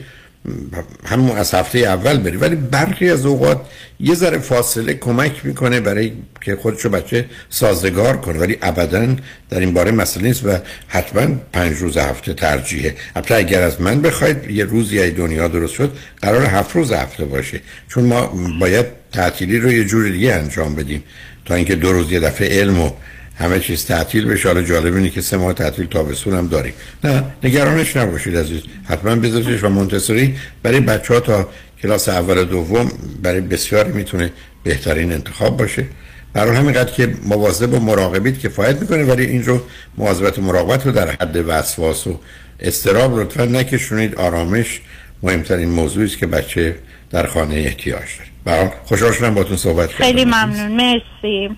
همون 1.05 1.37
از 1.37 1.55
هفته 1.55 1.79
اول 1.79 2.19
بری. 2.19 2.37
ولی 2.37 2.57
برخی 2.57 3.11
از 3.11 3.27
اوقات 3.27 3.61
یه 4.01 4.15
ذره 4.15 4.39
فاصله 4.39 4.95
کمک 4.95 5.47
می‌کنه 5.47 5.81
برای 5.81 6.12
که 6.41 6.57
خودشو 6.57 6.89
بچه 6.89 7.27
سازگار 7.49 8.16
کنه. 8.16 8.39
ولی 8.39 8.59
ابدا 8.62 9.16
در 9.51 9.61
این 9.61 9.75
باره 9.75 9.91
مسئله 9.91 10.25
نیست 10.25 10.47
و 10.47 10.59
حتما 10.89 11.35
پنج 11.53 11.77
روز 11.77 11.97
هفته 11.97 12.35
ترجیحه. 12.35 12.95
حتی 13.16 13.35
اگر 13.35 13.62
از 13.62 13.81
من 13.81 14.01
بخواید 14.01 14.51
یه 14.51 14.65
روزی 14.65 15.01
ای 15.01 15.11
دنیا 15.11 15.49
درست 15.49 15.75
شد 15.75 15.97
قرار 16.23 16.45
هفت 16.45 16.77
روز 16.77 16.93
هفته 16.93 17.25
باشه. 17.25 17.61
چون 17.89 18.05
ما 18.05 18.27
باید 18.61 18.87
تعطیلی 19.12 19.59
رو 19.59 19.73
یه 19.73 19.85
جور 19.85 20.09
دیگه 20.09 20.33
انجام 20.33 20.75
بدیم 20.75 21.03
تا 21.45 21.55
اینکه 21.55 21.75
دو 21.75 21.93
روز 21.93 22.12
یه 22.12 22.21
دفعه 22.21 22.61
علم 22.61 22.81
و 22.81 22.91
همه 23.39 23.61
چیز 23.61 23.86
تعطیل 23.86 24.27
بشه. 24.27 24.48
حالا 24.48 24.62
جالب 24.62 24.94
اینه 24.94 25.11
که 25.11 25.20
سه 25.20 25.36
ماه 25.36 25.52
تعطیل 25.52 25.86
تابستون 25.86 26.35
هم 26.35 26.48
داریم. 26.48 26.73
نه 27.05 27.24
نگرانش 27.44 27.97
نباشید 27.97 28.36
عزیز. 28.36 28.62
حتما 28.85 29.16
بذارش 29.16 29.65
و 29.65 29.69
منتصری 29.69 30.36
برای 30.62 30.81
بچه 30.81 31.15
ها 31.15 31.20
تا 31.20 31.48
کلاس 31.82 32.09
اول 32.09 32.44
دوم 32.44 32.93
برای 33.23 33.40
بسیاری 33.40 33.93
می‌تونه 33.93 34.32
بهترین 34.62 35.12
انتخاب 35.12 35.56
باشه. 35.56 35.86
برای 36.32 36.56
همینقدر 36.56 36.93
که 36.93 37.15
مواظب 37.24 37.73
و 37.73 37.81
مراقبید 37.81 38.40
کفایت 38.40 38.81
می‌کنه 38.81 39.05
ولی 39.05 39.24
این 39.24 39.44
رو 39.44 39.62
مواظبت 39.98 40.39
و 40.39 40.43
مراقبت 40.43 40.86
رو 40.86 40.93
در 40.93 41.11
حد 41.11 41.44
وسواس 41.47 42.06
و 42.06 42.20
استراب 42.61 43.19
لطفا 43.19 43.44
نکشونید. 43.44 44.15
آرامش 44.15 44.81
مهمترین 45.23 45.69
موضوعی 45.69 46.06
است 46.06 46.19
که 46.19 46.27
بچه 46.27 46.74
در 47.11 47.27
خانه 47.27 47.55
احتیاج 47.55 48.01
داره. 48.01 48.31
برای 48.44 48.69
خوشحال 48.85 49.12
شدم 49.12 49.35
باتون 49.35 49.56
صحبت 49.56 49.89
کردم. 49.89 50.05
خیلی 50.05 50.24
ممنون. 50.24 50.73
مرسی. 50.73 51.56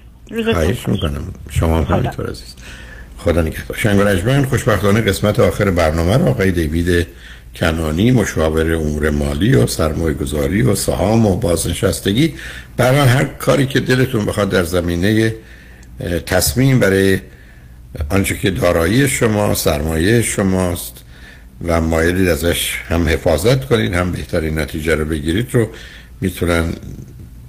خواهش 0.52 0.88
می‌کنم. 0.88 1.22
شما 1.50 1.78
هم 1.78 1.96
همینطور 1.96 2.30
عزیز. 2.30 2.54
خدا 3.18 3.42
نگهدار. 3.42 3.78
شنگ 3.78 4.24
و 4.26 4.44
خوشبختانه 4.44 5.00
قسمت 5.00 5.40
آخر 5.40 5.70
برنامه 5.70 6.16
رو 6.16 6.26
آقای 6.28 6.52
دیوید 6.52 7.06
کنانی 7.56 8.10
مشاور 8.10 8.72
امور 8.72 9.10
مالی 9.10 9.54
و 9.54 9.66
سرمایه 9.66 10.14
گذاری 10.14 10.62
و 10.62 10.74
سهام 10.74 11.26
و 11.26 11.36
بازنشستگی. 11.36 12.34
برای 12.76 12.98
هر 12.98 13.24
کاری 13.24 13.66
که 13.66 13.80
دلتون 13.80 14.26
بخواد 14.26 14.50
در 14.50 14.64
زمینه 14.64 15.34
تصمیم 16.26 16.80
برای 16.80 17.20
آنچه 18.10 18.36
که 18.36 18.50
دارایی 18.50 19.08
شما 19.08 19.54
سرمایه 19.54 20.22
شماست 20.22 21.04
و 21.64 21.80
مایلید 21.80 22.28
ازش 22.28 22.78
هم 22.88 23.08
حفاظت 23.08 23.64
کنید 23.64 23.94
هم 23.94 24.12
بهترین 24.12 24.58
نتیجه 24.58 24.94
رو 24.94 25.04
بگیرید 25.04 25.48
رو 25.52 25.68
می‌تونن 26.20 26.72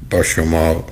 با 0.09 0.23
شما 0.23 0.85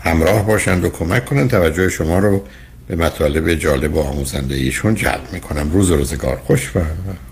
همراه 0.00 0.46
باشند 0.46 0.84
و 0.84 0.88
کمک 0.88 1.24
کنند. 1.24 1.50
توجه 1.50 1.88
شما 1.88 2.18
رو 2.18 2.42
به 2.88 2.96
مطالب 2.96 3.54
جالب 3.54 3.94
و 3.94 4.00
آموزنده 4.00 4.54
ایشون 4.54 4.94
جلب 4.94 5.28
می‌کنم. 5.32 5.70
روز 5.72 5.90
روزگار 5.90 6.40
خوش 6.46 6.76
و 6.76 6.80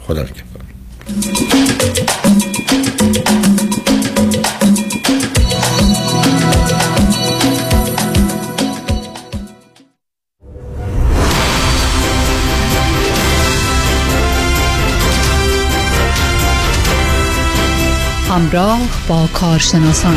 خدا 0.01 0.22
نگهدار. 0.22 0.62
همراه 18.30 18.80
با 19.09 19.28
کارشناسان. 19.34 20.16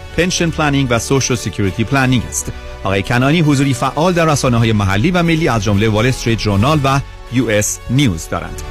pension 0.17 0.49
planning 0.49 0.87
و 0.89 0.99
Social 0.99 1.37
Security 1.37 1.83
planning 1.83 2.23
است. 2.29 2.51
آقای 2.83 3.03
کنانی 3.03 3.41
حضوری 3.41 3.73
فعال 3.73 4.13
در 4.13 4.25
رسانه 4.25 4.57
های 4.57 4.71
محلی 4.71 5.11
و 5.11 5.23
ملی 5.23 5.47
از 5.47 5.63
جمله 5.63 5.89
Wall 5.89 6.05
Street 6.05 6.39
Journal 6.39 6.79
و 6.83 7.01
U.S. 7.33 7.79
News 7.89 8.29
دارند. 8.29 8.61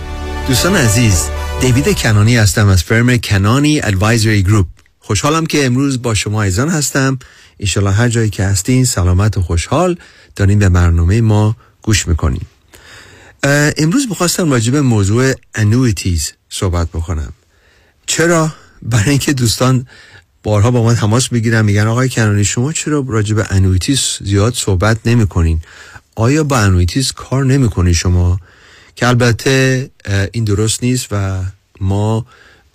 دوستان 0.48 0.76
عزیز، 0.76 1.28
دیوید 1.60 1.98
کنانی 1.98 2.36
هستم 2.36 2.68
از 2.68 2.82
firm 2.82 3.16
کنانی 3.16 3.80
Advisory 3.82 4.42
Group. 4.42 4.66
خوشحالم 4.98 5.46
که 5.46 5.66
امروز 5.66 6.02
با 6.02 6.14
شما 6.14 6.42
عزیزان 6.42 6.68
هستم. 6.68 7.18
ایشالا 7.56 7.90
هر 7.90 8.08
جایی 8.08 8.30
که 8.30 8.44
هستین 8.44 8.84
سلامت 8.84 9.36
و 9.36 9.42
خوشحال 9.42 9.96
دارین 10.36 10.58
به 10.58 10.68
برنامه 10.68 11.20
ما 11.20 11.56
گوش 11.82 12.08
می‌کنین. 12.08 12.40
امروز 13.76 14.08
می‌خواستم 14.08 14.50
راجع 14.50 14.80
موضوع 14.80 15.32
annuities 15.54 16.32
صحبت 16.48 16.88
بکنم. 16.88 17.32
چرا؟ 18.06 18.52
برای 18.82 19.10
اینکه 19.10 19.32
دوستان 19.32 19.86
بارها 20.42 20.70
با 20.70 20.82
من 20.84 20.94
تماس 20.94 21.32
می‌گیرن 21.32 21.64
میگن 21.64 21.86
آقای 21.86 22.08
کنانی 22.08 22.44
شما 22.44 22.72
چرا 22.72 23.04
راجع 23.08 23.34
به 23.34 23.46
annuities 23.50 24.00
زیاد 24.20 24.54
صحبت 24.54 24.98
نمی 25.06 25.26
کنین 25.26 25.60
آیا 26.14 26.44
با 26.44 26.58
annuities 26.58 27.12
کار 27.12 27.44
نمی 27.44 27.68
کنین 27.68 27.92
شما؟ 27.92 28.40
که 28.96 29.08
البته 29.08 29.90
این 30.32 30.44
درست 30.44 30.82
نیست 30.82 31.06
و 31.10 31.42
ما 31.80 32.26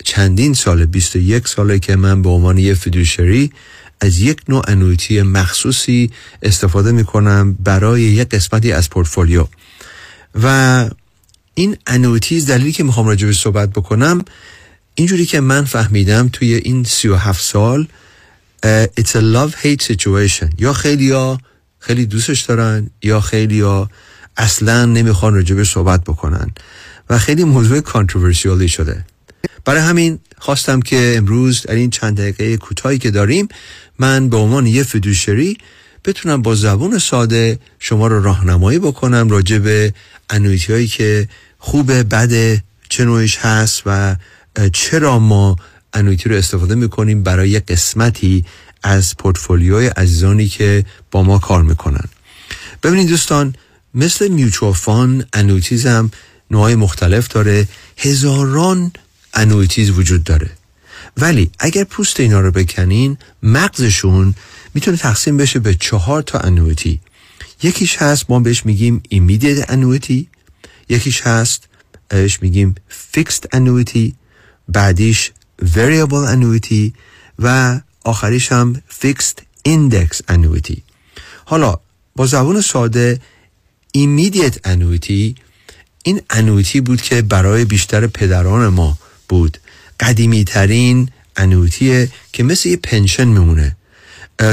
چندین 0.04 0.54
سال 0.54 0.84
21 0.84 1.48
ساله 1.48 1.78
که 1.78 1.96
من 1.96 2.22
به 2.22 2.28
عنوان 2.28 2.58
یه 2.58 2.74
فیدوشری 2.74 3.52
از 4.00 4.18
یک 4.18 4.40
نوع 4.48 4.64
انویتی 4.68 5.22
مخصوصی 5.22 6.10
استفاده 6.42 6.92
می 6.92 7.04
کنم 7.04 7.52
برای 7.52 8.02
یک 8.02 8.28
قسمتی 8.28 8.72
از 8.72 8.90
پورتفولیو. 8.90 9.46
و 10.42 10.88
این 11.54 11.76
انویتیز 11.86 12.46
دلیلی 12.46 12.72
که 12.72 12.84
می‌خوام 12.84 13.06
راجع 13.06 13.26
به 13.26 13.32
صحبت 13.32 13.70
بکنم 13.70 14.24
اینجوری 14.98 15.26
که 15.26 15.40
من 15.40 15.64
فهمیدم 15.64 16.28
توی 16.32 16.54
این 16.54 16.84
37 16.84 17.42
سال 17.42 17.86
it's 19.00 19.12
a 19.12 19.20
love 19.20 19.54
hate 19.62 19.82
situation. 19.82 20.54
یا 20.58 20.72
خیلی 20.72 21.10
ها 21.10 21.38
خیلی 21.78 22.06
دوستش 22.06 22.40
دارن 22.40 22.90
یا 23.02 23.20
خیلی 23.20 23.60
ها 23.60 23.90
اصلا 24.36 24.84
نمی‌خوان 24.84 25.34
راجبه 25.34 25.64
صحبت 25.64 26.04
بکنن. 26.04 26.50
و 27.10 27.18
خیلی 27.18 27.44
موضوع 27.44 27.80
کانتروورسیالی 27.80 28.68
شده. 28.68 29.04
برای 29.64 29.80
همین 29.80 30.18
خواستم 30.38 30.80
که 30.80 31.14
امروز 31.16 31.62
در 31.62 31.74
این 31.74 31.90
چند 31.90 32.16
دقیقه 32.16 32.56
کوتاهی 32.56 32.98
که 32.98 33.10
داریم 33.10 33.48
من 33.98 34.28
به 34.28 34.36
عنوان 34.36 34.66
یه 34.66 34.82
فدوشری 34.82 35.58
بتونم 36.04 36.42
با 36.42 36.54
زبون 36.54 36.98
ساده 36.98 37.58
شما 37.78 38.06
رو 38.06 38.22
راهنمایی 38.22 38.78
بکنم 38.78 39.28
راجع 39.28 39.58
به 39.58 39.94
انویتی 40.30 40.72
هایی 40.72 40.86
که 40.88 41.28
خوبه 41.58 42.02
بده 42.02 42.62
چه 42.88 43.04
نوعش 43.04 43.36
هست 43.36 43.82
و 43.86 44.16
چرا 44.72 45.18
ما 45.18 45.56
انویتی 45.92 46.28
رو 46.28 46.36
استفاده 46.36 46.74
می‌کنیم 46.74 47.22
برای 47.22 47.60
قسمتی 47.60 48.44
از 48.82 49.16
پورتفولیوی 49.16 49.86
عزیزانی 49.86 50.48
که 50.48 50.84
با 51.10 51.22
ما 51.22 51.38
کار 51.38 51.62
می‌کنن؟ 51.62 52.04
ببینید 52.82 53.08
دوستان 53.08 53.54
مثل 53.94 54.28
mutual 54.28 54.72
fund 54.72 55.24
annuities 55.32 55.86
هم 55.86 56.10
نوعای 56.50 56.74
مختلف 56.74 57.28
داره. 57.28 57.68
هزاران 57.96 58.92
annuities 59.34 59.90
وجود 59.90 60.24
داره. 60.24 60.50
ولی 61.16 61.50
اگر 61.58 61.84
پوست 61.84 62.20
اینا 62.20 62.40
رو 62.40 62.50
بکنین 62.50 63.18
مغزشون 63.42 64.34
می‌تونه 64.74 64.96
تقسیم 64.96 65.36
بشه 65.36 65.58
به 65.58 65.74
چهار 65.74 66.22
تا 66.22 66.38
annuity 66.38 67.00
یکیش 67.62 67.96
هست 67.96 68.30
ما 68.30 68.40
بهش 68.40 68.66
میگیم 68.66 69.02
immediate 69.14 69.64
annuity 69.68 70.28
یکیش 70.88 71.20
هست 71.20 71.68
بهش 72.08 72.42
میگیم 72.42 72.74
fixed 73.14 73.46
annuity 73.52 74.14
بعدیش 74.68 75.32
variable 75.62 76.28
annuity 76.34 76.92
و 77.38 77.80
آخریش 78.04 78.52
هم 78.52 78.82
fixed 79.00 79.42
index 79.68 80.32
annuity. 80.32 80.78
حالا 81.44 81.76
با 82.16 82.26
زبان 82.26 82.60
ساده 82.60 83.20
immediate 83.96 84.56
annuity 84.64 85.34
این 86.02 86.20
انویتی 86.30 86.80
بود 86.80 87.02
که 87.02 87.22
برای 87.22 87.64
بیشتر 87.64 88.06
پدران 88.06 88.68
ما 88.68 88.98
بود. 89.28 89.58
قدیمی 90.00 90.44
ترین 90.44 91.10
انویتیه 91.36 92.08
که 92.32 92.42
مثل 92.42 92.68
یه 92.68 92.76
پنشن 92.76 93.24
میمونه. 93.24 93.76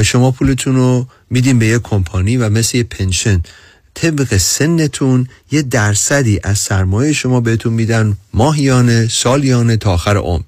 شما 0.04 0.30
پولتون 0.30 0.76
رو 0.76 1.06
میدین 1.30 1.58
به 1.58 1.66
یه 1.66 1.78
کمپانی 1.78 2.36
و 2.36 2.50
مثل 2.50 2.76
یه 2.76 2.84
پنشن. 2.84 3.42
طبق 3.94 4.36
سنتون 4.36 5.28
یه 5.50 5.62
درصدی 5.62 6.40
از 6.42 6.58
سرمایه 6.58 7.12
شما 7.12 7.40
بهتون 7.40 7.72
میدن 7.72 8.16
ماهیانه 8.32 9.08
سالیانه 9.08 9.76
تا 9.76 9.92
آخر 9.92 10.16
عمر. 10.16 10.42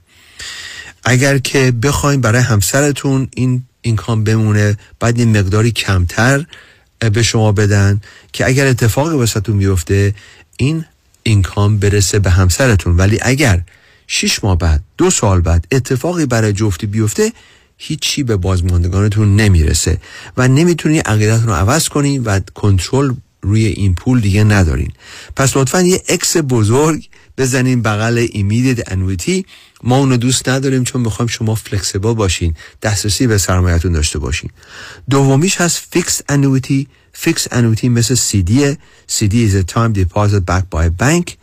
اگر 1.04 1.38
که 1.38 1.70
بخواین 1.70 2.20
برای 2.20 2.42
همسرتون 2.42 3.28
این 3.34 3.64
اینکام 3.82 4.24
بمونه 4.24 4.78
بعد 5.00 5.18
این 5.18 5.38
مقداری 5.38 5.70
کمتر 5.70 6.46
به 7.12 7.22
شما 7.22 7.52
بدن 7.52 8.00
که 8.32 8.46
اگر 8.46 8.66
اتفاقی 8.66 9.16
واسهتون 9.16 9.58
بیفته 9.58 10.14
این 10.56 10.84
اینکام 11.22 11.78
برسه 11.78 12.18
به 12.18 12.30
همسرتون. 12.30 12.96
ولی 12.96 13.18
اگر 13.22 13.62
شیش 14.06 14.44
ماه 14.44 14.58
بعد 14.58 14.82
دو 14.98 15.10
سال 15.10 15.40
بعد 15.40 15.66
اتفاقی 15.72 16.26
برای 16.26 16.52
جفتی 16.52 16.86
بیفته 16.86 17.32
هیچی 17.78 18.22
به 18.22 18.36
بازماندگانتون 18.36 19.36
نمی‌رسه 19.36 20.00
و 20.36 20.48
نمی‌تونی 20.48 20.98
عقیدتون 20.98 21.46
رو 21.46 21.52
عوض 21.52 21.88
کنی 21.88 22.18
و 22.18 22.40
کنترل 22.40 23.14
روی 23.46 23.66
این 23.66 23.94
پول 23.94 24.20
دیگه 24.20 24.44
ندارین. 24.44 24.92
پس 25.36 25.56
لطفا 25.56 25.82
یه 25.82 26.02
اکس 26.08 26.36
بزرگ 26.36 27.08
بزنین 27.38 27.82
بغل 27.82 28.26
immediate 28.32 28.82
annuity. 28.86 29.46
ما 29.82 29.98
اونو 29.98 30.16
دوست 30.16 30.48
نداریم 30.48 30.84
چون 30.84 31.00
می‌خوایم 31.00 31.26
شما 31.26 31.54
flexible 31.54 32.14
باشین 32.14 32.54
دسترسی 32.82 33.26
به 33.26 33.38
سرمایتون 33.38 33.92
داشته 33.92 34.18
باشین. 34.18 34.50
دومیش 35.10 35.60
هست 35.60 35.82
fixed 35.90 36.22
annuity. 36.28 36.88
Fixed 37.12 37.46
annuity 37.50 37.88
مثل 37.88 38.14
CD. 38.14 38.76
CD 39.06 39.50
is 39.50 39.54
a 39.54 39.72
time 39.72 39.92
deposit 39.92 40.42
backed 40.46 40.70
by 40.70 40.84
a 40.84 40.90
bank. 40.90 41.36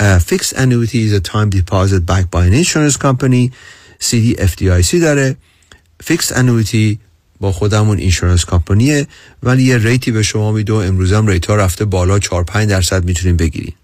Uh, 0.00 0.20
fixed 0.20 0.52
annuity 0.52 1.08
is 1.08 1.12
a 1.12 1.20
time 1.20 1.50
deposit 1.50 2.06
backed 2.06 2.30
by 2.30 2.46
an 2.46 2.54
insurance 2.54 2.96
company. 2.96 3.50
CD 3.98 4.36
FDIC 4.36 5.00
داره. 5.00 5.36
Fixed 6.02 6.30
annuity 6.30 7.07
با 7.40 7.52
خودمون 7.52 7.98
insurance 7.98 8.44
company 8.44 8.98
ه 8.98 9.06
ولی 9.42 9.62
یه 9.62 9.78
rate 9.78 10.04
ی 10.04 10.10
به 10.10 10.22
شما 10.22 10.52
میده 10.52 10.72
و 10.72 10.76
امروز 10.76 11.12
هم 11.12 11.26
rate 11.26 11.46
ها 11.46 11.56
رفته 11.56 11.84
بالا 11.84 12.18
4 12.18 12.44
5 12.44 12.68
درصد 12.68 13.04
می‌تونیم 13.04 13.36
بگیریم. 13.36 13.74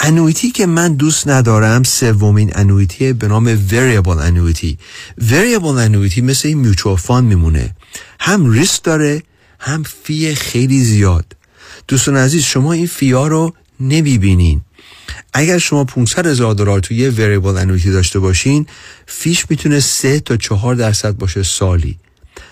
annuity 0.00 0.50
که 0.50 0.66
من 0.66 0.94
دوست 0.94 1.28
ندارم 1.28 1.82
سومین 1.82 2.52
annuity 2.54 3.12
به 3.12 3.28
نام 3.28 3.68
variable 3.68 4.08
annuity 4.08 4.78
variable 5.20 5.64
annuity 5.64 6.20
مثل 6.20 6.48
این 6.48 6.58
mutual 6.58 6.96
fund 6.96 7.28
میمونه. 7.28 7.74
هم 8.20 8.50
ریسک 8.50 8.82
داره 8.82 9.22
هم 9.60 9.82
fee 10.04 10.34
خیلی 10.34 10.84
زیاد. 10.84 11.36
دوستان 11.88 12.16
عزیز 12.16 12.42
شما 12.42 12.72
این 12.72 12.86
fee 12.86 13.16
ا 13.16 13.26
رو 13.26 13.54
نمی‌بینین. 13.80 14.60
اگر 15.32 15.58
شما 15.58 15.84
500 15.84 16.26
هزار 16.26 16.54
دلار 16.54 16.80
توی 16.80 16.96
یه 16.96 17.10
variable 17.10 17.56
annuity 17.60 17.90
داشته 17.90 18.18
باشین 18.18 18.66
fee 19.06 19.30
ش 19.30 19.46
می‌تونه 19.50 19.80
3 19.80 20.20
تا 20.20 20.36
4 20.36 20.74
درصد 20.74 21.16
باشه 21.16 21.42
سالی. 21.42 21.98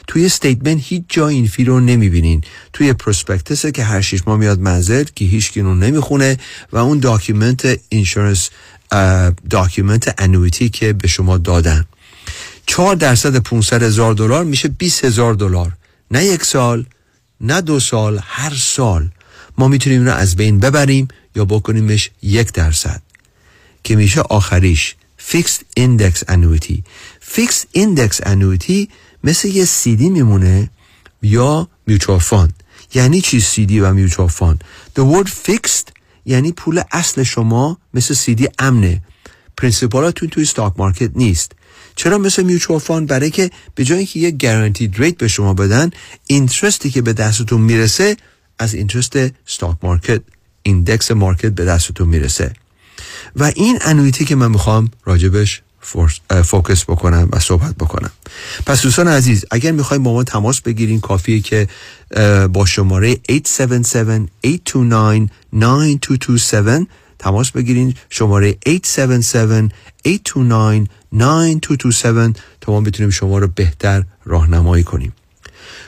توی 0.08 0.26
statement 0.26 0.80
هیچ 0.82 1.02
جا 1.08 1.28
این 1.28 1.46
fee 1.46 1.64
رو 1.64 1.80
نمی‌بینین. 1.80 2.40
توی 2.72 2.92
prospectus 2.92 3.65
ه 3.65 3.72
که 3.72 3.84
هر 3.84 4.00
شیش 4.00 4.20
ماه 4.26 4.38
میاد 4.38 4.60
منزل 4.60 5.04
که 5.14 5.24
هیچ 5.24 5.56
رو 5.56 5.74
نمی‌خونه 5.74 6.38
و 6.72 6.76
اون 6.78 6.98
document 6.98 7.80
insurance 7.88 8.50
document 9.50 10.14
annuity 10.18 10.68
که 10.68 10.92
به 10.92 11.08
شما 11.08 11.38
دادن. 11.38 11.84
4 12.66 12.96
درصد 12.96 13.36
500 13.36 13.82
هزار 13.82 14.14
دلار 14.14 14.44
میشه 14.44 14.68
20 14.68 15.04
هزار 15.04 15.34
دلار. 15.34 15.72
نه 16.10 16.24
یک 16.24 16.44
سال 16.44 16.86
نه 17.40 17.60
دو 17.60 17.80
سال 17.80 18.20
هر 18.22 18.54
سال. 18.54 19.08
ما 19.58 19.68
می‌تونیم 19.68 20.04
رو 20.04 20.12
از 20.12 20.36
بین 20.36 20.60
ببریم 20.60 21.08
یا 21.36 21.44
بکنیمش 21.44 22.10
یک 22.22 22.52
درصد. 22.52 23.02
که 23.84 23.96
میشه 23.96 24.20
آخریش. 24.20 24.94
Fixed 25.30 25.80
Index 25.80 26.14
Annuity. 26.34 26.82
Fixed 27.36 27.64
Index 27.76 28.20
Annuity 28.32 28.88
مثل 29.24 29.48
یه 29.48 29.64
سیدی 29.64 30.08
میمونه 30.08 30.70
یا 31.22 31.68
mutual 31.86 32.18
fund 32.18 32.62
یعنی 32.94 33.20
چی 33.20 33.40
سیدی 33.40 33.80
و 33.80 33.92
mutual 33.92 34.28
fund 34.28 34.64
The 34.98 35.02
word 35.02 35.28
fixed 35.28 35.92
یعنی 36.24 36.52
پول 36.52 36.82
اصل 36.92 37.22
شما 37.22 37.78
مثل 37.94 38.14
سیدی 38.14 38.48
امنه. 38.58 39.02
principal 39.56 40.10
اتون 40.10 40.28
توی 40.28 40.44
stock 40.44 40.72
market 40.76 41.10
نیست. 41.14 41.52
چرا 41.96 42.18
مثل 42.18 42.42
mutual 42.42 42.78
fund 42.78 43.08
برای 43.08 43.30
که 43.30 43.50
به 43.74 43.84
جای 43.84 43.98
اینکه 43.98 44.20
یه 44.20 44.30
guaranteed 44.30 44.98
rate 44.98 45.16
به 45.16 45.28
شما 45.28 45.54
بدن 45.54 45.90
interest 46.26 46.83
ی 46.83 46.90
که 46.90 47.02
به 47.02 47.12
دستتون 47.12 47.60
می‌رسه 47.60 48.16
از 48.58 48.74
interest 48.74 49.16
stock 49.46 49.76
market 49.82 50.22
index 50.62 51.10
market 51.10 51.52
به 51.52 51.64
دستتون 51.64 52.08
می‌رسه. 52.08 52.52
و 53.36 53.52
این 53.56 53.78
annuity 53.80 54.24
که 54.24 54.34
من 54.36 54.50
می‌خوام 54.50 54.90
راجبش 55.04 55.62
focus 56.44 56.84
بکنم 56.84 57.28
و 57.32 57.38
صحبت 57.38 57.74
بکنم. 57.74 58.10
پس 58.66 58.82
دوستان 58.82 59.08
عزیز 59.08 59.44
اگر 59.50 59.72
می‌خوایم 59.72 60.02
با 60.02 60.12
ما 60.12 60.24
تماس 60.24 60.60
بگیرین 60.60 61.00
کافیه 61.00 61.40
که 61.40 61.68
با 62.52 62.66
شماره 62.66 63.14
877-829-9227 63.14 63.18
تماس 67.18 67.50
بگیرین. 67.50 67.94
شماره 68.10 68.56
877-829-9227 68.68 68.76
تا 72.60 72.72
ما 72.72 72.80
بتونیم 72.80 73.10
شما 73.10 73.38
رو 73.38 73.48
بهتر 73.54 74.04
راهنمایی 74.24 74.84
کنیم. 74.84 75.12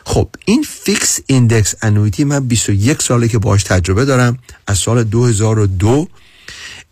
خب 0.04 0.28
این 0.44 0.62
fixed 0.62 1.20
index 1.26 1.74
annuity 1.82 2.24
من 2.24 2.48
21 2.48 3.02
ساله 3.02 3.28
که 3.28 3.38
باش 3.38 3.64
تجربه 3.64 4.04
دارم. 4.04 4.38
از 4.66 4.78
سال 4.78 5.04
2002 5.04 6.08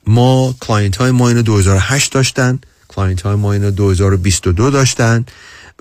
ما 0.06 0.54
client 0.60 0.96
های 0.96 1.10
ما 1.10 1.28
اینو 1.28 1.42
2008 1.42 2.12
داشتن. 2.12 2.58
client 2.88 3.22
های 3.22 3.34
ما 3.34 3.52
اینو 3.52 3.70
2022 3.70 4.70
داشتن 4.70 5.24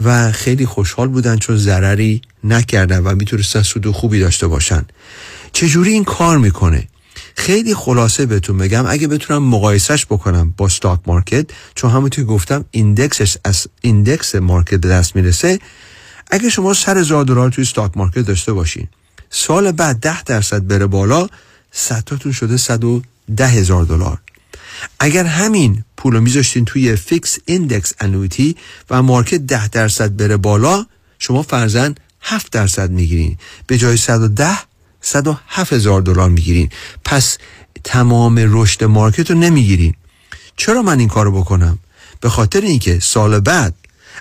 و 0.03 0.31
خیلی 0.31 0.65
خوشحال 0.65 1.07
بودن 1.07 1.37
چون 1.37 1.57
ضرری 1.57 2.21
نکردن 2.43 2.99
و 2.99 3.15
می‌تونستن 3.15 3.61
سود 3.61 3.91
خوبی 3.91 4.19
داشته 4.19 4.47
باشن. 4.47 4.85
چجوری 5.53 5.91
این 5.91 6.03
کار 6.03 6.37
می‌کنه؟ 6.37 6.87
خیلی 7.35 7.75
خلاصه 7.75 8.25
بهتون 8.25 8.57
بگم 8.57 8.85
اگه 8.87 9.07
بتونم 9.07 9.43
مقایسش 9.43 10.05
بکنم 10.05 10.53
با 10.57 10.69
stock 10.69 10.99
market 11.05 11.45
چون 11.75 11.91
همونطور 11.91 12.25
گفتم 12.25 12.65
index 12.71 13.18
ش 13.18 13.37
از 13.43 13.67
index 13.81 14.35
market 14.35 14.81
دست 14.81 15.15
می‌رسه 15.15 15.59
اگه 16.31 16.49
شما 16.49 16.73
صد 16.73 16.97
هزار 16.97 17.23
دلار 17.25 17.49
توی 17.49 17.65
stock 17.65 17.97
market 17.97 18.19
داشته 18.19 18.53
باشین 18.53 18.87
سال 19.29 19.71
بعد 19.71 19.99
ده 19.99 20.23
درصد 20.23 20.67
بره 20.67 20.85
بالا 20.85 21.27
صدتاتون 21.71 22.31
شده 22.31 22.57
صد 22.57 22.83
و 22.83 23.01
ده 23.37 23.47
هزار 23.47 23.83
دلار. 23.83 24.17
اگر 24.99 25.25
همین 25.25 25.83
پول 25.97 26.13
رو 26.13 26.21
میذاشتین 26.21 26.65
توی 26.65 26.95
fixed 26.95 27.37
index 27.45 27.93
annuity 27.99 28.55
و 28.89 29.03
market 29.03 29.37
ده 29.37 29.67
درصد 29.67 30.15
بره 30.15 30.37
بالا 30.37 30.85
شما 31.19 31.43
فرضاً 31.43 31.95
هفت 32.21 32.51
درصد 32.51 32.91
می‌گیرین. 32.91 33.37
به 33.67 33.77
جای 33.77 33.97
110 33.97 34.57
107 35.01 35.73
هزار 35.73 36.01
دلار 36.01 36.29
می‌گیرین. 36.29 36.69
پس 37.05 37.37
تمام 37.83 38.35
رشد 38.39 38.83
market 38.83 39.31
رو 39.31 39.37
نمی‌گیرین. 39.37 39.93
چرا 40.57 40.81
من 40.81 40.99
این 40.99 41.07
کارو 41.07 41.31
بکنم؟ 41.31 41.79
به 42.21 42.29
خاطر 42.29 42.61
اینکه 42.61 42.99
سال 42.99 43.39
بعد 43.39 43.73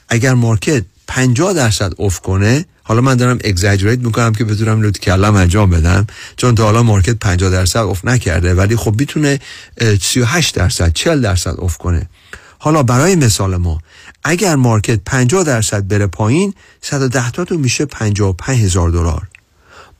اگر 0.08 0.34
market 0.34 0.84
50 1.06 1.52
درصد 1.52 1.92
افت 1.98 2.22
کنه 2.22 2.64
حالا 2.82 3.00
من 3.00 3.14
دارم 3.14 3.38
exaggerate 3.44 3.98
می‌کنم 3.98 4.32
که 4.32 4.44
بتونم 4.44 4.82
لوت 4.82 4.98
کلم 4.98 5.34
انجام 5.34 5.70
بدم 5.70 6.06
چون 6.36 6.54
تا 6.54 6.64
حالا 6.64 6.82
market 6.82 7.14
50 7.14 7.50
درصد 7.50 7.78
افت 7.78 8.04
نکرده 8.04 8.54
ولی 8.54 8.76
خب 8.76 8.94
می‌تونه 8.98 9.40
38 10.00 10.54
درصد 10.54 10.92
40 10.92 11.20
درصد 11.20 11.54
افت 11.58 11.78
کنه. 11.78 12.08
حالا 12.58 12.82
برای 12.82 13.16
مثال 13.16 13.56
ما 13.56 13.80
اگر 14.24 14.56
market 14.56 15.00
50 15.06 15.44
درصد 15.44 15.88
بره 15.88 16.06
پایین 16.06 16.54
110 16.82 17.30
تا 17.30 17.44
تو 17.44 17.58
میشه 17.58 17.84
55 17.84 18.64
هزار 18.64 18.90
دلار. 18.90 19.22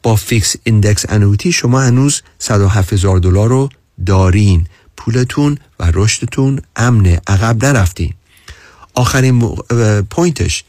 با 0.03 0.17
fixed 0.17 0.57
index 0.65 1.05
annuity 1.09 1.53
شما 1.53 1.81
هنوز 1.81 2.23
107 2.39 2.93
هزار 2.93 3.19
دلار 3.19 3.49
رو 3.49 3.69
دارین. 4.07 4.67
پولتون 4.97 5.59
و 5.81 5.91
رشدتون 5.95 6.61
امنه 6.77 7.21
عقب 7.27 7.65
نرفتین. 7.65 8.15
آخرین 8.95 9.41
point 10.11 10.50
ش 10.50 10.65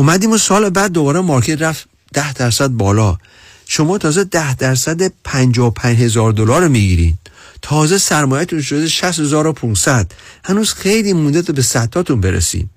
اومدیم 0.00 0.32
و 0.32 0.38
سال 0.38 0.70
بعد 0.70 0.92
دوباره 0.92 1.20
market 1.20 1.62
رفت 1.62 1.88
ده 2.12 2.32
درصد 2.32 2.68
بالا. 2.68 3.18
شما 3.66 3.98
تازه 3.98 4.24
ده 4.24 4.54
درصد 4.54 5.12
پنجا 5.24 5.70
پنج 5.70 5.98
هزار 5.98 6.32
دلار 6.32 6.62
رو 6.62 6.68
می‌گیرین. 6.68 7.18
تازه 7.62 7.98
سرمایهتون 7.98 8.62
شده 8.62 8.88
شست 8.88 9.20
هزار 9.20 9.46
و 9.46 9.52
پونصد 9.52 10.12
هنوز 10.44 10.72
خیلی 10.72 11.12
مونده 11.12 11.42
تا 11.42 11.52
به 11.52 11.62
صدتاتون 11.62 12.20
برسیم. 12.20 12.70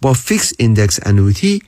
با 0.00 0.12
fixed 0.12 0.52
index 0.58 0.98
annuity 1.02 1.62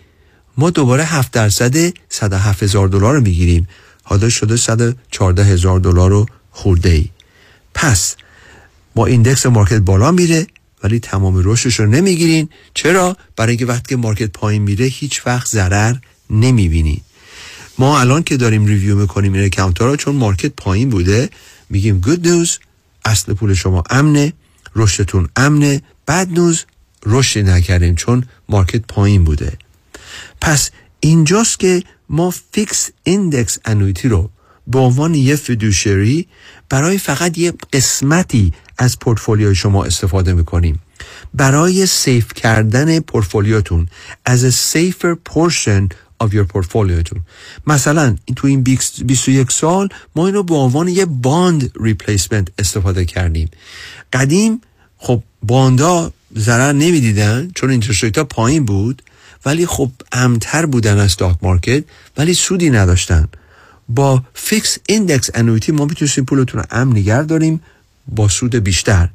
ما 0.57 0.71
دوباره 0.71 1.05
هفت 1.05 1.33
درصد 1.33 1.93
صد 2.09 2.33
هفت 2.33 2.63
هزار 2.63 2.89
دلار 2.89 3.15
رو 3.15 3.21
می‌گیریم. 3.21 3.69
حالا 4.03 4.29
شده 4.29 4.57
صد 4.57 4.97
چارده 5.11 5.45
هزار 5.45 5.81
دلار 5.81 6.11
رو 6.11 6.27
خورده 6.51 6.91
ای 6.91 7.09
پس 7.75 8.17
با 8.95 9.07
index 9.07 9.47
market 9.47 9.79
بالا 9.79 10.11
میره. 10.11 10.47
ولی 10.85 11.01
تمام 11.01 11.43
رشدش 11.44 11.81
رو 11.81 11.86
نمی‌گیرین. 11.86 12.48
چرا؟ 12.74 13.16
برای 13.36 13.51
اینکه 13.51 13.66
وقتی 13.66 13.89
که 13.89 13.97
market 13.97 14.31
پایین 14.31 14.62
میره 14.62 14.86
هیچ 14.86 15.27
وقت 15.27 15.48
ضرر 15.48 15.94
نمی‌بینین 16.31 17.01
ما 17.78 18.01
الان 18.01 18.23
که 18.23 18.36
داریم 18.36 18.66
review 18.66 18.97
می‌کنیم 18.97 19.32
این 19.32 19.44
account 19.45 19.81
رو 19.81 19.97
چون 19.97 20.16
market 20.16 20.53
پایین 20.56 20.90
بوده 20.90 21.31
میگیم 21.70 22.01
good 22.01 22.29
news 22.29 22.59
اصل 23.05 23.32
پول 23.32 23.55
شما 23.55 23.82
امنه 23.90 24.32
رشدتون 24.77 25.28
امنه. 25.36 25.82
bad 26.09 26.29
news 26.29 26.65
رشد 27.06 27.48
نکردیم 27.48 27.94
چون 27.94 28.24
market 28.49 28.83
پایین 28.89 29.24
بوده. 29.24 29.59
پس 30.40 30.70
اینجاست 31.01 31.61
که 31.61 31.82
ما 32.09 32.35
fixed 32.53 32.91
index 33.05 33.59
annuity 33.65 34.09
رو 34.09 34.31
به 34.66 34.78
عنوان 34.78 35.15
یه 35.15 35.36
fiduciary 35.37 36.27
برای 36.69 36.98
فقط 36.98 37.39
یه 37.39 37.52
قسمتی 37.73 38.52
از 38.79 38.99
پورتفولیوی 38.99 39.55
شما 39.55 39.85
استفاده 39.85 40.33
می‌کنیم. 40.33 40.81
برای 41.35 41.87
safe 41.87 42.35
کردن 42.35 43.01
پورتفولیوتون 43.01 43.89
as 44.29 44.41
a 44.41 44.53
safer 44.73 45.17
portion 45.35 45.89
of 46.25 46.29
your 46.33 46.47
portfolio 46.55 47.19
مثلا 47.67 48.17
تو 48.37 48.47
این 48.47 48.63
21 48.63 49.53
سال 49.53 49.89
ما 50.17 50.27
اینو 50.27 50.43
به 50.43 50.55
عنوان 50.55 50.89
یه 50.89 51.05
bond 51.07 51.71
replacement 51.81 52.49
استفاده 52.59 53.05
کردیم. 53.05 53.51
قدیم 54.13 54.61
خب 54.99 55.23
bond 55.43 55.99
ا 55.99 56.12
ضرر 56.37 56.73
نمی‌دیدن 56.73 57.51
چون 57.55 57.71
interest 57.71 58.19
ها 58.19 58.25
پایین 58.25 58.65
بود 58.65 59.03
ولی 59.47 59.67
خب 59.67 59.91
امن‌تر 60.12 60.66
بودن 60.67 60.99
از 60.99 61.05
stock 61.05 61.37
market 61.43 61.85
ولی 62.17 62.35
سودی 62.35 62.71
نداشتن. 62.71 63.29
با 63.89 64.23
fixed 64.35 64.79
index 64.87 65.31
annuity 65.35 65.73
ما 65.73 65.85
می‌تونستیم 65.85 66.25
پولتون 66.25 66.61
رو 66.61 66.67
امن 66.71 67.27
داریم 67.27 67.61
با 68.09 68.29
سود 68.29 68.57
بیشتر. 68.57 69.09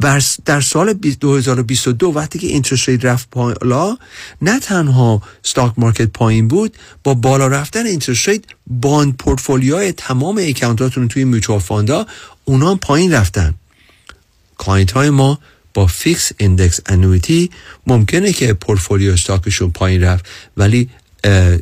و 0.00 0.20
در 0.44 0.60
سال 0.60 0.92
2022 0.92 2.06
وقتی 2.06 2.38
که 2.38 2.46
interest 2.46 2.88
rate 2.88 3.04
رفت 3.04 3.28
بالا 3.30 3.98
نه 4.42 4.60
تنها 4.60 5.22
stock 5.42 5.72
market 5.76 6.06
پایین 6.06 6.48
بود 6.48 6.76
با 7.04 7.14
بالا 7.14 7.46
رفتن 7.46 7.86
interest 7.86 8.28
rate 8.28 8.44
bond 8.66 9.16
portfolio 9.16 9.78
های 9.78 9.92
تمام 9.92 10.40
account 10.42 10.88
اتون 10.88 11.08
توی 11.08 11.24
mutual 11.24 11.58
fund 11.58 11.96
ا 11.96 12.06
اونا 12.44 12.74
پایین 12.74 13.12
رفتن. 13.12 13.54
client 14.58 14.92
های 14.92 15.10
ما 15.10 15.38
با 15.74 15.86
fixed 15.86 16.32
index 16.36 16.80
annuity 16.86 17.50
ممکنه 17.86 18.32
که 18.32 18.52
portfolio 18.52 19.12
stock 19.12 19.44
شون 19.44 19.70
پایین 19.70 20.02
رفت 20.02 20.24
ولی 20.56 20.90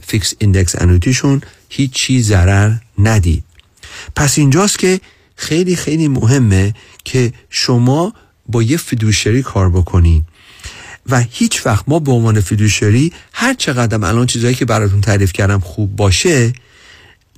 fixed 0.06 0.34
index 0.38 0.82
annuity 0.82 1.19
شون 1.19 1.40
هیچ 1.68 1.92
چیز 1.92 2.28
ضرر 2.28 2.72
ندید. 2.98 3.44
پس 4.16 4.38
اینجاست 4.38 4.78
که 4.78 5.00
خیلی 5.42 5.76
خیلی 5.76 6.08
مهمه 6.08 6.74
که 7.04 7.32
شما 7.50 8.12
با 8.46 8.62
یه 8.62 8.76
fiduciary 8.76 9.42
کار 9.42 9.70
بکنین. 9.70 10.24
و 11.06 11.20
هیچ 11.30 11.66
وقت 11.66 11.84
ما 11.88 11.98
به 11.98 12.12
عنوان 12.12 12.40
fiduciary 12.40 13.12
هر 13.32 13.54
چقدر 13.54 14.06
الان 14.06 14.26
چیزهایی 14.26 14.54
که 14.54 14.64
براتون 14.64 15.00
تعریف 15.00 15.32
کردم 15.32 15.60
خوب 15.60 15.96
باشه 15.96 16.52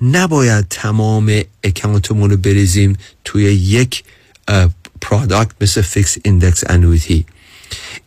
نباید 0.02 0.66
تمام 0.70 1.40
account 1.64 2.11
مون 2.11 2.30
رو 2.30 2.36
بریزیم 2.36 2.96
توی 3.24 3.42
یک 3.42 4.04
product 5.00 5.52
مثل 5.60 5.80
fixed 5.80 6.16
index 6.24 6.64
annuity 6.66 7.26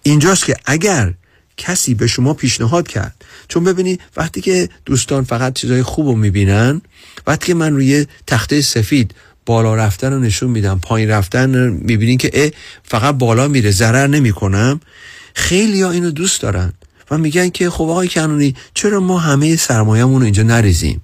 اینجاست 0.04 0.46
که 0.46 0.56
اگر 0.66 1.14
کسی 1.58 1.94
به 1.94 2.08
شما 2.08 2.34
پیشنهاد 2.34 2.88
کرد 2.88 3.26
چون 3.48 3.64
ببینی 3.64 4.00
وقتی 4.18 4.42
که 4.42 4.70
دوستان 4.86 5.24
فقط 5.24 5.54
چیزهای 5.54 5.84
خوب 5.84 6.08
رو 6.08 6.16
می‌بینن 6.16 6.82
وقتی 7.28 7.46
که 7.48 7.54
من 7.54 7.74
روی 7.74 8.06
تخته 8.28 8.62
سفید 8.62 9.16
بالا 9.48 9.76
رفتن 9.76 10.14
رو 10.14 10.20
نشون 10.20 10.50
میدم. 10.50 10.80
پایین 10.80 11.10
رفتن 11.10 11.70
می‌بینین 11.70 12.18
که 12.18 12.54
فقط 12.84 13.16
بالا 13.16 13.48
میره. 13.48 13.72
ضرر 13.72 14.08
نمی‌کنم. 14.08 14.80
خیلی 15.36 15.82
ها 15.82 15.92
اینو 15.92 16.12
دوست 16.12 16.42
دارن 16.42 16.74
و 17.12 17.18
میگن 17.18 17.50
که 17.50 17.70
خب 17.70 17.84
آقای 17.84 18.08
کنونی 18.08 18.56
چرا 18.74 19.00
ما 19.00 19.20
همه 19.20 19.56
سرمایه‌مون 19.56 20.20
رو 20.20 20.24
اینجا 20.24 20.44
نریزیم؟ 20.44 21.02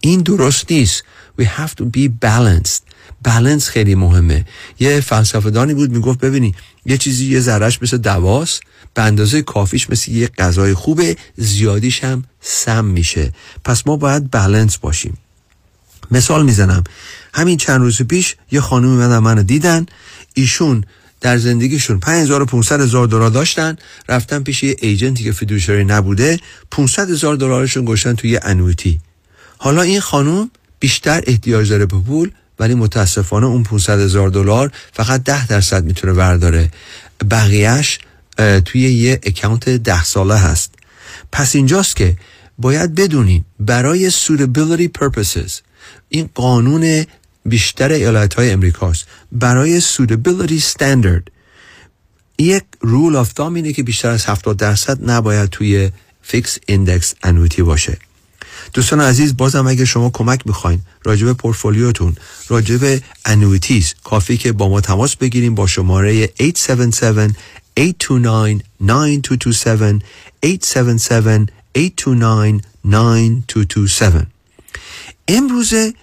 این 0.00 0.20
درست 0.20 0.72
نیست. 0.72 1.02
We 1.40 1.44
have 1.44 1.70
to 1.80 1.84
be 1.96 2.08
balanced. 2.24 2.80
بالانس 3.24 3.68
خیلی 3.68 3.94
مهمه. 3.94 4.44
یه 4.80 5.00
فلسفه 5.00 5.50
دانی 5.50 5.74
بود 5.74 5.90
می‌گفت 5.90 6.18
ببینی 6.18 6.54
یه 6.86 6.98
چیزی 6.98 7.26
یه 7.26 7.40
ذرهش 7.40 7.78
مثل 7.82 7.96
دواست 7.96 8.60
به 8.94 9.02
اندازه 9.02 9.42
کافیش 9.42 9.90
مثل 9.90 10.10
یه 10.10 10.26
غذای 10.38 10.74
خوبه 10.74 11.16
زیادیش 11.36 12.04
هم 12.04 12.24
سم 12.40 12.84
میشه. 12.84 13.32
پس 13.64 13.86
ما 13.86 13.96
باید 13.96 14.30
بالانس 14.30 14.78
باشیم. 14.78 15.18
مثال 16.10 16.44
می‌زنم. 16.44 16.84
همین 17.34 17.56
چند 17.56 17.80
روز 17.80 18.02
پیش 18.02 18.36
یه 18.50 18.60
خانم 18.60 18.88
اومدن 18.88 19.18
منو 19.18 19.42
دیدن. 19.42 19.86
ایشون 20.34 20.84
در 21.20 21.36
زندگیشون 21.38 22.00
5500 22.00 22.80
هزار 22.80 23.06
دلار 23.06 23.30
داشتن. 23.30 23.76
رفتن 24.08 24.42
پیش 24.42 24.62
یه 24.62 24.76
ایجنتی 24.78 25.24
که 25.24 25.32
فیدوشری 25.32 25.84
نبوده. 25.84 26.38
500 26.70 27.10
هزار 27.10 27.36
دلارشون 27.36 27.84
گشتن 27.84 28.14
توی 28.14 28.40
انویتی. 28.42 29.00
حالا 29.58 29.82
این 29.82 30.00
خانم 30.00 30.50
بیشتر 30.80 31.22
احتیاج 31.26 31.70
داره 31.70 31.86
به 31.86 32.00
پول 32.00 32.30
ولی 32.58 32.74
متاسفانه 32.74 33.46
اون 33.46 33.62
500 33.62 34.00
هزار 34.00 34.28
دلار 34.28 34.70
فقط 34.92 35.22
10 35.22 35.46
درصد 35.46 35.84
می‌تونه 35.84 36.12
برداره 36.12 36.70
بقیهش 37.30 37.98
توی 38.64 38.80
یه 38.80 39.20
account 39.22 39.68
ده 39.68 40.04
ساله 40.04 40.36
هست. 40.36 40.74
پس 41.32 41.54
اینجاست 41.54 41.96
که 41.96 42.16
باید 42.58 42.94
بدونیم 42.94 43.44
برای 43.60 44.10
suitability 44.10 44.88
purposes 44.98 45.52
این 46.08 46.28
قانون 46.34 47.06
بیشتر 47.46 47.92
ایالت 47.92 48.34
های 48.34 48.50
امریکاست. 48.50 49.04
برای 49.32 49.80
suitability 49.80 50.62
standard. 50.72 51.22
یک 52.38 52.64
rule 52.80 53.16
of 53.16 53.30
thumb 53.30 53.40
اینه 53.40 53.72
که 53.72 53.82
بیشتر 53.82 54.08
از 54.08 54.26
70 54.26 54.56
درصد 54.56 55.10
نباید 55.10 55.50
توی 55.50 55.90
fixed 56.22 56.58
index 56.66 57.14
annuity 57.22 57.62
باشه. 57.62 57.98
دوستان 58.72 59.00
عزیز 59.00 59.36
بازم 59.36 59.66
اگه 59.66 59.84
شما 59.84 60.10
کمک 60.10 60.46
می‌خواین 60.46 60.80
راجب 61.04 61.32
پورتفولیوتون 61.32 62.16
راجب 62.48 63.00
annuities 63.24 63.94
کافیه 64.04 64.36
که 64.36 64.52
با 64.52 64.68
ما 64.68 64.80
تماس 64.80 65.16
بگیرین 65.16 65.54
با 65.54 65.66
شماره 65.66 66.30
877 66.40 67.36
829 67.78 68.62
9227 68.80 70.04
877 70.44 71.52
829 71.76 72.60
9227 72.84 74.33
امروزه 75.28 75.94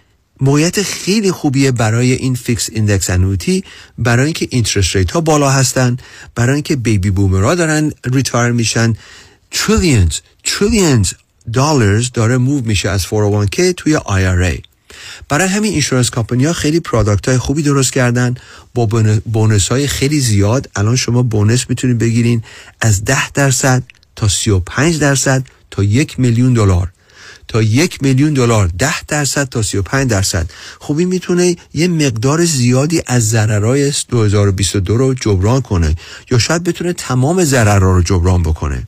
موقعیت 0.42 0.82
خیلی 0.82 1.32
خوبیه 1.32 1.72
برای 1.72 2.12
این 2.12 2.36
fixed 2.36 2.70
index 2.72 3.10
annuity 3.10 3.64
برای 3.98 4.26
اینکه 4.26 4.48
interest 4.50 4.96
rate 4.96 5.12
ها 5.12 5.22
بالا 5.22 5.50
هستن 5.50 5.98
برای 6.36 6.54
اینکه 6.54 6.76
baby 6.76 7.12
boomer 7.12 7.49
ها 7.49 7.56
دارن 7.56 7.92
retire 8.14 8.52
میشن. 8.52 8.94
تریلیونز 9.52 10.20
تریلیونز 10.44 11.14
دلارز 11.54 12.12
داره 12.14 12.38
موو 12.38 12.62
میشه 12.66 12.90
از 12.90 13.06
401k 13.06 13.74
توی 13.78 13.98
IRA 13.98 14.62
برای 15.30 15.48
همین 15.48 15.72
اینشورنس 15.72 16.12
کمپانی 16.12 16.46
ها 16.46 16.54
خیلی 16.54 16.80
پرادکت 16.80 17.28
های 17.28 17.38
خوبی 17.38 17.64
درست 17.64 17.94
کردن. 17.94 18.36
با 18.74 18.86
بونس 19.26 19.68
های 19.68 19.88
خیلی 19.88 20.20
زیاد. 20.20 20.70
الان 20.76 20.96
شما 20.96 21.24
بونس 21.24 21.66
می‌تونید 21.70 21.98
بگیرین 21.98 22.44
از 22.82 23.06
10 23.06 23.32
درصد 23.32 23.84
تا 24.16 24.28
35 24.28 25.00
درصد 25.00 25.44
تا 25.72 25.84
یک 25.84 26.20
میلیون 26.20 26.54
دلار. 26.54 26.92
تا 27.48 27.62
یک 27.62 28.04
میلیون 28.04 28.34
دلار 28.34 28.68
10 28.68 29.04
درصد 29.04 29.50
تا 29.50 29.62
35 29.62 30.10
درصد. 30.10 30.50
این 30.90 31.08
می‌تونه 31.08 31.56
یه 31.74 31.88
مقدار 31.88 32.46
زیادی 32.46 33.02
از 33.08 33.30
ضررهای 33.30 33.94
2022 34.10 34.98
رو 34.98 35.14
جبران 35.14 35.62
کنه 35.62 35.96
یا 36.32 36.38
شاید 36.38 36.64
بتونه 36.64 36.94
تمام 36.94 37.44
ضررها 37.44 37.92
رو 37.92 38.02
جبران 38.02 38.44
بکنه. 38.44 38.88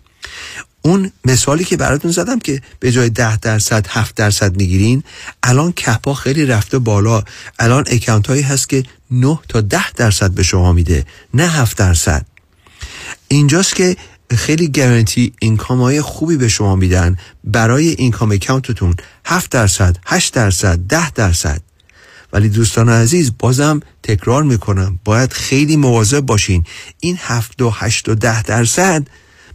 اون 0.82 1.12
مثالی 1.26 1.64
که 1.64 1.78
براتون 1.78 2.12
زدم 2.12 2.40
که 2.40 2.62
به 2.80 2.92
جای 2.92 3.10
ده 3.10 3.38
درصد 3.38 3.88
هفت 3.90 4.16
درصد 4.16 4.56
می‌گیرین 4.58 5.04
الان 5.44 5.72
cap 5.72 6.03
ا 6.03 6.14
خیلی 6.14 6.46
رفته 6.46 6.80
بالا. 6.80 7.24
الان 7.60 7.84
account 7.88 8.28
هایی 8.28 8.42
هست 8.42 8.70
که 8.70 8.84
9 9.12 9.40
تا 9.50 9.62
ده 9.62 9.92
درصد 9.92 10.32
به 10.32 10.44
شما 10.44 10.74
میده 10.74 11.06
نه 11.34 11.48
هفت 11.48 11.78
درصد. 11.78 12.26
اینجاست 13.28 13.76
که 13.76 13.98
خیلی 14.32 14.68
guarantee 14.68 15.34
income 15.40 15.82
های 15.82 16.02
خوبی 16.02 16.38
به 16.38 16.48
شما 16.48 16.76
میدن. 16.76 17.18
برای 17.44 17.88
income 17.88 18.32
account 18.32 18.76
تون 18.76 18.96
7 19.26 19.52
درصد 19.52 19.98
8 20.06 20.34
درصد 20.34 20.80
10 20.90 21.12
درصد. 21.12 21.62
ولی 22.34 22.50
دوستان 22.50 22.90
عزیز 22.90 23.32
بازم 23.40 23.80
تکرار 24.04 24.44
می‌کنم 24.44 25.00
باید 25.06 25.34
خیلی 25.34 25.76
مواظب 25.76 26.20
باشین. 26.20 26.66
این 27.00 27.18
7 27.22 27.62
و 27.62 27.70
8 27.70 28.10
و 28.10 28.16
10 28.16 28.44
درصد 28.44 29.08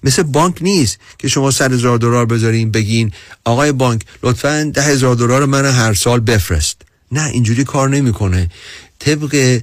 مثل 0.03 0.23
بانک 0.23 0.63
نیست 0.63 0.99
که 1.19 1.29
شما 1.29 1.51
صد 1.51 1.73
هزار 1.73 1.99
دلار 1.99 2.27
بذارین 2.27 2.71
بگین 2.71 3.13
آقای 3.45 3.73
بانک 3.73 4.03
لطفا 4.23 4.71
ده 4.75 4.83
هزار 4.83 5.15
دلار 5.15 5.47
من 5.47 5.67
هر 5.67 5.95
سال 5.95 6.21
بفرست. 6.21 6.83
نه 7.13 7.25
اینجوری 7.25 7.65
کار 7.65 7.89
نمی‌کنه. 7.89 8.51
طبق 8.99 9.61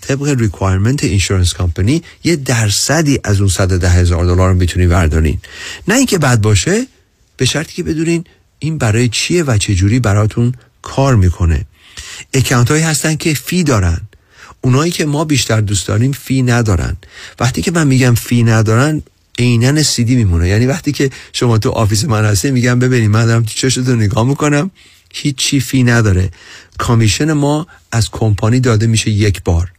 طبق 0.00 0.36
requirement 0.38 1.04
insurance 1.04 1.54
company 1.54 2.02
یه 2.24 2.36
درصدی 2.36 3.20
از 3.24 3.40
اون 3.40 3.48
صد 3.48 3.78
ده 3.78 3.90
هزار 3.90 4.24
دلار 4.24 4.48
رو 4.48 4.54
می‌تونی 4.54 4.86
بردارین. 4.86 5.38
نه 5.88 5.94
اینکه 5.94 6.18
بد 6.18 6.40
باشه 6.40 6.86
به 7.36 7.44
شرطی 7.44 7.74
که 7.74 7.82
بدونین 7.82 8.24
این 8.58 8.78
برای 8.78 9.08
چیه 9.08 9.42
و 9.42 9.58
چه 9.58 9.74
جوری 9.74 10.00
براتون 10.00 10.54
کار 10.82 11.16
می‌کنه. 11.16 11.64
account 12.34 12.70
هایی 12.70 12.82
هستن 12.82 13.16
که 13.16 13.34
fee 13.34 13.62
دارن. 13.62 14.00
اونایی 14.60 14.92
که 14.92 15.06
ما 15.06 15.24
بیشتر 15.24 15.60
دوست 15.60 15.88
داریم 15.88 16.12
fee 16.12 16.42
ندارن. 16.42 16.96
وقتی 17.40 17.62
که 17.62 17.70
من 17.70 17.86
میگم 17.86 18.14
fee 18.14 18.42
ندارن 18.42 19.02
عینا 19.38 19.82
سیدی 19.82 20.16
میمونه. 20.16 20.48
یعنی 20.48 20.66
وقتی 20.66 20.92
که 20.92 21.10
شما 21.32 21.58
تو 21.58 21.70
office 21.70 22.04
من 22.04 22.24
هستی 22.24 22.50
میگم 22.50 22.78
ببینید 22.78 23.10
من 23.10 23.26
دارم 23.26 23.42
تو 23.42 23.54
چشتون 23.54 24.02
نگاه 24.02 24.26
می‌کنم. 24.26 24.70
هیچ 25.12 25.36
چی 25.36 25.60
fee 25.60 25.82
نداره. 25.82 26.30
commission 26.78 27.32
ما 27.32 27.66
از 27.92 28.10
کمپانی 28.10 28.60
داده 28.60 28.86
میشه 28.86 29.10
یک 29.10 29.42
بار. 29.44 29.72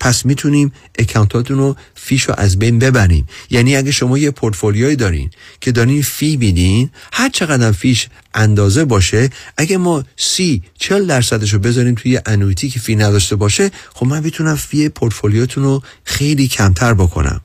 پس 0.00 0.26
می‌تونیم 0.26 0.72
account 0.98 1.40
اتون 1.40 1.58
رو 1.58 1.76
fee 1.94 2.11
ش 2.11 2.22
رو 2.22 2.34
از 2.38 2.58
بین 2.58 2.78
ببریم. 2.78 3.28
یعنی 3.50 3.76
اگه 3.76 3.90
شما 3.90 4.18
یه 4.18 4.30
پورتفولیوی 4.30 4.96
دارین 4.96 5.30
که 5.60 5.72
دارین 5.72 6.02
fee 6.02 6.36
میدین 6.36 6.90
هر 7.12 7.28
چقدر 7.28 7.72
fee 7.72 7.94
ش 7.94 8.08
اندازه 8.34 8.84
باشه 8.84 9.30
اگه 9.56 9.76
ما 9.76 10.04
سی 10.16 10.62
چل 10.78 11.06
درصدش 11.06 11.52
رو 11.52 11.58
بذاریم 11.58 11.94
توی 11.94 12.20
انویتی 12.26 12.70
که 12.70 12.80
فی 12.80 12.96
نداشته 12.96 13.36
باشه 13.36 13.70
خب 13.94 14.06
من 14.06 14.22
می‌تونم 14.22 14.56
فی 14.56 14.88
پورتفولیوتون 14.88 15.64
رو 15.64 15.82
خیلی 16.04 16.48
کمتر 16.48 16.94
بکنم. 16.94 17.40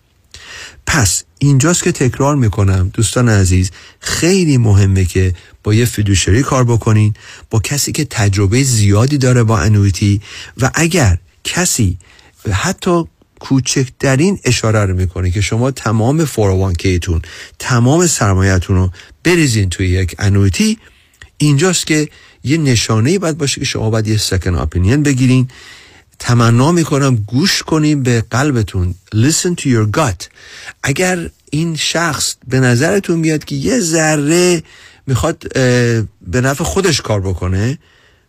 پس 0.85 1.23
اینجاست 1.39 1.83
که 1.83 1.91
تکرار 1.91 2.35
می‌کنم 2.35 2.91
دوستان 2.93 3.29
عزیز 3.29 3.71
خیلی 3.99 4.57
مهمه 4.57 5.05
که 5.05 5.33
یه 5.73 5.85
فیدوشری 5.85 6.43
کار 6.43 6.63
بکنین 6.63 7.13
با 7.49 7.59
کسی 7.59 7.91
که 7.91 8.05
تجربه 8.05 8.63
زیادی 8.63 9.17
داره 9.17 9.43
با 9.43 9.59
انویتی 9.59 10.21
و 10.61 10.71
اگر 10.73 11.17
کسی 11.43 11.97
حتی 12.51 13.03
کوچکترین 13.39 14.39
اشاره 14.43 14.85
رو 14.85 14.95
می‌کنه 14.95 15.31
که 15.31 15.41
شما 15.41 15.71
تمام 15.71 16.25
401k 16.25 16.99
تون 17.01 17.21
تمام 17.59 18.07
سرمایتون 18.07 18.75
رو 18.75 18.91
بریزین 19.23 19.69
توی 19.69 19.87
یک 19.87 20.15
انویتی 20.19 20.77
اینجاست 21.37 21.87
که 21.87 22.09
یه 22.43 22.57
نشانه 22.57 23.19
باید 23.19 23.37
باشه 23.37 23.59
که 23.59 23.65
شما 23.65 23.89
باید 23.89 24.07
یه 24.07 24.17
سکن 24.17 24.55
اپینین 24.55 25.03
بگیرین. 25.03 25.47
تمنا 26.19 26.71
می‌کنم 26.71 27.15
گوش 27.15 27.63
کنیم 27.63 28.03
به 28.03 28.23
قلبتون. 28.29 28.95
Listen 29.15 29.55
to 29.61 29.65
your 29.65 29.97
gut. 29.97 30.27
اگر 30.83 31.29
این 31.49 31.75
شخص 31.75 32.35
به 32.47 32.59
نظرتون 32.59 33.19
میاد 33.19 33.45
که 33.45 33.55
یه 33.55 33.79
ذره 33.79 34.63
می‌خواد 35.07 35.53
به 36.21 36.41
نفع 36.41 36.63
خودش 36.63 37.01
کار 37.01 37.21
بکنه 37.21 37.77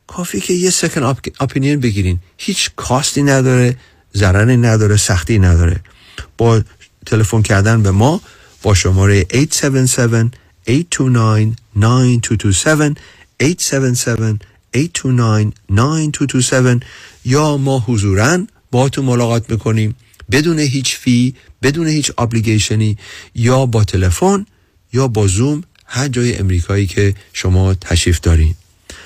کافی 0.06 0.40
که 0.40 0.55
یه 0.55 0.70
سکن 0.70 1.02
اپینین 1.40 1.80
بگیرین. 1.80 2.18
هیچ 2.38 2.70
کاستی 2.76 3.22
نداره 3.22 3.76
ضرری 4.14 4.56
نداره 4.56 4.96
سختی 4.96 5.38
نداره. 5.38 5.80
با 6.38 6.62
تلفن 7.06 7.42
کردن 7.42 7.82
به 7.82 7.90
ما 7.90 8.20
با 8.62 8.74
شماره 8.74 9.26
877 9.34 10.38
829 10.68 11.56
9227 11.76 13.00
877 13.42 14.42
829 14.74 15.52
9227 15.70 16.86
یا 17.24 17.56
ما 17.56 17.78
حضورا 17.86 18.38
با 18.70 18.88
تو 18.88 19.02
ملاقات 19.02 19.50
می‌کنیم. 19.50 19.94
بدون 20.30 20.59
هیچ 20.59 20.96
فی 20.96 21.34
بدون 21.62 21.86
هیچ 21.86 22.12
ابلیگیشنی 22.18 22.98
یا 23.34 23.66
با 23.66 23.84
تلفن 23.84 24.46
یا 24.92 25.09
با 25.09 25.26
زوم 25.26 25.62
هر 25.89 26.09
جای 26.09 26.39
امریکایی 26.39 26.86
که 26.86 27.15
شما 27.32 27.74
تشریف 27.74 28.20
دارین. 28.20 28.55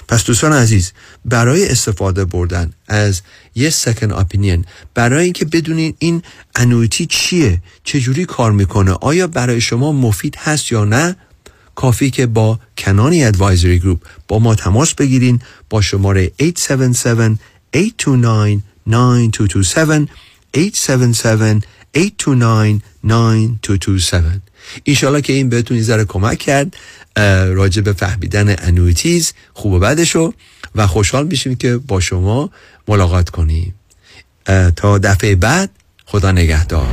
پس 0.09 0.25
دوستان 0.25 0.53
عزیز 0.53 0.93
برای 1.25 1.69
استفاده 1.69 2.25
بردن 2.25 2.73
از 2.89 3.23
یه 3.55 3.71
second 3.71 4.13
opinion 4.13 4.65
برای 4.95 5.25
اینکه 5.25 5.45
بدونین 5.45 5.95
این 5.99 6.23
annuity 6.55 7.07
چیه 7.07 7.63
چجوری 7.85 8.25
کار 8.25 8.53
می‌کنه 8.53 8.93
آیا 8.93 9.27
برای 9.27 9.61
شما 9.61 9.93
مفید 9.93 10.37
هست 10.37 10.73
یا 10.73 10.85
نه 10.85 11.17
کافیه 11.75 12.11
که 12.11 12.27
با 12.27 12.61
کنانی 12.79 13.25
Advisory 13.25 13.79
Group 13.79 14.01
با 14.29 14.39
ما 14.39 14.55
تماس 14.55 14.95
بگیرین 14.95 15.41
با 15.71 15.81
شماره 15.81 16.33
877 16.41 17.41
829 17.75 18.63
9227 18.87 20.09
877 20.57 21.67
829 21.97 22.81
9227 23.05 24.52
اینشالله 24.85 25.21
که 25.21 25.33
این 25.33 25.49
بهتون 25.49 25.77
یه 25.77 25.83
ذره 25.83 26.05
کمک 26.05 26.39
کرد 26.39 26.77
راجع 27.47 27.83
به 27.83 27.93
فهمیدن 27.93 28.57
annuities 28.59 29.33
خوب 29.53 29.73
و 29.73 29.79
بدشو 29.79 30.33
و 30.75 30.87
خوشحال 30.87 31.27
میشیم 31.27 31.55
که 31.55 31.77
با 31.77 32.01
شما 32.01 32.51
ملاقات 32.89 33.31
کنیم. 33.31 33.75
تا 34.77 34.99
دفعه 34.99 35.35
بعد 35.35 35.71
خدا 36.07 36.33
نگهدار. 36.33 36.87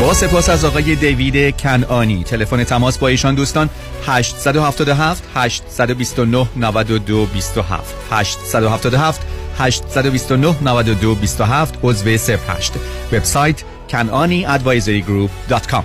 با 0.00 0.14
سپاس 0.14 0.48
از 0.48 0.64
آقای 0.64 0.94
دیوید 0.94 1.56
کنانی 1.56 2.24
تلفن 2.24 2.64
تماس 2.64 2.98
با 2.98 3.08
ایشان 3.08 3.34
دوستان 3.34 3.70
877 4.06 5.22
829 5.34 6.48
92 6.56 7.26
27 7.26 7.94
877 8.10 9.20
829 9.58 10.56
92 10.62 11.14
27 11.14 11.78
عضو 11.82 12.08
08 12.08 12.72
وبسایت 13.12 13.62
kananiadvisorygroup.com 13.92 15.84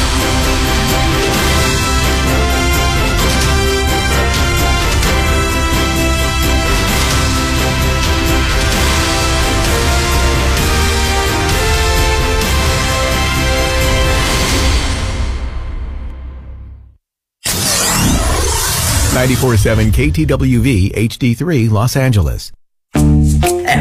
947 19.21 19.91
KTWV 19.91 20.91
HD3 20.95 21.69
Los 21.69 21.95
Angeles. 21.95 22.51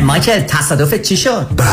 مایکل 0.02 0.40
تصادف 0.40 0.94
چی 0.94 1.16
شد؟ 1.16 1.46
به 1.56 1.64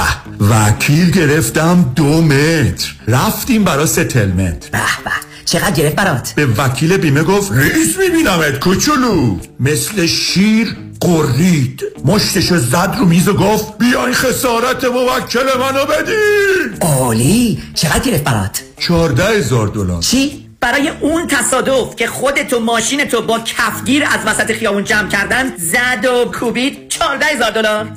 وکیل 0.50 1.12
گرفتم 1.12 1.94
دو 1.96 2.22
متر. 2.22 2.96
رفتیم 3.08 3.64
برا 3.64 3.86
ستلمنت 3.86 4.70
به 4.72 4.78
به. 4.78 5.12
چقدر 5.46 5.72
گرفت 5.72 5.96
برات؟ 5.96 6.34
به 6.36 6.46
وکیل 6.46 6.98
بیمه 6.98 7.24
گفت 7.24 7.52
رئیس 7.52 7.98
میبینمت 7.98 8.60
کوچولو. 8.60 9.38
مثل 9.60 10.06
شیر 10.06 10.78
قرید. 11.02 11.84
مشتشو 12.06 12.58
زد 12.58 12.96
رو 13.00 13.06
میز 13.06 13.28
و 13.28 13.34
گفت 13.34 13.78
بیای 13.78 14.14
خسارت 14.14 14.84
موکل 14.84 15.60
منو 15.60 15.86
بدین. 15.86 16.78
عالی. 16.82 17.60
چقدر 17.74 18.00
گرفت 18.00 18.24
برات؟ 18.24 18.62
چارده 18.80 19.24
هزار 19.24 19.68
دلار. 19.68 20.02
چی؟ 20.02 20.47
برای 20.62 20.90
اون 21.02 21.28
تصادف 21.28 21.96
که 21.96 22.08
خودت 22.08 22.54
و 22.54 22.60
ماشینتو 22.60 23.22
با 23.22 23.40
کفگیر 23.40 24.04
از 24.04 24.20
وسط 24.26 24.52
خیابون 24.52 24.84
جمع 24.84 25.10
کردن 25.10 25.54
زد 25.58 26.06
و 26.06 26.32
کوبید 26.32 26.90
14 26.90 27.26
هزار 27.26 27.52
دلار 27.52 27.92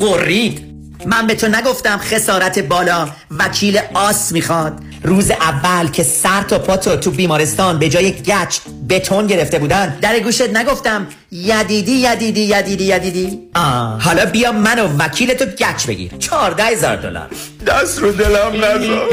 برید 0.00 0.68
من 1.06 1.26
به 1.26 1.34
تو 1.34 1.48
نگفتم 1.48 1.98
خسارت 1.98 2.58
بالا. 2.58 3.08
وکیل 3.38 3.80
آس 3.94 4.32
می‌خواد. 4.32 4.78
روز 5.02 5.30
اول 5.30 5.88
که 5.88 6.02
سر 6.02 6.42
تا 6.42 6.58
پاتو 6.58 6.96
تو 6.96 7.10
بیمارستان 7.10 7.78
به 7.78 7.88
جای 7.88 8.12
گچ 8.12 8.58
بتون 8.88 9.26
گرفته 9.26 9.58
بودن 9.58 9.98
در 10.00 10.18
گوشت 10.20 10.56
نگفتم 10.56 11.06
یدیدی 11.32 11.92
یدیدی 11.92 12.40
یدیدی 12.40 12.84
یدیدی. 12.84 13.38
آه. 13.54 14.02
حالا 14.02 14.24
بیا 14.24 14.52
من 14.52 14.78
و 14.78 14.88
وکیل 14.98 15.34
تو 15.34 15.44
گچ 15.44 15.86
بگیر. 15.86 16.12
14 16.18 16.64
هزار 16.64 16.96
دلار. 16.96 17.28
دست 17.66 17.98
رو 17.98 18.12
دلم 18.12 18.64
نذار 18.64 19.08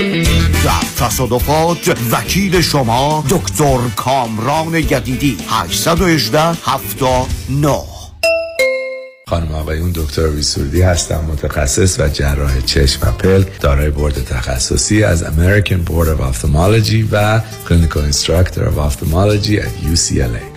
در 0.66 1.06
تصادفات 1.06 1.98
وکیل 2.12 2.62
شما 2.62 3.24
دکتر 3.30 3.80
کامران 3.96 4.76
یدیدی 4.76 5.38
818 5.50 6.40
79 6.40 7.78
خانم 9.28 9.52
آقایون 9.52 9.92
دکتر 9.96 10.28
ایس 10.28 10.43
سرودی 10.43 10.82
هستم 10.82 11.26
متخصص 11.32 12.00
و 12.00 12.10
جراح 12.10 12.62
چشم 12.62 13.08
و 13.08 13.12
پلک 13.12 13.62
دارای 13.62 13.90
بورد 13.90 14.26
تخصصی 14.26 15.04
از 15.04 15.24
American 15.24 15.90
Board 15.90 16.08
of 16.08 16.22
Ophthalmology 16.22 17.06
و 17.12 17.42
Clinical 17.70 18.14
Instructor 18.14 18.62
of 18.62 18.78
Ophthalmology 18.78 19.60
at 19.60 19.94
UCLA 19.94 20.55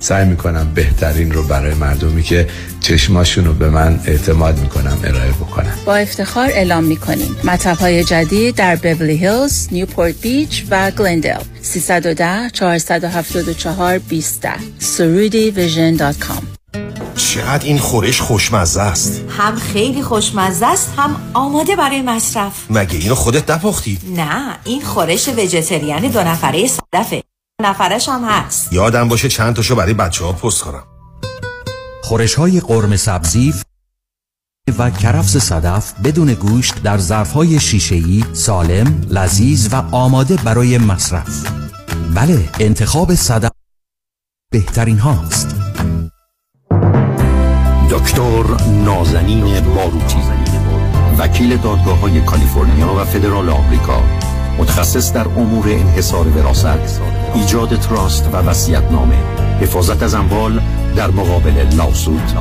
سعی 0.00 0.24
می‌کنم 0.28 0.74
بهترین 0.74 1.32
رو 1.32 1.42
برای 1.42 1.74
مردمی 1.74 2.22
که 2.22 2.48
چشماشون 2.80 3.44
رو 3.44 3.52
به 3.54 3.70
من 3.70 4.00
اعتماد 4.06 4.58
می‌کنم 4.58 4.98
ارائه 5.04 5.30
بکنم. 5.30 5.74
با 5.84 5.96
افتخار 5.96 6.50
اعلام 6.50 6.84
می‌کنیم. 6.84 7.36
مطب 7.44 7.76
های 7.76 8.04
جدید 8.04 8.54
در 8.54 8.76
بیبلی 8.76 9.16
هیلز، 9.16 9.68
نیوپورت 9.72 10.14
بیچ 10.20 10.64
و 10.70 10.90
گلندل 10.90 11.40
310 11.62 12.50
474 12.52 13.98
20 13.98 14.48
سرودی 14.78 15.50
ویژن 15.50 15.96
دات 15.96 16.18
کام. 16.18 16.42
چقدر 17.16 17.64
این 17.64 17.78
خورش 17.78 18.20
خوشمزه 18.20 18.80
است. 18.80 19.24
هم 19.38 19.56
خیلی 19.56 20.02
خوشمزه 20.02 20.66
است 20.66 20.92
هم 20.96 21.20
آماده 21.34 21.76
برای 21.76 22.02
مصرف. 22.02 22.52
مگه 22.70 22.98
اینو 22.98 23.14
خودت 23.14 23.50
نپختی؟ 23.50 23.98
نه 24.16 24.56
این 24.64 24.82
خورش 24.82 25.28
وجتریان 25.28 26.00
دو 26.00 26.22
نفره 26.22 26.66
صدفه 26.66 27.22
نفرش 27.60 28.08
هم 28.08 28.24
هست 28.24 28.72
یادم 28.72 29.08
باشه 29.08 29.28
چند 29.28 29.56
تاشو 29.56 29.76
برای 29.76 29.94
بچه 29.94 30.24
ها 30.24 30.32
پست 30.32 30.62
کنم 30.62 30.82
خورش 32.02 32.34
های 32.34 32.60
قرم 32.60 32.96
سبزی 32.96 33.54
و 34.78 34.90
کرفس 34.90 35.36
صدف 35.36 35.94
بدون 36.04 36.34
گوشت 36.34 36.82
در 36.82 36.98
ظرفهای 36.98 37.60
شیشه‌ای 37.60 38.24
سالم، 38.32 39.00
لذیذ 39.10 39.68
و 39.72 39.82
آماده 39.92 40.36
برای 40.36 40.78
مصرف. 40.78 41.46
بله، 42.14 42.48
انتخاب 42.60 43.14
صدف 43.14 43.50
بهترین 44.52 44.98
هاست. 44.98 45.56
دکتر 47.90 48.44
نازنین 48.84 49.60
باروتی 49.60 50.20
وکیل 51.18 51.56
دادگاه 51.56 51.98
های 51.98 52.20
کالیفرنیا 52.20 52.94
و 52.94 53.04
فدرال 53.04 53.48
آمریکا 53.48 54.19
متخصص 54.58 55.12
در 55.12 55.28
امور 55.28 55.68
انحصار 55.68 56.28
وراثت 56.28 57.00
ایجاد 57.34 57.80
trust 57.80 58.28
و 58.32 58.36
وصیت 58.36 58.82
نامه 58.92 59.16
حفاظت 59.60 60.02
از 60.02 60.14
اموال 60.14 60.60
در 60.96 61.10
مقابل 61.10 61.76
lawsuit 61.76 62.34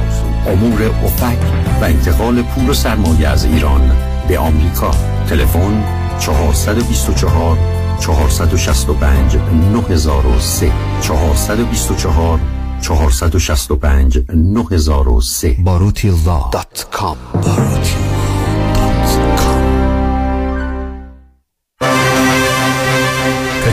امور 0.47 0.91
OFAC 1.05 1.37
و 1.81 1.83
انتقال 1.83 2.41
پول 2.41 2.69
و 2.69 2.73
سرمایه 2.73 3.27
از 3.27 3.45
ایران 3.45 3.91
به 4.27 4.39
آمریکا. 4.39 4.91
تلفن 5.29 5.83
424 6.19 7.57
465 7.99 9.35
9003 9.73 10.71
424 11.01 12.39
465 12.81 14.19
9003 14.33 15.57
باروتی 15.63 16.09
law 16.09 16.43
dot 16.51 16.87
com. 16.91 17.17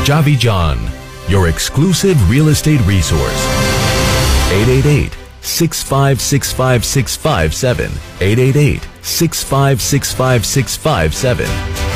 Kajabi 0.07 0.39
John, 0.39 0.79
your 1.27 1.49
exclusive 1.49 2.31
real 2.31 2.51
estate 2.51 2.81
resource. 2.83 3.45
888 4.53 5.11
6565657. 5.43 7.91
888 8.21 8.83
6565657. 9.03 11.96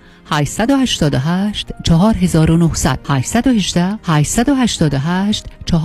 888 0.31 1.73
4900 1.83 2.99
818 3.03 3.99
888 4.07 5.43
4 5.65 5.81